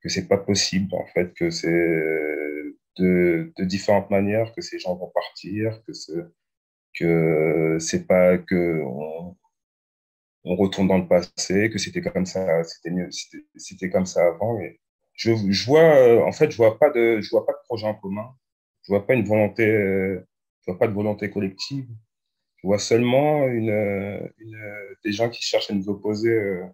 que 0.01 0.09
c'est 0.09 0.29
pas 0.29 0.39
possible, 0.39 0.95
en 0.95 1.07
fait, 1.07 1.35
que 1.35 1.51
c'est 1.51 1.69
de, 2.99 3.53
de 3.57 3.65
différentes 3.65 4.11
manières 4.11 4.53
que 4.55 4.61
ces 4.63 4.79
gens 4.79 4.95
vont 4.97 5.11
partir, 5.11 5.83
que 5.85 5.93
c'est 5.93 6.25
que 6.95 7.79
c'est 7.81 8.07
pas 8.07 8.39
que 8.39 8.83
retourne 10.45 10.89
dans 10.89 10.99
le 10.99 11.09
passé, 11.09 11.71
que 11.71 11.79
c'était 11.79 12.01
comme 12.01 12.27
ça, 12.27 12.63
c'était 12.65 12.91
mieux, 12.91 13.09
c'était 13.57 13.91
comme 13.91 14.07
ça 14.07 14.27
avant. 14.27 14.59
Je, 15.15 15.33
je 15.51 15.67
vois, 15.67 15.81
euh, 15.97 16.23
en 16.25 16.33
fait, 16.33 16.51
je 16.51 16.57
vois 16.57 16.79
pas 16.79 16.91
de, 16.91 17.21
je 17.21 17.31
vois 17.31 17.47
pas 17.47 17.53
de 17.53 17.59
projet 17.65 17.87
en 17.87 17.95
commun. 17.95 18.29
Je 18.83 18.93
vois 18.93 19.07
pas 19.07 19.15
une 19.15 19.25
volonté, 19.25 19.67
euh, 19.67 20.27
je 20.63 20.71
vois 20.71 20.79
pas 20.79 20.89
de 20.89 20.95
volonté 20.95 21.31
collective. 21.31 21.87
Je 22.63 22.67
vois 22.67 22.79
seulement 22.79 23.47
une 23.47 24.31
des 25.05 25.13
gens 25.13 25.29
qui 25.31 25.43
cherchent 25.43 25.71
à 25.71 25.75
nous 25.75 25.89
opposer, 25.89 26.31
euh, 26.31 26.65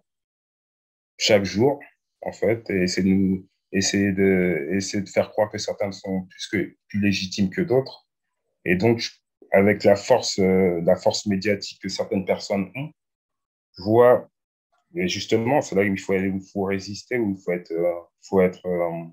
chaque 1.17 1.45
jour, 1.45 1.79
en 2.21 2.31
fait, 2.31 2.69
et 2.69 2.83
essayer 2.83 3.03
de, 3.09 3.15
nous, 3.15 3.47
essayer 3.71 4.11
de, 4.11 4.69
essayer 4.71 5.03
de 5.03 5.09
faire 5.09 5.31
croire 5.31 5.49
que 5.51 5.57
certains 5.57 5.91
sont 5.91 6.27
plus, 6.29 6.75
plus 6.87 6.99
légitimes 6.99 7.49
que 7.49 7.61
d'autres. 7.61 8.07
Et 8.65 8.75
donc, 8.75 9.03
avec 9.51 9.83
la 9.83 9.95
force, 9.95 10.39
euh, 10.39 10.81
la 10.83 10.95
force 10.95 11.25
médiatique 11.27 11.81
que 11.81 11.89
certaines 11.89 12.25
personnes 12.25 12.71
ont, 12.75 12.91
vois, 13.77 14.29
et 14.95 15.07
justement, 15.07 15.61
c'est 15.61 15.75
là 15.75 15.81
où 15.81 15.85
il 15.85 15.99
faut, 15.99 16.13
il 16.13 16.41
faut 16.53 16.63
résister, 16.63 17.17
où 17.17 17.31
il 17.31 17.41
faut 17.43 17.51
être, 17.51 17.71
euh, 17.71 17.93
faut, 18.21 18.41
être, 18.41 18.65
euh, 18.65 19.03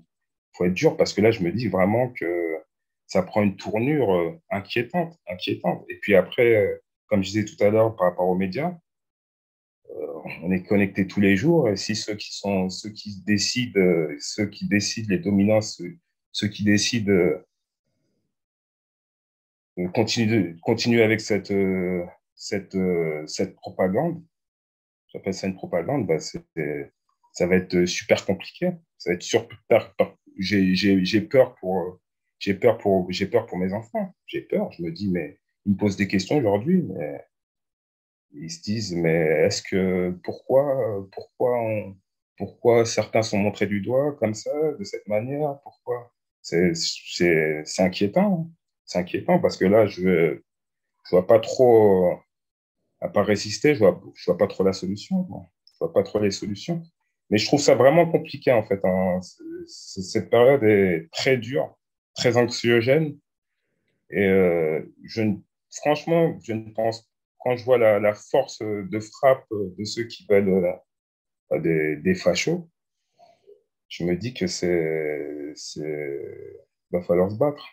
faut 0.53 0.65
être 0.65 0.73
dur, 0.73 0.97
parce 0.97 1.13
que 1.13 1.21
là, 1.21 1.31
je 1.31 1.41
me 1.41 1.51
dis 1.51 1.67
vraiment 1.67 2.09
que 2.09 2.57
ça 3.07 3.21
prend 3.23 3.43
une 3.43 3.57
tournure 3.57 4.39
inquiétante, 4.49 5.17
inquiétante. 5.27 5.85
Et 5.89 5.99
puis 6.01 6.15
après, 6.15 6.81
comme 7.07 7.23
je 7.23 7.29
disais 7.29 7.45
tout 7.45 7.61
à 7.63 7.69
l'heure 7.69 7.95
par 7.95 8.07
rapport 8.07 8.27
aux 8.27 8.35
médias, 8.35 8.73
on 10.41 10.51
est 10.51 10.63
connecté 10.63 11.05
tous 11.05 11.19
les 11.19 11.35
jours. 11.35 11.69
Et 11.69 11.75
si 11.75 11.95
ceux 11.95 12.15
qui 12.15 12.33
sont, 12.35 12.69
ceux 12.69 12.89
qui 12.89 13.21
décident, 13.23 13.79
ceux 14.19 14.47
qui 14.47 14.67
décident 14.67 15.07
les 15.09 15.19
dominances, 15.19 15.81
ceux, 16.31 16.47
qui 16.47 16.63
décident 16.63 17.11
euh, 19.79 19.87
continuer, 19.89 20.55
continuer 20.61 21.03
avec 21.03 21.19
cette, 21.19 21.51
euh, 21.51 22.05
cette, 22.35 22.75
euh, 22.75 23.25
cette 23.25 23.55
propagande, 23.55 24.23
j'appelle 25.13 25.33
ça 25.33 25.47
une 25.47 25.55
propagande, 25.55 26.07
bah 26.07 26.19
ça 26.19 27.47
va 27.47 27.55
être 27.55 27.85
super 27.85 28.25
compliqué. 28.25 28.71
Ça 28.97 29.09
va 29.09 29.15
être 29.15 29.23
super. 29.23 29.93
J'ai 30.37 31.21
peur 31.21 31.55
pour. 31.55 31.99
J'ai 32.39 32.53
peur 32.53 32.77
pour, 32.77 33.09
peur 33.31 33.45
pour 33.45 33.57
mes 33.57 33.73
enfants. 33.73 34.13
J'ai 34.27 34.41
peur. 34.41 34.71
Je 34.71 34.83
me 34.83 34.91
dis, 34.91 35.09
mais 35.09 35.39
ils 35.65 35.73
me 35.73 35.77
posent 35.77 35.95
des 35.95 36.07
questions 36.07 36.37
aujourd'hui, 36.37 36.81
mais 36.83 37.21
ils 38.33 38.49
se 38.51 38.61
disent, 38.61 38.93
mais 38.93 39.45
est-ce 39.45 39.61
que 39.61 40.11
pourquoi, 40.23 41.07
pourquoi, 41.11 41.57
pourquoi 42.37 42.85
certains 42.85 43.21
sont 43.21 43.37
montrés 43.37 43.67
du 43.67 43.81
doigt 43.81 44.13
comme 44.19 44.33
ça, 44.33 44.51
de 44.77 44.83
cette 44.83 45.07
manière? 45.07 45.59
Pourquoi? 45.63 46.11
C'est 46.41 46.73
inquiétant. 47.79 48.49
C'est 48.85 48.99
inquiétant 48.99 49.39
parce 49.39 49.55
que 49.55 49.65
là, 49.65 49.85
je 49.85 50.01
ne 50.07 50.43
vois 51.11 51.25
pas 51.25 51.39
trop, 51.39 52.19
à 53.03 53.09
part 53.09 53.25
résister, 53.25 53.75
je 53.75 53.79
vois, 53.79 54.01
vois 54.25 54.37
pas 54.37 54.47
trop 54.47 54.63
la 54.63 54.73
solution. 54.73 55.27
Je 55.65 55.77
vois 55.79 55.91
pas 55.91 56.03
trop 56.03 56.19
les 56.19 56.31
solutions. 56.31 56.81
Mais 57.29 57.37
je 57.37 57.45
trouve 57.45 57.59
ça 57.59 57.75
vraiment 57.75 58.09
compliqué 58.09 58.51
en 58.51 58.63
fait. 58.63 58.83
Hein. 58.85 59.19
Cette 59.67 60.29
période 60.29 60.63
est 60.63 61.09
très 61.11 61.37
dure, 61.37 61.77
très 62.15 62.37
anxiogène. 62.37 63.17
Et 64.09 64.25
euh, 64.25 64.81
je 65.03 65.23
franchement, 65.69 66.39
je 66.43 66.53
ne 66.53 66.69
pense 66.71 67.09
quand 67.39 67.57
je 67.57 67.65
vois 67.65 67.77
la, 67.77 68.13
force 68.13 68.59
de 68.61 68.99
frappe 68.99 69.45
de 69.51 69.83
ceux 69.83 70.05
qui 70.05 70.25
veulent 70.29 70.63
euh, 71.51 71.59
des, 71.59 71.97
des, 71.97 72.15
fachos, 72.15 72.69
je 73.89 74.05
me 74.05 74.15
dis 74.15 74.33
que 74.33 74.47
c'est, 74.47 75.53
va 76.91 77.01
falloir 77.01 77.29
se 77.29 77.35
battre. 77.35 77.67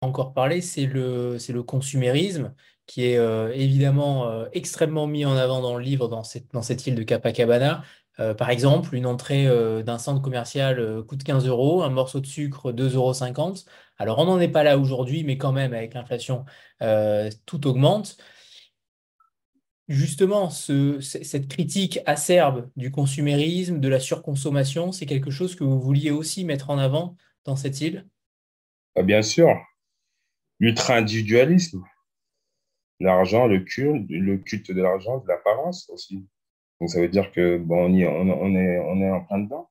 Encore 0.00 0.32
parler, 0.32 0.60
c'est 0.60 0.86
le, 0.86 1.38
c'est 1.38 1.52
le 1.52 1.62
consumérisme 1.62 2.54
qui 2.86 3.04
est 3.04 3.18
euh, 3.18 3.52
évidemment 3.54 4.28
euh, 4.28 4.46
extrêmement 4.52 5.06
mis 5.06 5.24
en 5.26 5.36
avant 5.36 5.60
dans 5.60 5.76
le 5.76 5.82
livre, 5.82 6.08
dans 6.08 6.22
cette, 6.24 6.50
dans 6.52 6.62
cette 6.62 6.86
île 6.86 6.94
de 6.94 7.02
Capacabana, 7.02 7.82
euh, 8.20 8.34
par 8.34 8.50
exemple, 8.50 8.94
une 8.94 9.06
entrée 9.06 9.46
euh, 9.46 9.82
d'un 9.82 9.98
centre 9.98 10.22
commercial 10.22 11.04
coûte 11.06 11.22
15 11.22 11.46
euros, 11.46 11.82
un 11.82 11.90
morceau 11.90 12.20
de 12.20 12.26
sucre 12.26 12.72
2,50 12.72 12.94
euros. 12.94 13.54
Alors, 13.98 14.18
on 14.18 14.24
n'en 14.24 14.40
est 14.40 14.48
pas 14.48 14.62
là 14.64 14.78
aujourd'hui, 14.78 15.24
mais 15.24 15.36
quand 15.36 15.52
même, 15.52 15.74
avec 15.74 15.94
l'inflation, 15.94 16.44
tout 17.46 17.66
augmente. 17.66 18.16
Justement, 19.88 20.50
cette 20.50 21.48
critique 21.48 22.00
acerbe 22.04 22.68
du 22.76 22.90
consumérisme, 22.90 23.80
de 23.80 23.88
la 23.88 24.00
surconsommation, 24.00 24.92
c'est 24.92 25.06
quelque 25.06 25.30
chose 25.30 25.56
que 25.56 25.64
vous 25.64 25.80
vouliez 25.80 26.10
aussi 26.10 26.44
mettre 26.44 26.70
en 26.70 26.78
avant 26.78 27.16
dans 27.44 27.56
cette 27.56 27.80
île? 27.80 28.06
Ah, 28.96 29.02
Bien 29.02 29.22
sûr. 29.22 29.48
L'ultra-individualisme. 30.60 31.84
L'argent, 33.00 33.46
le 33.46 33.60
culte, 33.60 34.10
le 34.10 34.38
culte 34.38 34.72
de 34.72 34.82
l'argent, 34.82 35.18
de 35.18 35.28
l'apparence 35.28 35.88
aussi. 35.90 36.26
Donc, 36.80 36.90
ça 36.90 37.00
veut 37.00 37.08
dire 37.08 37.30
que 37.32 37.58
bon, 37.58 37.86
on, 37.86 37.94
y, 37.94 38.06
on, 38.06 38.54
est, 38.54 38.78
on 38.78 39.00
est 39.00 39.10
en 39.10 39.24
plein 39.24 39.38
dedans. 39.38 39.70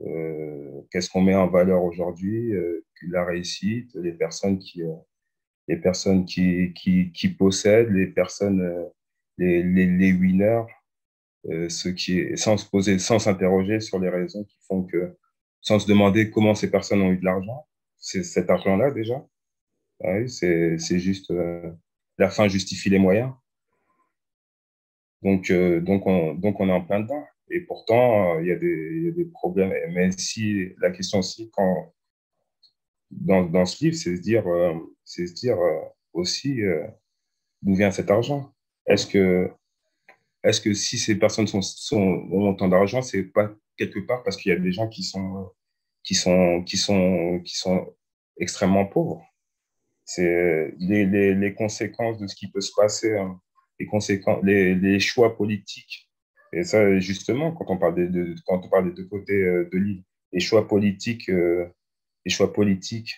Euh, 0.00 0.82
Qu'est-ce 0.90 1.10
qu'on 1.10 1.20
met 1.22 1.34
en 1.34 1.48
valeur 1.48 1.82
aujourd'hui 1.82 2.52
euh, 2.54 2.84
La 3.08 3.24
réussite, 3.24 3.90
les 3.94 4.12
personnes 4.12 4.58
qui, 4.58 4.82
euh, 4.82 4.94
les 5.68 5.76
personnes 5.76 6.24
qui, 6.24 6.72
qui, 6.74 7.12
qui, 7.12 7.28
possèdent, 7.28 7.90
les 7.90 8.06
personnes, 8.06 8.60
euh, 8.60 8.84
les, 9.38 9.62
les, 9.62 9.86
les, 9.86 10.12
winners, 10.12 10.64
euh, 11.50 11.68
ceux 11.68 11.92
qui, 11.92 12.36
sans 12.36 12.56
se 12.56 12.68
poser, 12.68 12.98
sans 12.98 13.18
s'interroger 13.18 13.80
sur 13.80 13.98
les 13.98 14.08
raisons 14.08 14.44
qui 14.44 14.58
font 14.66 14.84
que, 14.84 15.16
sans 15.60 15.78
se 15.78 15.86
demander 15.86 16.30
comment 16.30 16.54
ces 16.54 16.70
personnes 16.70 17.02
ont 17.02 17.12
eu 17.12 17.18
de 17.18 17.24
l'argent, 17.24 17.66
c'est 17.98 18.24
cet 18.24 18.50
argent-là 18.50 18.90
déjà. 18.90 19.24
Ah 20.04 20.14
oui, 20.18 20.28
c'est 20.28 20.98
juste 20.98 21.32
la 22.18 22.30
fin 22.30 22.48
justifie 22.48 22.90
les 22.90 22.98
moyens. 22.98 23.32
Donc, 25.22 25.50
euh, 25.50 25.80
donc, 25.80 26.06
on, 26.06 26.68
est 26.68 26.72
en 26.72 26.84
plein 26.84 27.00
dedans. 27.00 27.24
Et 27.50 27.60
pourtant, 27.60 28.36
euh, 28.36 28.42
il 28.42 28.48
y, 28.48 28.52
a 28.52 28.56
des, 28.56 29.24
problèmes. 29.32 29.72
Mais 29.92 30.10
si 30.12 30.74
la 30.80 30.90
question 30.90 31.20
aussi, 31.20 31.50
quand, 31.52 31.92
dans, 33.10 33.66
ce 33.66 33.84
livre, 33.84 33.96
c'est 33.96 34.16
se 34.16 34.20
dire, 34.20 34.46
euh, 34.48 34.74
se 35.04 35.22
dire 35.22 35.58
aussi 36.12 36.60
d'où 37.62 37.74
vient 37.74 37.90
cet 37.90 38.10
argent. 38.10 38.52
Est-ce 38.86 39.06
que, 39.06 40.74
si 40.74 40.98
ces 40.98 41.18
personnes 41.18 41.46
sont, 41.46 41.60
ont 41.94 42.50
autant 42.50 42.68
d'argent, 42.68 43.02
c'est 43.02 43.24
pas 43.24 43.50
quelque 43.76 44.00
part 44.00 44.22
parce 44.22 44.36
qu'il 44.36 44.50
y 44.50 44.54
a 44.54 44.58
des 44.58 44.72
gens 44.72 44.88
qui 44.88 45.02
sont 45.04 45.52
extrêmement 48.38 48.86
pauvres? 48.86 49.22
C'est 50.14 50.74
les, 50.78 51.06
les, 51.06 51.34
les, 51.34 51.54
conséquences 51.54 52.18
de 52.18 52.26
ce 52.26 52.36
qui 52.36 52.50
peut 52.50 52.60
se 52.60 52.72
passer 52.76 53.16
hein, 53.16 53.40
les, 53.80 53.86
conséquences, 53.86 54.44
les, 54.44 54.74
les, 54.74 55.00
choix 55.00 55.34
politiques. 55.38 56.10
Et 56.52 56.64
ça, 56.64 56.98
justement, 56.98 57.52
quand 57.52 57.64
on 57.68 57.78
parle 57.78 57.94
des, 57.94 58.08
de, 58.08 58.34
quand 58.44 58.60
on 58.62 58.68
parle 58.68 58.90
des 58.90 59.02
deux 59.02 59.08
côtés 59.08 59.42
euh, 59.42 59.70
de 59.72 59.78
l'île, 59.78 60.02
les 60.32 60.40
choix 60.40 60.68
politiques, 60.68 61.30
euh, 61.30 61.66
les 62.26 62.30
choix 62.30 62.52
politiques 62.52 63.14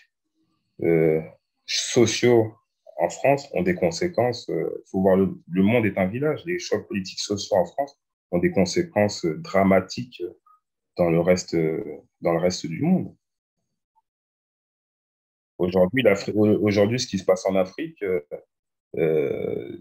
euh, 0.83 1.21
sociaux 1.67 2.55
en 2.97 3.09
France 3.09 3.49
ont 3.55 3.63
des 3.63 3.75
conséquences. 3.75 4.47
Il 4.49 4.55
euh, 4.55 4.85
faut 4.87 5.01
voir, 5.01 5.17
le, 5.17 5.35
le, 5.51 5.63
monde 5.65 5.87
est 5.87 5.99
un 5.99 6.07
village. 6.07 6.45
Les 6.47 6.61
choix 6.61 6.87
politiques 6.87 7.21
sociaux 7.21 7.57
en 7.57 7.65
France 7.65 7.99
ont 8.31 8.39
des 8.39 8.53
conséquences 8.53 9.27
dramatiques 9.27 10.23
dans 10.97 11.11
le 11.11 11.19
reste, 11.19 11.57
dans 12.21 12.33
le 12.33 12.39
reste 12.39 12.67
du 12.67 12.83
monde. 12.83 13.13
Aujourd'hui, 15.59 17.01
ce 17.01 17.07
qui 17.07 17.19
se 17.19 17.25
passe 17.25 17.47
en 17.47 17.55
Afrique, 17.55 18.03
euh, 18.97 19.79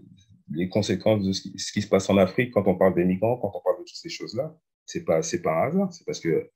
les 0.50 0.68
conséquences 0.68 1.24
de 1.24 1.32
ce 1.32 1.72
qui, 1.72 1.82
se 1.82 1.88
passe 1.88 2.08
en 2.10 2.16
Afrique 2.18 2.52
quand 2.52 2.66
on 2.66 2.76
parle 2.76 2.94
des 2.94 3.04
migrants, 3.04 3.36
quand 3.38 3.52
on 3.54 3.60
parle 3.62 3.78
de 3.78 3.84
toutes 3.84 3.96
ces 3.96 4.08
choses-là, 4.08 4.54
c'est 4.86 5.04
pas 5.04 5.20
pas 5.42 5.52
un 5.52 5.68
hasard, 5.68 5.92
c'est 5.92 6.04
parce 6.04 6.20
que 6.20 6.50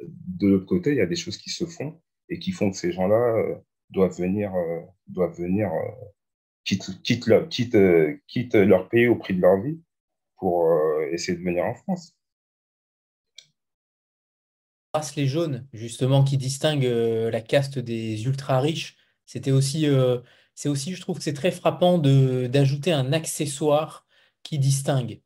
de 0.00 0.48
l'autre 0.48 0.66
côté, 0.66 0.90
il 0.90 0.96
y 0.96 1.00
a 1.00 1.06
des 1.06 1.16
choses 1.16 1.36
qui 1.36 1.50
se 1.50 1.64
font 1.64 2.00
et 2.28 2.38
qui 2.38 2.52
font 2.52 2.70
que 2.70 2.76
ces 2.76 2.92
gens-là 2.92 3.36
euh, 3.36 3.54
doivent 3.90 4.16
venir 4.18 4.54
euh, 4.54 4.80
doivent 5.08 5.38
venir 5.38 5.72
euh, 5.72 5.90
quitte, 6.64 7.02
quitte, 7.02 7.26
leur, 7.26 7.48
quitte, 7.48 7.76
quitte 8.26 8.54
leur 8.54 8.88
pays 8.88 9.08
au 9.08 9.16
prix 9.16 9.34
de 9.34 9.40
leur 9.40 9.60
vie 9.60 9.80
pour 10.38 10.68
essayer 11.12 11.38
de 11.38 11.44
venir 11.44 11.64
en 11.64 11.74
France. 11.74 12.16
Les 15.16 15.26
jaunes, 15.26 15.66
justement, 15.72 16.22
qui 16.24 16.36
distinguent 16.36 16.84
la 16.84 17.40
caste 17.40 17.78
des 17.78 18.24
ultra 18.24 18.60
riches, 18.60 18.96
c'était 19.26 19.52
aussi 19.52 19.86
c'est 20.54 20.68
aussi, 20.68 20.94
je 20.94 21.00
trouve 21.00 21.18
que 21.18 21.24
c'est 21.24 21.32
très 21.32 21.50
frappant 21.50 21.98
d'ajouter 21.98 22.92
un 22.92 23.12
accessoire 23.12 24.06
qui 24.42 24.58
distingue. 24.58 25.20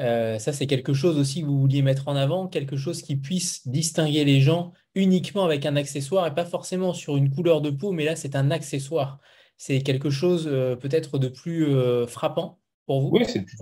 Euh, 0.00 0.38
ça, 0.38 0.52
c'est 0.52 0.66
quelque 0.66 0.92
chose 0.92 1.18
aussi 1.18 1.40
que 1.40 1.46
vous 1.46 1.58
vouliez 1.58 1.82
mettre 1.82 2.08
en 2.08 2.16
avant, 2.16 2.48
quelque 2.48 2.76
chose 2.76 3.00
qui 3.02 3.16
puisse 3.16 3.66
distinguer 3.66 4.24
les 4.24 4.40
gens 4.40 4.72
uniquement 4.94 5.44
avec 5.44 5.64
un 5.64 5.76
accessoire 5.76 6.26
et 6.26 6.34
pas 6.34 6.44
forcément 6.44 6.92
sur 6.92 7.16
une 7.16 7.30
couleur 7.30 7.60
de 7.60 7.70
peau, 7.70 7.92
mais 7.92 8.04
là, 8.04 8.16
c'est 8.16 8.36
un 8.36 8.50
accessoire. 8.50 9.20
C'est 9.56 9.80
quelque 9.80 10.10
chose 10.10 10.46
euh, 10.50 10.76
peut-être 10.76 11.18
de 11.18 11.28
plus 11.28 11.66
euh, 11.66 12.06
frappant 12.06 12.58
pour 12.84 13.00
vous? 13.00 13.10
Oui, 13.12 13.24
c'est 13.26 13.42
plus, 13.42 13.56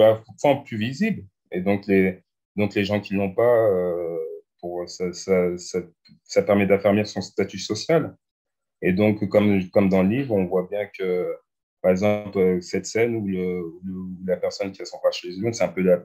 plus 0.65 0.77
visible. 0.77 1.25
Et 1.53 1.61
donc, 1.61 1.87
les, 1.87 2.25
donc 2.57 2.75
les 2.75 2.85
gens 2.85 3.01
qui 3.01 3.15
ne 3.15 3.19
l'ont 3.19 3.33
pas, 3.33 3.69
pour, 4.65 4.89
ça, 4.89 6.43
permet 6.43 6.67
d'affermir 6.67 7.07
son 7.07 7.21
statut 7.21 7.59
social. 7.59 8.17
Et 8.81 8.95
donc, 8.95 9.29
comme, 9.29 9.89
dans 9.91 10.03
le 10.03 10.09
livre, 10.09 10.35
on 10.35 10.47
voit 10.47 10.67
bien 10.71 10.87
que, 10.99 11.37
par 11.83 11.91
exemple, 11.91 12.63
cette 12.63 12.87
scène 12.87 13.15
où, 13.17 13.29
la 14.25 14.39
personne 14.39 14.73
qui 14.73 14.81
a 14.81 14.87
son 14.87 14.97
chez 15.13 15.29
les 15.29 15.53
c'est 15.53 15.65
un, 15.65 15.69
peu 15.69 15.83
la, 15.83 16.03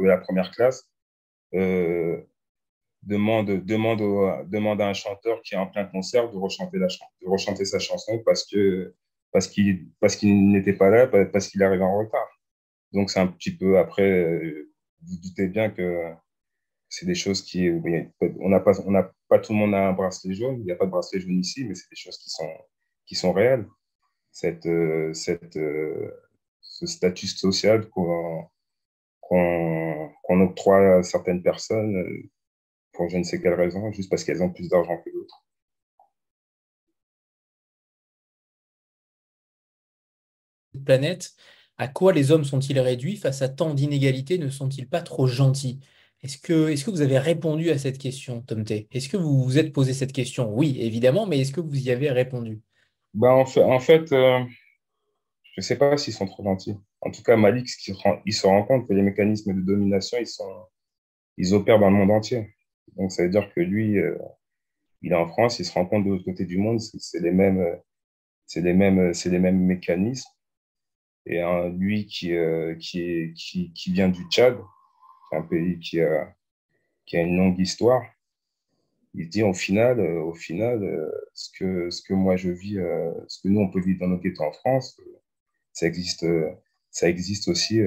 la 0.00 0.18
première 0.18 0.50
classe, 0.50 0.90
euh, 1.54 2.20
demande, 3.04 3.64
demande, 3.64 4.02
demande 4.48 4.80
à 4.80 4.88
un 4.88 4.92
chanteur 4.92 5.40
qui 5.42 5.54
est 5.54 5.58
en 5.58 5.68
plein 5.68 5.84
concert 5.84 6.32
de 6.32 6.36
rechanter, 6.36 6.78
la, 6.78 6.88
de 6.88 7.28
rechanter 7.28 7.64
sa 7.64 7.78
chanson 7.78 8.20
parce 8.26 8.44
que 8.44 8.92
parce 9.32 9.46
qu'il 9.46 9.86
parce 10.00 10.20
n'était 10.24 10.72
pas 10.72 10.90
là, 10.90 11.06
parce 11.06 11.46
qu'il 11.46 11.62
arrive 11.62 11.82
en 11.82 11.96
retard. 11.96 12.28
Donc 12.92 13.10
c'est 13.10 13.20
un 13.20 13.28
petit 13.28 13.56
peu 13.56 13.78
après, 13.78 14.10
euh, 14.10 14.72
vous 15.02 15.16
doutez 15.22 15.46
bien 15.46 15.70
que 15.70 16.12
c'est 16.90 17.06
des 17.06 17.14
choses 17.14 17.42
qui 17.42 17.70
on 18.40 18.48
n'a 18.50 18.60
pas 18.60 18.78
on 18.86 18.90
n'a 18.90 19.10
pas 19.28 19.38
tout 19.38 19.52
le 19.52 19.58
monde 19.58 19.74
a 19.74 19.88
un 19.88 19.92
bracelet 19.92 20.34
jaune, 20.34 20.56
il 20.60 20.64
n'y 20.64 20.72
a 20.72 20.76
pas 20.76 20.86
de 20.86 20.90
bracelet 20.90 21.20
jaune 21.20 21.38
ici, 21.40 21.64
mais 21.64 21.74
c'est 21.74 21.88
des 21.90 21.96
choses 21.96 22.18
qui 22.18 22.30
sont 22.30 22.50
qui 23.06 23.14
sont 23.14 23.32
réelles. 23.32 23.66
Cette 24.32 24.66
euh, 24.66 25.14
cette 25.14 25.56
euh, 25.56 26.10
ce 26.60 26.86
statut 26.86 27.28
social 27.28 27.88
qu'on 27.88 28.48
qu'on 29.20 30.40
octroie 30.40 30.96
à 30.98 31.02
certaines 31.04 31.42
personnes 31.42 32.04
pour 32.92 33.08
je 33.08 33.18
ne 33.18 33.22
sais 33.24 33.40
quelle 33.40 33.54
raison, 33.54 33.92
juste 33.92 34.10
parce 34.10 34.24
qu'elles 34.24 34.42
ont 34.42 34.50
plus 34.52 34.68
d'argent 34.68 34.98
que 34.98 35.10
d'autres. 35.10 35.44
planète, 40.84 41.34
à 41.78 41.88
quoi 41.88 42.12
les 42.12 42.30
hommes 42.32 42.44
sont-ils 42.44 42.78
réduits 42.80 43.16
face 43.16 43.42
à 43.42 43.48
tant 43.48 43.74
d'inégalités? 43.74 44.38
Ne 44.38 44.50
sont-ils 44.50 44.88
pas 44.88 45.02
trop 45.02 45.26
gentils? 45.26 45.80
Est-ce 46.22 46.38
que, 46.38 46.68
est 46.68 46.84
que 46.84 46.90
vous 46.90 47.00
avez 47.00 47.18
répondu 47.18 47.70
à 47.70 47.78
cette 47.78 47.98
question, 47.98 48.42
Tom 48.42 48.64
T? 48.64 48.88
Est-ce 48.92 49.08
que 49.08 49.16
vous 49.16 49.42
vous 49.42 49.58
êtes 49.58 49.72
posé 49.72 49.94
cette 49.94 50.12
question? 50.12 50.52
Oui, 50.54 50.76
évidemment, 50.80 51.26
mais 51.26 51.40
est-ce 51.40 51.52
que 51.52 51.60
vous 51.60 51.80
y 51.80 51.90
avez 51.90 52.10
répondu? 52.10 52.60
Ben, 53.14 53.30
En 53.30 53.80
fait, 53.80 54.12
euh, 54.12 54.40
je 55.44 55.60
ne 55.60 55.62
sais 55.62 55.76
pas 55.76 55.96
s'ils 55.96 56.12
sont 56.12 56.26
trop 56.26 56.44
gentils. 56.44 56.76
En 57.00 57.10
tout 57.10 57.22
cas, 57.22 57.36
Malik, 57.36 57.68
il 58.26 58.34
se 58.34 58.46
rend 58.46 58.62
compte 58.64 58.86
que 58.86 58.92
les 58.92 59.02
mécanismes 59.02 59.54
de 59.54 59.60
domination, 59.60 60.18
ils, 60.20 60.26
sont, 60.26 60.66
ils 61.38 61.54
opèrent 61.54 61.78
dans 61.78 61.90
le 61.90 61.96
monde 61.96 62.10
entier. 62.10 62.54
Donc, 62.96 63.12
ça 63.12 63.22
veut 63.22 63.30
dire 63.30 63.50
que 63.54 63.60
lui, 63.60 63.98
euh, 63.98 64.18
il 65.00 65.12
est 65.12 65.16
en 65.16 65.26
France, 65.26 65.58
il 65.58 65.64
se 65.64 65.72
rend 65.72 65.86
compte 65.86 66.04
de 66.04 66.10
l'autre 66.10 66.24
côté 66.24 66.44
du 66.44 66.58
monde, 66.58 66.80
c'est 66.80 67.20
les 67.20 67.32
mêmes, 67.32 67.80
c'est 68.46 68.60
les 68.60 68.72
les 68.74 69.38
mêmes 69.38 69.60
mécanismes. 69.64 70.28
Et 71.26 71.40
lui 71.76 72.06
qui, 72.06 72.34
euh, 72.34 72.74
qui, 72.76 73.32
qui, 73.34 73.92
vient 73.92 74.08
du 74.08 74.22
Tchad, 74.30 74.58
un 75.32 75.42
pays 75.42 75.78
qui 75.78 76.00
a, 76.00 76.34
qui 77.06 77.16
a 77.16 77.22
une 77.22 77.36
longue 77.36 77.58
histoire, 77.58 78.02
il 79.14 79.28
dit 79.28 79.42
au 79.42 79.52
final, 79.54 79.98
euh, 79.98 80.22
au 80.22 80.34
final 80.34 80.82
euh, 80.84 81.10
ce, 81.34 81.50
que, 81.58 81.90
ce 81.90 82.02
que 82.02 82.14
moi 82.14 82.36
je 82.36 82.50
vis, 82.50 82.78
ce 83.28 83.40
que 83.42 83.48
nous 83.48 83.60
on 83.60 83.70
peut 83.70 83.80
vivre 83.80 84.00
dans 84.00 84.08
nos 84.08 84.18
ghettos 84.18 84.44
en 84.44 84.52
France, 84.52 85.00
ça 85.72 85.86
existe, 85.86 86.26
ça 86.90 87.08
existe 87.08 87.48
aussi, 87.48 87.80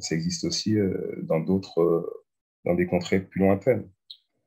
ça 0.00 0.14
existe 0.14 0.44
aussi 0.44 0.76
dans 1.22 1.40
d'autres, 1.40 2.24
dans 2.64 2.74
des 2.74 2.86
contrées 2.86 3.20
plus 3.20 3.40
lointaines. 3.40 3.88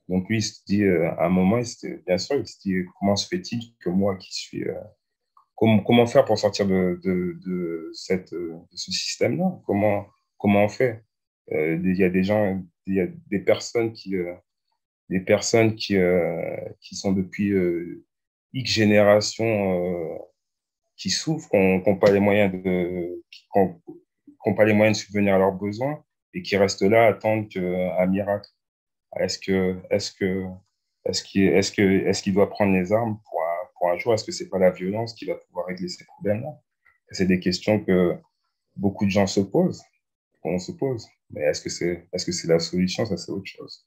Donc 0.07 0.29
lui, 0.29 0.37
il 0.37 0.41
se 0.41 0.63
dit, 0.65 0.85
à 0.85 1.25
un 1.25 1.29
moment, 1.29 1.57
il 1.59 1.97
bien 2.05 2.17
sûr, 2.17 2.37
il 2.37 2.47
se 2.47 2.59
dit, 2.61 2.85
comment 2.97 3.17
se 3.17 3.27
fait-il 3.27 3.75
que 3.79 3.89
moi 3.89 4.15
qui 4.15 4.33
suis 4.33 4.63
comment, 5.57 6.07
faire 6.07 6.23
pour 6.23 6.37
sortir 6.37 6.65
de, 6.67 6.99
de, 7.03 7.91
cette, 7.93 8.33
de 8.33 8.61
ce 8.71 8.91
système-là? 8.91 9.59
Comment, 9.65 10.07
comment 10.37 10.63
on 10.63 10.69
fait? 10.69 10.93
euh, 10.93 11.06
Il 11.51 11.95
y 11.95 12.03
a 12.03 12.09
des 12.09 12.23
gens, 12.23 12.61
il 12.85 12.95
y 12.95 13.01
a 13.01 13.07
des 13.29 13.39
personnes 13.39 13.93
qui, 13.93 14.15
euh, 14.15 14.33
des 15.09 15.21
personnes 15.21 15.75
qui, 15.75 15.95
euh, 15.95 16.57
qui 16.81 16.95
sont 16.95 17.13
depuis 17.13 17.53
X 18.53 18.71
générations 18.71 20.19
qui 20.95 21.09
souffrent, 21.09 21.49
qui 21.49 21.57
n'ont 21.57 21.97
pas 21.97 22.11
les 22.11 22.19
moyens 22.19 22.51
de, 22.51 23.23
qui 23.31 23.45
pas 24.55 24.65
les 24.65 24.73
moyens 24.73 24.97
de 24.97 25.03
subvenir 25.03 25.35
à 25.35 25.37
leurs 25.37 25.53
besoins 25.53 26.03
et 26.33 26.41
qui 26.41 26.57
restent 26.57 26.81
là 26.81 27.05
à 27.05 27.07
attendre 27.09 27.47
un 27.57 28.05
miracle. 28.07 28.49
Est-ce 29.19 29.39
que, 29.39 29.77
est-ce 29.89 30.11
que, 30.11 30.45
est-ce 31.05 31.23
qu'il, 31.23 31.43
est-ce 31.43 31.71
que, 31.71 31.81
est-ce 31.81 32.21
qu'il 32.21 32.33
doit 32.33 32.49
prendre 32.49 32.73
les 32.73 32.91
armes 32.91 33.19
pour 33.29 33.37
pour 33.77 33.89
un 33.89 33.97
jour, 33.97 34.13
est-ce 34.13 34.23
que 34.23 34.31
c'est 34.31 34.49
pas 34.49 34.59
la 34.59 34.71
violence 34.71 35.13
qui 35.13 35.25
va 35.25 35.35
pouvoir 35.35 35.67
régler 35.67 35.87
ces 35.87 36.05
problèmes-là? 36.05 36.59
C'est 37.11 37.25
des 37.25 37.39
questions 37.39 37.83
que 37.83 38.17
beaucoup 38.75 39.05
de 39.05 39.11
gens 39.11 39.27
se 39.27 39.39
posent, 39.39 39.83
qu'on 40.41 40.59
se 40.59 40.71
pose. 40.71 41.07
Mais 41.29 41.41
est-ce 41.41 41.61
que 41.61 41.69
c'est 41.69 42.07
est 42.13 42.17
-ce 42.17 42.31
c'est 42.31 42.47
la 42.47 42.59
solution? 42.59 43.05
Ça, 43.05 43.17
c'est 43.17 43.31
autre 43.31 43.45
chose. 43.45 43.85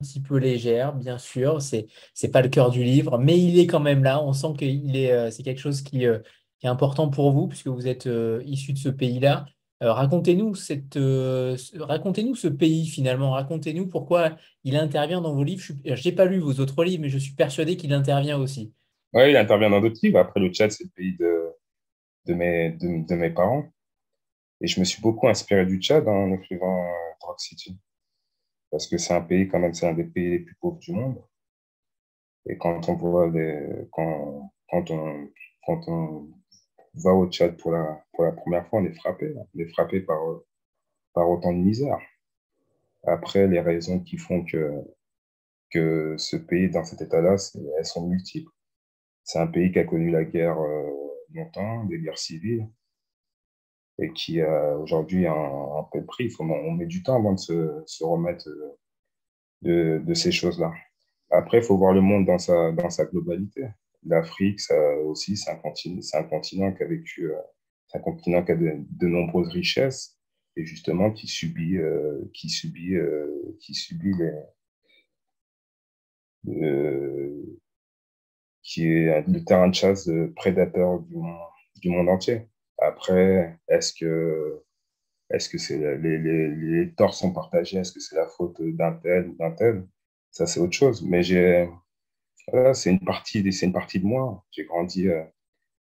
Un 0.00 0.04
petit 0.04 0.20
peu 0.20 0.36
légère, 0.36 0.94
bien 0.94 1.16
sûr, 1.18 1.62
c'est 1.62 1.86
n'est 2.22 2.28
pas 2.30 2.42
le 2.42 2.48
cœur 2.48 2.70
du 2.70 2.82
livre, 2.82 3.18
mais 3.18 3.38
il 3.38 3.58
est 3.58 3.66
quand 3.68 3.80
même 3.80 4.02
là. 4.02 4.20
On 4.22 4.32
sent 4.32 4.54
que 4.58 4.64
euh, 4.66 5.30
c'est 5.30 5.42
quelque 5.44 5.60
chose 5.60 5.82
qui, 5.82 6.06
euh, 6.06 6.18
qui, 6.58 6.66
est 6.66 6.68
important 6.68 7.08
pour 7.08 7.30
vous, 7.32 7.46
puisque 7.48 7.68
vous 7.68 7.86
êtes 7.86 8.06
euh, 8.08 8.42
issu 8.44 8.72
de 8.72 8.78
ce 8.78 8.88
pays-là. 8.88 9.46
Racontez-nous 9.80 10.54
racontez-nous 11.80 12.36
ce 12.36 12.48
pays 12.48 12.86
finalement. 12.86 13.32
Racontez-nous 13.32 13.88
pourquoi 13.88 14.36
il 14.64 14.76
intervient 14.76 15.20
dans 15.20 15.34
vos 15.34 15.42
livres. 15.44 15.62
Je 15.84 16.08
n'ai 16.08 16.14
pas 16.14 16.24
lu 16.24 16.38
vos 16.38 16.60
autres 16.60 16.84
livres, 16.84 17.02
mais 17.02 17.08
je 17.08 17.18
suis 17.18 17.34
persuadé 17.34 17.76
qu'il 17.76 17.92
intervient 17.92 18.38
aussi. 18.38 18.72
Oui, 19.14 19.30
il 19.30 19.36
intervient 19.36 19.70
dans 19.70 19.80
d'autres 19.80 20.00
livres. 20.02 20.18
Après, 20.18 20.40
le 20.40 20.48
Tchad, 20.50 20.70
c'est 20.70 20.84
le 20.84 20.90
pays 20.90 21.16
de, 21.16 21.52
de, 22.26 22.34
mes, 22.34 22.70
de, 22.72 23.14
mes 23.14 23.30
parents. 23.30 23.66
Et 24.60 24.66
je 24.66 24.80
me 24.80 24.84
suis 24.84 25.02
beaucoup 25.02 25.28
inspiré 25.28 25.66
du 25.66 25.80
Tchad 25.80 26.08
en 26.08 26.32
écrivant 26.32 26.84
euh, 26.86 27.34
City. 27.38 27.78
Parce 28.70 28.86
que 28.88 28.98
c'est 28.98 29.14
un 29.14 29.20
pays, 29.22 29.48
quand 29.48 29.58
même, 29.60 29.74
c'est 29.74 29.88
un 29.88 29.94
des 29.94 30.04
pays 30.04 30.30
les 30.30 30.38
plus 30.40 30.56
pauvres 30.56 30.78
du 30.78 30.92
monde. 30.92 31.22
Et 32.46 32.56
quand 32.58 32.88
on 32.88 32.94
voit 32.94 33.28
les, 33.30 33.86
quand, 33.92 34.52
quand 34.68 34.90
on, 34.90 35.28
quand 35.66 35.88
on 35.88 36.28
va 36.94 37.12
au 37.12 37.28
Tchad 37.30 37.56
pour 37.58 37.72
la, 37.72 38.04
pour 38.12 38.24
la 38.24 38.32
première 38.32 38.66
fois, 38.68 38.80
on 38.80 38.84
est 38.84 38.94
frappé. 38.94 39.34
On 39.36 39.58
est 39.58 39.68
frappé 39.68 40.00
par, 40.00 40.18
par 41.14 41.28
autant 41.30 41.52
de 41.52 41.58
misère. 41.58 41.98
Après, 43.06 43.46
les 43.46 43.60
raisons 43.60 44.00
qui 44.00 44.18
font 44.18 44.44
que, 44.44 44.72
que 45.70 46.16
ce 46.18 46.36
pays 46.36 46.70
dans 46.70 46.84
cet 46.84 47.02
état-là, 47.02 47.36
elles 47.78 47.86
sont 47.86 48.08
multiples. 48.08 48.50
C'est 49.24 49.38
un 49.38 49.46
pays 49.46 49.72
qui 49.72 49.78
a 49.78 49.84
connu 49.84 50.10
la 50.10 50.24
guerre 50.24 50.60
euh, 50.60 50.90
longtemps, 51.34 51.84
des 51.84 51.98
guerres 51.98 52.18
civiles, 52.18 52.68
et 53.98 54.12
qui 54.12 54.40
a 54.40 54.76
aujourd'hui 54.78 55.26
un, 55.26 55.32
un 55.32 55.84
peu 55.92 56.00
de 56.00 56.06
prix. 56.06 56.30
Faut, 56.30 56.44
on 56.44 56.72
met 56.72 56.86
du 56.86 57.02
temps 57.02 57.16
avant 57.16 57.32
de 57.32 57.38
se, 57.38 58.04
remettre 58.04 58.48
de, 59.62 60.02
de 60.04 60.14
ces 60.14 60.32
choses-là. 60.32 60.72
Après, 61.30 61.58
il 61.58 61.64
faut 61.64 61.78
voir 61.78 61.94
le 61.94 62.00
monde 62.00 62.26
dans 62.26 62.38
sa, 62.38 63.04
globalité 63.06 63.64
l'Afrique, 64.04 64.60
ça 64.60 64.96
aussi, 64.98 65.36
c'est 65.36 65.50
un 65.50 65.56
continent, 65.56 66.02
c'est 66.02 66.16
un 66.16 66.24
continent 66.24 66.72
qui 66.72 66.82
a 66.82 66.86
vécu, 66.86 67.30
euh, 67.30 67.38
un 67.94 68.00
continent 68.00 68.44
qui 68.44 68.52
a 68.52 68.56
de, 68.56 69.06
nombreuses 69.06 69.48
richesses 69.48 70.18
et 70.56 70.64
justement 70.64 71.12
qui 71.12 71.28
subit, 71.28 71.76
euh, 71.78 72.20
qui 72.34 72.48
subit, 72.48 72.96
euh, 72.96 73.56
qui 73.60 73.74
subit 73.74 74.12
les, 76.44 77.61
qui 78.62 78.86
est 78.88 79.26
le 79.28 79.44
terrain 79.44 79.68
de 79.68 79.74
chasse 79.74 80.06
de 80.06 80.32
prédateurs 80.36 81.00
du 81.00 81.16
monde, 81.16 81.38
du 81.82 81.90
monde 81.90 82.08
entier. 82.08 82.48
Après, 82.78 83.58
est-ce 83.68 83.92
que 83.94 84.62
est-ce 85.30 85.48
que 85.48 85.58
c'est 85.58 85.78
les, 85.98 86.18
les, 86.18 86.48
les 86.48 86.92
torts 86.94 87.14
sont 87.14 87.32
partagés? 87.32 87.78
Est-ce 87.78 87.92
que 87.92 88.00
c'est 88.00 88.16
la 88.16 88.26
faute 88.28 88.60
d'un 88.62 88.92
tel 88.94 89.28
ou 89.30 89.36
d'un 89.36 89.52
tel? 89.52 89.86
Ça, 90.30 90.46
c'est 90.46 90.60
autre 90.60 90.74
chose. 90.74 91.02
Mais 91.04 91.22
j'ai 91.22 91.68
c'est 92.74 92.90
une 92.90 93.00
partie, 93.00 93.52
c'est 93.52 93.66
une 93.66 93.72
partie 93.72 94.00
de 94.00 94.06
moi. 94.06 94.44
J'ai 94.50 94.64
grandi, 94.64 95.08
euh, 95.08 95.22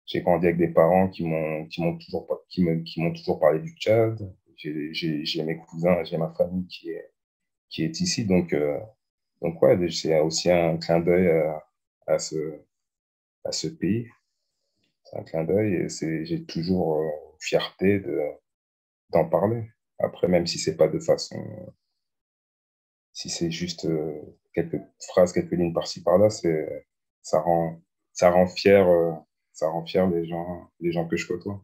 j'ai 0.06 0.22
grandi 0.22 0.46
avec 0.46 0.58
des 0.58 0.68
parents 0.68 1.08
qui 1.08 1.24
m'ont, 1.24 1.66
qui 1.66 1.82
m'ont 1.82 1.98
toujours, 1.98 2.26
qui 2.48 2.64
me, 2.64 2.76
qui 2.82 3.02
m'ont 3.02 3.12
toujours 3.12 3.40
parlé 3.40 3.60
du 3.60 3.70
Tchad. 3.76 4.18
J'ai 4.56 5.44
mes 5.44 5.58
cousins, 5.58 6.04
j'ai 6.04 6.18
ma 6.18 6.30
famille 6.30 6.66
qui 6.68 6.90
est, 6.90 7.10
qui 7.70 7.84
est 7.84 8.00
ici. 8.00 8.24
Donc, 8.26 8.52
euh, 8.54 8.78
donc 9.42 9.60
ouais, 9.62 9.90
c'est 9.90 10.20
aussi 10.20 10.50
un 10.50 10.76
clin 10.78 11.00
d'œil 11.00 11.28
à, 11.30 11.64
à, 12.08 12.18
ce, 12.18 12.36
à 13.44 13.52
ce 13.52 13.68
pays. 13.68 14.08
C'est 15.04 15.18
un 15.18 15.24
clin 15.24 15.44
d'œil 15.44 15.74
et 15.74 16.24
j'ai 16.24 16.44
toujours 16.44 17.00
euh, 17.00 17.08
fierté 17.40 18.00
de, 18.00 18.20
d'en 19.10 19.28
parler. 19.28 19.70
Après, 19.98 20.28
même 20.28 20.46
si 20.46 20.58
c'est 20.58 20.76
pas 20.76 20.88
de 20.88 20.98
façon, 20.98 21.36
si 23.12 23.28
c'est 23.28 23.50
juste 23.50 23.86
quelques 24.54 24.80
phrases, 25.08 25.32
quelques 25.32 25.52
lignes 25.52 25.72
par-ci 25.72 26.02
par-là, 26.02 26.28
ça 26.30 27.40
rend 27.40 27.80
ça 28.12 28.30
rend 28.30 28.46
fier 28.46 28.86
euh, 28.88 29.12
ça 29.52 29.68
rend 29.68 29.84
fier 29.84 30.08
les 30.08 30.26
gens 30.26 30.70
les 30.80 30.92
gens 30.92 31.06
que 31.06 31.16
je 31.16 31.26
côtoie. 31.26 31.62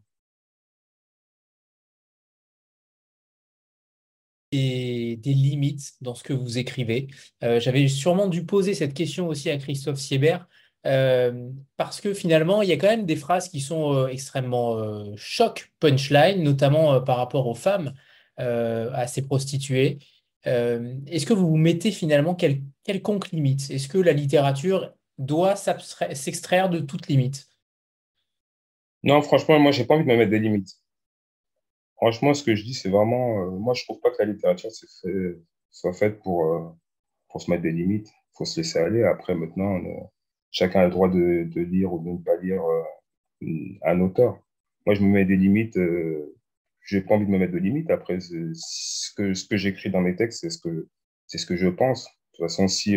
Des 4.53 5.19
limites 5.25 5.95
dans 6.01 6.15
ce 6.15 6.23
que 6.25 6.33
vous 6.33 6.57
écrivez. 6.57 7.09
Euh, 7.43 7.61
j'avais 7.61 7.89
sûrement 7.89 8.29
dû 8.29 8.47
poser 8.47 8.73
cette 8.75 8.95
question 8.95 9.29
aussi 9.29 9.51
à 9.51 9.59
Christophe 9.59 9.99
Siebert. 9.99 10.49
Euh, 10.87 11.51
parce 11.77 12.01
que 12.01 12.15
finalement, 12.15 12.63
il 12.63 12.69
y 12.69 12.73
a 12.73 12.77
quand 12.77 12.89
même 12.89 13.07
des 13.07 13.17
phrases 13.17 13.49
qui 13.49 13.61
sont 13.61 14.07
extrêmement 14.09 15.15
choc, 15.17 15.73
punchline, 15.81 16.43
notamment 16.43 17.01
par 17.03 17.19
rapport 17.19 17.47
aux 17.47 17.55
femmes, 17.55 17.93
à 18.39 19.07
ces 19.07 19.23
prostituées. 19.23 19.99
Euh, 20.47 20.95
est-ce 21.07 21.27
que 21.27 21.33
vous 21.33 21.49
vous 21.49 21.57
mettez 21.57 21.91
finalement 21.91 22.35
quel, 22.35 22.63
quelconque 22.85 23.31
limite? 23.31 23.71
Est-ce 23.71 23.89
que 23.89 23.99
la 23.99 24.13
littérature 24.13 24.95
doit 25.19 25.57
s'extraire 25.57 26.71
de 26.71 26.79
toute 26.79 27.09
limite? 27.09 27.49
Non, 29.03 29.23
franchement, 29.23 29.59
moi, 29.59 29.73
j'ai 29.73 29.85
pas 29.85 29.95
envie 29.95 30.05
de 30.05 30.09
me 30.09 30.17
mettre 30.17 30.31
des 30.31 30.39
limites. 30.39 30.75
Franchement, 31.97 32.35
ce 32.35 32.43
que 32.43 32.55
je 32.55 32.63
dis, 32.63 32.75
c'est 32.75 32.91
vraiment. 32.91 33.41
Euh, 33.41 33.51
moi, 33.51 33.75
je 33.75 33.85
trouve 33.85 34.01
pas 34.01 34.11
que 34.11 34.17
la 34.21 34.27
littérature 34.27 34.71
soit 35.71 35.93
faite 35.95 36.21
pour, 36.21 36.45
euh, 36.45 36.69
pour 37.29 37.41
se 37.41 37.51
mettre 37.51 37.63
des 37.63 37.73
limites. 37.73 38.13
faut 38.33 38.45
se 38.45 38.61
laisser 38.61 38.79
aller. 38.79 39.03
Après, 39.03 39.35
maintenant, 39.35 39.81
chacun 40.57 40.81
a 40.81 40.85
le 40.85 40.91
droit 40.91 41.09
de, 41.11 41.61
lire 41.61 41.93
ou 41.93 42.03
de 42.03 42.11
ne 42.11 42.19
pas 42.19 42.37
lire 42.37 42.63
un 43.85 44.01
auteur. 44.01 44.41
Moi, 44.87 44.95
je 44.95 45.03
me 45.03 45.09
mets 45.09 45.27
des 45.27 45.37
limites. 45.37 45.77
je 45.77 46.97
n'ai 46.97 47.03
pas 47.03 47.15
envie 47.15 47.27
de 47.27 47.31
me 47.31 47.39
mettre 47.39 47.53
de 47.53 47.59
limites. 47.59 47.91
Après, 47.91 48.19
ce 48.21 49.13
que, 49.15 49.57
j'écris 49.57 49.91
dans 49.91 50.01
mes 50.01 50.17
textes, 50.17 50.41
c'est 50.41 50.51
ce 51.39 51.47
que, 51.47 51.57
je 51.57 51.69
pense. 51.69 52.05
De 52.05 52.37
toute 52.37 52.47
façon, 52.47 52.69
si, 52.69 52.97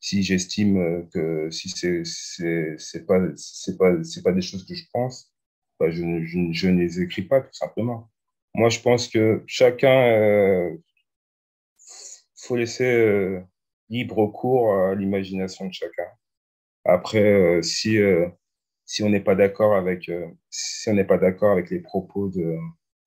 si 0.00 0.24
j'estime 0.24 1.08
que 1.14 1.50
si 1.50 1.68
c'est, 1.68 2.02
c'est, 2.04 3.06
pas, 3.06 3.20
des 4.32 4.42
choses 4.42 4.66
que 4.66 4.74
je 4.74 4.84
pense, 4.92 5.32
bah, 5.78 5.88
je, 5.90 6.02
ne 6.02 6.78
les 6.78 7.00
écris 7.00 7.22
pas, 7.22 7.42
tout 7.42 7.54
simplement. 7.54 8.10
Moi, 8.54 8.70
je 8.70 8.80
pense 8.80 9.06
que 9.08 9.44
chacun, 9.46 10.04
euh, 10.08 10.76
faut 12.36 12.56
laisser 12.56 12.84
euh, 12.84 13.40
libre 13.88 14.26
cours 14.26 14.74
à 14.74 14.94
l'imagination 14.96 15.66
de 15.68 15.72
chacun. 15.72 16.08
Après, 16.84 17.22
euh, 17.22 17.62
si, 17.62 17.98
euh, 17.98 18.28
si 18.84 19.02
on 19.02 19.10
n'est 19.10 19.20
pas 19.20 19.34
d'accord 19.34 19.74
avec, 19.74 20.10
si 20.50 21.04
pas 21.04 21.18
d'accord 21.18 21.52
avec 21.52 21.70
les 21.70 21.80
propos 21.80 22.28
de, 22.28 22.56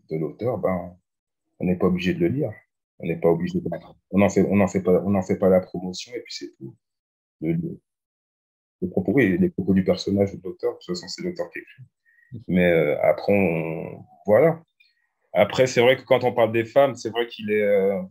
de 0.10 0.18
l'auteur, 0.18 0.58
ben, 0.58 0.98
on 1.60 1.66
n'est 1.66 1.76
pas 1.78 1.88
obligé 1.88 2.14
de 2.14 2.20
le 2.20 2.28
lire. 2.28 2.52
On 3.00 3.08
n'est 3.08 3.18
pas 3.18 3.30
obligé 3.30 3.60
on 4.12 4.22
en 4.22 4.30
fait, 4.30 4.44
fait 4.44 4.82
pas, 4.82 5.04
en 5.04 5.22
fait 5.22 5.38
pas 5.38 5.50
la 5.50 5.60
promotion 5.60 6.14
et 6.16 6.22
puis 6.22 6.34
c'est 6.34 6.56
tout. 6.58 6.76
Le, 7.42 7.58
propos, 8.90 9.12
oui, 9.14 9.38
les 9.38 9.50
propos 9.50 9.74
du 9.74 9.84
personnage 9.84 10.34
ou 10.34 10.38
de 10.38 10.44
l'auteur, 10.44 10.74
de 10.74 10.78
toute 10.78 10.96
façon, 10.96 11.08
c'est 11.08 11.24
l'auteur 11.24 11.50
qui 11.52 11.60
écrit. 11.60 11.84
Mais 12.48 12.72
après, 13.02 14.00
voilà. 14.26 14.64
Après, 15.36 15.68
c'est 15.68 15.82
vrai 15.82 15.98
que 15.98 16.04
quand 16.04 16.24
on 16.24 16.34
parle 16.34 16.54
des 16.54 16.64
femmes, 16.64 16.96
c'est 16.96 17.10
vrai 17.10 17.28
qu'il 17.28 17.52
est, 17.52 17.62
euh, 17.62 18.02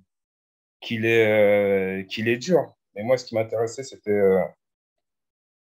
est, 0.90 1.26
euh, 1.26 2.02
qu'il 2.04 2.28
est 2.28 2.36
dur. 2.36 2.76
Mais 2.94 3.02
moi, 3.02 3.16
ce 3.16 3.24
qui 3.24 3.34
m'intéressait, 3.34 3.82
c'était, 3.82 4.10
euh, 4.10 4.40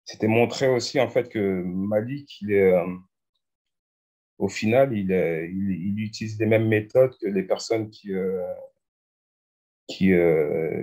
c'était 0.08 0.28
montrer 0.28 0.68
aussi 0.68 1.00
en 1.00 1.10
fait 1.10 1.30
que 1.30 1.62
Malik, 1.64 2.42
il 2.42 2.54
est, 2.54 2.74
au 4.40 4.50
final, 4.50 4.98
il, 4.98 5.12
il, 5.12 6.00
utilise 6.00 6.40
les 6.40 6.48
mêmes 6.48 6.68
méthodes 6.68 7.16
que 7.20 7.28
les 7.28 7.44
personnes 7.44 7.92
qui, 7.92 8.12
qui, 9.88 10.14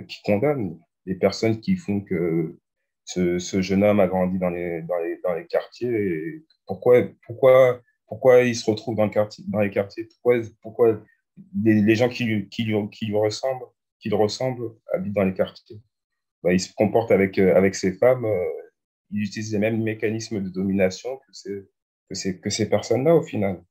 qui 0.07 0.21
condamnent, 0.23 0.79
les 1.05 1.15
personnes 1.15 1.59
qui 1.59 1.75
font 1.75 2.01
que 2.01 2.57
ce, 3.03 3.39
ce, 3.39 3.61
jeune 3.61 3.83
homme 3.83 3.99
a 3.99 4.07
grandi 4.07 4.39
dans 4.39 4.49
les, 4.49 4.81
dans 4.83 4.99
les, 4.99 5.19
dans 5.23 5.33
les 5.33 5.47
quartiers. 5.47 6.43
Pourquoi, 6.65 7.03
pourquoi 7.25 7.81
pourquoi 8.07 8.41
il 8.43 8.55
se 8.55 8.69
retrouve 8.69 8.95
dans, 8.95 9.05
le 9.05 9.11
quartier, 9.11 9.43
dans 9.47 9.59
les 9.59 9.69
quartiers? 9.69 10.05
Pourquoi, 10.05 10.41
pourquoi 10.61 11.01
les, 11.63 11.95
gens 11.95 12.09
qui 12.09 12.23
lui, 12.23 12.49
qui, 12.49 12.63
lui, 12.63 12.75
qui 12.89 13.05
lui 13.07 13.15
ressemblent, 13.15 13.65
qui 13.99 14.09
habitent 14.93 15.13
dans 15.13 15.23
les 15.23 15.33
quartiers? 15.33 15.81
Bah, 16.43 16.53
Il 16.53 16.59
se 16.59 16.73
comporte 16.73 17.11
avec, 17.11 17.39
euh, 17.39 17.55
avec 17.55 17.75
ces 17.75 17.93
femmes, 17.93 18.25
euh, 18.25 18.45
il 19.11 19.23
utilise 19.23 19.53
les 19.53 19.59
mêmes 19.59 19.81
mécanismes 19.81 20.41
de 20.41 20.49
domination 20.49 21.17
que 21.17 21.33
ces, 21.33 21.69
que 22.09 22.15
ces, 22.15 22.39
que 22.39 22.49
ces 22.49 22.69
personnes-là 22.69 23.15
au 23.15 23.23
final. 23.23 23.63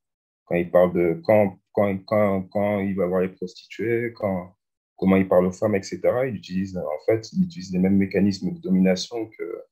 Quand 0.47 0.57
il 0.57 0.71
parle 0.71 0.93
de 0.93 1.21
quand, 1.25 1.59
quand, 1.73 1.99
quand, 2.05 2.43
quand 2.45 2.81
il 2.81 2.95
va 2.97 3.07
voir 3.07 3.23
les 3.23 3.29
prostituées, 3.29 4.13
quand, 4.15 4.55
comment 4.97 5.17
il 5.17 5.29
parle 5.29 5.47
aux 5.47 5.53
femmes, 5.53 5.75
etc., 5.75 6.01
il 6.29 6.37
utilise, 6.37 6.77
en 6.77 7.05
fait, 7.07 7.29
les 7.73 7.79
mêmes 7.79 7.97
mécanismes 7.97 8.53
de 8.53 8.61
domination 8.61 9.27
que, 9.27 9.63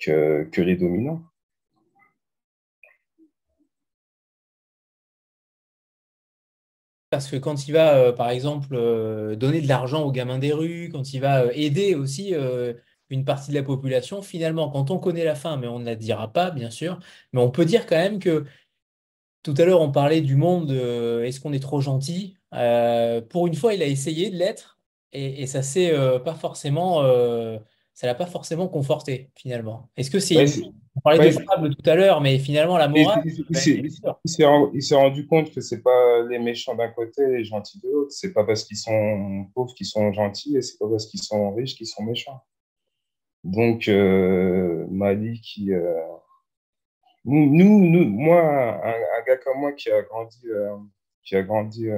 que, 0.00 0.44
que 0.52 0.60
les 0.60 0.76
dominants. 0.76 1.22
Parce 7.10 7.30
que 7.30 7.36
quand 7.36 7.68
il 7.68 7.72
va, 7.72 7.96
euh, 7.96 8.12
par 8.12 8.30
exemple, 8.30 8.74
euh, 8.74 9.36
donner 9.36 9.60
de 9.60 9.68
l'argent 9.68 10.02
aux 10.04 10.12
gamins 10.12 10.38
des 10.38 10.52
rues, 10.52 10.90
quand 10.92 11.14
il 11.14 11.20
va 11.20 11.44
euh, 11.44 11.50
aider 11.54 11.94
aussi 11.94 12.34
une 13.10 13.24
partie 13.24 13.50
de 13.50 13.56
la 13.56 13.62
population, 13.62 14.22
finalement, 14.22 14.68
quand 14.70 14.90
on 14.90 14.98
connaît 14.98 15.24
la 15.24 15.34
fin, 15.34 15.56
mais 15.56 15.66
on 15.66 15.78
ne 15.78 15.84
la 15.84 15.94
dira 15.94 16.32
pas, 16.32 16.50
bien 16.50 16.70
sûr, 16.70 16.98
mais 17.32 17.40
on 17.40 17.50
peut 17.50 17.64
dire 17.64 17.86
quand 17.86 17.96
même 17.96 18.18
que 18.18 18.44
tout 19.42 19.54
à 19.58 19.64
l'heure, 19.64 19.80
on 19.80 19.92
parlait 19.92 20.22
du 20.22 20.34
monde, 20.36 20.72
est-ce 20.72 21.40
qu'on 21.40 21.52
est 21.52 21.60
trop 21.60 21.80
gentil? 21.80 22.36
Pour 22.50 23.46
une 23.46 23.54
fois, 23.54 23.74
il 23.74 23.82
a 23.82 23.86
essayé 23.86 24.30
de 24.30 24.36
l'être, 24.36 24.80
et, 25.12 25.42
et, 25.42 25.46
ça 25.46 25.62
s'est 25.62 25.94
pas 26.24 26.34
forcément 26.34 27.02
ça 27.96 28.06
l'a 28.06 28.14
pas 28.14 28.26
forcément 28.26 28.68
conforté 28.68 29.30
finalement. 29.34 29.88
Est-ce 29.96 30.10
que 30.10 30.18
c'est 30.20 30.36
on 30.96 31.00
parlait 31.00 31.30
de 31.30 31.34
fable 31.34 31.74
tout 31.74 31.90
à 31.90 31.94
l'heure, 31.94 32.20
mais 32.20 32.38
finalement 32.38 32.76
la 32.76 32.88
morale. 32.88 33.22
Il 33.24 34.82
s'est 34.82 34.94
rendu 34.94 35.26
compte 35.26 35.50
que 35.50 35.62
c'est 35.62 35.82
pas 35.82 36.22
les 36.28 36.38
méchants 36.38 36.74
d'un 36.74 36.88
côté 36.88 37.22
et 37.22 37.38
les 37.38 37.44
gentils 37.44 37.80
de 37.80 37.88
l'autre. 37.88 38.12
C'est 38.12 38.34
pas 38.34 38.44
parce 38.44 38.64
qu'ils 38.64 38.76
sont 38.76 39.46
pauvres 39.54 39.74
qu'ils 39.74 39.86
sont 39.86 40.12
gentils 40.12 40.58
et 40.58 40.62
c'est 40.62 40.78
pas 40.78 40.88
parce 40.90 41.06
qu'ils 41.06 41.22
sont 41.22 41.54
riches 41.54 41.74
qu'ils 41.74 41.86
sont 41.86 42.02
méchants. 42.02 42.42
Donc 43.46 43.86
euh, 43.86 44.86
Mali 44.90 45.40
qui 45.40 45.72
euh, 45.72 46.02
nous, 47.24 47.46
nous, 47.80 48.04
moi, 48.04 48.40
un, 48.84 49.22
gars 49.24 49.36
comme 49.36 49.60
moi 49.60 49.72
qui 49.72 49.88
a 49.88 50.02
grandi, 50.02 50.48
euh, 50.48 50.76
qui 51.24 51.36
a 51.36 51.42
grandi, 51.42 51.88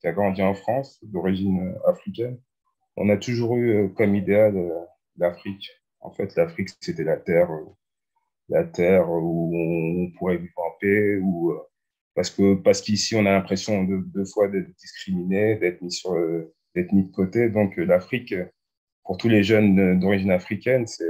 qui 0.00 0.06
a 0.06 0.12
grandi 0.12 0.42
en 0.42 0.54
France 0.54 0.98
d'origine 1.02 1.74
africaine, 1.86 2.38
on 2.96 3.08
a 3.08 3.16
toujours 3.16 3.56
eu 3.56 3.92
comme 3.94 4.14
idéal 4.14 4.54
l'Afrique. 5.16 5.70
En 6.00 6.10
fait, 6.10 6.36
l'Afrique, 6.36 6.70
c'était 6.80 7.04
la 7.04 7.16
terre, 7.16 7.50
la 8.50 8.64
terre 8.64 9.10
où 9.10 9.50
on 9.54 10.10
pourrait 10.18 10.36
vivre 10.36 10.58
en 10.58 10.72
paix, 10.78 11.16
euh, 11.16 11.58
parce 12.14 12.30
que 12.30 12.54
parce 12.54 12.82
qu'ici, 12.82 13.16
on 13.16 13.24
a 13.26 13.32
l'impression 13.32 13.84
de, 13.84 13.96
deux 13.96 14.26
fois 14.26 14.48
d'être 14.48 14.74
discriminé, 14.76 15.56
d'être 15.56 15.80
mis 15.80 16.02
d'être 16.74 16.92
mis 16.92 17.04
de 17.04 17.12
côté. 17.12 17.48
Donc, 17.48 17.76
l'Afrique, 17.76 18.34
pour 19.10 19.16
tous 19.16 19.28
les 19.28 19.42
jeunes 19.42 19.98
d'origine 19.98 20.30
africaine, 20.30 20.86
c'est 20.86 21.04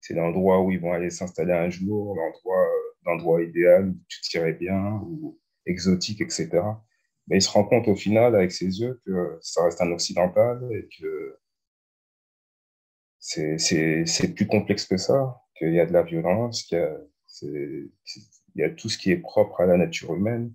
c'est 0.00 0.14
l'endroit 0.14 0.62
où 0.62 0.70
ils 0.70 0.80
vont 0.80 0.94
aller 0.94 1.10
s'installer 1.10 1.52
un 1.52 1.68
jour, 1.68 2.16
l'endroit 2.16 2.66
l'endroit 3.04 3.42
idéal 3.42 3.90
où 3.90 3.98
tu 4.08 4.22
tirais 4.22 4.54
bien, 4.54 4.98
ou 5.04 5.38
exotique, 5.66 6.22
etc. 6.22 6.48
Mais 7.26 7.36
il 7.36 7.42
se 7.42 7.50
rend 7.50 7.64
compte 7.64 7.86
au 7.86 7.94
final, 7.94 8.34
avec 8.34 8.50
ses 8.50 8.80
yeux, 8.80 8.98
que 9.04 9.38
ça 9.42 9.64
reste 9.64 9.82
un 9.82 9.92
occidental 9.92 10.66
et 10.72 10.88
que 10.98 11.38
c'est 13.18 14.34
plus 14.34 14.46
complexe 14.46 14.86
que 14.86 14.96
ça, 14.96 15.38
qu'il 15.58 15.74
y 15.74 15.80
a 15.80 15.84
de 15.84 15.92
la 15.92 16.02
violence, 16.02 16.62
qu'il 16.62 16.78
y, 17.42 17.90
y, 18.54 18.62
a 18.62 18.70
tout 18.70 18.88
ce 18.88 18.96
qui 18.96 19.10
est 19.10 19.18
propre 19.18 19.60
à 19.60 19.66
la 19.66 19.76
nature 19.76 20.14
humaine 20.14 20.54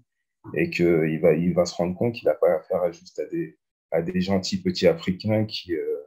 et 0.55 0.71
qu'il 0.71 1.19
va, 1.19 1.33
il 1.33 1.53
va 1.53 1.67
se 1.67 1.75
rendre 1.75 1.95
compte 1.95 2.15
qu'il 2.15 2.25
n'a 2.25 2.33
pas 2.33 2.55
affaire 2.55 2.81
à 2.81 2.91
juste 2.91 3.19
à 3.19 3.25
des, 3.25 3.59
à 3.91 4.01
des 4.01 4.21
gentils 4.21 4.63
petits 4.63 4.87
Africains 4.87 5.45
qui, 5.45 5.75
euh, 5.75 6.04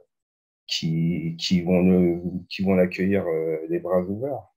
qui, 0.69 1.61
vont 1.61 2.45
qui 2.49 2.63
vont 2.63 2.75
l'accueillir 2.75 3.25
euh, 3.27 3.57
les 3.69 3.79
bras 3.79 4.01
ouverts. 4.01 4.47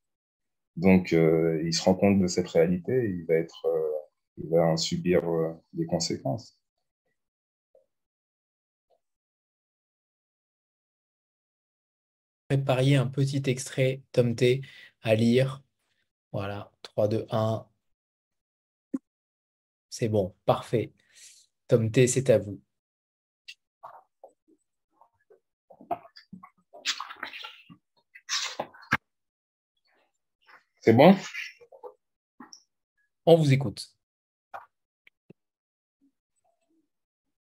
Donc, 0.77 1.13
euh, 1.13 1.63
il 1.65 1.75
se 1.75 1.83
rend 1.83 1.95
compte 1.95 2.21
de 2.21 2.27
cette 2.27 2.49
réalité 2.49 2.93
il 3.09 3.25
va, 3.27 3.35
être, 3.35 3.67
il 4.39 4.49
va 4.51 4.65
en 4.67 4.77
subir 4.77 5.23
les 5.75 5.87
conséquences. 5.87 6.59
préparer 12.53 12.97
un 12.97 13.07
petit 13.07 13.43
extrait 13.47 14.03
Tom 14.13 14.35
T 14.35 14.61
à 15.03 15.15
lire. 15.15 15.63
Voilà, 16.33 16.71
3, 16.83 17.09
2, 17.09 17.27
1. 17.31 17.67
C'est 19.91 20.09
bon, 20.09 20.35
parfait. 20.45 20.93
Tom 21.69 21.91
T, 21.91 22.07
c'est 22.07 22.31
à 22.31 22.39
vous. 22.39 22.61
C'est 30.85 30.95
bon? 30.95 31.17
On 33.25 33.37
vous 33.37 33.53
écoute. 33.53 33.97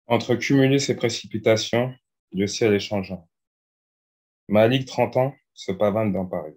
Entre 0.07 0.36
cumuler 0.36 0.78
ces 0.78 0.95
précipitations, 0.95 1.93
le 2.30 2.47
ciel 2.47 2.72
est 2.72 2.78
changeant. 2.78 3.28
Malik, 4.47 4.86
30 4.86 5.16
ans, 5.16 5.34
se 5.55 5.72
pavane 5.72 6.12
dans 6.12 6.24
Paris. 6.24 6.57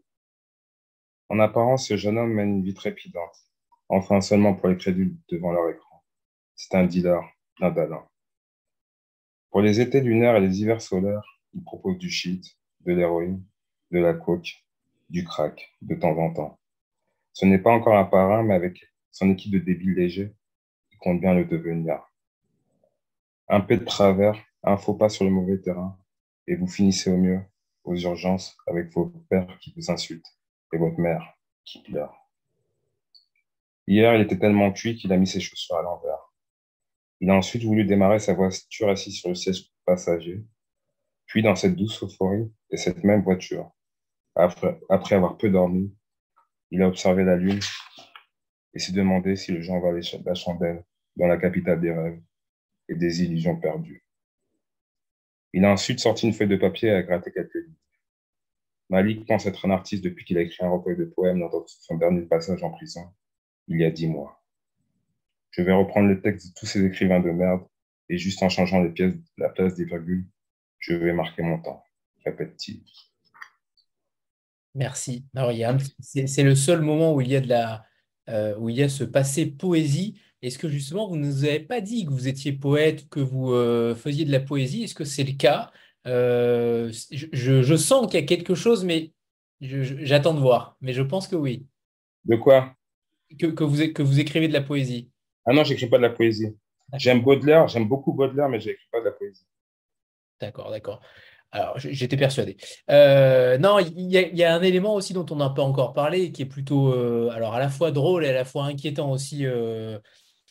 En 1.29 1.39
apparence, 1.39 1.88
ce 1.88 1.97
jeune 1.97 2.19
homme 2.19 2.33
mène 2.33 2.57
une 2.57 2.63
vie 2.63 2.75
trépidante, 2.75 3.36
enfin 3.89 4.21
seulement 4.21 4.53
pour 4.53 4.67
les 4.67 4.77
crédules 4.77 5.17
devant 5.29 5.53
leur 5.53 5.67
écran. 5.71 6.03
C'est 6.53 6.75
un 6.75 6.86
dealer, 6.86 7.23
un. 7.61 8.07
Pour 9.49 9.61
les 9.61 9.81
étés 9.81 10.01
lunaires 10.01 10.36
et 10.36 10.41
les 10.41 10.61
hivers 10.61 10.83
solaires, 10.83 11.41
il 11.55 11.63
propose 11.63 11.97
du 11.97 12.11
shit, 12.11 12.45
de 12.81 12.93
l'héroïne, 12.93 13.43
de 13.89 13.97
la 13.97 14.13
coke, 14.13 14.63
du 15.09 15.23
crack, 15.23 15.75
de 15.81 15.95
temps 15.95 16.15
en 16.19 16.31
temps. 16.31 16.59
Ce 17.36 17.45
n'est 17.45 17.59
pas 17.59 17.71
encore 17.71 18.09
parrain, 18.09 18.43
mais 18.43 18.53
avec 18.53 18.89
son 19.11 19.29
équipe 19.29 19.51
de 19.51 19.59
débiles 19.59 19.93
légers, 19.93 20.33
il 20.93 20.97
compte 20.99 21.19
bien 21.19 21.33
le 21.33 21.43
devenir. 21.43 21.99
Un 23.49 23.59
peu 23.59 23.75
de 23.75 23.83
travers, 23.83 24.41
un 24.63 24.77
faux 24.77 24.93
pas 24.93 25.09
sur 25.09 25.25
le 25.25 25.31
mauvais 25.31 25.59
terrain, 25.59 25.99
et 26.47 26.55
vous 26.55 26.65
finissez 26.65 27.11
au 27.11 27.17
mieux 27.17 27.41
aux 27.83 27.97
urgences 27.97 28.55
avec 28.67 28.89
vos 28.93 29.07
pères 29.29 29.59
qui 29.59 29.73
vous 29.75 29.91
insultent 29.91 30.33
et 30.71 30.77
votre 30.77 30.97
mère 30.97 31.38
qui 31.65 31.81
pleure. 31.81 32.15
Hier, 33.86 34.15
il 34.15 34.21
était 34.21 34.39
tellement 34.39 34.71
cuit 34.71 34.95
qu'il 34.95 35.11
a 35.11 35.17
mis 35.17 35.27
ses 35.27 35.41
chaussures 35.41 35.75
à 35.75 35.81
l'envers. 35.81 36.31
Il 37.19 37.29
a 37.29 37.36
ensuite 37.36 37.65
voulu 37.65 37.83
démarrer 37.83 38.19
sa 38.19 38.33
voiture 38.33 38.88
assise 38.88 39.19
sur 39.19 39.27
le 39.27 39.36
siège 39.36 39.73
passager. 39.86 40.41
Puis 41.25 41.43
dans 41.43 41.55
cette 41.55 41.75
douce 41.75 42.01
euphorie 42.01 42.49
et 42.69 42.77
cette 42.77 43.03
même 43.03 43.23
voiture, 43.23 43.71
après 44.36 45.15
avoir 45.15 45.38
peu 45.38 45.49
dormi, 45.49 45.93
il 46.76 46.82
a 46.82 46.89
observé 46.89 47.23
la 47.23 47.38
lune 47.38 47.61
et 48.73 48.80
s'est 48.80 48.91
demandé 48.91 49.38
si 49.38 49.53
le 49.53 49.61
gens 49.61 49.80
valait 49.80 50.01
la 50.26 50.36
chandelle 50.36 50.84
dans 51.15 51.26
la 51.26 51.38
capitale 51.38 51.80
des 51.80 51.93
rêves 51.93 52.19
et 52.89 52.95
des 52.95 53.23
illusions 53.23 53.55
perdues. 53.55 54.03
Il 55.53 55.63
a 55.63 55.71
ensuite 55.71 56.01
sorti 56.01 56.28
une 56.28 56.34
feuille 56.34 56.49
de 56.49 56.57
papier 56.57 56.89
et 56.89 56.95
a 56.95 57.01
gratté 57.01 57.32
quelques 57.32 57.55
lignes. 57.55 57.80
Malik 58.89 59.26
pense 59.26 59.45
être 59.45 59.65
un 59.65 59.71
artiste 59.71 60.03
depuis 60.03 60.26
qu'il 60.26 60.38
a 60.38 60.41
écrit 60.41 60.65
un 60.65 60.69
recueil 60.69 60.97
de 60.97 61.05
poèmes 61.05 61.39
dans 61.39 61.49
son 61.65 61.95
dernier 61.95 62.23
passage 62.23 62.61
en 62.61 62.71
prison, 62.71 63.09
il 63.69 63.80
y 63.80 63.86
a 63.86 63.89
dix 63.89 64.07
mois. 64.07 64.43
Je 65.51 65.61
vais 65.61 65.71
reprendre 65.71 66.09
le 66.09 66.21
texte 66.21 66.49
de 66.49 66.53
tous 66.59 66.65
ces 66.65 66.84
écrivains 66.84 67.21
de 67.21 67.32
merde 67.32 67.65
et 68.09 68.17
juste 68.17 68.43
en 68.43 68.49
changeant 68.49 68.84
les 68.84 68.89
pièces, 68.89 69.15
la 69.38 69.47
place 69.47 69.76
des 69.76 69.86
virgules, 69.86 70.28
je 70.80 70.93
vais 70.93 71.13
marquer 71.13 71.41
mon 71.41 71.57
temps, 71.57 71.86
répète-t-il. 72.26 72.84
Merci. 74.76 75.26
C'est 75.99 76.43
le 76.43 76.53
seul 76.53 76.82
moment 76.82 77.13
où 77.13 77.21
il 77.21 77.30
y 77.30 77.36
a 77.36 77.41
de 77.41 77.47
la, 77.47 77.86
euh, 78.30 78.55
où 78.57 78.69
il 78.69 78.76
y 78.76 78.84
a 78.84 78.89
ce 78.89 79.05
passé 79.05 79.45
poésie. 79.45 80.19
Est-ce 80.41 80.59
que 80.59 80.67
justement, 80.67 81.07
vous 81.07 81.15
ne 81.15 81.26
nous 81.26 81.45
avez 81.45 81.61
pas 81.61 81.82
dit 81.82 82.05
que 82.05 82.11
vous 82.11 82.28
étiez 82.28 82.51
poète, 82.51 83.07
que 83.09 83.21
vous 83.21 83.53
euh, 83.53 83.95
faisiez 83.95 84.26
de 84.26 84.32
la 84.32 84.41
poésie? 84.41 84.84
Est-ce 84.84 84.93
que 84.93 85.05
c'est 85.05 85.23
le 85.23 85.34
cas? 85.34 85.71
Euh, 86.07 86.91
je, 87.11 87.76
sens 87.76 88.05
qu'il 88.07 88.19
y 88.19 88.23
a 88.23 88.26
quelque 88.26 88.53
chose, 88.53 88.84
mais 88.84 89.13
j'attends 89.61 90.34
de 90.34 90.39
voir. 90.39 90.76
Mais 90.82 90.93
je 90.93 91.01
pense 91.01 91.28
que 91.28 91.38
oui. 91.38 91.65
De 92.26 92.36
quoi? 92.36 92.76
Que, 93.39 93.47
que, 93.47 93.63
vous, 93.63 93.93
que 93.93 94.03
vous 94.03 94.19
écrivez 94.19 94.47
de 94.49 94.53
la 94.53 94.61
poésie. 94.61 95.09
Ah 95.45 95.53
non, 95.53 95.63
j'écris 95.63 95.88
pas 95.88 95.97
de 95.97 96.03
la 96.03 96.09
poésie. 96.09 96.55
J'aime 96.93 97.21
Baudelaire, 97.21 97.67
j'aime 97.67 97.88
beaucoup 97.88 98.13
Baudelaire, 98.13 98.49
mais 98.49 98.59
j'écris 98.59 98.86
pas 98.91 98.99
de 98.99 99.05
la 99.05 99.11
poésie. 99.11 99.47
D'accord, 100.39 100.69
d'accord. 100.69 101.01
Alors, 101.56 101.80
j'étais 101.80 102.18
persuadé. 102.18 102.58
Euh, 102.89 103.58
non, 103.58 103.80
il 103.80 104.12
y, 104.12 104.43
a 104.43 104.53
un 104.53 104.62
élément 104.62 104.93
aussi 104.93 105.14
dont 105.14 105.26
on 105.30 105.38
n'a 105.38 105.49
pas 105.49 105.62
encore 105.62 105.93
parlé, 105.93 106.34
qui 106.34 106.41
est 106.41 106.45
plutôt, 106.45 106.91
euh, 106.93 107.30
alors 107.32 107.53
à 107.53 107.60
la 107.60 107.70
fois 107.70 107.91
drôle 107.91 108.26
et 108.26 108.28
à 108.28 108.34
la 108.34 108.43
fois 108.43 108.66
inquiétant 108.66 109.10
aussi 109.10 109.45
euh, 109.45 109.97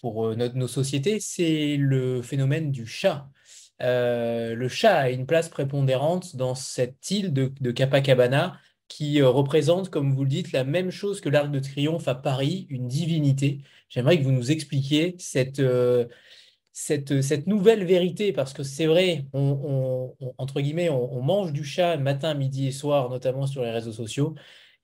pour 0.00 0.34
nos 0.34 0.66
sociétés, 0.66 1.20
c'est 1.20 1.76
le 1.76 2.22
phénomène 2.22 2.72
du 2.72 2.86
chat. 2.86 3.28
le 3.80 4.66
chat 4.68 4.96
a 4.96 5.10
une 5.10 5.26
place 5.26 5.50
prépondérante 5.50 6.36
dans 6.36 6.54
cette 6.54 7.10
île 7.10 7.34
de, 7.34 7.52
de 7.60 7.70
Capacabana 7.70 8.58
qui 8.88 9.20
représente, 9.20 9.90
comme 9.90 10.14
vous 10.14 10.24
le 10.24 10.30
dites, 10.30 10.52
la 10.52 10.64
même 10.64 10.90
chose 10.90 11.20
que 11.20 11.28
l'Arc 11.28 11.50
de 11.50 11.58
Triomphe 11.60 12.08
à 12.08 12.14
Paris, 12.14 12.66
une 12.70 12.88
divinité. 12.88 13.60
J'aimerais 13.90 14.18
que 14.18 14.24
vous 14.24 14.32
nous 14.32 14.50
expliquiez 14.50 15.16
cette 15.18 15.60
cette, 16.74 17.46
nouvelle 17.46 17.84
vérité, 17.84 18.32
parce 18.32 18.52
que 18.52 18.64
c'est 18.64 18.86
vrai, 18.86 19.26
on, 19.32 20.12
entre 20.38 20.60
guillemets, 20.60 20.90
on, 20.90 21.22
mange 21.22 21.52
du 21.52 21.62
chat 21.64 21.96
matin, 21.96 22.34
midi 22.34 22.66
et 22.66 22.72
soir, 22.72 23.08
notamment 23.10 23.46
sur 23.46 23.62
les 23.62 23.70
réseaux 23.70 23.92
sociaux. 23.92 24.34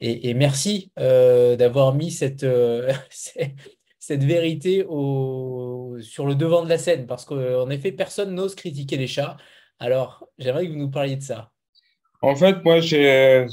Et, 0.00 0.32
merci 0.34 0.92
euh, 1.00 1.56
d'avoir 1.56 1.92
mis 1.92 2.12
cette, 2.12 2.44
euh, 2.44 2.92
vérité 4.08 4.82
sur 4.82 6.26
le 6.26 6.34
devant 6.36 6.62
de 6.62 6.68
la 6.68 6.78
scène, 6.78 7.06
parce 7.06 7.24
qu'en 7.24 7.68
effet, 7.70 7.90
personne 7.90 8.34
n'ose 8.34 8.54
critiquer 8.54 8.96
les 8.96 9.08
chats. 9.08 9.36
Alors, 9.80 10.28
j'aimerais 10.38 10.66
que 10.66 10.72
vous 10.72 10.78
nous 10.78 10.90
parliez 10.90 11.16
de 11.16 11.22
ça. 11.22 11.50
En 12.22 12.36
fait, 12.36 12.62
moi, 12.64 12.80
j'étais 12.80 13.46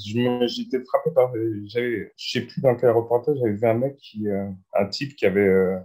frappé 0.85 1.11
par. 1.15 1.33
Je 1.33 1.79
ne 1.79 2.05
sais 2.17 2.41
plus 2.41 2.61
dans 2.61 2.75
quel 2.75 2.91
reportage, 2.91 3.37
j'avais 3.39 3.53
vu 3.53 3.67
un 3.67 3.73
mec, 3.73 3.97
euh, 4.27 4.47
un 4.73 4.85
type 4.87 5.15
qui 5.15 5.25
avait 5.25 5.79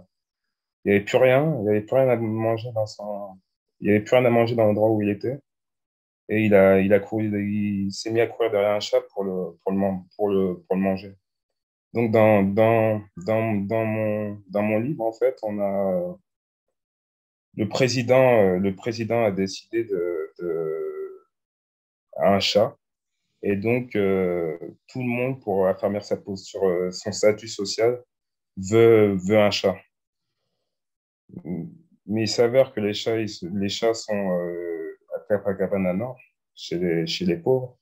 il 0.85 0.91
n'y 0.91 0.95
avait 0.95 1.05
plus 1.05 1.17
rien, 1.17 1.57
il 1.65 1.71
n'y 1.71 1.81
plus 1.81 1.95
rien 1.95 2.09
à 2.09 2.15
manger 2.17 2.71
dans 2.73 2.85
son, 2.85 3.37
il 3.79 3.87
y 3.87 3.89
avait 3.91 4.01
plus 4.01 4.15
rien 4.15 4.25
à 4.25 4.29
manger 4.29 4.55
dans 4.55 4.65
l'endroit 4.65 4.89
où 4.89 5.01
il 5.01 5.09
était. 5.09 5.39
Et 6.29 6.45
il 6.45 6.55
a, 6.55 6.79
il 6.79 6.93
a 6.93 6.99
couru, 6.99 7.25
il 7.25 7.91
s'est 7.91 8.11
mis 8.11 8.21
à 8.21 8.27
courir 8.27 8.51
derrière 8.51 8.71
un 8.71 8.79
chat 8.79 9.01
pour 9.13 9.23
le, 9.23 9.57
pour 9.63 9.71
le, 9.73 9.79
pour 10.15 10.29
le, 10.29 10.63
pour 10.67 10.75
le 10.77 10.81
manger. 10.81 11.15
Donc, 11.93 12.11
dans, 12.11 12.43
dans, 12.43 13.01
dans, 13.17 13.53
dans, 13.53 13.85
mon, 13.85 14.41
dans 14.49 14.63
mon 14.63 14.79
livre, 14.79 15.03
en 15.03 15.13
fait, 15.13 15.37
on 15.43 15.59
a, 15.59 16.17
le 17.55 17.69
président, 17.69 18.41
euh, 18.41 18.57
le 18.57 18.75
président 18.75 19.23
a 19.23 19.31
décidé 19.31 19.83
de, 19.83 20.33
un 22.17 22.39
chat. 22.39 22.75
Et 23.41 23.55
donc, 23.55 23.95
euh, 23.95 24.57
tout 24.87 24.99
le 24.99 25.07
monde, 25.07 25.41
pour 25.41 25.67
affirmer 25.67 25.99
sa 25.99 26.17
posture, 26.17 26.65
euh, 26.65 26.91
son 26.91 27.11
statut 27.11 27.47
social, 27.47 28.01
veut, 28.57 29.15
veut 29.15 29.39
un 29.39 29.51
chat. 29.51 29.75
Mais 32.05 32.23
il 32.23 32.27
s'avère 32.27 32.73
que 32.73 32.79
les 32.79 32.93
chats, 32.93 33.17
les 33.17 33.69
chats 33.69 33.93
sont 33.93 34.31
euh, 34.31 34.97
à 35.15 35.19
Capacabana 35.27 35.93
Nord, 35.93 36.19
chez 36.53 36.77
les, 36.77 37.07
chez 37.07 37.25
les 37.25 37.37
pauvres, 37.37 37.77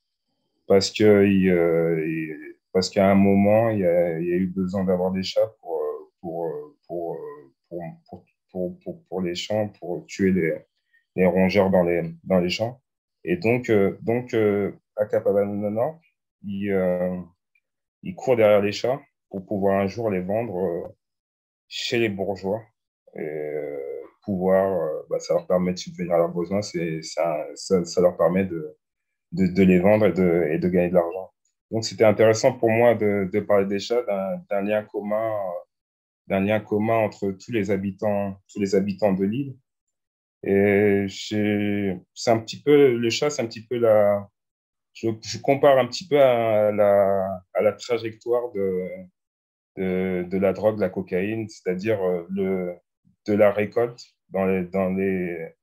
parce 0.68 0.92
que 0.92 1.04
euh, 1.04 2.56
parce 2.72 2.90
qu'à 2.90 3.10
un 3.10 3.16
moment, 3.16 3.70
il 3.70 3.80
y, 3.80 3.86
a, 3.86 4.20
eu 4.20 4.48
besoin 4.48 4.84
d'avoir 4.86 5.12
des 5.12 5.24
chats 5.24 5.54
pour, 5.60 5.82
pour, 6.22 6.50
pour, 6.88 7.18
pour, 7.68 8.26
pour, 8.52 8.80
pour, 8.80 9.04
pour 9.06 9.22
les 9.22 9.36
champs, 9.36 9.68
pour 9.80 10.06
tuer 10.06 10.32
les, 11.16 11.26
rongeurs 11.26 11.70
dans 11.70 11.84
les, 11.84 12.14
dans 12.24 12.40
les 12.40 12.50
champs. 12.50 12.80
Et 13.24 13.36
donc, 13.36 13.70
euh, 13.70 13.98
donc 14.02 14.34
à 14.96 15.06
Capacabana 15.06 15.70
Nord, 15.70 16.00
il, 16.44 16.74
il 18.04 18.16
court 18.16 18.38
derrière 18.38 18.62
les 18.62 18.72
chats 18.72 19.02
pour 19.30 19.46
pouvoir 19.46 19.80
un 19.80 19.88
jour 19.88 20.10
les 20.10 20.22
vendre 20.22 20.96
chez 21.68 22.00
les 22.00 22.10
bourgeois 22.10 22.62
et 23.16 23.20
euh, 23.20 23.78
pouvoir, 24.24 24.72
euh, 24.72 25.06
bah, 25.10 25.20
ça 25.20 25.34
leur 25.34 25.48
permet 25.48 25.74
de 25.74 25.80
subvenir 25.80 26.14
à 26.14 26.18
leurs 26.18 26.34
besoins, 26.34 26.62
c'est, 26.62 27.02
ça, 27.02 27.46
ça, 27.56 28.02
leur 28.02 28.18
permet 28.18 28.46
de, 28.46 28.78
de, 29.32 29.64
les 29.64 29.80
vendre 29.80 30.08
et 30.08 30.14
de, 30.14 30.48
et 30.52 30.60
de 30.60 30.70
gagner 30.70 30.90
de 30.90 30.96
l'argent. 30.96 31.32
Donc 31.72 31.86
c'était 31.86 32.06
intéressant 32.06 32.54
pour 32.54 32.70
moi 32.70 32.96
de, 32.96 33.30
de 33.32 33.40
parler 33.40 33.66
des 33.66 33.80
chats, 33.80 34.04
d'un, 34.50 34.62
lien 34.62 34.84
commun, 34.84 35.32
d'un 36.28 36.42
lien 36.42 36.60
commun 36.60 36.98
entre 36.98 37.32
tous 37.32 37.52
les 37.52 37.72
habitants, 37.72 38.38
tous 38.52 38.60
les 38.60 38.76
habitants 38.76 39.14
de 39.14 39.26
l'île. 39.26 39.58
Et 40.44 41.06
c'est 41.10 42.32
un 42.32 42.40
petit 42.40 42.62
peu, 42.62 42.98
le 42.98 43.10
chat, 43.10 43.30
c'est 43.30 43.42
un 43.42 43.48
petit 43.48 43.66
peu 43.66 43.78
la, 43.78 44.28
je, 44.94 45.10
je, 45.22 45.38
compare 45.40 45.78
un 45.78 45.88
petit 45.88 46.08
peu 46.08 46.20
à 46.22 46.72
la, 46.72 47.42
à 47.54 47.62
la 47.62 47.74
trajectoire 47.74 48.52
de, 48.54 48.88
de, 49.78 50.26
de, 50.30 50.38
la 50.38 50.54
drogue, 50.54 50.80
la 50.80 50.90
cocaïne, 50.90 51.48
c'est-à-dire 51.48 52.02
euh, 52.04 52.26
le, 52.30 52.76
de 53.28 53.34
la 53.34 53.52
récolte 53.52 54.04
dans 54.30 54.46
les, 54.46 54.64
dans 54.64 54.90
les, 54.90 55.54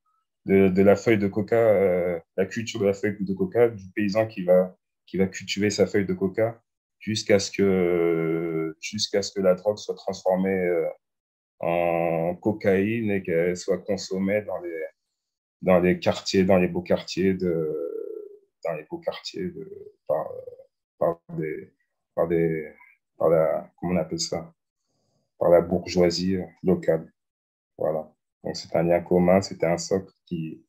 de, 0.46 0.68
de 0.68 0.82
la 0.82 0.96
feuille 0.96 1.18
de 1.18 1.28
coca, 1.28 1.56
euh, 1.56 2.18
la 2.36 2.46
culture 2.46 2.80
de 2.80 2.86
la 2.86 2.94
feuille 2.94 3.16
de 3.20 3.34
coca, 3.34 3.68
du 3.68 3.84
paysan 3.94 4.26
qui 4.26 4.44
va, 4.44 4.76
qui 5.06 5.16
va 5.18 5.26
cultiver 5.26 5.70
sa 5.70 5.86
feuille 5.86 6.06
de 6.06 6.14
coca 6.14 6.60
jusqu'à 6.98 7.38
ce 7.38 7.50
que, 7.50 8.76
ce 8.80 9.32
que 9.32 9.40
la 9.40 9.54
drogue 9.54 9.78
soit 9.78 9.94
transformée 9.94 10.58
euh, 10.58 10.86
en 11.60 12.34
cocaïne 12.36 13.10
et 13.10 13.22
qu'elle 13.22 13.56
soit 13.56 13.78
consommée 13.78 14.42
dans 14.42 14.58
les, 14.60 14.84
dans 15.62 15.80
les 15.80 15.98
quartiers, 15.98 16.44
dans 16.44 16.58
les 16.58 16.68
beaux 16.68 16.82
quartiers 16.82 17.34
de, 17.34 17.88
dans 18.64 18.74
les 18.74 18.84
beaux 18.84 18.98
quartiers 18.98 19.48
de, 19.48 19.94
par, 20.06 20.28
par 20.98 21.20
des, 21.36 21.72
par 22.14 22.28
des, 22.28 22.72
par 23.16 23.28
la, 23.28 23.70
comment 23.76 23.94
on 23.94 23.96
appelle 23.96 24.20
ça, 24.20 24.52
par 25.38 25.50
la 25.50 25.60
bourgeoisie 25.60 26.38
locale. 26.62 27.12
Voilà. 27.78 28.12
Donc, 28.44 28.56
c'est 28.56 28.74
un 28.76 28.82
lien 28.82 29.00
commun, 29.00 29.40
c'était 29.40 29.66
un 29.66 29.78
socle 29.78 30.12
qui, 30.26 30.64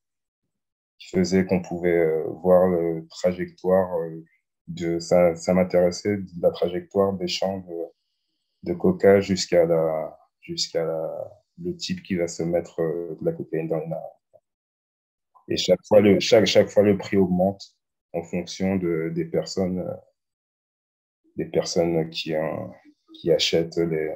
faisait 1.11 1.45
qu'on 1.45 1.61
pouvait 1.61 1.97
euh, 1.97 2.23
voir 2.27 2.69
la 2.69 3.01
trajectoire 3.09 3.97
euh, 4.01 4.23
de, 4.67 4.99
ça, 4.99 5.35
ça 5.35 5.53
m'intéressait 5.53 6.19
la 6.39 6.51
trajectoire 6.51 7.13
des 7.13 7.27
champs 7.27 7.63
de, 8.63 8.73
coca 8.73 9.19
jusqu'à 9.21 9.65
le 9.65 11.75
type 11.77 12.03
qui 12.03 12.15
va 12.15 12.27
se 12.27 12.43
mettre 12.43 12.81
euh, 12.81 13.17
de 13.19 13.25
la 13.25 13.33
cocaïne 13.33 13.67
dans 13.67 13.79
le 13.79 13.87
narines. 13.87 14.05
Et 15.47 15.57
chaque 15.57 15.79
fois, 15.87 16.01
le, 16.01 16.19
chaque, 16.19 16.45
chaque 16.45 16.69
prix 16.99 17.17
augmente 17.17 17.63
en 18.13 18.23
fonction 18.23 18.75
de, 18.75 19.11
des 19.15 19.25
personnes, 19.25 19.83
des 21.37 21.45
personnes 21.45 22.09
qui, 22.09 22.33
qui 23.15 23.31
achètent 23.31 23.77
les, 23.77 24.13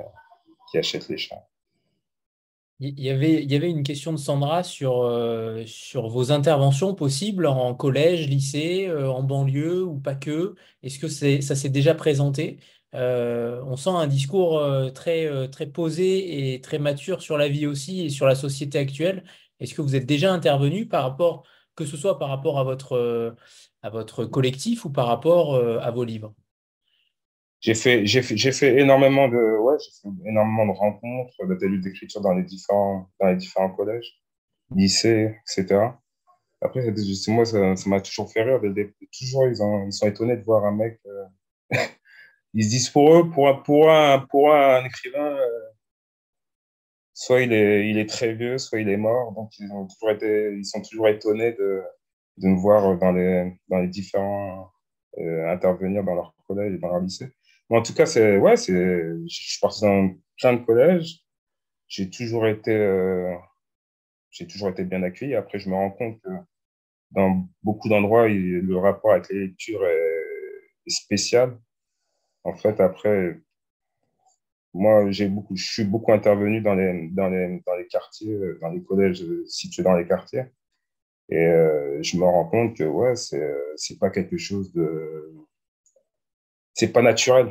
qui 0.70 0.78
achètent 0.78 1.10
les 1.10 1.18
champs. 1.18 1.44
Il 2.86 3.00
y 3.00 3.10
avait, 3.10 3.70
une 3.70 3.84
question 3.84 4.12
de 4.12 4.18
Sandra 4.18 4.62
sur, 4.62 5.04
euh, 5.04 5.64
vos 5.96 6.32
interventions 6.34 6.94
possibles 6.94 7.46
en 7.48 7.74
collège, 7.76 8.28
lycée, 8.28 8.88
euh, 8.90 9.10
en 9.10 9.24
banlieue 9.24 9.84
ou 9.84 10.00
pas 10.00 10.16
que. 10.16 10.56
Est-ce 10.82 11.00
que 11.00 11.08
ça 11.08 11.56
s'est 11.56 11.70
déjà 11.70 11.96
présenté? 11.96 12.60
Euh, 12.94 13.64
on 13.68 13.78
sent 13.78 13.90
un 13.92 14.08
discours 14.08 14.62
très, 14.94 15.30
posé 15.74 16.56
et 16.56 16.62
très 16.62 16.78
mature 16.78 17.22
sur 17.22 17.38
la 17.38 17.48
vie 17.48 17.68
aussi 17.68 18.02
et 18.02 18.10
sur 18.10 18.28
la 18.28 18.36
société 18.36 18.78
actuelle. 18.80 19.24
Est-ce 19.62 19.74
que 19.76 19.82
vous 19.82 19.96
êtes 19.96 20.06
déjà 20.06 20.34
intervenu 20.34 20.86
par 20.86 21.04
rapport, 21.04 21.44
que 21.76 21.86
ce 21.86 21.96
soit 21.96 22.20
par 22.20 22.28
rapport 22.28 22.60
à 22.60 22.64
votre 22.66 24.26
collectif 24.26 24.84
ou 24.84 24.90
par 24.90 25.08
rapport 25.08 25.56
à 25.56 25.90
vos 25.92 26.04
livres? 26.04 26.34
J'ai 27.64 27.76
fait, 27.76 28.06
j'ai 28.06 28.22
fait, 28.22 28.52
fait 28.52 28.78
énormément 28.78 29.30
de, 29.30 29.58
ouais, 29.58 29.78
j'ai 29.80 29.92
fait 29.92 30.30
énormément 30.30 30.66
de 30.68 30.78
rencontres, 30.78 31.34
d'ateliers 31.48 31.78
d'écriture 31.78 32.20
dans 32.20 32.34
les 32.34 32.44
différents, 32.44 33.10
dans 33.22 33.28
les 33.28 33.38
différents 33.38 33.70
collèges, 33.70 34.22
lycées, 34.76 35.38
etc. 35.42 35.80
Après, 36.62 36.94
moi, 37.30 37.46
ça 37.46 37.76
m'a 37.88 38.02
toujours 38.02 38.30
fait 38.32 38.44
rire. 38.44 38.60
Toujours, 39.18 39.48
ils, 39.48 39.54
ils, 39.88 39.94
sont 39.94 40.08
étonnés 40.08 40.36
de 40.36 40.44
voir 40.44 40.66
un 40.66 40.74
mec. 40.74 41.00
ils 42.54 42.66
se 42.66 42.70
disent 42.70 42.90
pour 42.90 43.16
eux, 43.16 43.30
pour 43.30 43.48
un, 43.48 43.56
pour 43.56 43.90
un, 43.90 44.20
pour 44.30 44.54
un 44.54 44.84
écrivain, 44.84 45.38
soit 47.14 47.42
il 47.42 47.54
est, 47.54 47.90
il 47.90 47.98
est 47.98 48.10
très 48.10 48.34
vieux, 48.34 48.58
soit 48.58 48.82
il 48.82 48.90
est 48.90 48.98
mort. 48.98 49.32
Donc, 49.34 49.58
ils, 49.60 49.72
ont 49.72 49.88
toujours 49.88 50.12
été, 50.12 50.54
ils 50.58 50.66
sont 50.66 50.82
toujours 50.82 51.08
étonnés 51.08 51.54
de, 51.54 51.82
de 52.40 52.48
me 52.48 52.58
voir 52.58 52.98
dans 52.98 53.14
les, 53.14 53.54
dans 53.70 53.80
les 53.80 53.88
différents 53.88 54.70
euh, 55.20 55.50
intervenir 55.50 56.04
dans 56.04 56.16
leur 56.16 56.36
collège 56.46 56.74
et 56.74 56.78
dans 56.78 56.90
leur 56.90 57.00
lycée. 57.00 57.32
Mais 57.70 57.78
en 57.78 57.82
tout 57.82 57.94
cas, 57.94 58.06
c'est, 58.06 58.38
ouais, 58.38 58.58
c'est, 58.58 58.74
je 58.74 59.28
suis 59.28 59.60
parti 59.60 59.82
dans 59.82 60.14
plein 60.38 60.54
de 60.54 60.66
collèges. 60.66 61.24
J'ai 61.88 62.10
toujours 62.10 62.48
été, 62.48 62.72
euh, 62.72 63.36
j'ai 64.32 64.48
toujours 64.48 64.70
été 64.70 64.84
bien 64.84 65.04
accueilli. 65.04 65.36
Après, 65.36 65.60
je 65.60 65.70
me 65.70 65.76
rends 65.76 65.92
compte 65.92 66.22
que 66.22 66.30
dans 67.12 67.48
beaucoup 67.64 67.90
d'endroits, 67.90 68.28
le 68.28 68.78
rapport 68.78 69.14
avec 69.14 69.30
les 69.30 69.48
lectures 69.48 69.86
est, 69.86 70.24
spécial. 70.88 71.58
En 72.44 72.54
fait, 72.56 72.80
après, 72.82 73.40
moi, 74.74 75.10
j'ai 75.12 75.30
beaucoup, 75.30 75.56
je 75.56 75.66
suis 75.66 75.84
beaucoup 75.86 76.12
intervenu 76.12 76.62
dans 76.62 76.76
les, 76.76 77.10
dans 77.10 77.30
les, 77.30 77.62
dans 77.66 77.76
les 77.76 77.88
quartiers, 77.88 78.38
dans 78.62 78.70
les 78.70 78.84
collèges 78.84 79.24
situés 79.48 79.84
dans 79.84 79.96
les 79.96 80.08
quartiers. 80.08 80.46
Et 81.30 81.38
euh, 81.38 82.02
je 82.04 82.18
me 82.18 82.24
rends 82.24 82.46
compte 82.46 82.76
que, 82.78 82.84
ouais, 82.84 83.16
c'est, 83.16 83.56
c'est 83.78 84.00
pas 84.00 84.10
quelque 84.10 84.38
chose 84.38 84.74
de. 84.74 85.34
C'est 86.84 86.92
pas 86.92 87.02
naturel. 87.02 87.50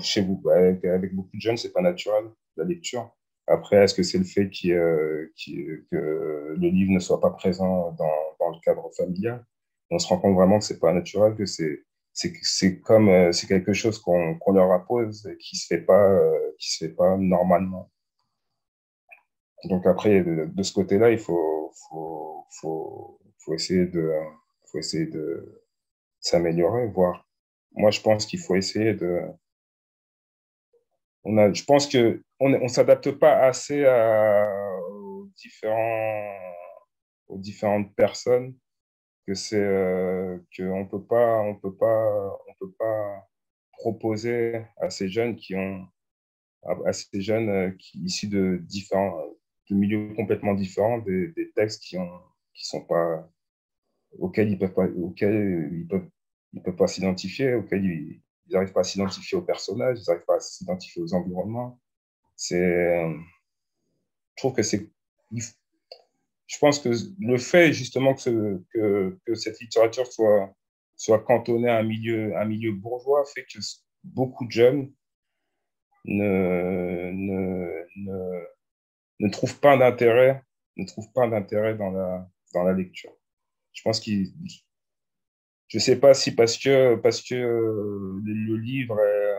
chez 0.00 0.22
vous, 0.22 0.42
avec, 0.48 1.14
beaucoup 1.14 1.36
de 1.36 1.40
jeunes, 1.40 1.58
c'est 1.58 1.70
pas 1.74 1.82
naturel, 1.82 2.24
la 2.56 2.64
lecture. 2.64 3.14
Après, 3.46 3.76
est-ce 3.76 3.94
que 3.94 4.02
c'est 4.02 4.16
le 4.16 4.24
fait 4.24 4.48
qui, 4.48 4.72
euh, 4.72 5.26
que 5.90 6.54
le 6.56 6.68
livre 6.70 6.90
ne 6.90 6.98
soit 6.98 7.20
pas 7.20 7.28
présent 7.28 7.92
dans, 7.92 8.18
dans 8.38 8.48
le 8.48 8.58
cadre 8.64 8.90
familial? 8.96 9.44
On 9.90 9.98
se 9.98 10.08
rend 10.08 10.16
compte 10.16 10.34
vraiment 10.34 10.58
que 10.60 10.64
c'est 10.64 10.78
pas 10.78 10.94
naturel, 10.94 11.34
que 11.36 11.44
c'est 11.44 11.84
c'est 12.14 12.80
comme 12.80 13.10
euh, 13.10 13.32
c'est 13.32 13.48
quelque 13.48 13.74
chose 13.74 13.98
qu'on 13.98 14.38
leur 14.50 14.72
impose 14.72 15.26
et 15.26 15.36
qui 15.36 15.56
se 15.56 15.66
fait 15.66 15.82
pas 15.82 16.08
euh, 16.08 16.54
qui 16.58 16.72
se 16.72 16.86
fait 16.86 16.92
pas 16.92 17.16
normalement 17.18 17.90
donc 19.64 19.86
après 19.86 20.22
de, 20.24 20.62
ce 20.62 20.72
côté 20.72 20.98
là 20.98 21.10
il 21.10 21.18
faut 21.18 21.70
faut, 21.88 22.46
faut, 22.60 23.20
faut 23.38 23.54
essayer 23.54 23.86
de 23.86 24.10
faut 24.66 24.78
essayer 24.78 25.06
de 25.06 25.62
s'améliorer 26.20 26.88
voir 26.88 27.29
moi 27.72 27.90
je 27.90 28.00
pense 28.00 28.26
qu'il 28.26 28.40
faut 28.40 28.56
essayer 28.56 28.94
de 28.94 29.20
on 31.24 31.36
a 31.38 31.52
je 31.52 31.64
pense 31.64 31.86
que 31.86 32.22
on 32.38 32.52
on 32.54 32.68
s'adapte 32.68 33.10
pas 33.12 33.44
assez 33.44 33.84
à, 33.84 34.48
aux 34.90 35.28
différents 35.36 36.34
aux 37.28 37.38
différentes 37.38 37.94
personnes 37.94 38.54
que 39.26 39.34
c'est 39.34 39.56
euh, 39.62 40.38
qu'on 40.56 40.86
peut 40.86 40.98
peut 41.00 41.76
pas 41.76 42.38
peut 42.58 42.72
pas 42.78 43.28
proposer 43.72 44.62
à 44.78 44.90
ces 44.90 45.08
jeunes 45.08 45.36
qui 45.36 45.54
ont 45.56 45.86
à 46.64 46.92
ces 46.92 47.20
jeunes 47.22 47.48
euh, 47.48 47.70
qui 47.78 47.98
issus 48.00 48.28
de 48.28 48.58
différents 48.62 49.16
de 49.70 49.74
milieux 49.74 50.14
complètement 50.14 50.54
différents 50.54 50.98
des, 50.98 51.28
des 51.28 51.50
textes 51.52 51.82
qui 51.82 51.96
ont 51.98 52.20
qui 52.54 52.66
sont 52.66 52.84
pas 52.84 53.28
auxquels 54.18 54.50
ils 54.50 54.58
peuvent 54.58 54.74
pas 54.74 54.88
auxquels 54.88 55.70
ils 55.72 55.86
peuvent 55.86 56.10
ils 56.52 56.62
peuvent 56.62 56.76
pas 56.76 56.86
s'identifier 56.86 57.58
ils 57.72 58.20
n'arrivent 58.50 58.72
pas 58.72 58.80
à 58.80 58.84
s'identifier 58.84 59.38
aux 59.38 59.42
personnages 59.42 59.98
ils 60.00 60.04
n'arrivent 60.08 60.26
pas 60.26 60.36
à 60.36 60.40
s'identifier 60.40 61.02
aux 61.02 61.14
environnements 61.14 61.80
c'est 62.36 63.04
je 64.36 64.36
trouve 64.36 64.54
que 64.54 64.62
c'est 64.62 64.90
je 66.50 66.58
pense 66.58 66.80
que 66.80 66.88
le 67.20 67.38
fait 67.38 67.72
justement 67.72 68.14
que, 68.14 68.60
que, 68.72 69.34
cette 69.34 69.60
littérature 69.60 70.12
soit, 70.12 70.52
soit 70.96 71.20
cantonnée 71.20 71.68
à 71.68 71.78
un 71.78 71.84
milieu, 71.84 72.36
un 72.36 72.44
milieu 72.44 72.72
bourgeois 72.72 73.24
fait 73.32 73.44
que 73.44 73.58
beaucoup 74.02 74.46
de 74.46 74.50
jeunes 74.50 74.92
ne, 76.06 77.12
ne, 77.12 77.86
ne, 77.96 78.44
ne 79.20 79.30
trouvent 79.30 79.60
pas 79.60 79.76
d'intérêt 79.76 80.42
ne 80.76 80.86
trouvent 80.86 81.12
pas 81.12 81.28
d'intérêt 81.28 81.76
dans 81.76 81.90
la, 81.90 82.28
dans 82.54 82.64
la 82.64 82.72
lecture. 82.72 83.12
Je 83.72 83.82
pense 83.82 84.00
qu'il 84.00 84.32
je 85.70 85.78
sais 85.78 85.98
pas 85.98 86.14
si 86.14 86.34
parce 86.34 86.58
que 86.58 86.96
parce 86.96 87.22
que 87.22 87.34
le 87.34 88.56
livre 88.56 88.98
est, 89.00 89.36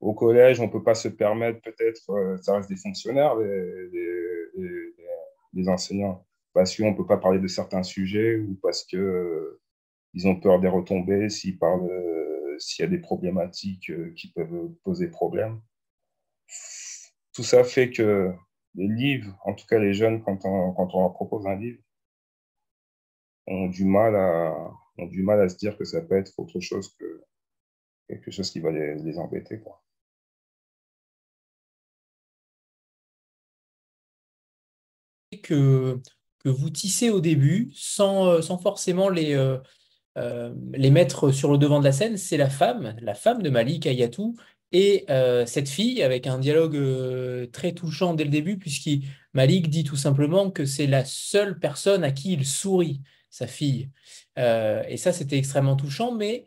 au 0.00 0.14
collège, 0.14 0.60
on 0.60 0.68
peut 0.68 0.82
pas 0.82 0.94
se 0.94 1.08
permettre 1.08 1.60
peut-être, 1.62 2.10
euh, 2.10 2.36
ça 2.38 2.56
reste 2.56 2.68
des 2.68 2.76
fonctionnaires, 2.76 3.36
les 5.52 5.68
enseignants 5.68 6.24
parce 6.52 6.76
qu'on 6.76 6.90
ne 6.90 6.96
peut 6.96 7.06
pas 7.06 7.16
parler 7.16 7.38
de 7.38 7.46
certains 7.46 7.82
sujets 7.82 8.36
ou 8.36 8.58
parce 8.62 8.84
qu'ils 8.84 8.98
euh, 8.98 9.60
ont 10.24 10.36
peur 10.36 10.60
des 10.60 10.68
retombées 10.68 11.26
euh, 11.26 12.58
s'il 12.58 12.82
y 12.82 12.82
a 12.82 12.90
des 12.90 12.98
problématiques 12.98 13.90
euh, 13.90 14.12
qui 14.16 14.32
peuvent 14.32 14.70
poser 14.82 15.08
problème. 15.08 15.60
Tout 17.32 17.44
ça 17.44 17.62
fait 17.62 17.90
que 17.90 18.32
les 18.74 18.88
livres, 18.88 19.36
en 19.44 19.54
tout 19.54 19.66
cas 19.66 19.78
les 19.78 19.94
jeunes, 19.94 20.22
quand 20.22 20.44
on, 20.44 20.72
quand 20.72 20.94
on 20.94 21.00
leur 21.02 21.12
propose 21.12 21.46
un 21.46 21.56
livre, 21.56 21.80
ont 23.50 23.68
du 23.68 23.84
mal 23.84 24.16
à, 24.16 24.54
ont 24.98 25.06
du 25.06 25.22
mal 25.22 25.40
à 25.42 25.48
se 25.48 25.56
dire 25.56 25.76
que 25.78 25.84
ça 25.84 26.00
peut 26.00 26.16
être 26.16 26.32
autre 26.38 26.60
chose 26.60 26.94
que 26.98 27.22
quelque 28.08 28.30
chose 28.30 28.50
qui 28.50 28.60
va 28.60 28.70
les, 28.72 28.96
les 28.96 29.18
embêter. 29.18 29.60
Quoi. 29.60 29.82
que, 35.38 36.00
que 36.40 36.48
vous 36.48 36.70
tissez 36.70 37.10
au 37.10 37.20
début 37.20 37.70
sans, 37.74 38.26
euh, 38.26 38.42
sans 38.42 38.58
forcément 38.58 39.08
les, 39.08 39.34
euh, 39.34 39.58
euh, 40.18 40.54
les 40.72 40.90
mettre 40.90 41.30
sur 41.30 41.50
le 41.52 41.58
devant 41.58 41.80
de 41.80 41.84
la 41.84 41.92
scène, 41.92 42.16
c'est 42.16 42.36
la 42.36 42.50
femme, 42.50 42.96
la 43.00 43.14
femme 43.14 43.42
de 43.42 43.50
Malik 43.50 43.86
Ayatou, 43.86 44.36
et 44.72 45.06
cette 45.46 45.68
fille 45.68 46.02
avec 46.02 46.26
un 46.26 46.38
dialogue 46.38 47.50
très 47.50 47.72
touchant 47.72 48.14
dès 48.14 48.24
le 48.24 48.30
début, 48.30 48.58
puisqu'il 48.58 49.04
Malik 49.34 49.68
dit 49.68 49.84
tout 49.84 49.96
simplement 49.96 50.50
que 50.50 50.64
c'est 50.64 50.86
la 50.86 51.04
seule 51.04 51.58
personne 51.58 52.04
à 52.04 52.12
qui 52.12 52.32
il 52.32 52.46
sourit, 52.46 53.00
sa 53.30 53.46
fille. 53.46 53.90
et 54.36 54.96
ça, 54.96 55.12
c'était 55.12 55.38
extrêmement 55.38 55.76
touchant, 55.76 56.12
mais 56.12 56.44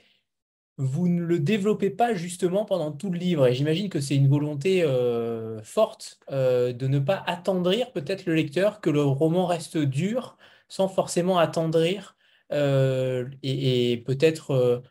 vous 0.77 1.07
ne 1.07 1.21
le 1.21 1.39
développez 1.39 1.89
pas 1.89 2.13
justement 2.13 2.65
pendant 2.65 2.91
tout 2.91 3.11
le 3.11 3.19
livre. 3.19 3.47
Et 3.47 3.53
j'imagine 3.53 3.89
que 3.89 3.99
c'est 3.99 4.15
une 4.15 4.27
volonté 4.27 4.83
euh, 4.83 5.61
forte 5.63 6.19
euh, 6.31 6.73
de 6.73 6.87
ne 6.87 6.99
pas 6.99 7.23
attendrir 7.27 7.91
peut-être 7.91 8.25
le 8.25 8.33
lecteur, 8.33 8.81
que 8.81 8.89
le 8.89 9.03
roman 9.03 9.45
reste 9.45 9.77
dur, 9.77 10.37
sans 10.67 10.87
forcément 10.87 11.37
attendrir 11.37 12.15
euh, 12.51 13.25
et, 13.43 14.03
peut-être 14.05 14.83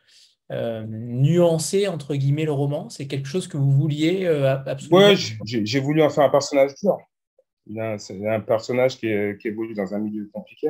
nuancer 0.86 1.88
entre 1.88 2.14
guillemets 2.14 2.44
le 2.44 2.52
roman? 2.52 2.88
C'est 2.88 3.06
quelque 3.06 3.26
chose 3.26 3.48
que 3.48 3.56
vous 3.56 3.72
vouliez 3.72 4.26
absolument? 4.26 5.08
Oui, 5.08 5.38
j'ai 5.64 5.80
voulu 5.80 6.02
en 6.02 6.10
faire 6.10 6.24
un 6.24 6.30
personnage 6.30 6.74
dur. 6.82 6.98
C'est 7.98 8.26
un 8.26 8.40
personnage 8.40 8.96
qui, 8.98 9.08
qui, 9.40 9.48
évolue 9.48 9.74
dans 9.74 9.94
un 9.94 9.98
milieu 9.98 10.28
compliqué. 10.32 10.68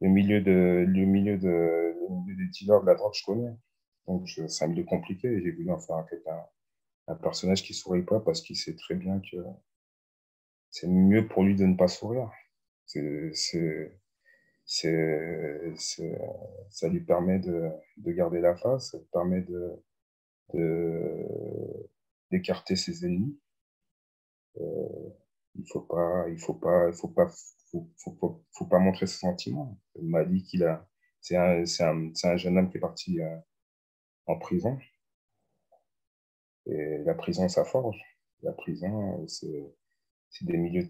Le 0.00 0.08
milieu, 0.08 0.42
de, 0.42 0.84
le 0.86 1.04
milieu, 1.06 1.38
de, 1.38 1.48
le 1.48 2.24
milieu 2.24 2.36
des 2.36 2.50
dealers 2.50 2.82
de 2.82 2.86
la 2.86 2.94
drogue, 2.94 3.14
je 3.14 3.24
connais. 3.24 3.54
Donc, 4.06 4.28
c'est 4.28 4.64
un 4.64 4.68
milieu 4.68 4.84
compliqué 4.84 5.28
et 5.28 5.42
j'ai 5.42 5.52
voulu 5.52 5.70
en 5.70 5.78
faire 5.78 5.96
un, 5.96 6.04
un 7.08 7.14
personnage 7.14 7.62
qui 7.62 7.74
sourit 7.74 8.02
pas 8.02 8.20
parce 8.20 8.40
qu'il 8.40 8.56
sait 8.56 8.76
très 8.76 8.94
bien 8.94 9.20
que 9.20 9.36
c'est 10.70 10.88
mieux 10.88 11.26
pour 11.26 11.42
lui 11.44 11.56
de 11.56 11.64
ne 11.64 11.76
pas 11.76 11.88
sourire. 11.88 12.30
C'est, 12.84 13.32
c'est, 14.66 15.74
ça 16.70 16.88
lui 16.88 17.00
permet 17.00 17.38
de, 17.38 17.70
de, 17.98 18.12
garder 18.12 18.40
la 18.40 18.56
face, 18.56 18.90
ça 18.90 18.98
lui 18.98 19.06
permet 19.12 19.42
de, 19.42 19.72
d'écarter 22.30 22.74
ses 22.74 23.06
ennemis. 23.06 23.38
Euh, 24.58 25.10
il 25.54 25.66
faut 25.70 25.82
pas, 25.82 26.28
il 26.28 26.38
faut 26.38 26.54
pas, 26.54 26.88
il 26.88 26.94
faut 26.94 27.08
pas, 27.08 27.28
faut, 27.70 27.88
faut, 27.96 28.44
faut, 28.52 28.66
pas 28.66 28.78
montrer 28.78 29.06
ses 29.06 29.18
sentiments. 29.18 29.78
Il 29.94 30.64
a, 30.64 30.86
c'est 31.20 31.36
un, 31.36 31.62
un, 31.80 32.12
un, 32.24 32.36
jeune 32.36 32.58
homme 32.58 32.70
qui 32.70 32.76
est 32.78 32.80
parti 32.80 33.20
euh, 33.20 33.36
en 34.26 34.36
prison. 34.38 34.78
Et 36.66 36.98
la 37.04 37.14
prison, 37.14 37.48
ça 37.48 37.64
forge. 37.64 38.00
La 38.42 38.52
prison, 38.52 39.24
c'est 39.28 39.72
des 40.42 40.56
milieux 40.56 40.88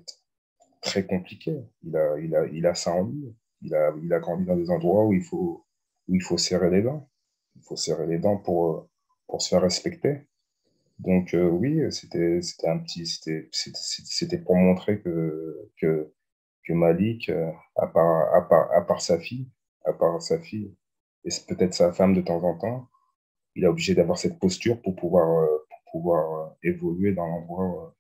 très 0.81 1.07
compliqués. 1.07 1.61
Il 1.83 1.97
a, 1.97 2.19
il 2.19 2.35
a, 2.35 2.47
il 2.47 2.67
a 2.67 2.75
ça 2.75 2.93
en 2.93 3.05
lui. 3.05 3.37
Il 3.63 3.75
a, 3.75 4.21
grandi 4.21 4.45
dans 4.45 4.57
des 4.57 4.71
endroits 4.71 5.05
où 5.07 5.13
il 5.13 5.23
faut, 5.23 5.65
où 6.09 6.15
il 6.15 6.23
faut 6.23 6.39
serrer 6.39 6.71
les 6.71 6.83
dents. 6.83 7.09
Il 7.57 7.63
faut 7.63 7.77
serrer 7.77 8.07
les 8.07 8.19
dents 8.19 8.37
pour, 8.37 8.89
pour 9.27 9.43
se 9.43 9.49
faire 9.49 9.63
respecter. 9.63 10.27
Donc 10.99 11.35
euh, 11.35 11.49
oui, 11.49 11.81
c'était 11.93 12.41
un 12.65 12.79
petit 12.79 13.07
c'était 13.07 14.39
pour 14.39 14.57
montrer 14.57 15.01
que 15.03 15.71
que 15.79 16.11
que 16.65 16.73
Malik 16.73 17.29
euh, 17.29 17.51
à 17.77 17.87
part 17.87 18.35
à 18.35 18.49
part 18.49 18.73
à 18.73 18.81
part 18.81 19.03
sa 19.03 19.19
fille, 19.19 19.51
à 19.85 19.93
part 19.93 20.23
sa 20.23 20.39
fille 20.39 20.75
et 21.27 21.31
peut-être 21.49 21.75
sa 21.75 21.93
femme 21.93 22.15
de 22.15 22.21
temps 22.23 22.43
en 22.43 22.57
temps, 22.57 22.89
il 23.57 23.65
est 23.65 23.67
obligé 23.67 23.95
d'avoir 23.95 24.19
cette 24.19 24.39
posture 24.39 24.81
pour 24.81 24.95
pouvoir, 24.95 25.29
euh, 25.43 25.67
pour 25.69 25.93
pouvoir 25.93 26.55
évoluer 26.63 27.13
dans 27.13 27.27
l'endroit, 27.27 27.95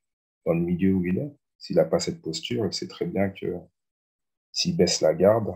dans 0.46 0.54
le 0.54 0.60
milieu 0.60 0.94
où 0.94 1.04
il 1.04 1.18
est. 1.18 1.32
S'il 1.58 1.76
n'a 1.76 1.84
pas 1.84 1.98
cette 1.98 2.22
posture, 2.22 2.66
il 2.66 2.72
sait 2.72 2.86
très 2.86 3.06
bien 3.06 3.30
que 3.30 3.46
s'il 4.56 4.74
baisse 4.74 5.02
la 5.02 5.12
garde, 5.12 5.54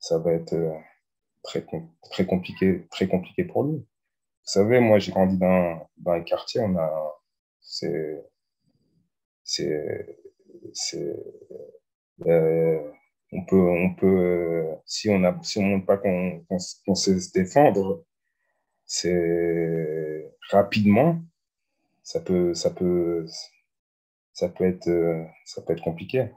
ça 0.00 0.18
va 0.18 0.32
être 0.32 0.56
très, 1.44 1.64
très, 2.10 2.26
compliqué, 2.26 2.88
très 2.90 3.06
compliqué 3.06 3.44
pour 3.44 3.62
lui. 3.62 3.76
Vous 3.76 3.86
savez, 4.42 4.80
moi, 4.80 4.98
j'ai 4.98 5.12
grandi 5.12 5.38
dans, 5.38 5.88
dans 5.98 6.12
un 6.12 6.22
quartier, 6.22 6.60
on 6.60 6.76
a, 6.76 7.14
c'est, 7.60 8.20
c'est, 9.44 9.70
euh, 12.26 12.90
on 13.32 13.44
peut, 13.44 13.56
on 13.56 13.94
peut, 13.94 14.06
euh, 14.06 14.74
si 14.86 15.08
on 15.08 15.22
a, 15.22 15.40
si 15.44 15.58
on 15.58 15.62
montre 15.62 15.86
pas 15.86 15.96
qu'on, 15.98 16.44
qu'on, 16.48 16.94
sait 16.96 17.20
se 17.20 17.32
défendre, 17.32 18.04
c'est 18.86 20.32
rapidement, 20.50 21.22
ça 22.02 22.20
peut, 22.20 22.54
ça 22.54 22.70
peut, 22.70 23.24
ça 24.32 24.48
peut 24.48 24.64
être, 24.64 24.88
euh, 24.88 25.24
ça 25.44 25.62
peut 25.62 25.74
être 25.74 25.84
compliqué. 25.84 26.28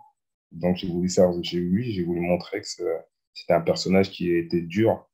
Donc 0.51 0.77
j'ai 0.77 0.87
voulu 0.87 1.09
faire, 1.09 1.31
j'ai 1.43 1.59
oui, 1.59 1.91
j'ai 1.91 2.03
voulu 2.03 2.21
montrer 2.21 2.61
que 2.61 2.67
c'était 2.67 3.53
un 3.53 3.61
personnage 3.61 4.11
qui 4.11 4.31
était 4.31 4.61
dur, 4.61 5.07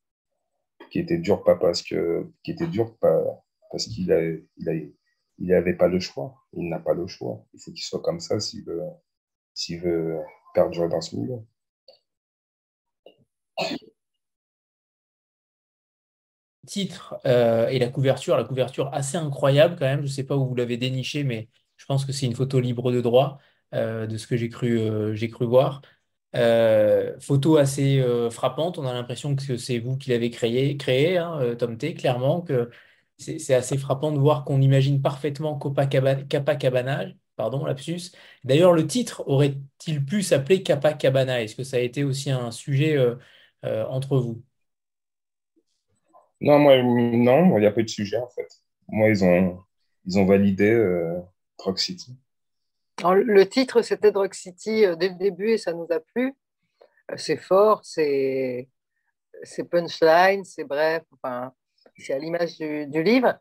qui 0.92 1.00
était 1.00 1.18
dur 1.18 1.44
pas 1.44 1.56
parce 1.56 1.82
que, 1.82 2.32
qui 2.44 2.52
était 2.52 2.68
dur 2.68 2.98
pas 3.00 3.22
parce 3.72 3.88
qu'il 3.88 4.12
a, 4.12 4.22
il 4.58 4.70
a, 4.70 4.74
il 5.40 5.48
n'avait 5.48 5.76
pas 5.76 5.88
le 5.88 6.00
choix. 6.00 6.36
Il 6.54 6.70
n'a 6.70 6.80
pas 6.80 6.94
le 6.94 7.08
choix. 7.08 7.46
Il 7.54 7.60
faut 7.60 7.72
qu'il 7.72 7.84
soit 7.84 8.02
comme 8.02 8.20
ça 8.20 8.40
s'il 8.40 8.64
veut, 8.66 8.82
s'il 9.54 9.82
veut 9.82 10.20
perdurer 10.54 10.90
dans 10.90 11.02
ce 11.02 11.16
milieu. 11.16 11.40
Titre 16.66 17.16
euh, 17.26 17.68
et 17.68 17.78
la 17.80 17.90
couverture, 17.90 18.38
la 18.38 18.46
couverture 18.46 18.94
assez 18.94 19.18
incroyable 19.18 19.76
quand 19.78 19.86
même. 19.86 20.00
Je 20.00 20.04
ne 20.06 20.08
sais 20.08 20.24
pas 20.24 20.38
où 20.38 20.48
vous 20.48 20.56
l'avez 20.56 20.78
déniché, 20.78 21.24
mais 21.26 21.50
je 21.76 21.86
pense 21.86 22.06
que 22.06 22.14
c'est 22.14 22.26
une 22.26 22.36
photo 22.36 22.60
libre 22.62 22.92
de 22.92 23.02
droit 23.02 23.40
de 23.74 24.18
ce 24.18 24.28
que 24.28 24.38
j'ai 24.38 24.50
cru, 24.50 24.80
euh, 24.80 25.16
voir. 25.42 25.82
photo 27.20 27.58
assez 27.58 28.04
frappante. 28.32 28.78
On 28.78 28.86
a 28.88 28.94
l'impression 28.94 29.36
que 29.36 29.58
c'est 29.58 29.80
vous 29.80 29.98
qui 29.98 30.10
l'avez 30.12 30.30
créé, 30.30 30.78
créé 30.78 31.18
hein, 31.18 31.56
Tom 31.58 31.78
T, 31.78 31.94
clairement, 31.94 32.42
que 32.42 32.70
c'est 33.18 33.54
assez 33.54 33.78
frappant 33.78 34.12
de 34.12 34.20
voir 34.20 34.44
qu'on 34.44 34.62
imagine 34.62 35.02
parfaitement 35.02 35.58
Copacabana, 35.58 37.06
pardon, 37.36 37.66
lapsus. 37.66 38.12
D'ailleurs, 38.44 38.74
le 38.74 38.86
titre 38.88 39.24
aurait-il 39.28 40.04
pu 40.06 40.24
s'appeler 40.24 40.64
Capacabana 40.64 41.42
Est-ce 41.42 41.56
que 41.56 41.64
ça 41.64 41.78
a 41.78 41.80
été 41.80 42.04
aussi 42.04 42.32
un 42.32 42.52
sujet 42.52 42.98
euh, 42.98 43.16
euh, 43.66 43.86
entre 43.88 44.18
vous? 44.18 44.44
Non, 46.42 46.60
moi, 46.60 46.82
non, 46.84 47.58
il 47.58 47.62
n'y 47.62 47.66
a 47.66 47.72
pas 47.72 47.82
eu 47.82 47.86
de 47.86 47.90
sujet 47.90 48.18
en 48.18 48.28
fait. 48.30 48.62
Moi, 48.90 49.08
ils 49.10 49.24
ont, 49.24 49.60
ils 50.06 50.20
ont 50.20 50.26
validé 50.26 50.70
euh, 50.70 51.20
City. 51.78 52.18
Le 53.12 53.44
titre, 53.50 53.82
c'était 53.82 54.12
Drug 54.12 54.34
City 54.34 54.86
dès 54.98 55.10
le 55.10 55.18
début 55.18 55.52
et 55.52 55.58
ça 55.58 55.74
nous 55.74 55.88
a 55.90 56.00
plu. 56.00 56.36
C'est 57.18 57.38
fort, 57.38 57.82
c'est 57.84 58.68
punchline, 59.70 60.44
c'est 60.46 60.64
bref. 60.64 61.04
Enfin, 61.12 61.54
c'est 61.98 62.14
à 62.14 62.20
l'image 62.20 62.58
du, 62.58 63.04
livre. 63.04 63.38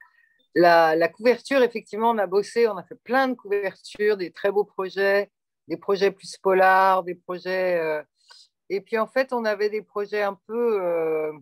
La, 0.54 1.08
couverture, 1.08 1.62
effectivement, 1.62 2.10
on 2.10 2.18
a 2.18 2.26
bossé, 2.26 2.68
on 2.68 2.76
a 2.76 2.82
fait 2.82 2.98
plein 3.04 3.28
de 3.28 3.34
couvertures, 3.34 4.16
des 4.16 4.30
très 4.30 4.50
beaux 4.50 4.64
projets, 4.64 5.30
des 5.68 5.76
projets 5.76 6.10
plus 6.10 6.36
polars, 6.36 7.02
des 7.04 7.14
projets. 7.14 7.78
Euh, 7.78 8.02
et 8.68 8.80
puis 8.80 8.98
en 8.98 9.06
fait, 9.06 9.32
on 9.32 9.44
avait 9.44 9.70
des 9.70 9.82
projets 9.82 10.22
un 10.22 10.38
peu, 10.46 10.82
euh, 10.82 11.32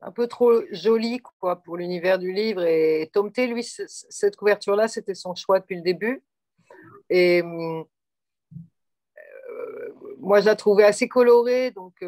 un 0.00 0.12
peu 0.12 0.26
trop 0.26 0.62
jolis 0.70 1.20
quoi, 1.38 1.56
pour 1.62 1.76
l'univers 1.76 2.18
du 2.18 2.32
livre. 2.32 2.64
Et 2.64 3.10
Tom 3.12 3.30
T, 3.32 3.46
lui, 3.46 3.64
cette 3.64 4.36
couverture-là, 4.36 4.88
c'était 4.88 5.14
son 5.14 5.34
choix 5.34 5.60
depuis 5.60 5.76
le 5.76 5.82
début. 5.82 6.22
Et 7.10 7.42
euh, 7.42 7.84
moi, 10.18 10.40
je 10.40 10.46
la 10.46 10.56
trouvais 10.56 10.84
assez 10.84 11.08
colorée, 11.08 11.70
donc 11.72 12.02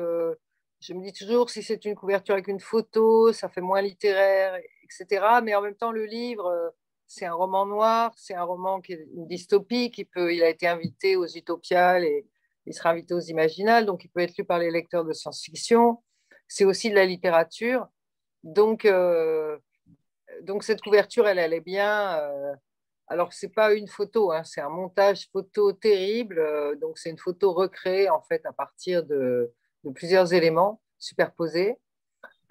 je 0.83 0.95
me 0.95 1.03
dis 1.03 1.13
toujours, 1.13 1.49
si 1.49 1.63
c'est 1.63 1.85
une 1.85 1.95
couverture 1.95 2.35
avec 2.35 2.49
une 2.49 2.59
photo, 2.59 3.33
ça 3.33 3.49
fait 3.49 3.61
moins 3.61 3.81
littéraire, 3.81 4.61
etc. 4.83 5.41
Mais 5.43 5.55
en 5.55 5.63
même 5.63 5.77
temps, 5.77 5.93
le 5.93 6.05
livre, 6.05 6.47
euh, 6.47 6.71
c'est 7.07 7.25
un 7.25 7.35
roman 7.35 7.67
noir, 7.67 8.13
c'est 8.17 8.35
un 8.35 8.43
roman 8.43 8.81
qui 8.81 8.95
est 8.95 9.07
une 9.15 9.29
dystopie, 9.29 9.93
peut, 10.13 10.35
il 10.35 10.43
a 10.43 10.49
été 10.49 10.67
invité 10.67 11.15
aux 11.15 11.27
utopiales 11.27 12.05
et 12.05 12.27
il 12.67 12.75
sera 12.75 12.91
invité 12.91 13.15
aux 13.15 13.21
imaginales, 13.21 13.87
donc 13.87 14.05
il 14.05 14.09
peut 14.09 14.21
être 14.21 14.37
lu 14.37 14.45
par 14.45 14.59
les 14.59 14.73
lecteurs 14.73 15.05
de 15.05 15.13
science-fiction. 15.13 16.03
C'est 16.49 16.65
aussi 16.65 16.91
de 16.91 16.97
la 16.97 17.07
littérature. 17.07 17.87
Donc, 18.43 18.85
euh, 18.85 19.57
donc 20.43 20.65
cette 20.65 20.81
couverture, 20.81 21.29
elle 21.29 21.39
allait 21.39 21.61
bien. 21.61 22.19
Euh, 22.19 22.55
alors, 23.09 23.33
ce 23.33 23.47
n'est 23.47 23.53
pas 23.53 23.75
une 23.75 23.89
photo, 23.89 24.33
hein, 24.33 24.45
c'est 24.45 24.61
un 24.61 24.69
montage 24.69 25.29
photo 25.31 25.73
terrible. 25.73 26.43
donc, 26.81 26.99
c'est 26.99 27.11
une 27.11 27.19
photo 27.19 27.53
recréée 27.53 28.09
en 28.09 28.23
fait 28.23 28.45
à 28.47 28.53
partir 28.53 29.05
de, 29.05 29.53
de 29.85 29.91
plusieurs 29.91 30.33
éléments 30.33 30.81
superposés, 30.99 31.79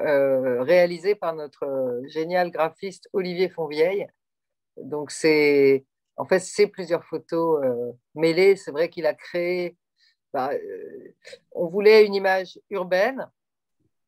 euh, 0.01 0.63
réalisés 0.63 1.15
par 1.15 1.35
notre 1.35 1.63
euh, 1.65 2.07
génial 2.07 2.51
graphiste 2.51 3.09
Olivier 3.13 3.49
Fonvieille. 3.49 4.07
Donc, 4.77 5.11
c'est 5.11 5.85
en 6.17 6.25
fait, 6.25 6.39
c'est 6.39 6.67
plusieurs 6.67 7.05
photos 7.05 7.63
euh, 7.63 7.91
mêlées. 8.15 8.55
C'est 8.55 8.71
vrai 8.71 8.89
qu'il 8.89 9.05
a 9.05 9.13
créé. 9.13 9.77
Bah, 10.33 10.51
on 11.51 11.67
voulait 11.67 12.05
une 12.05 12.15
image 12.15 12.59
urbaine 12.69 13.29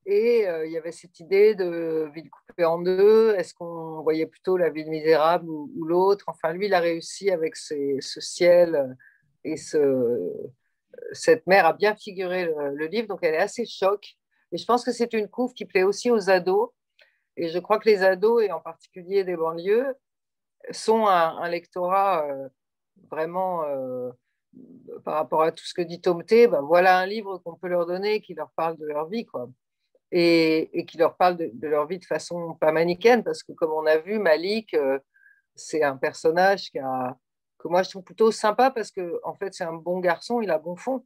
et 0.05 0.45
il 0.65 0.71
y 0.71 0.77
avait 0.77 0.91
cette 0.91 1.19
idée 1.19 1.55
de 1.55 2.09
ville 2.13 2.29
coupée 2.29 2.65
en 2.65 2.81
deux. 2.81 3.33
Est-ce 3.35 3.53
qu'on 3.53 4.01
voyait 4.01 4.25
plutôt 4.25 4.57
la 4.57 4.69
ville 4.69 4.89
misérable 4.89 5.49
ou, 5.49 5.71
l'autre? 5.85 6.25
Enfin, 6.27 6.51
lui, 6.53 6.65
il 6.65 6.73
a 6.73 6.79
réussi 6.79 7.31
avec 7.31 7.55
ce 7.55 7.99
ciel 8.19 8.97
et 9.43 9.57
ce, 9.57 10.31
cette 11.11 11.45
mère 11.47 11.65
a 11.65 11.73
bien 11.73 11.95
figuré 11.95 12.45
le, 12.45 12.87
livre, 12.87 13.07
donc 13.07 13.19
elle 13.21 13.35
est 13.35 13.37
assez 13.37 13.65
choc. 13.65 14.15
Et 14.51 14.57
je 14.57 14.65
pense 14.65 14.83
que 14.83 14.91
c'est 14.91 15.13
une 15.13 15.27
couve 15.27 15.53
qui 15.53 15.65
plaît 15.65 15.83
aussi 15.83 16.11
aux 16.11 16.29
ados. 16.29 16.69
Et 17.35 17.49
je 17.49 17.59
crois 17.59 17.79
que 17.79 17.89
les 17.89 18.03
ados, 18.03 18.43
et 18.43 18.51
en 18.51 18.59
particulier 18.59 19.23
des 19.23 19.35
banlieues, 19.35 19.95
sont 20.71 21.07
un, 21.07 21.49
lectorat 21.49 22.27
euh, 22.27 22.47
vraiment, 23.09 23.63
euh, 23.65 24.11
par 25.03 25.15
rapport 25.15 25.41
à 25.41 25.51
tout 25.51 25.65
ce 25.65 25.73
que 25.73 25.81
dit 25.81 25.99
Tom 25.99 26.23
ben 26.29 26.61
voilà 26.61 26.99
un 26.99 27.05
livre 27.05 27.39
qu'on 27.39 27.55
peut 27.55 27.67
leur 27.67 27.85
donner 27.85 28.21
qui 28.21 28.33
leur 28.33 28.51
parle 28.51 28.77
de 28.77 28.85
leur 28.85 29.07
vie. 29.07 29.25
Quoi. 29.25 29.49
Et, 30.15 30.85
qui 30.87 30.97
leur 30.99 31.17
parle 31.17 31.37
de, 31.37 31.67
leur 31.67 31.87
vie 31.87 31.97
de 31.97 32.05
façon 32.05 32.53
pas 32.61 32.71
manichéenne, 32.71 33.23
parce 33.23 33.41
que 33.41 33.51
comme 33.51 33.71
on 33.71 33.87
a 33.87 33.97
vu, 33.97 34.19
Malik, 34.19 34.75
euh, 34.75 34.99
c'est 35.55 35.81
un 35.81 35.97
personnage 35.97 36.69
qui 36.69 36.77
a, 36.77 37.17
que 37.57 37.67
moi 37.67 37.81
je 37.81 37.89
trouve 37.89 38.03
plutôt 38.03 38.31
sympa 38.31 38.69
parce 38.69 38.91
que 38.91 39.19
en 39.23 39.33
fait 39.33 39.55
c'est 39.55 39.63
un 39.63 39.73
bon 39.73 39.99
garçon, 39.99 40.39
il 40.41 40.51
a 40.51 40.59
bon 40.59 40.75
fond. 40.75 41.03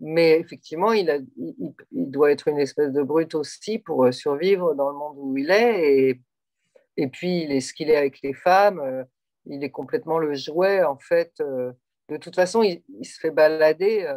Mais 0.00 0.40
effectivement, 0.40 0.92
il, 0.92 1.28
doit 1.92 2.32
être 2.32 2.48
une 2.48 2.58
espèce 2.58 2.90
de 2.92 3.02
brute 3.02 3.34
aussi 3.36 3.78
pour 3.78 4.06
euh, 4.06 4.12
survivre 4.12 4.74
dans 4.74 4.88
le 4.90 4.96
monde 4.96 5.16
où 5.18 5.36
il 5.36 5.50
est. 5.50 6.18
Et, 6.96 7.08
puis, 7.08 7.42
il 7.42 7.52
est 7.52 7.60
ce 7.60 7.72
qu'il 7.72 7.90
est 7.90 7.96
avec 7.96 8.20
les 8.22 8.32
femmes. 8.32 8.80
Euh, 8.80 9.04
il 9.44 9.62
est 9.62 9.70
complètement 9.70 10.18
le 10.18 10.34
jouet, 10.34 10.82
en 10.82 10.98
fait. 10.98 11.34
De 12.08 12.16
toute 12.16 12.34
façon, 12.34 12.62
il, 12.62 12.82
se 13.04 13.20
fait 13.20 13.30
balader 13.30 14.10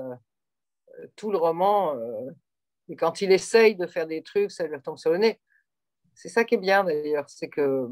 tout 1.17 1.31
le 1.31 1.37
roman. 1.37 1.95
Et 2.93 2.95
quand 2.95 3.21
il 3.21 3.31
essaye 3.31 3.75
de 3.75 3.87
faire 3.87 4.05
des 4.05 4.21
trucs, 4.21 4.51
ça 4.51 4.67
lui 4.67 4.75
retombe 4.75 4.99
sur 4.99 5.11
le 5.11 5.17
nez. 5.17 5.41
C'est 6.13 6.29
ça 6.29 6.43
qui 6.43 6.53
est 6.53 6.59
bien, 6.59 6.83
d'ailleurs. 6.83 7.27
C'est 7.27 7.49
que 7.49 7.89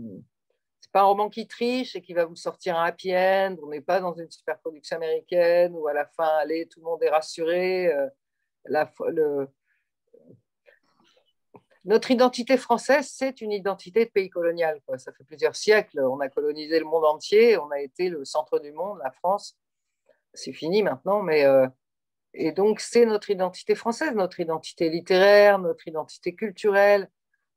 pas 0.91 1.01
un 1.01 1.05
roman 1.05 1.29
qui 1.29 1.47
triche 1.47 1.95
et 1.95 2.01
qui 2.01 2.13
va 2.13 2.25
vous 2.25 2.35
sortir 2.35 2.77
un 2.77 2.85
happy 2.85 3.15
end. 3.15 3.55
On 3.63 3.69
n'est 3.69 3.81
pas 3.81 3.99
dans 3.99 4.13
une 4.13 4.29
super 4.29 4.59
production 4.59 4.97
américaine 4.97 5.73
où 5.75 5.87
à 5.87 5.93
la 5.93 6.05
fin, 6.05 6.27
allez, 6.37 6.67
tout 6.67 6.79
le 6.79 6.85
monde 6.85 7.01
est 7.03 7.09
rassuré. 7.09 7.87
Euh. 7.87 9.45
Notre 11.85 12.11
identité 12.11 12.57
française, 12.57 13.09
c'est 13.11 13.41
une 13.41 13.51
identité 13.51 14.05
de 14.05 14.11
pays 14.11 14.29
colonial. 14.29 14.79
Ça 14.97 15.11
fait 15.13 15.23
plusieurs 15.23 15.55
siècles, 15.55 15.99
on 15.99 16.19
a 16.19 16.29
colonisé 16.29 16.77
le 16.77 16.85
monde 16.85 17.05
entier, 17.05 17.57
on 17.57 17.71
a 17.71 17.79
été 17.79 18.09
le 18.09 18.23
centre 18.23 18.59
du 18.59 18.71
monde, 18.71 18.99
la 19.03 19.11
France. 19.11 19.57
C'est 20.35 20.53
fini 20.53 20.83
maintenant, 20.83 21.23
mais 21.23 21.43
euh, 21.43 21.67
et 22.33 22.51
donc 22.51 22.79
c'est 22.79 23.05
notre 23.05 23.29
identité 23.29 23.75
française, 23.75 24.13
notre 24.15 24.39
identité 24.39 24.89
littéraire, 24.89 25.59
notre 25.59 25.87
identité 25.87 26.33
culturelle, 26.33 27.09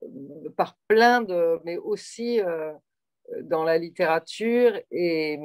euh, 0.03 0.51
par 0.57 0.77
plein 0.89 1.21
de, 1.23 1.61
mais 1.65 1.77
aussi 1.77 2.41
dans 3.43 3.65
la 3.65 3.79
littérature 3.79 4.79
et, 4.91 5.39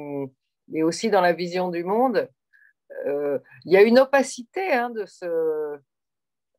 et, 0.72 0.82
aussi 0.82 1.10
dans 1.10 1.20
la 1.20 1.32
vision 1.32 1.70
du 1.70 1.84
monde. 1.84 2.28
Euh, 3.06 3.38
il 3.64 3.72
y 3.72 3.76
a 3.76 3.82
une 3.82 3.98
opacité 3.98 4.72
hein, 4.72 4.90
de 4.90 5.04
ce. 5.06 5.26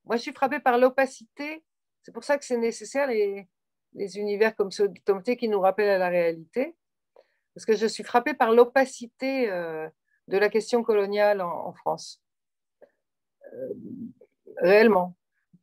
Moi, 0.06 0.16
je 0.16 0.22
suis 0.22 0.34
frappée 0.34 0.60
par 0.60 0.78
l'opacité. 0.78 1.64
C'est 2.04 2.12
pour 2.12 2.24
ça 2.24 2.38
que 2.38 2.46
c'est 2.46 2.58
nécessaire 2.58 3.08
les, 3.08 3.48
les, 3.94 4.18
univers 4.18 4.56
comme 4.56 4.72
ceux 4.72 4.88
de 4.88 5.00
Tomté 5.06 5.38
qui 5.38 5.48
nous 5.48 5.60
rappellent 5.60 5.90
à 5.90 5.98
la 5.98 6.10
réalité. 6.10 6.76
Parce 7.54 7.66
que 7.66 7.76
je 7.76 7.86
suis 7.86 8.04
frappée 8.04 8.34
par 8.34 8.52
l'opacité 8.52 9.50
euh, 9.52 9.88
de 10.28 10.38
la 10.38 10.50
question 10.50 10.84
coloniale 10.84 11.42
en, 11.42 11.74
France. 11.74 12.21
Euh, 13.54 13.74
réellement 14.58 15.16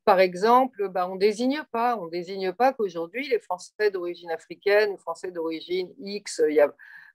par 0.09 0.21
exemple, 0.21 0.89
bah, 0.89 1.07
on 1.07 1.17
ne 1.17 1.21
désigne 1.21 1.63
pas, 1.71 1.99
on 1.99 2.07
désigne 2.07 2.55
pas 2.55 2.73
qu'aujourd'hui, 2.73 3.29
les 3.29 3.41
Français 3.41 3.91
d'origine 3.91 4.31
africaine 4.31 4.93
ou 4.93 4.97
Français 4.97 5.31
d'origine 5.31 5.93
X, 5.99 6.41
il 6.49 6.67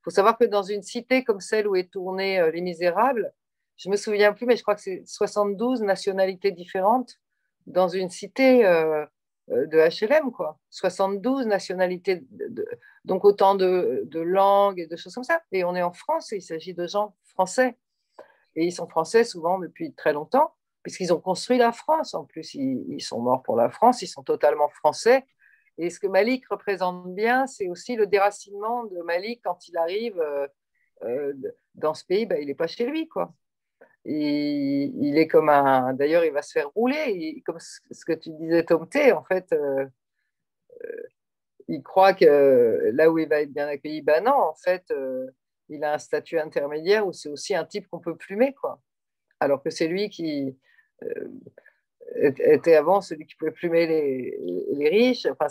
faut 0.04 0.12
savoir 0.12 0.38
que 0.38 0.44
dans 0.46 0.62
une 0.62 0.84
cité 0.84 1.24
comme 1.24 1.40
celle 1.40 1.68
où 1.68 1.76
est 1.76 1.92
tournée 1.92 2.40
euh, 2.40 2.52
Les 2.52 2.62
Misérables, 2.62 3.34
je 3.78 3.90
me 3.90 3.96
souviens 3.96 4.32
plus, 4.32 4.46
mais 4.46 4.56
je 4.56 4.62
crois 4.62 4.76
que 4.76 4.82
c'est 4.82 5.02
72 5.08 5.82
nationalités 5.82 6.52
différentes 6.52 7.20
dans 7.66 7.88
une 7.88 8.12
cité 8.12 8.64
euh, 8.68 9.08
de 9.48 9.80
HLM, 9.80 10.32
quoi. 10.32 10.60
72 10.70 11.48
nationalités, 11.48 12.24
donc 13.06 13.26
autant 13.26 13.56
de, 13.56 14.08
langues 14.14 14.80
et 14.80 14.86
de 14.86 14.96
choses 14.96 15.16
comme 15.16 15.24
ça. 15.24 15.42
Et 15.52 15.64
on 15.64 15.76
est 15.76 15.82
en 15.82 15.94
France 15.94 16.32
et 16.32 16.38
il 16.38 16.44
s'agit 16.44 16.76
de 16.76 16.86
gens 16.86 17.16
français. 17.26 17.76
Et 18.56 18.66
ils 18.66 18.72
sont 18.72 18.88
français 18.88 19.24
souvent 19.24 19.58
depuis 19.58 19.94
très 19.94 20.14
longtemps, 20.14 20.54
puisqu'ils 20.84 21.14
ont 21.14 21.20
construit 21.20 21.58
la 21.58 21.72
France. 21.72 22.14
En 22.14 22.26
plus, 22.26 22.54
ils, 22.56 23.02
sont 23.02 23.20
morts 23.22 23.44
pour 23.44 23.56
la 23.56 23.70
France, 23.70 24.02
ils 24.02 24.08
sont 24.08 24.24
totalement 24.24 24.70
français. 24.70 25.26
Et 25.78 25.90
ce 25.90 26.00
que 26.00 26.08
Malik 26.08 26.48
représente 26.50 27.16
bien, 27.16 27.48
c'est 27.48 27.68
aussi 27.68 27.96
le 27.96 28.06
déracinement 28.06 28.84
de 28.86 29.02
Malik 29.02 29.42
quand 29.44 29.68
il 29.68 29.78
arrive 29.78 30.22
euh, 31.04 31.34
dans 31.74 31.94
ce 31.94 32.06
pays, 32.06 32.26
ben, 32.26 32.40
il 32.40 32.48
n'est 32.48 32.54
pas 32.54 32.68
chez 32.68 32.86
lui, 32.86 33.08
quoi 33.08 33.34
il, 34.06 35.18
est 35.18 35.28
comme 35.28 35.50
un. 35.50 35.94
D'ailleurs, 35.94 36.26
il 36.26 36.32
va 36.32 36.42
se 36.42 36.52
faire 36.52 36.70
rouler. 36.70 37.42
comme 37.46 37.60
ce 37.60 38.06
que 38.06 38.14
tu 38.14 38.32
disais, 38.32 38.64
Tom 38.64 38.88
T, 38.88 39.12
en 39.12 39.24
fait, 39.24 39.52
euh, 39.54 39.86
euh, 40.84 41.04
il 41.68 41.82
croit 41.84 42.14
que 42.14 42.92
là 42.94 43.10
où 43.12 43.18
il 43.20 43.28
va 43.28 43.42
être 43.42 43.54
bien 43.54 43.68
accueilli, 43.68 44.02
ben 44.02 44.24
non, 44.24 44.34
en 44.34 44.56
fait, 44.56 44.86
euh, 44.92 45.28
il 45.70 45.84
a 45.84 45.94
un 45.94 45.98
statut 45.98 46.40
intermédiaire 46.40 47.08
où 47.08 47.14
c'est 47.14 47.30
aussi 47.30 47.56
un 47.56 47.66
type 47.66 47.88
qu'on 47.90 48.00
peut 48.00 48.16
plumer, 48.16 48.54
quoi. 48.54 48.82
Alors 49.40 49.64
que 49.64 49.70
c'est 49.70 49.88
lui 49.88 50.10
qui 50.10 50.58
était 52.16 52.76
avant 52.76 53.02
celui 53.02 53.26
qui 53.26 53.36
pouvait 53.36 53.52
plumer 53.52 53.88
les, 53.88 54.90
riches. 54.90 55.26
Enfin, 55.26 55.48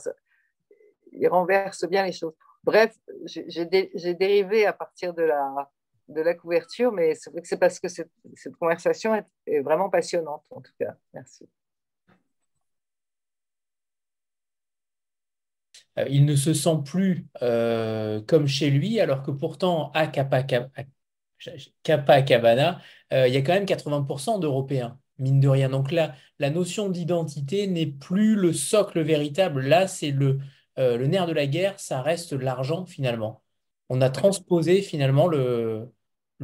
il 1.12 1.28
renverse 1.28 1.84
bien 1.86 2.04
les 2.04 2.12
choses. 2.12 2.34
Bref, 2.64 2.96
j'ai 3.26 4.14
dérivé 4.14 4.66
à 4.66 4.72
partir 4.72 5.14
de 5.14 5.22
la, 5.22 6.34
couverture, 6.34 6.92
mais 6.92 7.14
c'est 7.14 7.30
vrai 7.30 7.42
que 7.42 7.48
c'est 7.48 7.58
parce 7.58 7.80
que 7.80 7.88
cette, 7.88 8.10
conversation 8.58 9.14
est, 9.46 9.60
vraiment 9.60 9.90
passionnante, 9.90 10.44
en 10.50 10.60
tout 10.60 10.72
cas. 10.78 10.94
Merci. 11.12 11.48
Euh, 15.98 16.06
il 16.08 16.24
ne 16.24 16.36
se 16.36 16.54
sent 16.54 16.78
plus 16.84 17.26
euh, 17.42 18.20
comme 18.22 18.46
chez 18.46 18.70
lui, 18.70 19.00
alors 19.00 19.22
que 19.22 19.30
pourtant, 19.30 19.90
à 19.92 20.06
Cabana, 20.06 20.70
euh, 23.12 23.28
il 23.28 23.34
y 23.34 23.36
a 23.36 23.42
quand 23.42 23.52
même 23.52 23.66
80% 23.66 24.40
d'Européens, 24.40 24.98
mine 25.22 25.40
de 25.40 25.48
rien. 25.48 25.68
Donc 25.68 25.92
là, 25.92 26.14
la 26.38 26.50
notion 26.50 26.90
d'identité 26.90 27.66
n'est 27.66 27.86
plus 27.86 28.34
le 28.34 28.52
socle 28.52 29.00
véritable. 29.00 29.62
Là, 29.62 29.86
c'est 29.88 30.10
le, 30.10 30.40
le 30.76 31.06
nerf 31.06 31.26
de 31.26 31.32
la 31.32 31.46
guerre, 31.46 31.78
ça 31.80 32.02
reste 32.02 32.32
l'argent 32.32 32.86
finalement. 32.86 33.42
On 33.88 34.00
a 34.00 34.10
transposé 34.10 34.82
finalement 34.82 35.26
le, 35.28 35.92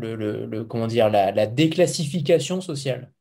la, 0.00 1.46
déclassification 1.46 2.60
sociale. 2.60 3.12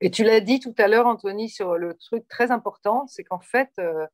Et 0.00 0.10
tu 0.10 0.24
l'as 0.24 0.40
dit 0.40 0.60
tout 0.60 0.74
à 0.78 0.88
l'heure, 0.88 1.06
Anthony, 1.06 1.48
sur 1.48 1.76
le 1.76 1.94
truc 1.94 2.26
très 2.28 2.50
important, 2.50 3.06
c'est 3.06 3.24
qu'en 3.24 3.40
fait, 3.40 3.70
euh, 3.78 4.06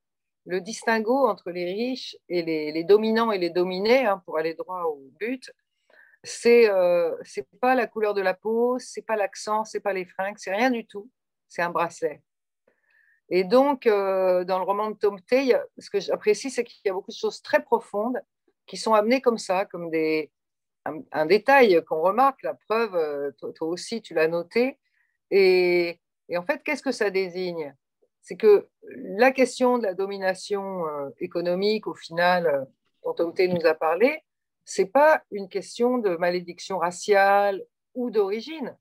le 0.47 0.61
distinguo 0.61 1.27
entre 1.27 1.51
les 1.51 1.65
riches 1.65 2.17
et 2.29 2.43
les, 2.43 2.85
dominants 2.85 3.33
et 3.33 3.39
les 3.39 3.51
dominés, 3.51 4.07
hein, 4.07 4.23
pour 4.25 4.39
aller 4.39 4.55
droit 4.55 4.85
au 4.85 5.01
but, 5.19 5.51
c'est 6.23 6.69
euh, 6.69 7.17
c'est 7.23 7.47
pas 7.61 7.75
la 7.75 7.87
couleur 7.87 8.15
de 8.15 8.21
la 8.21 8.35
peau, 8.35 8.79
c'est 8.79 9.03
pas 9.03 9.17
l'accent, 9.17 9.65
c'est 9.65 9.81
pas 9.81 9.93
les 9.93 10.05
fringues, 10.05 10.37
c'est 10.39 10.55
rien 10.55 10.71
du 10.71 10.87
tout. 10.87 11.11
C'est 11.49 11.63
un 11.63 11.71
bracelet. 11.71 12.23
Et 13.31 13.45
donc, 13.45 13.87
euh, 13.87 14.45
dans 14.45 14.59
le 14.59 14.65
roman 14.65 14.91
de 14.91 14.97
Tom 14.97 15.21
Tay, 15.21 15.57
ce 15.79 15.89
que 15.91 16.01
j'apprécie, 16.01 16.51
c'est 16.51 16.65
qu'il 16.65 16.81
y 16.85 16.91
a 16.91 16.93
beaucoup 16.93 17.11
de 17.11 17.17
choses 17.17 17.43
très 17.43 17.63
profondes 17.63 18.21
qui 18.67 18.77
sont 18.77 18.95
amenées 18.95 19.21
comme 19.21 19.39
ça, 19.39 19.65
comme 19.65 19.91
des, 19.91 20.31
un, 20.85 21.27
détail 21.27 21.83
qu'on 21.85 22.03
remarque, 22.03 22.43
la 22.43 22.55
preuve, 22.55 22.95
euh, 22.95 23.31
toi, 23.33 23.69
aussi 23.69 24.03
tu 24.03 24.15
l'as 24.15 24.29
noté. 24.29 24.79
Et, 25.31 26.01
en 26.37 26.43
fait, 26.43 26.63
qu'est-ce 26.63 26.83
que 26.83 26.93
ça 26.93 27.11
désigne? 27.11 27.75
C'est 28.23 28.37
que 28.37 28.69
la 28.83 29.33
question 29.33 29.79
de 29.79 29.85
la 29.85 29.95
domination 29.95 30.85
économique, 31.19 31.87
au 31.87 31.95
final, 31.95 32.69
dont 33.05 33.15
Omté 33.19 33.49
nous 33.49 33.65
a 33.67 33.75
parlé, 33.75 34.23
c'est 34.71 34.87
pas 34.87 35.21
une 35.33 35.49
question 35.49 35.99
de 35.99 36.11
malédiction 36.11 36.79
raciale 36.79 37.61
ou 37.97 38.09
d'origine, 38.09 38.79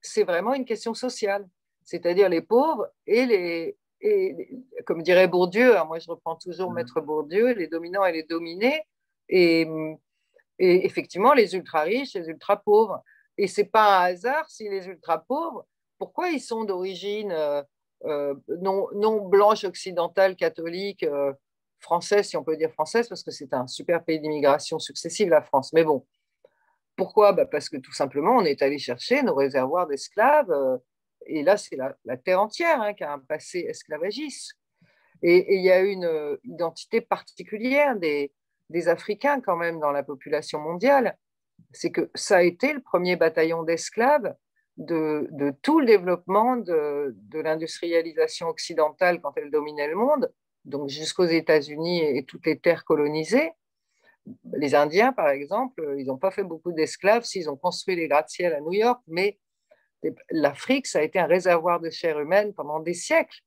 c'est 0.00 0.22
vraiment 0.22 0.54
une 0.54 0.64
question 0.64 0.94
sociale. 0.94 1.46
C'est-à-dire 1.84 2.30
les 2.30 2.40
pauvres 2.40 2.88
et 3.06 3.26
les, 3.26 3.76
et, 4.00 4.48
comme 4.86 5.02
dirait 5.02 5.28
Bourdieu, 5.28 5.76
hein, 5.76 5.84
moi 5.84 5.98
je 5.98 6.10
reprends 6.10 6.36
toujours 6.36 6.70
mmh. 6.70 6.74
Maître 6.74 7.00
Bourdieu, 7.02 7.52
les 7.52 7.66
dominants 7.66 8.06
et 8.06 8.12
les 8.12 8.22
dominés. 8.22 8.80
Et, 9.28 9.68
et 10.58 10.86
effectivement, 10.86 11.34
les 11.34 11.54
ultra-riches, 11.54 12.14
les 12.14 12.28
ultra-pauvres. 12.28 13.02
Et 13.36 13.46
ce 13.46 13.60
n'est 13.60 13.66
pas 13.66 13.98
un 13.98 14.04
hasard 14.04 14.48
si 14.48 14.70
les 14.70 14.86
ultra-pauvres, 14.86 15.66
pourquoi 15.98 16.30
ils 16.30 16.40
sont 16.40 16.64
d'origine 16.64 17.32
euh, 17.32 17.62
euh, 18.06 18.34
non, 18.62 18.86
non, 18.94 19.20
blanche, 19.20 19.64
occidentale, 19.64 20.34
catholique, 20.34 21.02
euh, 21.02 21.34
française, 21.78 22.26
si 22.28 22.36
on 22.36 22.44
peut 22.44 22.56
dire 22.56 22.72
française, 22.72 23.08
parce 23.08 23.22
que 23.22 23.30
c'est 23.30 23.52
un 23.52 23.66
super 23.66 24.04
pays 24.04 24.20
d'immigration 24.20 24.78
successive, 24.78 25.28
la 25.28 25.42
France. 25.42 25.72
Mais 25.72 25.84
bon, 25.84 26.06
pourquoi? 26.96 27.32
Bah 27.32 27.46
Parce 27.46 27.68
que 27.68 27.76
tout 27.76 27.92
simplement, 27.92 28.36
on 28.36 28.44
est 28.44 28.62
allé 28.62 28.78
chercher 28.78 29.22
nos 29.22 29.34
réservoirs 29.34 29.86
d'esclaves. 29.86 30.52
et 31.26 31.42
là, 31.42 31.56
c'est 31.56 31.76
la, 31.76 32.16
terre 32.16 32.40
entière 32.40 32.80
hein, 32.80 32.94
qui 32.94 33.04
a 33.04 33.12
un 33.12 33.18
passé 33.18 33.66
esclavagiste. 33.68 34.54
Et 35.22 35.56
il 35.56 35.62
y 35.62 35.70
a 35.70 35.80
une 35.80 36.38
identité 36.44 37.00
particulière 37.00 37.96
des 37.96 38.88
Africains 38.88 39.40
quand 39.40 39.56
même 39.56 39.80
dans 39.80 39.92
la 39.92 40.02
population 40.02 40.60
mondiale, 40.60 41.16
c'est 41.72 41.90
que 41.90 42.10
ça 42.14 42.38
a 42.38 42.42
été 42.42 42.72
le 42.72 42.80
premier 42.80 43.16
bataillon 43.16 43.62
d'esclaves 43.62 44.34
de, 44.76 45.54
tout 45.62 45.80
le 45.80 45.86
développement 45.86 46.56
de, 46.56 47.14
l'industrialisation 47.32 48.48
occidentale 48.48 49.20
quand 49.20 49.32
elle 49.36 49.50
dominait 49.50 49.88
le 49.88 49.96
monde, 49.96 50.32
donc 50.66 50.88
jusqu'aux 50.88 51.24
États-Unis 51.24 52.02
et, 52.02 52.24
toutes 52.24 52.44
les 52.46 52.58
terres 52.58 52.84
colonisées. 52.84 53.52
Les 54.52 54.74
Indiens, 54.74 55.12
par 55.12 55.28
exemple, 55.28 55.94
ils 55.96 56.06
n'ont 56.06 56.18
pas 56.18 56.32
fait 56.32 56.42
beaucoup 56.42 56.72
d'esclaves 56.72 57.24
s'ils 57.24 57.48
ont 57.48 57.56
construit 57.56 57.94
les 57.94 58.08
gratte-ciels 58.08 58.52
à 58.52 58.60
New 58.60 58.72
York, 58.72 59.00
mais 59.06 59.38
l'Afrique, 60.30 60.86
ça 60.86 60.98
a 60.98 61.02
été 61.02 61.18
un 61.18 61.26
réservoir 61.26 61.80
de 61.80 61.90
chair 61.90 62.18
humaine 62.18 62.52
pendant 62.52 62.80
des 62.80 62.94
siècles. 62.94 63.40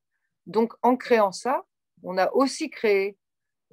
Donc, 0.46 0.74
en 0.82 0.96
créant 0.96 1.34
ça, 1.34 1.66
on 2.04 2.18
a 2.18 2.32
aussi 2.32 2.70
créé 2.70 3.18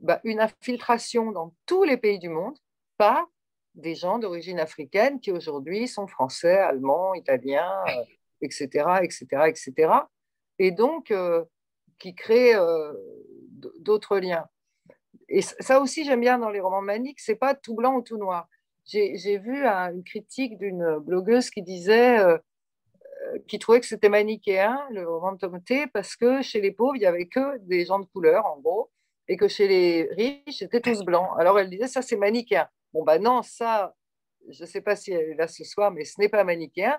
bah, 0.02 0.20
une 0.24 0.40
infiltration 0.40 1.30
dans 1.30 1.54
tous 1.64 1.84
les 1.84 1.96
pays 1.96 2.18
du 2.18 2.28
monde 2.28 2.58
par 2.98 3.26
des 3.74 3.94
gens 3.94 4.18
d'origine 4.18 4.58
africaine 4.58 5.20
qui 5.20 5.30
aujourd'hui 5.30 5.86
sont 5.86 6.06
français, 6.06 6.56
allemands, 6.56 7.14
italiens, 7.14 7.84
etc., 8.40 8.68
etc., 9.02 9.26
etc. 9.46 9.92
Et 10.58 10.70
donc, 10.70 11.10
euh, 11.10 11.44
qui 11.98 12.14
créent 12.14 12.56
euh, 12.56 12.92
d'autres 13.80 14.18
liens. 14.18 14.46
Et 15.28 15.42
ça 15.42 15.80
aussi, 15.80 16.04
j'aime 16.04 16.20
bien 16.20 16.38
dans 16.38 16.50
les 16.50 16.60
romans 16.60 16.82
maniques, 16.82 17.20
c'est 17.20 17.36
pas 17.36 17.54
tout 17.54 17.74
blanc 17.74 17.96
ou 17.96 18.02
tout 18.02 18.18
noir. 18.18 18.48
J'ai 18.84 19.38
vu 19.38 19.64
une 19.64 20.04
critique 20.04 20.58
d'une 20.58 20.98
blogueuse 20.98 21.50
qui 21.50 21.62
disait, 21.62 22.20
euh, 22.20 22.38
qui 23.48 23.58
trouvait 23.58 23.80
que 23.80 23.86
c'était 23.86 24.08
manichéen, 24.08 24.78
le 24.90 25.08
roman 25.08 25.32
de 25.32 25.38
Tomoté, 25.38 25.86
parce 25.88 26.14
que 26.14 26.42
chez 26.42 26.60
les 26.60 26.70
pauvres, 26.70 26.94
il 26.94 27.00
n'y 27.00 27.06
avait 27.06 27.26
que 27.26 27.58
des 27.58 27.84
gens 27.84 27.98
de 27.98 28.04
couleur, 28.04 28.46
en 28.46 28.60
gros, 28.60 28.90
et 29.26 29.36
que 29.36 29.48
chez 29.48 29.66
les 29.66 30.08
riches, 30.12 30.58
c'était 30.58 30.80
tous 30.80 31.02
blancs. 31.02 31.28
Alors 31.38 31.58
elle 31.58 31.68
disait, 31.70 31.88
ça 31.88 32.02
c'est 32.02 32.16
manichéen. 32.16 32.68
Bon, 32.92 33.02
ben 33.02 33.20
non, 33.20 33.42
ça, 33.42 33.94
je 34.48 34.62
ne 34.62 34.68
sais 34.68 34.80
pas 34.80 34.94
si 34.94 35.12
elle 35.12 35.30
est 35.30 35.34
là 35.34 35.48
ce 35.48 35.64
soir, 35.64 35.90
mais 35.90 36.04
ce 36.04 36.20
n'est 36.20 36.28
pas 36.28 36.44
manichéen. 36.44 36.98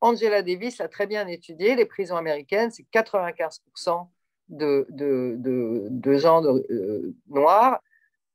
Angela 0.00 0.42
Davis 0.42 0.78
l'a 0.78 0.88
très 0.88 1.06
bien 1.06 1.28
étudié. 1.28 1.76
Les 1.76 1.86
prisons 1.86 2.16
américaines, 2.16 2.70
c'est 2.72 2.86
95% 2.92 4.08
de, 4.50 6.16
gens 6.18 6.44
euh, 6.44 7.14
noirs. 7.28 7.80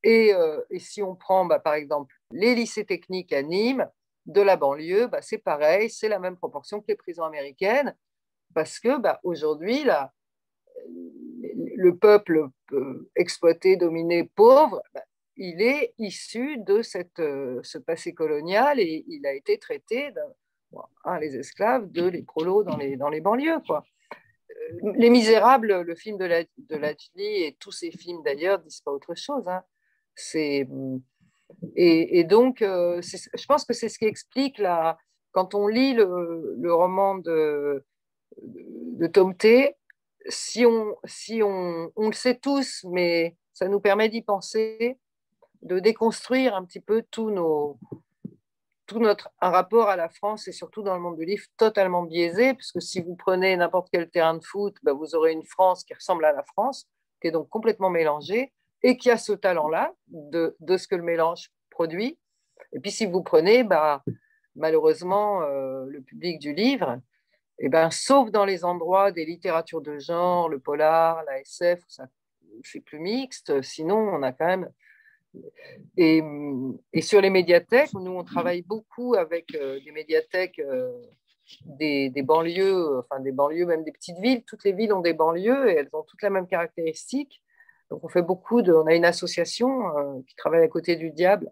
Et, 0.04 0.34
euh, 0.34 0.62
et, 0.70 0.80
si 0.80 1.02
on 1.02 1.16
prend, 1.16 1.46
bah, 1.46 1.60
par 1.60 1.74
exemple, 1.74 2.14
les 2.32 2.56
lycées 2.56 2.86
techniques 2.86 3.34
à 3.34 3.42
Nîmes, 3.42 3.88
de 4.26 4.42
la 4.42 4.56
banlieue, 4.56 5.08
bah, 5.08 5.22
c'est 5.22 5.38
pareil, 5.38 5.90
c'est 5.90 6.10
la 6.10 6.20
même 6.20 6.36
proportion 6.36 6.80
que 6.82 6.86
les 6.88 6.96
prisons 6.96 7.24
américaines, 7.24 7.96
parce 8.54 8.80
que 8.80 9.00
bah, 9.00 9.20
aujourd'hui, 9.24 9.84
le 11.76 11.98
peuple 11.98 12.50
euh, 12.72 13.10
exploité, 13.16 13.78
dominé, 13.78 14.24
pauvre, 14.36 14.82
il 15.38 15.62
est 15.62 15.94
issu 15.98 16.58
de 16.60 16.82
ce 16.82 17.78
passé 17.78 18.14
colonial 18.14 18.80
et 18.80 19.04
il 19.08 19.26
a 19.28 19.34
été 19.34 19.58
traité, 19.60 20.12
les 21.20 21.36
esclaves, 21.36 21.92
de 21.92 22.08
les 22.08 22.24
prolos 22.24 22.64
dans 22.64 22.78
les, 22.78 23.22
banlieues. 23.22 23.60
Euh, 24.56 24.94
les 24.96 25.10
Misérables, 25.10 25.82
le 25.82 25.96
film 25.96 26.18
de, 26.18 26.26
la, 26.26 26.44
de 26.44 26.96
et 27.18 27.58
tous 27.60 27.72
ces 27.72 27.92
films 27.92 28.24
d'ailleurs 28.24 28.60
disent 28.60 28.82
pas 28.82 28.92
autre 28.92 29.16
chose. 29.16 29.48
Hein. 29.48 29.64
C'est, 30.16 30.68
et, 31.76 32.24
donc, 32.24 32.58
je 32.62 33.46
pense 33.48 33.66
que 33.66 33.74
c'est 33.74 33.90
ce 33.90 34.00
qui 34.00 34.06
explique 34.06 34.58
la, 34.58 34.98
quand 35.32 35.54
on 35.54 35.68
lit 35.68 35.94
le, 35.94 36.56
le 36.58 36.74
roman 36.74 37.16
de, 37.16 37.84
de 38.42 39.08
Tom 39.08 39.36
T, 39.36 39.76
si 40.28 40.66
on, 40.66 40.96
si 41.06 41.44
on, 41.44 41.92
on, 41.96 42.08
le 42.08 42.14
sait 42.14 42.36
tous, 42.36 42.86
mais 42.90 43.36
ça 43.54 43.68
nous 43.68 43.80
permet 43.80 44.10
d'y 44.10 44.22
penser, 44.22 44.98
de 45.62 45.80
déconstruire 45.80 46.56
un 46.56 46.66
petit 46.66 46.80
peu 46.80 47.04
tous 47.12 47.30
nos, 47.32 47.78
tout 48.86 49.00
notre 49.00 49.30
un 49.42 49.50
rapport 49.50 49.90
à 49.90 49.96
la 49.96 50.10
France 50.10 50.48
et 50.48 50.52
surtout 50.52 50.84
dans 50.84 50.96
le 50.96 51.02
monde 51.02 51.18
du 51.18 51.26
livre 51.26 51.46
totalement 51.58 52.04
biaisé, 52.04 52.54
puisque 52.54 52.82
si 52.82 53.02
vous 53.02 53.16
prenez 53.16 53.56
n'importe 53.58 53.90
quel 53.92 54.10
terrain 54.10 54.36
de 54.36 54.44
foot, 54.44 54.76
ben, 54.84 54.94
vous 54.94 55.16
aurez 55.16 55.32
une 55.32 55.46
France 55.46 55.84
qui 55.84 55.94
ressemble 55.94 56.26
à 56.26 56.34
la 56.34 56.44
France, 56.44 56.88
qui 57.22 57.28
est 57.28 57.32
donc 57.32 57.50
complètement 57.50 57.90
mélangée 57.90 58.54
et 58.84 58.98
qui 58.98 59.10
a 59.10 59.18
ce 59.18 59.34
talent-là 59.34 59.94
de, 60.08 60.56
de, 60.60 60.78
ce 60.78 60.88
que 60.88 60.96
le 60.96 61.04
mélange 61.04 61.52
produit. 61.70 62.20
Et 62.74 62.80
puis 62.80 62.92
si 62.92 63.06
vous 63.06 63.24
prenez, 63.24 63.64
ben, 63.64 64.02
malheureusement, 64.56 65.42
euh, 65.42 65.86
le 65.88 66.02
public 66.02 66.40
du 66.40 66.54
livre, 66.54 67.00
eh 67.60 67.70
ben, 67.70 67.90
sauf 67.90 68.32
dans 68.32 68.46
les 68.46 68.66
endroits 68.66 69.12
des 69.12 69.26
littératures 69.26 69.82
de 69.82 69.98
genre, 69.98 70.50
le 70.50 70.60
polar, 70.60 71.24
la 71.24 71.40
SF, 71.40 71.82
c'est 72.64 72.82
plus 72.82 73.00
mixte, 73.00 73.62
sinon 73.62 73.98
on 73.98 74.22
a 74.24 74.32
quand 74.32 74.46
même 74.46 74.70
et, 75.98 76.22
sur 77.02 77.22
les 77.22 77.30
médiathèques, 77.30 77.94
nous, 77.94 78.12
on 78.12 78.24
travaille 78.24 78.62
beaucoup 78.62 79.16
avec 79.16 79.56
euh, 79.56 79.80
des 79.84 79.92
médiathèques 79.92 80.60
euh, 80.60 80.92
des, 81.66 82.12
banlieues, 82.24 83.00
enfin 83.00 83.20
des 83.20 83.32
banlieues, 83.32 83.66
même 83.66 83.84
des 83.84 83.92
petites 83.92 84.20
villes. 84.20 84.44
Toutes 84.46 84.64
les 84.64 84.74
villes 84.74 84.94
ont 84.94 85.02
des 85.02 85.14
banlieues 85.14 85.70
et 85.70 85.76
elles 85.76 85.90
ont 85.94 86.04
toutes 86.04 86.22
la 86.22 86.30
même 86.30 86.48
caractéristique. 86.48 87.42
Donc, 87.90 88.04
on 88.04 88.08
fait 88.08 88.22
beaucoup. 88.22 88.62
On 88.62 88.88
a 88.88 88.96
une 88.96 89.06
association 89.06 89.98
euh, 89.98 90.22
qui 90.28 90.36
travaille 90.36 90.64
à 90.64 90.68
côté 90.68 90.96
du 90.96 91.12
diable 91.12 91.52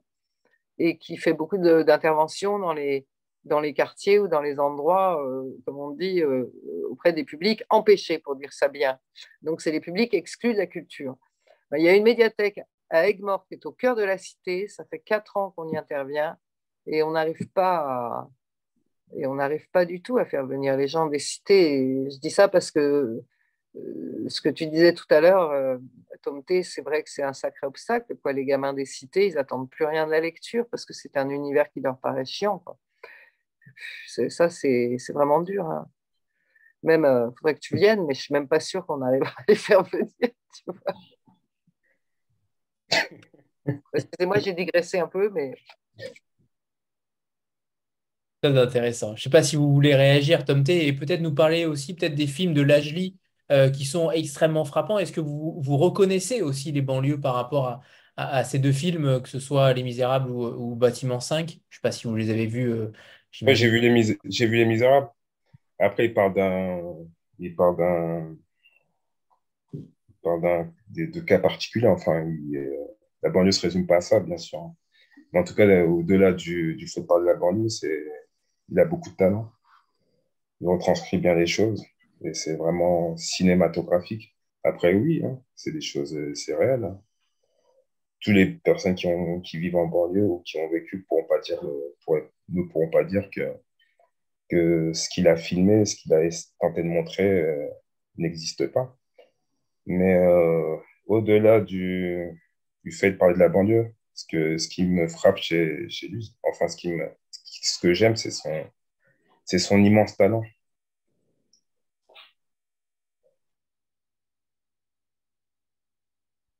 et 0.79 0.97
qui 0.97 1.17
fait 1.17 1.33
beaucoup 1.33 1.57
d'interventions 1.57 2.57
dans 2.57 2.73
les, 2.73 3.05
dans 3.43 3.59
les 3.59 3.73
quartiers 3.75 4.17
ou 4.17 4.27
dans 4.27 4.41
les 4.41 4.59
endroits, 4.59 5.23
comme 5.67 5.77
on 5.77 5.91
dit, 5.91 6.23
auprès 6.89 7.13
des 7.13 7.23
publics 7.23 7.63
empêchés, 7.69 8.17
pour 8.17 8.35
dire 8.35 8.51
ça 8.51 8.69
bien. 8.69 8.97
Donc, 9.43 9.61
c'est 9.61 9.71
les 9.71 9.79
publics 9.79 10.15
exclus 10.15 10.53
de 10.53 10.57
la 10.57 10.65
culture. 10.65 11.15
Ben, 11.69 11.77
il 11.77 11.83
y 11.83 11.89
a 11.89 11.95
une 11.95 12.03
médiathèque 12.03 12.59
à 12.89 13.07
Aigues-Mortes, 13.07 13.47
qui 13.47 13.55
est 13.55 13.65
au 13.65 13.71
cœur 13.71 13.95
de 13.95 14.03
la 14.03 14.17
cité. 14.17 14.67
Ça 14.67 14.85
fait 14.85 14.99
quatre 14.99 15.37
ans 15.37 15.51
qu'on 15.51 15.69
y 15.69 15.77
intervient 15.77 16.37
et 16.85 17.03
on 17.03 17.11
n'arrive 17.11 17.47
pas 17.49 18.29
et 19.15 19.27
on 19.27 19.35
n'arrive 19.35 19.69
pas 19.69 19.85
du 19.85 20.01
tout 20.01 20.17
à 20.17 20.25
faire 20.25 20.45
venir 20.45 20.75
les 20.75 20.87
gens 20.87 21.05
des 21.07 21.19
cités. 21.19 22.09
je 22.09 22.19
dis 22.19 22.31
ça 22.31 22.47
parce 22.47 22.71
que 22.71 23.23
euh, 23.75 24.25
ce 24.27 24.41
que 24.41 24.49
tu 24.49 24.67
disais 24.67 24.93
tout 24.93 25.05
à 25.09 25.21
l'heure, 25.21 25.51
euh, 25.51 25.77
Tom 26.21 26.43
T, 26.43 26.63
c'est 26.63 26.81
vrai 26.81 27.03
que 27.03 27.09
c'est 27.09 27.23
un 27.23 27.33
sacré 27.33 27.67
obstacle. 27.67 28.15
Les 28.25 28.45
gamins 28.45 28.73
des 28.73 28.85
cités, 28.85 29.27
ils 29.27 29.35
n'attendent 29.35 29.69
plus 29.69 29.85
rien 29.85 30.05
de 30.05 30.11
la 30.11 30.19
lecture 30.19 30.67
parce 30.69 30.85
que 30.85 30.93
c'est 30.93 31.17
un 31.17 31.29
univers 31.29 31.69
qui 31.71 31.81
leur 31.81 31.97
paraît 31.99 32.25
chiant. 32.25 32.63
Ça, 34.29 34.49
c'est 34.49 34.97
vraiment 35.09 35.41
dur. 35.41 35.65
Hein. 35.65 35.87
Même, 36.83 37.01
il 37.01 37.07
euh, 37.07 37.31
faudrait 37.31 37.55
que 37.55 37.59
tu 37.59 37.75
viennes, 37.75 38.05
mais 38.05 38.13
je 38.13 38.19
ne 38.19 38.23
suis 38.23 38.33
même 38.33 38.47
pas 38.47 38.59
sûre 38.59 38.85
qu'on 38.85 39.01
arrivera 39.01 39.31
à 39.31 39.43
les 39.47 39.55
faire 39.55 39.83
venir. 39.83 40.09
Excusez-moi, 43.93 44.39
j'ai 44.39 44.53
digressé 44.53 44.99
un 44.99 45.07
peu, 45.07 45.29
mais. 45.29 45.53
Très 48.41 48.57
intéressant. 48.57 49.15
Je 49.15 49.21
ne 49.21 49.23
sais 49.23 49.29
pas 49.29 49.43
si 49.43 49.55
vous 49.55 49.73
voulez 49.73 49.95
réagir, 49.95 50.43
Tom 50.43 50.63
T, 50.63 50.87
et 50.87 50.93
peut-être 50.93 51.21
nous 51.21 51.33
parler 51.33 51.65
aussi 51.65 51.95
peut-être 51.95 52.15
des 52.15 52.27
films 52.27 52.53
de 52.53 52.61
Lajli 52.61 53.17
euh, 53.51 53.69
qui 53.69 53.85
sont 53.85 54.11
extrêmement 54.11 54.65
frappants. 54.65 54.99
Est-ce 54.99 55.13
que 55.13 55.21
vous, 55.21 55.61
vous 55.61 55.77
reconnaissez 55.77 56.41
aussi 56.41 56.71
les 56.71 56.81
banlieues 56.81 57.21
par 57.21 57.35
rapport 57.35 57.81
à, 58.17 58.43
ces 58.43 58.59
deux 58.59 58.71
films, 58.71 59.21
que 59.21 59.29
ce 59.29 59.39
soit 59.39 59.73
Les 59.73 59.81
Misérables 59.81 60.29
ou, 60.29 60.75
Bâtiment 60.75 61.19
5 61.19 61.49
Je 61.49 61.55
ne 61.55 61.59
sais 61.69 61.81
pas 61.81 61.91
si 61.91 62.05
vous 62.05 62.15
les 62.15 62.29
avez 62.29 62.45
vus. 62.45 62.71
Euh, 62.71 62.91
j'ai 63.31 63.69
vu, 63.69 63.79
les 63.79 64.17
j'ai 64.25 64.45
vu 64.45 64.57
Les 64.57 64.65
Misérables. 64.65 65.09
Après, 65.79 66.05
il 66.05 66.13
parle 66.13 66.35
d'un, 66.35 66.83
dans 70.23 70.39
de, 70.89 71.19
cas 71.21 71.39
particuliers. 71.39 71.87
Enfin, 71.87 72.25
la 73.21 73.29
banlieue 73.29 73.47
ne 73.47 73.51
se 73.51 73.61
résume 73.61 73.87
pas 73.87 73.97
à 73.97 74.01
ça, 74.01 74.19
bien 74.19 74.37
sûr. 74.37 74.71
Mais 75.31 75.39
en 75.39 75.43
tout 75.43 75.55
cas, 75.55 75.85
au-delà 75.85 76.33
du, 76.33 76.75
du 76.75 76.87
fait 76.87 77.01
de 77.01 77.05
parler 77.05 77.25
de 77.25 77.31
la 77.31 77.35
banlieue, 77.35 77.67
il 78.69 78.79
a 78.79 78.85
beaucoup 78.85 79.09
de 79.09 79.15
talent. 79.15 79.51
Il 80.61 80.67
retranscrit 80.67 81.17
bien 81.17 81.35
les 81.35 81.47
choses 81.47 81.83
et 82.23 82.33
c'est 82.33 82.55
vraiment 82.55 83.15
cinématographique. 83.17 84.35
Après, 84.63 84.93
oui, 84.93 85.21
hein, 85.25 85.41
c'est 85.55 85.71
des 85.71 85.81
choses, 85.81 86.17
c'est 86.35 86.55
réel. 86.55 86.83
Hein. 86.85 87.01
Toutes 88.21 88.35
les 88.35 88.45
personnes 88.45 88.95
qui, 88.95 89.07
ont, 89.07 89.41
qui 89.41 89.57
vivent 89.57 89.75
en 89.75 89.87
banlieue 89.87 90.25
ou 90.25 90.39
qui 90.45 90.57
ont 90.57 90.69
vécu 90.69 91.03
pourront 91.03 91.25
pas 91.25 91.39
dire, 91.39 91.61
ne 92.49 92.63
pourront 92.63 92.89
pas 92.89 93.03
dire 93.03 93.29
que, 93.29 93.41
que 94.49 94.93
ce 94.93 95.09
qu'il 95.09 95.27
a 95.27 95.35
filmé, 95.35 95.85
ce 95.85 95.95
qu'il 95.95 96.13
a 96.13 96.21
tenté 96.59 96.83
de 96.83 96.87
montrer 96.87 97.29
euh, 97.29 97.67
n'existe 98.17 98.67
pas. 98.67 98.97
Mais 99.85 100.15
euh, 100.15 100.77
au-delà 101.07 101.61
du, 101.61 102.29
du, 102.83 102.91
fait 102.91 103.11
de 103.11 103.17
parler 103.17 103.35
de 103.35 103.39
la 103.39 103.49
banlieue, 103.49 103.93
ce, 104.13 104.25
que, 104.29 104.57
ce 104.57 104.67
qui 104.69 104.85
me 104.85 105.07
frappe 105.07 105.37
chez, 105.37 105.89
chez 105.89 106.07
lui, 106.07 106.35
enfin, 106.43 106.67
ce, 106.67 107.79
que 107.81 107.93
j'aime, 107.93 108.15
c'est 108.15 108.31
son, 108.31 108.65
c'est 109.45 109.59
son 109.59 109.83
immense 109.83 110.17
talent. 110.17 110.43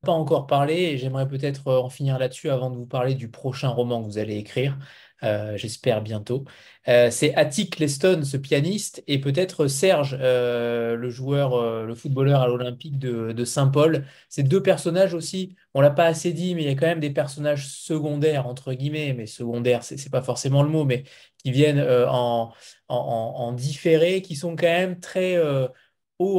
Pas 0.03 0.11
encore 0.11 0.47
parlé 0.47 0.75
et 0.75 0.97
j'aimerais 0.97 1.27
peut-être 1.27 1.71
en 1.71 1.89
finir 1.89 2.19
là-dessus 2.19 2.49
avant 2.49 2.69
de 2.69 2.75
vous 2.75 2.85
parler 2.85 3.15
du 3.15 3.29
prochain 3.29 3.69
roman 3.69 4.01
que 4.01 4.07
vous 4.07 4.17
allez 4.17 4.35
écrire. 4.37 4.77
Euh, 5.23 5.55
j'espère 5.55 6.01
bientôt. 6.01 6.43
Euh, 6.89 7.09
c'est 7.09 7.33
Attic 7.35 7.79
Leston, 7.79 8.23
ce 8.25 8.35
pianiste, 8.35 9.03
et 9.07 9.21
peut-être 9.21 9.67
Serge, 9.67 10.17
euh, 10.19 10.95
le 10.97 11.09
joueur, 11.09 11.85
le 11.85 11.95
footballeur 11.95 12.41
à 12.41 12.47
l'Olympique 12.47 12.99
de, 12.99 13.45
Saint-Paul. 13.45 14.05
Ces 14.29 14.43
deux 14.43 14.61
personnages 14.61 15.13
aussi, 15.13 15.55
on 15.73 15.81
l'a 15.81 15.91
pas 15.91 16.05
assez 16.05 16.33
dit, 16.33 16.55
mais 16.55 16.63
il 16.63 16.67
y 16.67 16.71
a 16.71 16.75
quand 16.75 16.87
même 16.87 16.99
des 16.99 17.09
personnages 17.09 17.67
secondaires, 17.67 18.47
entre 18.47 18.73
guillemets, 18.73 19.13
mais 19.13 19.25
secondaires, 19.25 19.83
c'est 19.83 20.11
pas 20.11 20.21
forcément 20.21 20.61
le 20.61 20.69
mot, 20.69 20.83
mais 20.83 21.03
qui 21.37 21.51
viennent 21.51 21.81
en, 21.81 22.53
en, 22.89 23.51
différé, 23.53 24.21
qui 24.21 24.35
sont 24.35 24.55
quand 24.55 24.67
même 24.67 24.99
très 24.99 25.37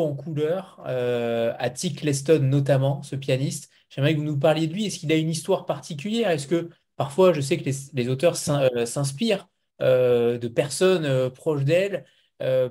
en 0.01 0.15
couleur. 0.15 0.81
Attic 1.59 2.03
Leston 2.03 2.41
notamment, 2.41 3.03
ce 3.03 3.17
pianiste. 3.17 3.71
J'aimerais 3.89 4.15
que 4.15 4.19
vous 4.19 4.25
nous 4.25 4.39
parliez 4.39 4.67
de 4.67 4.75
lui. 4.75 4.87
Est-ce 4.87 4.99
qu'il 4.99 5.13
a 5.13 5.17
une 5.17 5.31
histoire 5.31 5.67
particulière? 5.67 6.31
Est-ce 6.31 6.47
que 6.47 6.71
Parfois, 6.97 7.33
je 7.33 7.41
sais 7.41 7.59
que 7.59 7.69
les, 7.93 8.09
auteurs 8.09 8.37
euh, 8.49 8.87
s'inspirent 8.87 9.49
euh, 9.81 10.39
de 10.39 10.49
personnes 10.49 11.05
euh, 11.05 11.29
proches 11.31 11.65
d'elles 11.65 12.05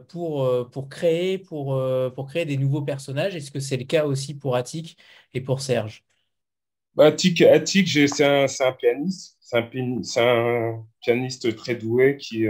pour, 0.07 0.69
pour, 0.69 0.87
créer, 0.87 1.39
pour, 1.39 1.81
pour 2.13 2.27
créer 2.27 2.45
des 2.45 2.57
nouveaux 2.57 2.83
personnages? 2.83 3.35
Est-ce 3.35 3.49
que 3.49 3.59
c'est 3.59 3.77
le 3.77 3.85
cas 3.85 4.05
aussi 4.05 4.35
pour 4.35 4.55
Attic 4.55 4.97
et 5.33 5.41
pour 5.41 5.61
Serge? 5.61 6.03
Bah, 6.93 7.05
Attic, 7.05 7.39
c'est 7.39 8.23
un, 8.23 8.45
un, 8.45 8.71
pianiste. 8.73 9.39
C'est 9.41 10.19
un, 10.19 10.85
pianiste 11.01 11.55
très 11.55 11.73
doué 11.75 12.17
qui. 12.17 12.45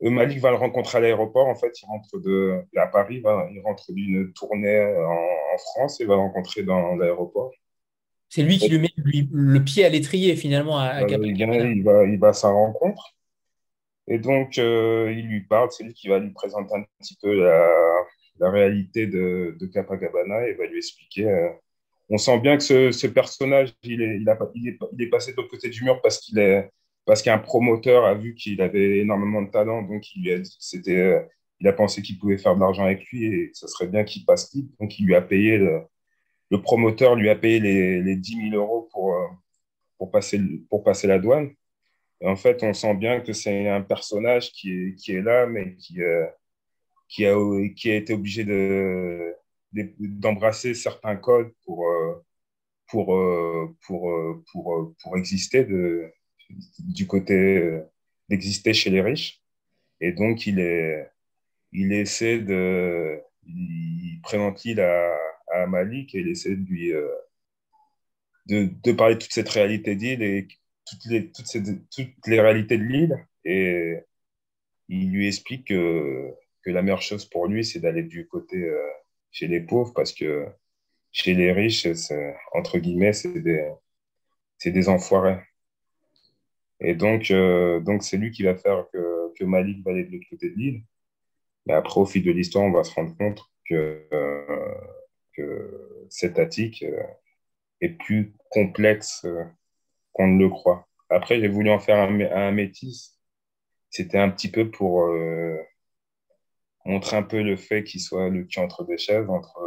Malik 0.00 0.38
va 0.38 0.50
le 0.50 0.56
rencontrer 0.56 0.98
à 0.98 1.00
l'aéroport. 1.00 1.48
En 1.48 1.56
fait, 1.56 1.72
il 1.82 1.86
rentre 1.86 2.18
de, 2.18 2.62
à 2.76 2.86
Paris, 2.86 3.22
il 3.50 3.60
rentre 3.64 3.92
d'une 3.92 4.32
tournée 4.32 4.80
en, 4.80 5.54
en, 5.54 5.58
France 5.72 6.00
et 6.00 6.04
va 6.04 6.14
le 6.14 6.20
rencontrer 6.20 6.62
dans 6.62 6.94
l'aéroport. 6.96 7.52
C'est 8.28 8.42
lui 8.42 8.58
qui 8.58 8.68
lui 8.68 8.78
met 8.78 8.92
le 9.32 9.58
pied 9.64 9.84
à 9.84 9.88
l'étrier 9.88 10.36
finalement 10.36 10.78
à, 10.78 11.00
il, 11.02 11.82
va, 11.82 12.04
il 12.04 12.18
va 12.18 12.28
à 12.28 12.32
sa 12.32 12.50
rencontre. 12.50 13.14
Et 14.06 14.18
donc, 14.18 14.58
euh, 14.58 15.12
il 15.16 15.26
lui 15.26 15.40
parle, 15.42 15.70
c'est 15.70 15.84
lui 15.84 15.94
qui 15.94 16.08
va 16.08 16.18
lui 16.18 16.30
présenter 16.30 16.74
un 16.74 16.84
petit 16.98 17.16
peu 17.20 17.34
la, 17.34 17.68
la 18.38 18.50
réalité 18.50 19.06
de, 19.06 19.56
de 19.58 19.66
Capacabana 19.66 20.46
et 20.46 20.54
va 20.54 20.66
lui 20.66 20.78
expliquer. 20.78 21.28
Euh, 21.28 21.48
on 22.10 22.16
sent 22.16 22.38
bien 22.40 22.56
que 22.56 22.62
ce, 22.62 22.90
ce 22.90 23.06
personnage, 23.06 23.74
il 23.82 24.00
est, 24.00 24.18
il, 24.18 24.28
a, 24.28 24.38
il, 24.54 24.68
est, 24.68 24.78
il 24.92 25.02
est 25.02 25.10
passé 25.10 25.32
de 25.32 25.36
l'autre 25.36 25.50
côté 25.50 25.68
du 25.68 25.84
mur 25.84 26.00
parce 26.00 26.20
qu'il 26.20 26.38
est 26.38 26.70
parce 27.08 27.22
qu'un 27.22 27.38
promoteur 27.38 28.04
a 28.04 28.12
vu 28.12 28.34
qu'il 28.34 28.60
avait 28.60 28.98
énormément 28.98 29.40
de 29.40 29.50
talent, 29.50 29.80
donc 29.80 30.14
il 30.14 30.24
lui 30.24 30.32
a 30.34 30.44
c'était, 30.44 30.98
euh, 30.98 31.22
il 31.58 31.66
a 31.66 31.72
pensé 31.72 32.02
qu'il 32.02 32.18
pouvait 32.18 32.36
faire 32.36 32.54
de 32.54 32.60
l'argent 32.60 32.84
avec 32.84 33.02
lui 33.06 33.24
et 33.24 33.50
ça 33.54 33.66
serait 33.66 33.86
bien 33.86 34.04
qu'il 34.04 34.26
passe 34.26 34.52
libre, 34.52 34.70
donc 34.78 34.98
il 34.98 35.06
lui 35.06 35.14
a 35.14 35.22
payé 35.22 35.56
le, 35.56 35.86
promoteur 36.62 37.14
lui 37.14 37.30
a 37.30 37.34
payé 37.34 37.60
les, 37.60 38.02
les 38.02 38.14
10 38.14 38.50
000 38.50 38.62
euros 38.62 38.90
pour, 38.92 39.14
euh, 39.14 39.26
pour, 39.96 40.10
passer, 40.10 40.38
pour 40.68 40.84
passer 40.84 41.06
la 41.06 41.18
douane. 41.18 41.50
En 42.22 42.36
fait, 42.36 42.62
on 42.62 42.74
sent 42.74 42.94
bien 42.96 43.20
que 43.20 43.32
c'est 43.32 43.68
un 43.68 43.80
personnage 43.80 44.52
qui 44.52 44.70
est, 44.70 44.94
qui 44.96 45.12
est 45.12 45.22
là, 45.22 45.46
mais 45.46 45.76
qui, 45.76 46.02
euh, 46.02 46.26
qui, 47.08 47.24
a, 47.24 47.34
qui 47.74 47.90
a 47.90 47.96
été 47.96 48.12
obligé 48.12 48.44
de, 48.44 49.34
d'embrasser 49.72 50.74
certains 50.74 51.16
codes 51.16 51.52
pour, 51.64 51.86
pour, 52.88 53.06
pour, 53.86 54.12
pour, 54.52 54.94
pour, 55.02 55.16
exister 55.16 55.64
du 56.78 57.06
côté 57.06 57.80
d'exister 58.28 58.74
chez 58.74 58.90
les 58.90 59.00
riches. 59.00 59.42
Et 60.00 60.12
donc, 60.12 60.46
il, 60.46 60.60
est, 60.60 61.10
il 61.72 61.92
essaie 61.92 62.38
de. 62.38 63.20
Il 63.46 64.20
présente 64.22 64.62
l'île 64.64 64.80
à, 64.80 65.16
à 65.52 65.66
Malik 65.66 66.14
et 66.14 66.18
il 66.18 66.28
essaie 66.28 66.56
de 66.56 66.64
lui 66.66 66.92
euh, 66.92 67.08
de, 68.46 68.68
de, 68.82 68.92
parler 68.92 69.14
de 69.14 69.20
toute 69.20 69.32
cette 69.32 69.48
réalité 69.48 69.94
d'île 69.94 70.22
et 70.22 70.48
toutes 70.86 71.04
les, 71.06 71.30
toutes, 71.30 71.46
toutes 71.90 72.26
les 72.26 72.40
réalités 72.40 72.78
de 72.78 72.82
l'île. 72.82 73.26
Et 73.44 73.96
il 74.88 75.10
lui 75.12 75.26
explique 75.26 75.68
que, 75.68 76.34
que 76.62 76.70
la 76.70 76.82
meilleure 76.82 77.02
chose 77.02 77.24
pour 77.24 77.46
lui, 77.46 77.64
c'est 77.64 77.80
d'aller 77.80 78.02
du 78.02 78.26
côté 78.26 78.56
euh, 78.64 78.78
chez 79.30 79.46
les 79.46 79.60
pauvres 79.60 79.92
parce 79.94 80.12
que 80.12 80.46
chez 81.12 81.34
les 81.34 81.52
riches, 81.52 81.86
entre 82.52 82.78
guillemets, 82.78 83.12
c'est 83.12 83.40
des, 83.40 83.70
des 84.64 84.88
enfoirés. 84.88 85.40
Et 86.80 86.94
donc, 86.94 87.30
euh, 87.30 87.80
donc 87.80 88.02
c'est 88.02 88.16
lui 88.16 88.30
qui 88.30 88.44
va 88.44 88.56
faire 88.56 88.86
que, 88.92 89.32
que 89.34 89.44
Malik 89.44 89.84
va 89.84 89.92
aller 89.92 90.04
de 90.04 90.12
l'autre 90.12 90.28
côté 90.30 90.50
de 90.50 90.54
l'île. 90.54 90.82
Mais 91.66 91.74
après, 91.74 92.00
au 92.00 92.06
fil 92.06 92.22
de 92.24 92.32
l'histoire, 92.32 92.64
on 92.64 92.72
va 92.72 92.84
se 92.84 92.94
rendre 92.94 93.16
compte 93.16 93.42
que, 93.68 94.06
euh, 94.12 94.74
que 95.34 96.06
cet 96.10 96.38
attique 96.38 96.82
euh, 96.84 97.02
est 97.80 97.90
plus 97.90 98.34
complexe 98.50 99.26
qu'on 100.12 100.28
ne 100.28 100.38
le 100.38 100.48
croit. 100.48 100.88
Après, 101.10 101.40
j'ai 101.40 101.48
voulu 101.48 101.70
en 101.70 101.78
faire 101.80 101.98
un, 101.98 102.20
un 102.20 102.52
métis. 102.52 103.18
C'était 103.90 104.18
un 104.18 104.30
petit 104.30 104.50
peu 104.50 104.70
pour 104.70 105.08
montrer 106.84 107.16
un 107.16 107.22
peu 107.22 107.42
le 107.42 107.56
fait 107.56 107.84
qu'il 107.84 108.00
soit 108.00 108.28
le 108.28 108.44
cul 108.44 108.60
entre 108.60 108.84
deux 108.84 108.96
chaises, 108.96 109.28
entre 109.30 109.60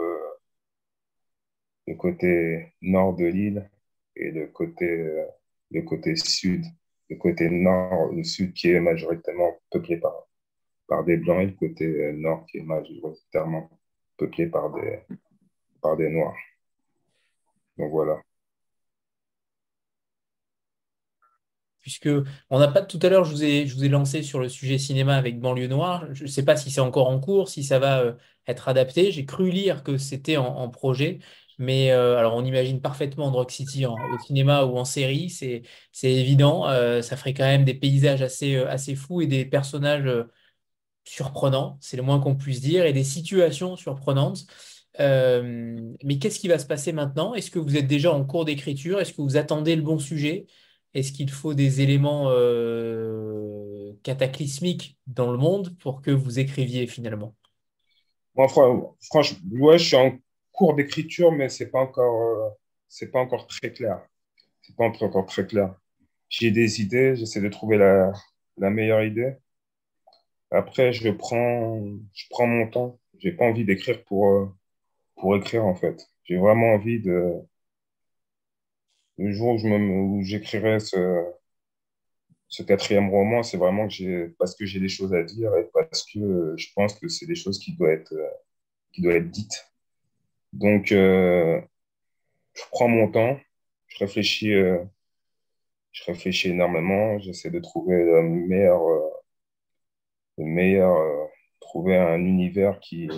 le 1.87 1.95
côté 1.95 2.73
nord 2.81 3.15
de 3.15 3.25
l'île 3.25 3.69
et 4.15 4.31
le 4.31 4.47
côté, 4.47 5.25
le 5.71 5.81
côté 5.81 6.15
sud 6.15 6.65
le 7.11 7.17
côté 7.17 7.49
nord, 7.49 8.11
le 8.13 8.23
sud 8.23 8.53
qui 8.53 8.69
est 8.71 8.79
majoritairement 8.79 9.57
peuplé 9.69 9.97
par, 9.97 10.13
par 10.87 11.03
des 11.03 11.17
blancs 11.17 11.41
et 11.41 11.47
le 11.47 11.51
côté 11.51 11.85
euh, 11.85 12.13
nord 12.13 12.45
qui 12.47 12.59
est 12.59 12.63
majoritairement 12.63 13.69
peuplé 14.17 14.47
par 14.47 14.71
des, 14.73 14.99
par 15.81 15.97
des 15.97 16.09
noirs. 16.09 16.37
Donc 17.77 17.91
voilà. 17.91 18.21
Puisque 21.81 22.09
on 22.49 22.59
n'a 22.59 22.67
pas 22.67 22.81
tout 22.83 22.99
à 23.01 23.09
l'heure, 23.09 23.25
je 23.25 23.31
vous 23.31 23.43
ai, 23.43 23.65
je 23.65 23.75
vous 23.75 23.83
ai 23.83 23.89
lancé 23.89 24.21
sur 24.21 24.39
le 24.39 24.47
sujet 24.47 24.77
cinéma 24.77 25.15
avec 25.15 25.39
Banlieue 25.39 25.67
Noire. 25.67 26.05
Je 26.13 26.23
ne 26.23 26.27
sais 26.27 26.45
pas 26.45 26.55
si 26.55 26.69
c'est 26.71 26.79
encore 26.79 27.09
en 27.09 27.19
cours, 27.19 27.49
si 27.49 27.63
ça 27.63 27.79
va 27.79 28.01
euh, 28.01 28.13
être 28.47 28.69
adapté. 28.69 29.11
J'ai 29.11 29.25
cru 29.25 29.49
lire 29.49 29.83
que 29.83 29.97
c'était 29.97 30.37
en, 30.37 30.69
projet. 30.69 31.19
Mais 31.61 31.91
euh, 31.91 32.17
alors, 32.17 32.33
on 32.35 32.43
imagine 32.43 32.81
parfaitement 32.81 33.29
Drug 33.29 33.51
City 33.51 33.85
au 33.85 33.95
cinéma 34.25 34.63
ou 34.63 34.79
en 34.79 34.83
série, 34.83 35.29
c'est 35.29 35.61
évident. 36.01 36.67
Euh, 36.67 37.03
ça 37.03 37.15
ferait 37.15 37.35
quand 37.35 37.45
même 37.45 37.65
des 37.65 37.75
paysages 37.75 38.23
assez, 38.23 38.55
euh, 38.55 38.67
assez 38.67 38.95
fous 38.95 39.21
et 39.21 39.27
des 39.27 39.45
personnages 39.45 40.09
surprenants, 41.03 41.77
c'est 41.79 41.97
le 41.97 42.03
moins 42.03 42.19
qu'on 42.19 42.35
puisse 42.35 42.61
dire, 42.61 42.87
et 42.87 42.93
des 42.93 43.03
situations 43.03 43.75
surprenantes. 43.75 44.47
mais 44.97 46.17
qu'est-ce 46.19 46.39
qui 46.39 46.47
va 46.47 46.57
se 46.57 46.65
passer 46.65 46.93
maintenant? 46.93 47.35
Est-ce 47.35 47.51
que 47.51 47.59
vous 47.59 47.77
êtes 47.77 47.87
déjà 47.87 48.11
en 48.11 48.25
cours 48.25 48.45
d'écriture? 48.45 48.99
Est-ce 48.99 49.13
que 49.13 49.21
vous 49.21 49.37
attendez 49.37 49.75
le 49.75 49.83
bon 49.83 49.99
sujet? 49.99 50.47
Est-ce 50.95 51.11
qu'il 51.11 51.29
faut 51.29 51.53
des 51.53 51.81
éléments 51.81 52.31
cataclysmiques 54.01 54.97
dans 55.05 55.31
le 55.31 55.37
monde 55.37 55.77
pour 55.77 56.01
que 56.01 56.09
vous 56.09 56.39
écriviez 56.39 56.87
finalement? 56.87 57.35
Franchement, 58.33 58.95
ouais, 59.51 59.77
je 59.77 59.85
suis 59.85 59.95
en 59.95 60.17
cours 60.61 60.75
d'écriture, 60.75 61.31
mais 61.31 61.49
c'est 61.49 61.71
pas 61.71 61.79
encore, 61.79 62.21
euh, 62.21 62.49
c'est 62.87 63.09
pas 63.11 63.19
encore 63.19 63.47
très 63.47 63.73
clair. 63.73 63.99
C'est 64.61 64.75
pas 64.75 64.85
encore 64.85 65.25
très 65.25 65.47
clair. 65.47 65.75
J'ai 66.29 66.51
des 66.51 66.81
idées, 66.81 67.15
j'essaie 67.15 67.41
de 67.41 67.49
trouver 67.49 67.77
la, 67.77 68.13
la, 68.57 68.69
meilleure 68.69 69.03
idée. 69.03 69.33
Après, 70.51 70.93
je 70.93 71.09
prends, 71.09 71.81
je 72.13 72.25
prends 72.29 72.45
mon 72.45 72.67
temps. 72.69 72.99
J'ai 73.19 73.31
pas 73.31 73.45
envie 73.45 73.65
d'écrire 73.65 74.03
pour, 74.05 74.27
euh, 74.29 74.45
pour 75.15 75.35
écrire, 75.35 75.65
en 75.65 75.75
fait. 75.75 75.97
J'ai 76.25 76.37
vraiment 76.37 76.73
envie 76.75 76.99
de, 77.01 77.33
le 79.17 79.31
jour 79.31 79.55
où 79.55 80.21
j'écrirai 80.23 80.79
ce, 80.79 81.25
ce 82.49 82.61
quatrième 82.63 83.09
roman, 83.09 83.41
c'est 83.43 83.57
vraiment 83.57 83.87
que 83.87 83.93
j'ai, 83.93 84.27
parce 84.39 84.55
que 84.55 84.65
j'ai 84.65 84.79
des 84.79 84.89
choses 84.89 85.13
à 85.15 85.23
dire 85.23 85.55
et 85.57 85.67
parce 85.73 86.03
que 86.03 86.53
je 86.57 86.67
pense 86.75 86.93
que 86.99 87.07
c'est 87.07 87.25
des 87.25 87.35
choses 87.35 87.57
qui 87.59 87.73
doivent 87.75 87.93
être, 87.93 88.13
qui 88.93 89.01
doivent 89.01 89.15
être 89.17 89.31
dites. 89.31 89.70
Donc, 90.53 90.91
euh, 90.91 91.61
je 92.53 92.63
prends 92.71 92.87
mon 92.87 93.09
temps, 93.11 93.39
je 93.87 93.99
réfléchis, 93.99 94.53
euh, 94.53 94.83
je 95.91 96.03
réfléchis 96.05 96.49
énormément, 96.49 97.19
j'essaie 97.19 97.51
de 97.51 97.59
trouver 97.59 98.03
le 98.03 98.21
meilleur, 98.23 98.81
euh, 98.87 99.09
le 100.37 100.45
meilleur 100.45 101.29
trouver 101.61 101.97
un 101.97 102.19
univers 102.19 102.79
qui, 102.79 103.09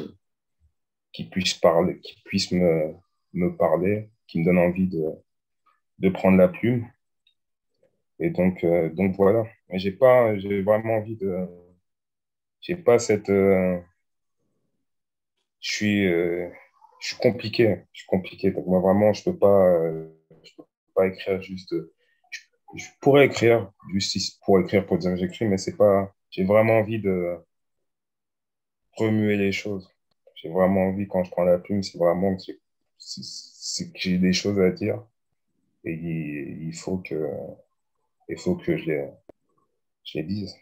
qui 1.11 1.30
puisse 1.30 1.53
parler, 1.55 1.99
qui 2.01 2.22
puisse 2.26 2.51
me, 2.51 2.93
me 3.34 3.55
parler, 3.55 4.10
qui 4.27 4.39
me 4.39 4.45
donne 4.45 4.60
envie 4.60 4.88
de, 4.88 5.03
de 5.99 6.10
prendre 6.10 6.38
la 6.38 6.47
plume. 6.49 6.88
Et 8.19 8.30
donc, 8.30 8.65
donc 8.93 9.15
voilà. 9.15 9.45
J'ai 9.72 9.91
pas, 9.91 10.38
j'ai 10.38 10.61
vraiment 10.61 10.97
envie 10.97 11.15
de, 11.15 11.47
j'ai 12.61 12.76
pas 12.76 12.99
cette, 12.99 13.30
je 13.30 13.81
suis, 15.60 16.07
je 17.03 17.09
suis 17.09 17.17
compliqué. 17.17 17.84
Je 17.91 17.99
suis 17.99 18.07
compliqué. 18.07 18.51
Donc, 18.51 18.65
moi, 18.65 18.80
vraiment, 18.80 19.11
je 19.11 19.23
peux 19.25 19.38
pas, 19.38 19.67
euh, 19.67 20.07
peux 20.57 20.63
pas 20.95 21.07
écrire 21.07 21.41
juste. 21.41 21.75
Je, 22.75 22.88
pourrais 23.01 23.25
écrire 23.25 23.71
juste 23.91 24.39
pour 24.45 24.59
écrire, 24.59 24.85
pour 24.85 24.97
dire 24.97 25.11
que 25.11 25.17
j'écris, 25.17 25.45
mais 25.45 25.57
c'est 25.57 25.75
pas. 25.75 26.13
J'ai 26.31 26.45
vraiment 26.45 26.80
envie 26.80 26.99
de 26.99 27.38
remuer 28.97 29.35
les 29.35 29.51
choses. 29.51 29.89
J'ai 30.35 30.49
vraiment 30.49 30.88
envie, 30.88 31.07
quand 31.07 31.23
je 31.25 31.31
prends 31.31 31.43
la 31.43 31.59
plume, 31.59 31.84
c'est 31.84 31.97
vraiment 31.97 32.38
que 32.38 32.53
j'ai 33.95 34.17
des 34.17 34.34
choses 34.34 34.59
à 34.59 34.71
dire. 34.71 35.03
Et 35.84 35.93
il, 35.93 36.73
faut 36.73 36.97
que, 36.99 37.30
il 38.30 38.38
faut 38.38 38.55
que 38.55 38.77
je 38.77 38.85
les, 38.85 39.07
je 40.05 40.19
les 40.19 40.23
dise. 40.23 40.55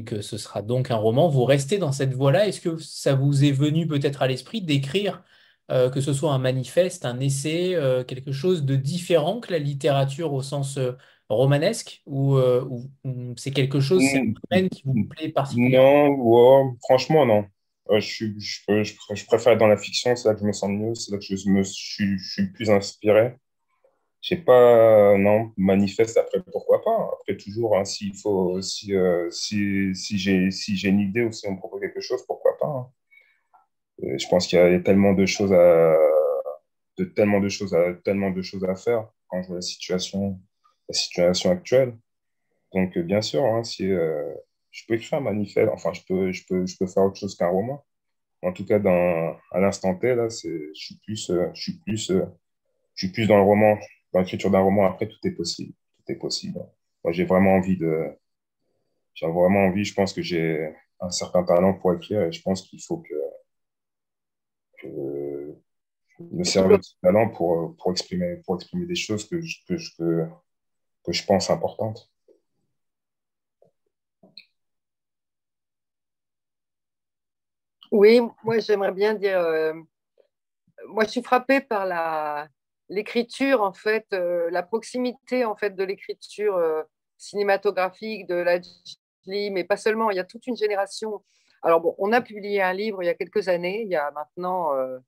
Que 0.00 0.20
ce 0.20 0.38
sera 0.38 0.62
donc 0.62 0.90
un 0.90 0.96
roman. 0.96 1.28
Vous 1.28 1.44
restez 1.44 1.78
dans 1.78 1.92
cette 1.92 2.14
voie-là. 2.14 2.46
Est-ce 2.48 2.60
que 2.60 2.76
ça 2.78 3.14
vous 3.14 3.44
est 3.44 3.52
venu 3.52 3.86
peut-être 3.86 4.22
à 4.22 4.26
l'esprit 4.26 4.62
d'écrire, 4.62 5.22
euh, 5.70 5.90
que 5.90 6.00
ce 6.00 6.12
soit 6.12 6.32
un 6.32 6.38
manifeste, 6.38 7.04
un 7.04 7.20
essai, 7.20 7.74
euh, 7.74 8.04
quelque 8.04 8.32
chose 8.32 8.64
de 8.64 8.76
différent 8.76 9.40
que 9.40 9.52
la 9.52 9.58
littérature 9.58 10.32
au 10.32 10.42
sens 10.42 10.78
euh, 10.78 10.92
romanesque 11.28 12.02
ou, 12.06 12.38
c'est 13.36 13.52
quelque 13.52 13.80
chose, 13.80 14.02
c'est 14.02 14.18
un 14.18 14.24
mm. 14.24 14.34
domaine 14.50 14.68
qui 14.68 14.82
vous 14.84 15.04
plaît 15.08 15.28
particulièrement? 15.30 16.16
Non, 16.16 16.76
franchement, 16.82 17.24
non. 17.24 17.46
Je, 17.90 18.26
je, 18.38 18.94
je, 19.14 19.26
préfère 19.26 19.52
être 19.52 19.58
dans 19.58 19.66
la 19.66 19.76
fiction, 19.76 20.14
c'est 20.16 20.28
là 20.28 20.34
que 20.34 20.40
je 20.40 20.46
me 20.46 20.52
sens 20.52 20.70
mieux, 20.70 20.94
c'est 20.94 21.12
là 21.12 21.18
que 21.18 21.36
je, 21.36 21.48
me, 21.48 21.62
suis, 21.62 22.18
je 22.18 22.32
suis 22.32 22.46
plus 22.52 22.70
inspiré. 22.70 23.34
Je 24.22 24.28
sais 24.28 24.36
pas, 24.42 25.16
non, 25.18 25.52
manifeste 25.56 26.16
après, 26.16 26.40
pourquoi 26.52 26.80
pas? 26.82 27.10
Après, 27.14 27.36
toujours, 27.36 27.76
hein, 27.76 27.84
s'il 27.84 28.16
faut, 28.16 28.62
si, 28.62 28.94
euh, 28.94 29.28
si, 29.32 29.94
si 29.96 30.16
j'ai 30.18 30.50
si 30.52 30.80
une 30.86 31.00
idée 31.00 31.24
ou 31.24 31.32
si 31.32 31.48
on 31.48 31.52
me 31.52 31.58
propose 31.58 31.80
quelque 31.80 32.00
chose, 32.00 32.24
pourquoi 32.26 32.56
pas. 32.58 32.66
Hein. 32.68 32.92
je 34.18 34.26
pense 34.28 34.46
qu'il 34.46 34.58
y, 34.58 34.62
a 34.62 34.80
tellement 34.80 35.12
de 35.14 35.26
choses 35.26 35.52
à, 35.52 35.96
de, 36.98 37.04
tellement 37.04 37.40
de 37.40 37.48
choses 37.48 37.74
à, 37.74 37.94
tellement 38.04 38.30
de 38.30 38.42
choses 38.42 38.64
à 38.64 38.76
faire 38.76 39.08
quand 39.28 39.42
je 39.42 39.48
vois 39.48 39.56
la 39.56 39.62
situation, 39.62 40.40
la 40.88 40.94
situation 40.94 41.50
actuelle. 41.50 41.96
Donc, 42.74 42.98
bien 42.98 43.22
sûr, 43.22 43.44
hein, 43.44 43.64
si, 43.64 43.90
euh, 43.90 44.34
je 44.70 44.84
peux 44.86 44.94
écrire 44.94 45.18
un 45.18 45.22
manifeste, 45.22 45.70
enfin, 45.72 45.92
je 45.94 46.02
peux, 46.08 46.32
je 46.32 46.44
peux, 46.48 46.66
je 46.66 46.76
peux 46.78 46.86
faire 46.86 47.04
autre 47.04 47.18
chose 47.18 47.36
qu'un 47.36 47.48
roman. 47.48 47.84
En 48.42 48.52
tout 48.52 48.64
cas, 48.66 48.78
dans, 48.78 49.36
à 49.52 49.60
l'instant 49.60 49.94
T, 49.96 50.14
là, 50.14 50.28
je 50.28 50.72
suis 50.74 50.96
plus, 51.04 51.30
euh, 51.30 51.48
je 51.54 51.62
suis 51.62 51.78
plus, 51.80 52.12
je 52.94 53.06
suis 53.06 53.12
plus 53.12 53.26
dans 53.26 53.36
le 53.36 53.42
roman 53.42 53.78
dans 54.12 54.20
l'écriture 54.20 54.50
d'un 54.50 54.60
roman, 54.60 54.86
après, 54.86 55.08
tout 55.08 55.18
est 55.24 55.32
possible. 55.32 55.72
Tout 55.98 56.12
est 56.12 56.16
possible. 56.16 56.60
Moi, 57.04 57.12
j'ai 57.12 57.24
vraiment 57.24 57.54
envie 57.54 57.76
de. 57.76 58.10
J'ai 59.14 59.26
vraiment 59.26 59.66
envie, 59.66 59.84
je 59.84 59.94
pense 59.94 60.12
que 60.12 60.22
j'ai 60.22 60.74
un 61.00 61.10
certain 61.10 61.44
talent 61.44 61.74
pour 61.74 61.92
écrire 61.92 62.22
et 62.22 62.32
je 62.32 62.40
pense 62.40 62.62
qu'il 62.62 62.82
faut 62.82 62.98
que, 62.98 63.14
que 64.78 65.54
je 66.18 66.36
me 66.36 66.44
serve 66.44 66.76
de 66.76 66.82
ce 66.82 66.94
talent 67.02 67.28
pour, 67.28 67.76
pour, 67.76 67.92
exprimer, 67.92 68.36
pour 68.44 68.54
exprimer 68.54 68.86
des 68.86 68.94
choses 68.94 69.28
que 69.28 69.40
je, 69.42 69.58
que, 69.68 69.76
que 71.04 71.12
je 71.12 71.24
pense 71.26 71.50
importantes. 71.50 72.10
Oui, 77.90 78.20
moi 78.42 78.58
j'aimerais 78.60 78.92
bien 78.92 79.12
dire, 79.14 79.38
euh, 79.40 79.74
moi 80.88 81.04
je 81.04 81.10
suis 81.10 81.22
frappée 81.22 81.60
par 81.60 81.84
la, 81.84 82.48
l'écriture, 82.92 83.62
en 83.62 83.72
fait, 83.72 84.06
euh, 84.12 84.50
la 84.50 84.62
proximité 84.62 85.44
en 85.44 85.56
fait 85.56 85.74
de 85.74 85.82
l'écriture 85.82 86.56
euh, 86.56 86.82
cinématographique 87.16 88.26
de 88.26 88.34
la 88.34 88.58
mais 89.26 89.64
pas 89.64 89.76
seulement. 89.76 90.10
Il 90.10 90.16
y 90.16 90.20
a 90.20 90.24
toute 90.24 90.46
une 90.46 90.56
génération. 90.56 91.22
Alors 91.62 91.80
bon, 91.80 91.94
on 91.98 92.12
a 92.12 92.20
publié 92.20 92.60
un 92.60 92.72
livre 92.72 93.02
il 93.02 93.06
y 93.06 93.08
a 93.08 93.14
quelques 93.14 93.48
années, 93.48 93.82
il 93.82 93.88
y 93.88 93.96
a 93.96 94.10
maintenant, 94.10 94.74
euh, 94.74 94.98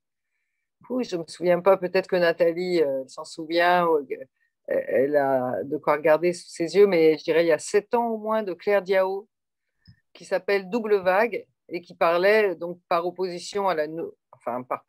je 0.89 1.17
ne 1.17 1.23
me 1.23 1.27
souviens 1.27 1.61
pas, 1.61 1.77
peut-être 1.77 2.07
que 2.07 2.17
Nathalie 2.17 2.81
s'en 3.09 3.25
souvient, 3.25 3.89
elle 4.69 5.17
a 5.17 5.65
de 5.65 5.77
quoi 5.79 5.95
regarder 5.95 6.33
sous 6.33 6.49
ses 6.49 6.77
yeux, 6.77 6.87
mais 6.87 7.19
je 7.19 7.25
dirais 7.25 7.45
il 7.45 7.49
y 7.49 7.53
a 7.53 7.59
sept 7.59 7.93
ans 7.95 8.07
au 8.07 8.19
moins 8.19 8.45
de 8.45 8.55
Claire 8.55 8.83
Diao, 8.83 9.29
qui 10.13 10.25
s'appelle 10.25 10.71
Double 10.71 10.97
Vague 11.03 11.45
et 11.69 11.81
qui 11.81 11.95
parlait 11.95 12.55
donc 12.55 12.79
par 12.89 13.05
opposition 13.05 13.69
à 13.69 13.75
la, 13.75 13.89
enfin 14.31 14.63
par 14.63 14.85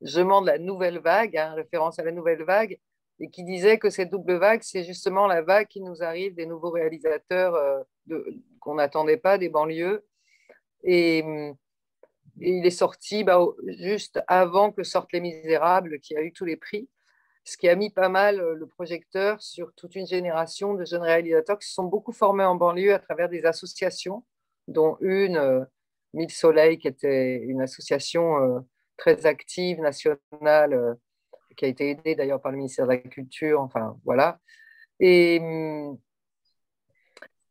prolongation 0.00 0.42
de 0.42 0.46
la 0.46 0.58
nouvelle 0.58 0.98
vague, 0.98 1.36
hein, 1.36 1.54
référence 1.54 1.98
à 1.98 2.04
la 2.04 2.12
nouvelle 2.12 2.42
vague, 2.42 2.78
et 3.20 3.28
qui 3.28 3.44
disait 3.44 3.78
que 3.78 3.90
cette 3.90 4.10
double 4.10 4.36
vague, 4.36 4.62
c'est 4.62 4.84
justement 4.84 5.26
la 5.26 5.42
vague 5.42 5.68
qui 5.68 5.80
nous 5.80 6.02
arrive 6.02 6.34
des 6.34 6.46
nouveaux 6.46 6.70
réalisateurs 6.70 7.54
euh, 7.54 7.82
qu'on 8.60 8.76
n'attendait 8.76 9.18
pas, 9.18 9.38
des 9.38 9.48
banlieues. 9.48 10.06
Et, 10.84 11.24
il 12.42 12.64
est 12.64 12.70
sorti 12.70 13.22
bah, 13.22 13.38
juste 13.66 14.20
avant 14.26 14.72
que 14.72 14.82
sortent 14.82 15.12
Les 15.12 15.20
Misérables, 15.20 16.00
qui 16.00 16.16
a 16.16 16.22
eu 16.22 16.32
tous 16.32 16.46
les 16.46 16.56
prix. 16.56 16.88
ce 17.44 17.58
qui 17.58 17.68
a 17.68 17.74
mis 17.74 17.90
pas 17.90 18.08
mal 18.08 18.38
le 18.38 18.66
projecteur 18.66 19.42
sur 19.42 19.74
toute 19.74 19.94
une 19.94 20.06
génération 20.06 20.72
de 20.72 20.86
jeunes 20.86 21.02
réalisateurs 21.02 21.58
qui 21.58 21.68
se 21.68 21.74
sont 21.74 21.84
beaucoup 21.84 22.12
formés 22.12 22.44
en 22.44 22.54
banlieue 22.54 22.94
à 22.94 22.98
travers 22.98 23.28
des 23.28 23.44
associations, 23.44 24.24
dont 24.68 24.96
une, 25.00 25.66
Mille 26.14 26.30
Soleil, 26.30 26.78
qui 26.78 26.88
était 26.88 27.36
une 27.42 27.60
association 27.60 28.64
très 29.00 29.26
active, 29.26 29.80
nationale, 29.80 30.96
qui 31.56 31.64
a 31.64 31.68
été 31.68 31.90
aidée 31.90 32.14
d'ailleurs 32.14 32.40
par 32.40 32.52
le 32.52 32.58
ministère 32.58 32.86
de 32.86 32.92
la 32.92 32.98
Culture, 32.98 33.60
enfin 33.60 33.96
voilà. 34.04 34.38
Et 35.00 35.38
hum, 35.40 35.98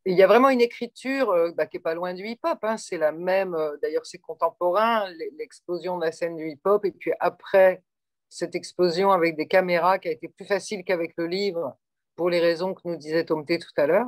il 0.05 0.17
y 0.17 0.23
a 0.23 0.27
vraiment 0.27 0.49
une 0.49 0.61
écriture 0.61 1.29
euh, 1.31 1.51
bah, 1.51 1.67
qui 1.67 1.77
n'est 1.77 1.81
pas 1.81 1.93
loin 1.93 2.13
du 2.13 2.25
hip-hop. 2.25 2.57
Hein. 2.63 2.77
C'est 2.77 2.97
la 2.97 3.11
même, 3.11 3.53
euh, 3.53 3.77
d'ailleurs, 3.81 4.05
c'est 4.05 4.17
contemporain, 4.17 5.09
l'explosion 5.37 5.97
de 5.97 6.05
la 6.05 6.11
scène 6.11 6.35
du 6.35 6.49
hip-hop. 6.49 6.85
Et 6.85 6.91
puis 6.91 7.11
après 7.19 7.83
cette 8.29 8.55
explosion 8.55 9.11
avec 9.11 9.35
des 9.35 9.47
caméras 9.47 9.99
qui 9.99 10.07
a 10.07 10.11
été 10.11 10.27
plus 10.27 10.45
facile 10.45 10.83
qu'avec 10.83 11.13
le 11.17 11.27
livre, 11.27 11.77
pour 12.15 12.29
les 12.29 12.39
raisons 12.39 12.73
que 12.73 12.81
nous 12.85 12.95
disait 12.95 13.25
Tomté 13.25 13.59
tout 13.59 13.71
à 13.77 13.87
l'heure. 13.87 14.07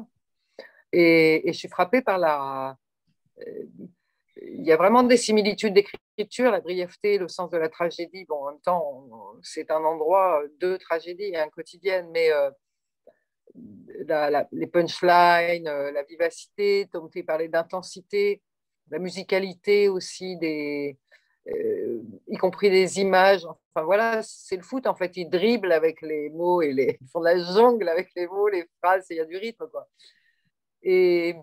Et, 0.91 1.43
je 1.47 1.53
suis 1.53 1.69
frappée 1.69 2.01
par 2.01 2.17
la. 2.17 2.77
Euh, 3.47 3.65
il 4.41 4.65
y 4.65 4.71
a 4.71 4.77
vraiment 4.77 5.03
des 5.03 5.17
similitudes 5.17 5.73
d'écriture, 5.73 6.51
la 6.51 6.61
brièveté, 6.61 7.17
le 7.17 7.27
sens 7.27 7.49
de 7.51 7.57
la 7.57 7.69
tragédie. 7.69 8.25
Bon, 8.25 8.45
en 8.45 8.51
même 8.51 8.61
temps, 8.61 9.07
c'est 9.43 9.71
un 9.71 9.83
endroit 9.83 10.41
de 10.59 10.77
tragédie 10.77 11.25
et 11.25 11.37
un 11.37 11.49
quotidien, 11.49 12.07
mais 12.11 12.29
les 14.51 14.67
punchlines, 14.67 15.67
euh, 15.67 15.91
la 15.91 16.03
vivacité, 16.03 16.87
Tom 16.91 17.09
T 17.09 17.23
parlait 17.23 17.47
d'intensité, 17.47 18.41
la 18.89 18.99
musicalité 18.99 19.89
aussi, 19.89 20.37
euh, 20.41 22.01
y 22.27 22.37
compris 22.37 22.69
des 22.69 22.99
images. 22.99 23.45
Enfin 23.45 23.85
voilà, 23.85 24.21
c'est 24.23 24.57
le 24.57 24.63
foot 24.63 24.87
en 24.87 24.95
fait, 24.95 25.15
ils 25.17 25.29
dribblent 25.29 25.71
avec 25.71 26.01
les 26.01 26.29
mots 26.29 26.61
et 26.61 26.69
ils 26.69 27.07
font 27.09 27.19
de 27.19 27.25
la 27.25 27.37
jungle 27.37 27.87
avec 27.89 28.09
les 28.15 28.27
mots, 28.27 28.47
les 28.47 28.65
phrases, 28.81 29.07
il 29.09 29.17
y 29.17 29.19
a 29.19 29.25
du 29.25 29.37
rythme 29.37 29.67
quoi. 29.69 29.87
Et, 30.83 31.35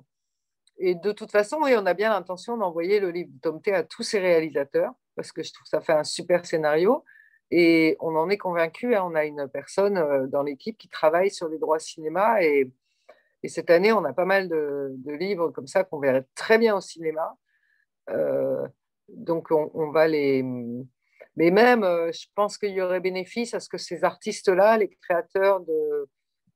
et 0.79 0.95
de 0.95 1.13
toute 1.13 1.31
façon, 1.31 1.59
oui, 1.63 1.75
on 1.77 1.87
a 1.87 1.95
bien 1.95 2.11
l'intention 2.11 2.57
d'envoyer 2.57 3.01
le 3.01 3.11
livre 3.11 3.31
de 3.33 3.41
Tom 3.41 3.61
T 3.61 3.73
à 3.73 3.83
tous 3.83 4.03
ses 4.03 4.21
réalisateurs 4.21 4.93
parce 5.19 5.33
que 5.33 5.43
je 5.43 5.53
trouve 5.53 5.65
que 5.65 5.71
ça 5.71 5.81
fait 5.81 5.93
un 5.93 6.05
super 6.05 6.47
scénario. 6.47 7.05
Et 7.51 7.97
on 7.99 8.15
en 8.15 8.29
est 8.29 8.39
convaincu, 8.39 8.95
hein, 8.95 9.03
on 9.05 9.17
a 9.17 9.25
une 9.25 9.49
personne 9.49 9.99
euh, 9.99 10.27
dans 10.29 10.45
l'équipe 10.45 10.79
qui 10.79 10.89
travaille 10.89 11.31
sur 11.31 11.49
les 11.49 11.59
droits 11.59 11.81
cinéma 11.81 12.43
et, 12.43 12.71
cette 13.45 13.71
année, 13.71 13.93
on 13.93 14.05
a 14.05 14.13
pas 14.13 14.27
mal 14.27 14.49
de, 14.49 14.93
livres 15.07 15.51
comme 15.51 15.69
ça 15.69 15.83
qu'on 15.83 16.01
verrait 16.01 16.27
très 16.35 16.59
bien 16.59 16.77
au 16.77 16.81
cinéma. 16.81 17.37
Euh, 18.11 18.67
donc, 19.09 19.51
on, 19.51 19.91
va 19.91 20.09
les. 20.09 20.43
Mais 21.37 21.51
même, 21.51 21.85
euh, 21.85 22.11
je 22.13 22.27
pense 22.35 22.59
qu'il 22.59 22.71
y 22.71 22.83
aurait 22.83 23.01
bénéfice 23.01 23.55
à 23.55 23.61
ce 23.61 23.69
que 23.69 23.79
ces 23.79 24.05
artistes-là, 24.05 24.77
les 24.77 24.89
créateurs 24.89 25.61
de 25.61 26.09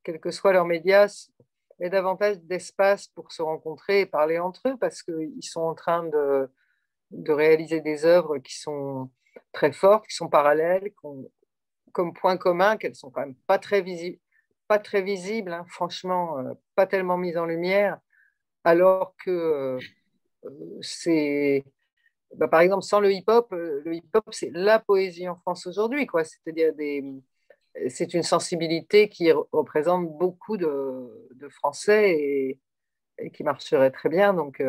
quels 0.02 0.20
que 0.20 0.32
soient 0.32 0.52
leurs 0.52 0.66
médias, 0.66 1.30
davantage 1.90 2.38
d'espace 2.40 3.08
pour 3.08 3.32
se 3.32 3.42
rencontrer 3.42 4.00
et 4.00 4.06
parler 4.06 4.38
entre 4.38 4.68
eux 4.68 4.76
parce 4.78 5.02
qu'ils 5.02 5.42
sont 5.42 5.62
en 5.62 5.74
train 5.74 6.04
de, 6.04 6.50
de 7.10 7.32
réaliser 7.32 7.80
des 7.80 8.04
œuvres 8.04 8.38
qui 8.38 8.58
sont 8.58 9.10
très 9.52 9.72
fortes, 9.72 10.06
qui 10.06 10.16
sont 10.16 10.28
parallèles, 10.28 10.90
qui 10.90 11.06
comme 11.92 12.14
point 12.14 12.36
commun 12.36 12.76
qu'elles 12.76 12.94
sont 12.96 13.10
quand 13.10 13.20
même 13.20 13.36
pas 13.46 13.58
très 13.58 13.82
visibles, 13.82 14.18
pas 14.66 14.78
très 14.78 15.02
visibles, 15.02 15.52
hein, 15.52 15.66
franchement, 15.68 16.38
euh, 16.38 16.54
pas 16.74 16.86
tellement 16.86 17.18
mises 17.18 17.36
en 17.36 17.46
lumière, 17.46 17.98
alors 18.64 19.14
que 19.24 19.30
euh, 19.30 19.78
c'est, 20.80 21.64
bah, 22.36 22.48
par 22.48 22.60
exemple, 22.60 22.82
sans 22.84 23.00
le 23.00 23.12
hip-hop, 23.12 23.52
euh, 23.52 23.82
le 23.84 23.96
hip-hop 23.96 24.24
c'est 24.32 24.50
la 24.52 24.78
poésie 24.78 25.28
en 25.28 25.36
France 25.36 25.66
aujourd'hui, 25.66 26.06
quoi. 26.06 26.24
C'est-à-dire 26.24 26.74
des, 26.74 27.04
c'est 27.88 28.14
une 28.14 28.22
sensibilité 28.22 29.08
qui 29.08 29.32
représente 29.32 30.08
beaucoup 30.18 30.56
de, 30.56 31.48
Français 31.50 32.58
et, 33.18 33.30
qui 33.32 33.42
marcherait 33.42 33.90
très 33.90 34.08
bien. 34.08 34.32
Donc, 34.32 34.62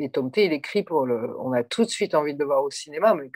et 0.00 0.10
Tom 0.10 0.30
il 0.36 0.52
écrit 0.52 0.82
pour 0.82 1.06
le. 1.06 1.38
On 1.40 1.52
a 1.52 1.62
tout 1.62 1.84
de 1.84 1.90
suite 1.90 2.14
envie 2.14 2.34
de 2.34 2.38
le 2.40 2.46
voir 2.46 2.64
au 2.64 2.70
cinéma, 2.70 3.14
mais 3.14 3.30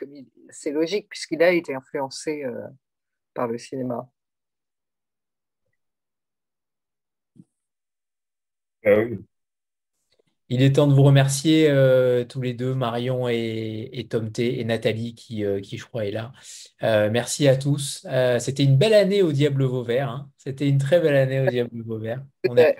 c'est 0.49 0.71
logique 0.71 1.09
puisqu'il 1.09 1.43
a 1.43 1.51
été 1.51 1.75
influencé 1.75 2.43
euh, 2.43 2.67
par 3.35 3.47
le 3.47 3.57
cinéma. 3.59 4.09
Ah. 8.83 9.34
Il 10.49 10.61
est 10.61 10.73
temps 10.73 10.87
de 10.87 10.93
vous 10.93 11.03
remercier 11.03 11.67
euh, 11.69 12.23
tous 12.23 12.41
les 12.41 12.53
deux, 12.53 12.75
Marion 12.75 13.27
et, 13.27 14.07
Tom 14.09 14.31
T 14.31 14.59
et 14.59 14.63
Nathalie 14.63 15.15
qui, 15.15 15.43
euh, 15.43 15.59
qui, 15.59 15.77
je 15.77 15.85
crois, 15.85 16.05
est 16.05 16.11
là. 16.11 16.31
merci 16.81 17.47
à 17.47 17.55
tous. 17.55 18.05
C'était 18.39 18.63
une 18.63 18.77
belle 18.77 18.93
année 18.93 19.21
au 19.21 19.31
Diable 19.31 19.63
Vauvert. 19.63 20.09
Hein. 20.09 20.29
C'était 20.37 20.69
une 20.69 20.77
très 20.77 20.99
belle 20.99 21.15
année 21.15 21.41
au 21.41 21.49
Diable 21.49 21.81
Vauvert. 21.81 22.23
On 22.47 22.57
a, 22.57 22.73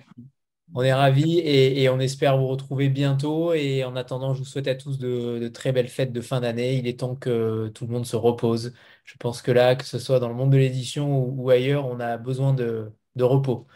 on 0.74 0.82
est 0.82 0.94
ravis 0.94 1.40
et, 1.40 1.88
on 1.90 2.00
espère 2.00 2.38
vous 2.38 2.48
retrouver 2.48 2.90
bientôt. 2.90 3.54
Et 3.54 3.84
en 3.84 3.96
attendant, 3.96 4.34
je 4.34 4.40
vous 4.40 4.46
souhaite 4.46 4.68
à 4.68 4.76
tous 4.76 4.98
de, 4.98 5.48
très 5.48 5.72
belles 5.72 5.88
fêtes 5.88 6.12
de 6.12 6.22
fin 6.22 6.42
d'année. 6.42 6.76
Il 6.76 6.88
est 6.88 7.00
temps 7.00 7.16
que 7.16 7.70
tout 7.70 7.86
le 7.86 7.94
monde 7.94 8.06
se 8.06 8.16
repose. 8.16 8.74
Je 9.04 9.16
pense 9.18 9.42
que 9.42 9.52
là, 9.52 9.76
que 9.76 9.86
ce 9.86 10.00
soit 10.00 10.20
dans 10.20 10.28
le 10.28 10.36
monde 10.36 10.52
de 10.52 10.58
l'édition 10.58 11.18
ou, 11.18 11.50
ailleurs, 11.50 11.86
on 11.88 12.00
a 12.00 12.18
besoin 12.18 12.54
de, 12.54 12.92
repos. 13.20 13.68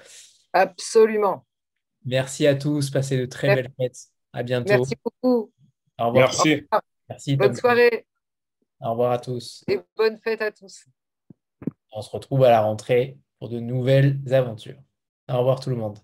Absolument. 0.52 1.46
Merci 2.06 2.48
à 2.48 2.56
tous. 2.56 2.90
Passez 2.90 3.18
de 3.18 3.26
très 3.26 3.56
belles 3.56 3.72
fêtes. 3.78 4.08
À 4.34 4.44
bientôt. 4.44 4.74
Merci 4.74 4.96
beaucoup. 5.04 5.52
Au 6.00 6.08
revoir. 6.08 6.30
Merci. 6.30 6.68
Merci. 7.10 7.36
Bonne 7.36 7.56
soirée. 7.56 8.06
Au 8.82 8.92
revoir 8.92 9.12
à 9.12 9.20
tous. 9.20 9.64
Et 9.68 9.80
bonne 9.98 10.18
fête 10.18 10.42
à 10.42 10.52
tous. 10.52 10.86
On 11.92 12.02
se 12.02 12.10
retrouve 12.10 12.44
à 12.44 12.50
la 12.50 12.62
rentrée 12.62 13.18
pour 13.40 13.50
de 13.50 13.60
nouvelles 13.60 14.20
aventures. 14.32 14.80
Au 15.30 15.38
revoir 15.40 15.60
tout 15.60 15.70
le 15.70 15.76
monde. 15.76 15.98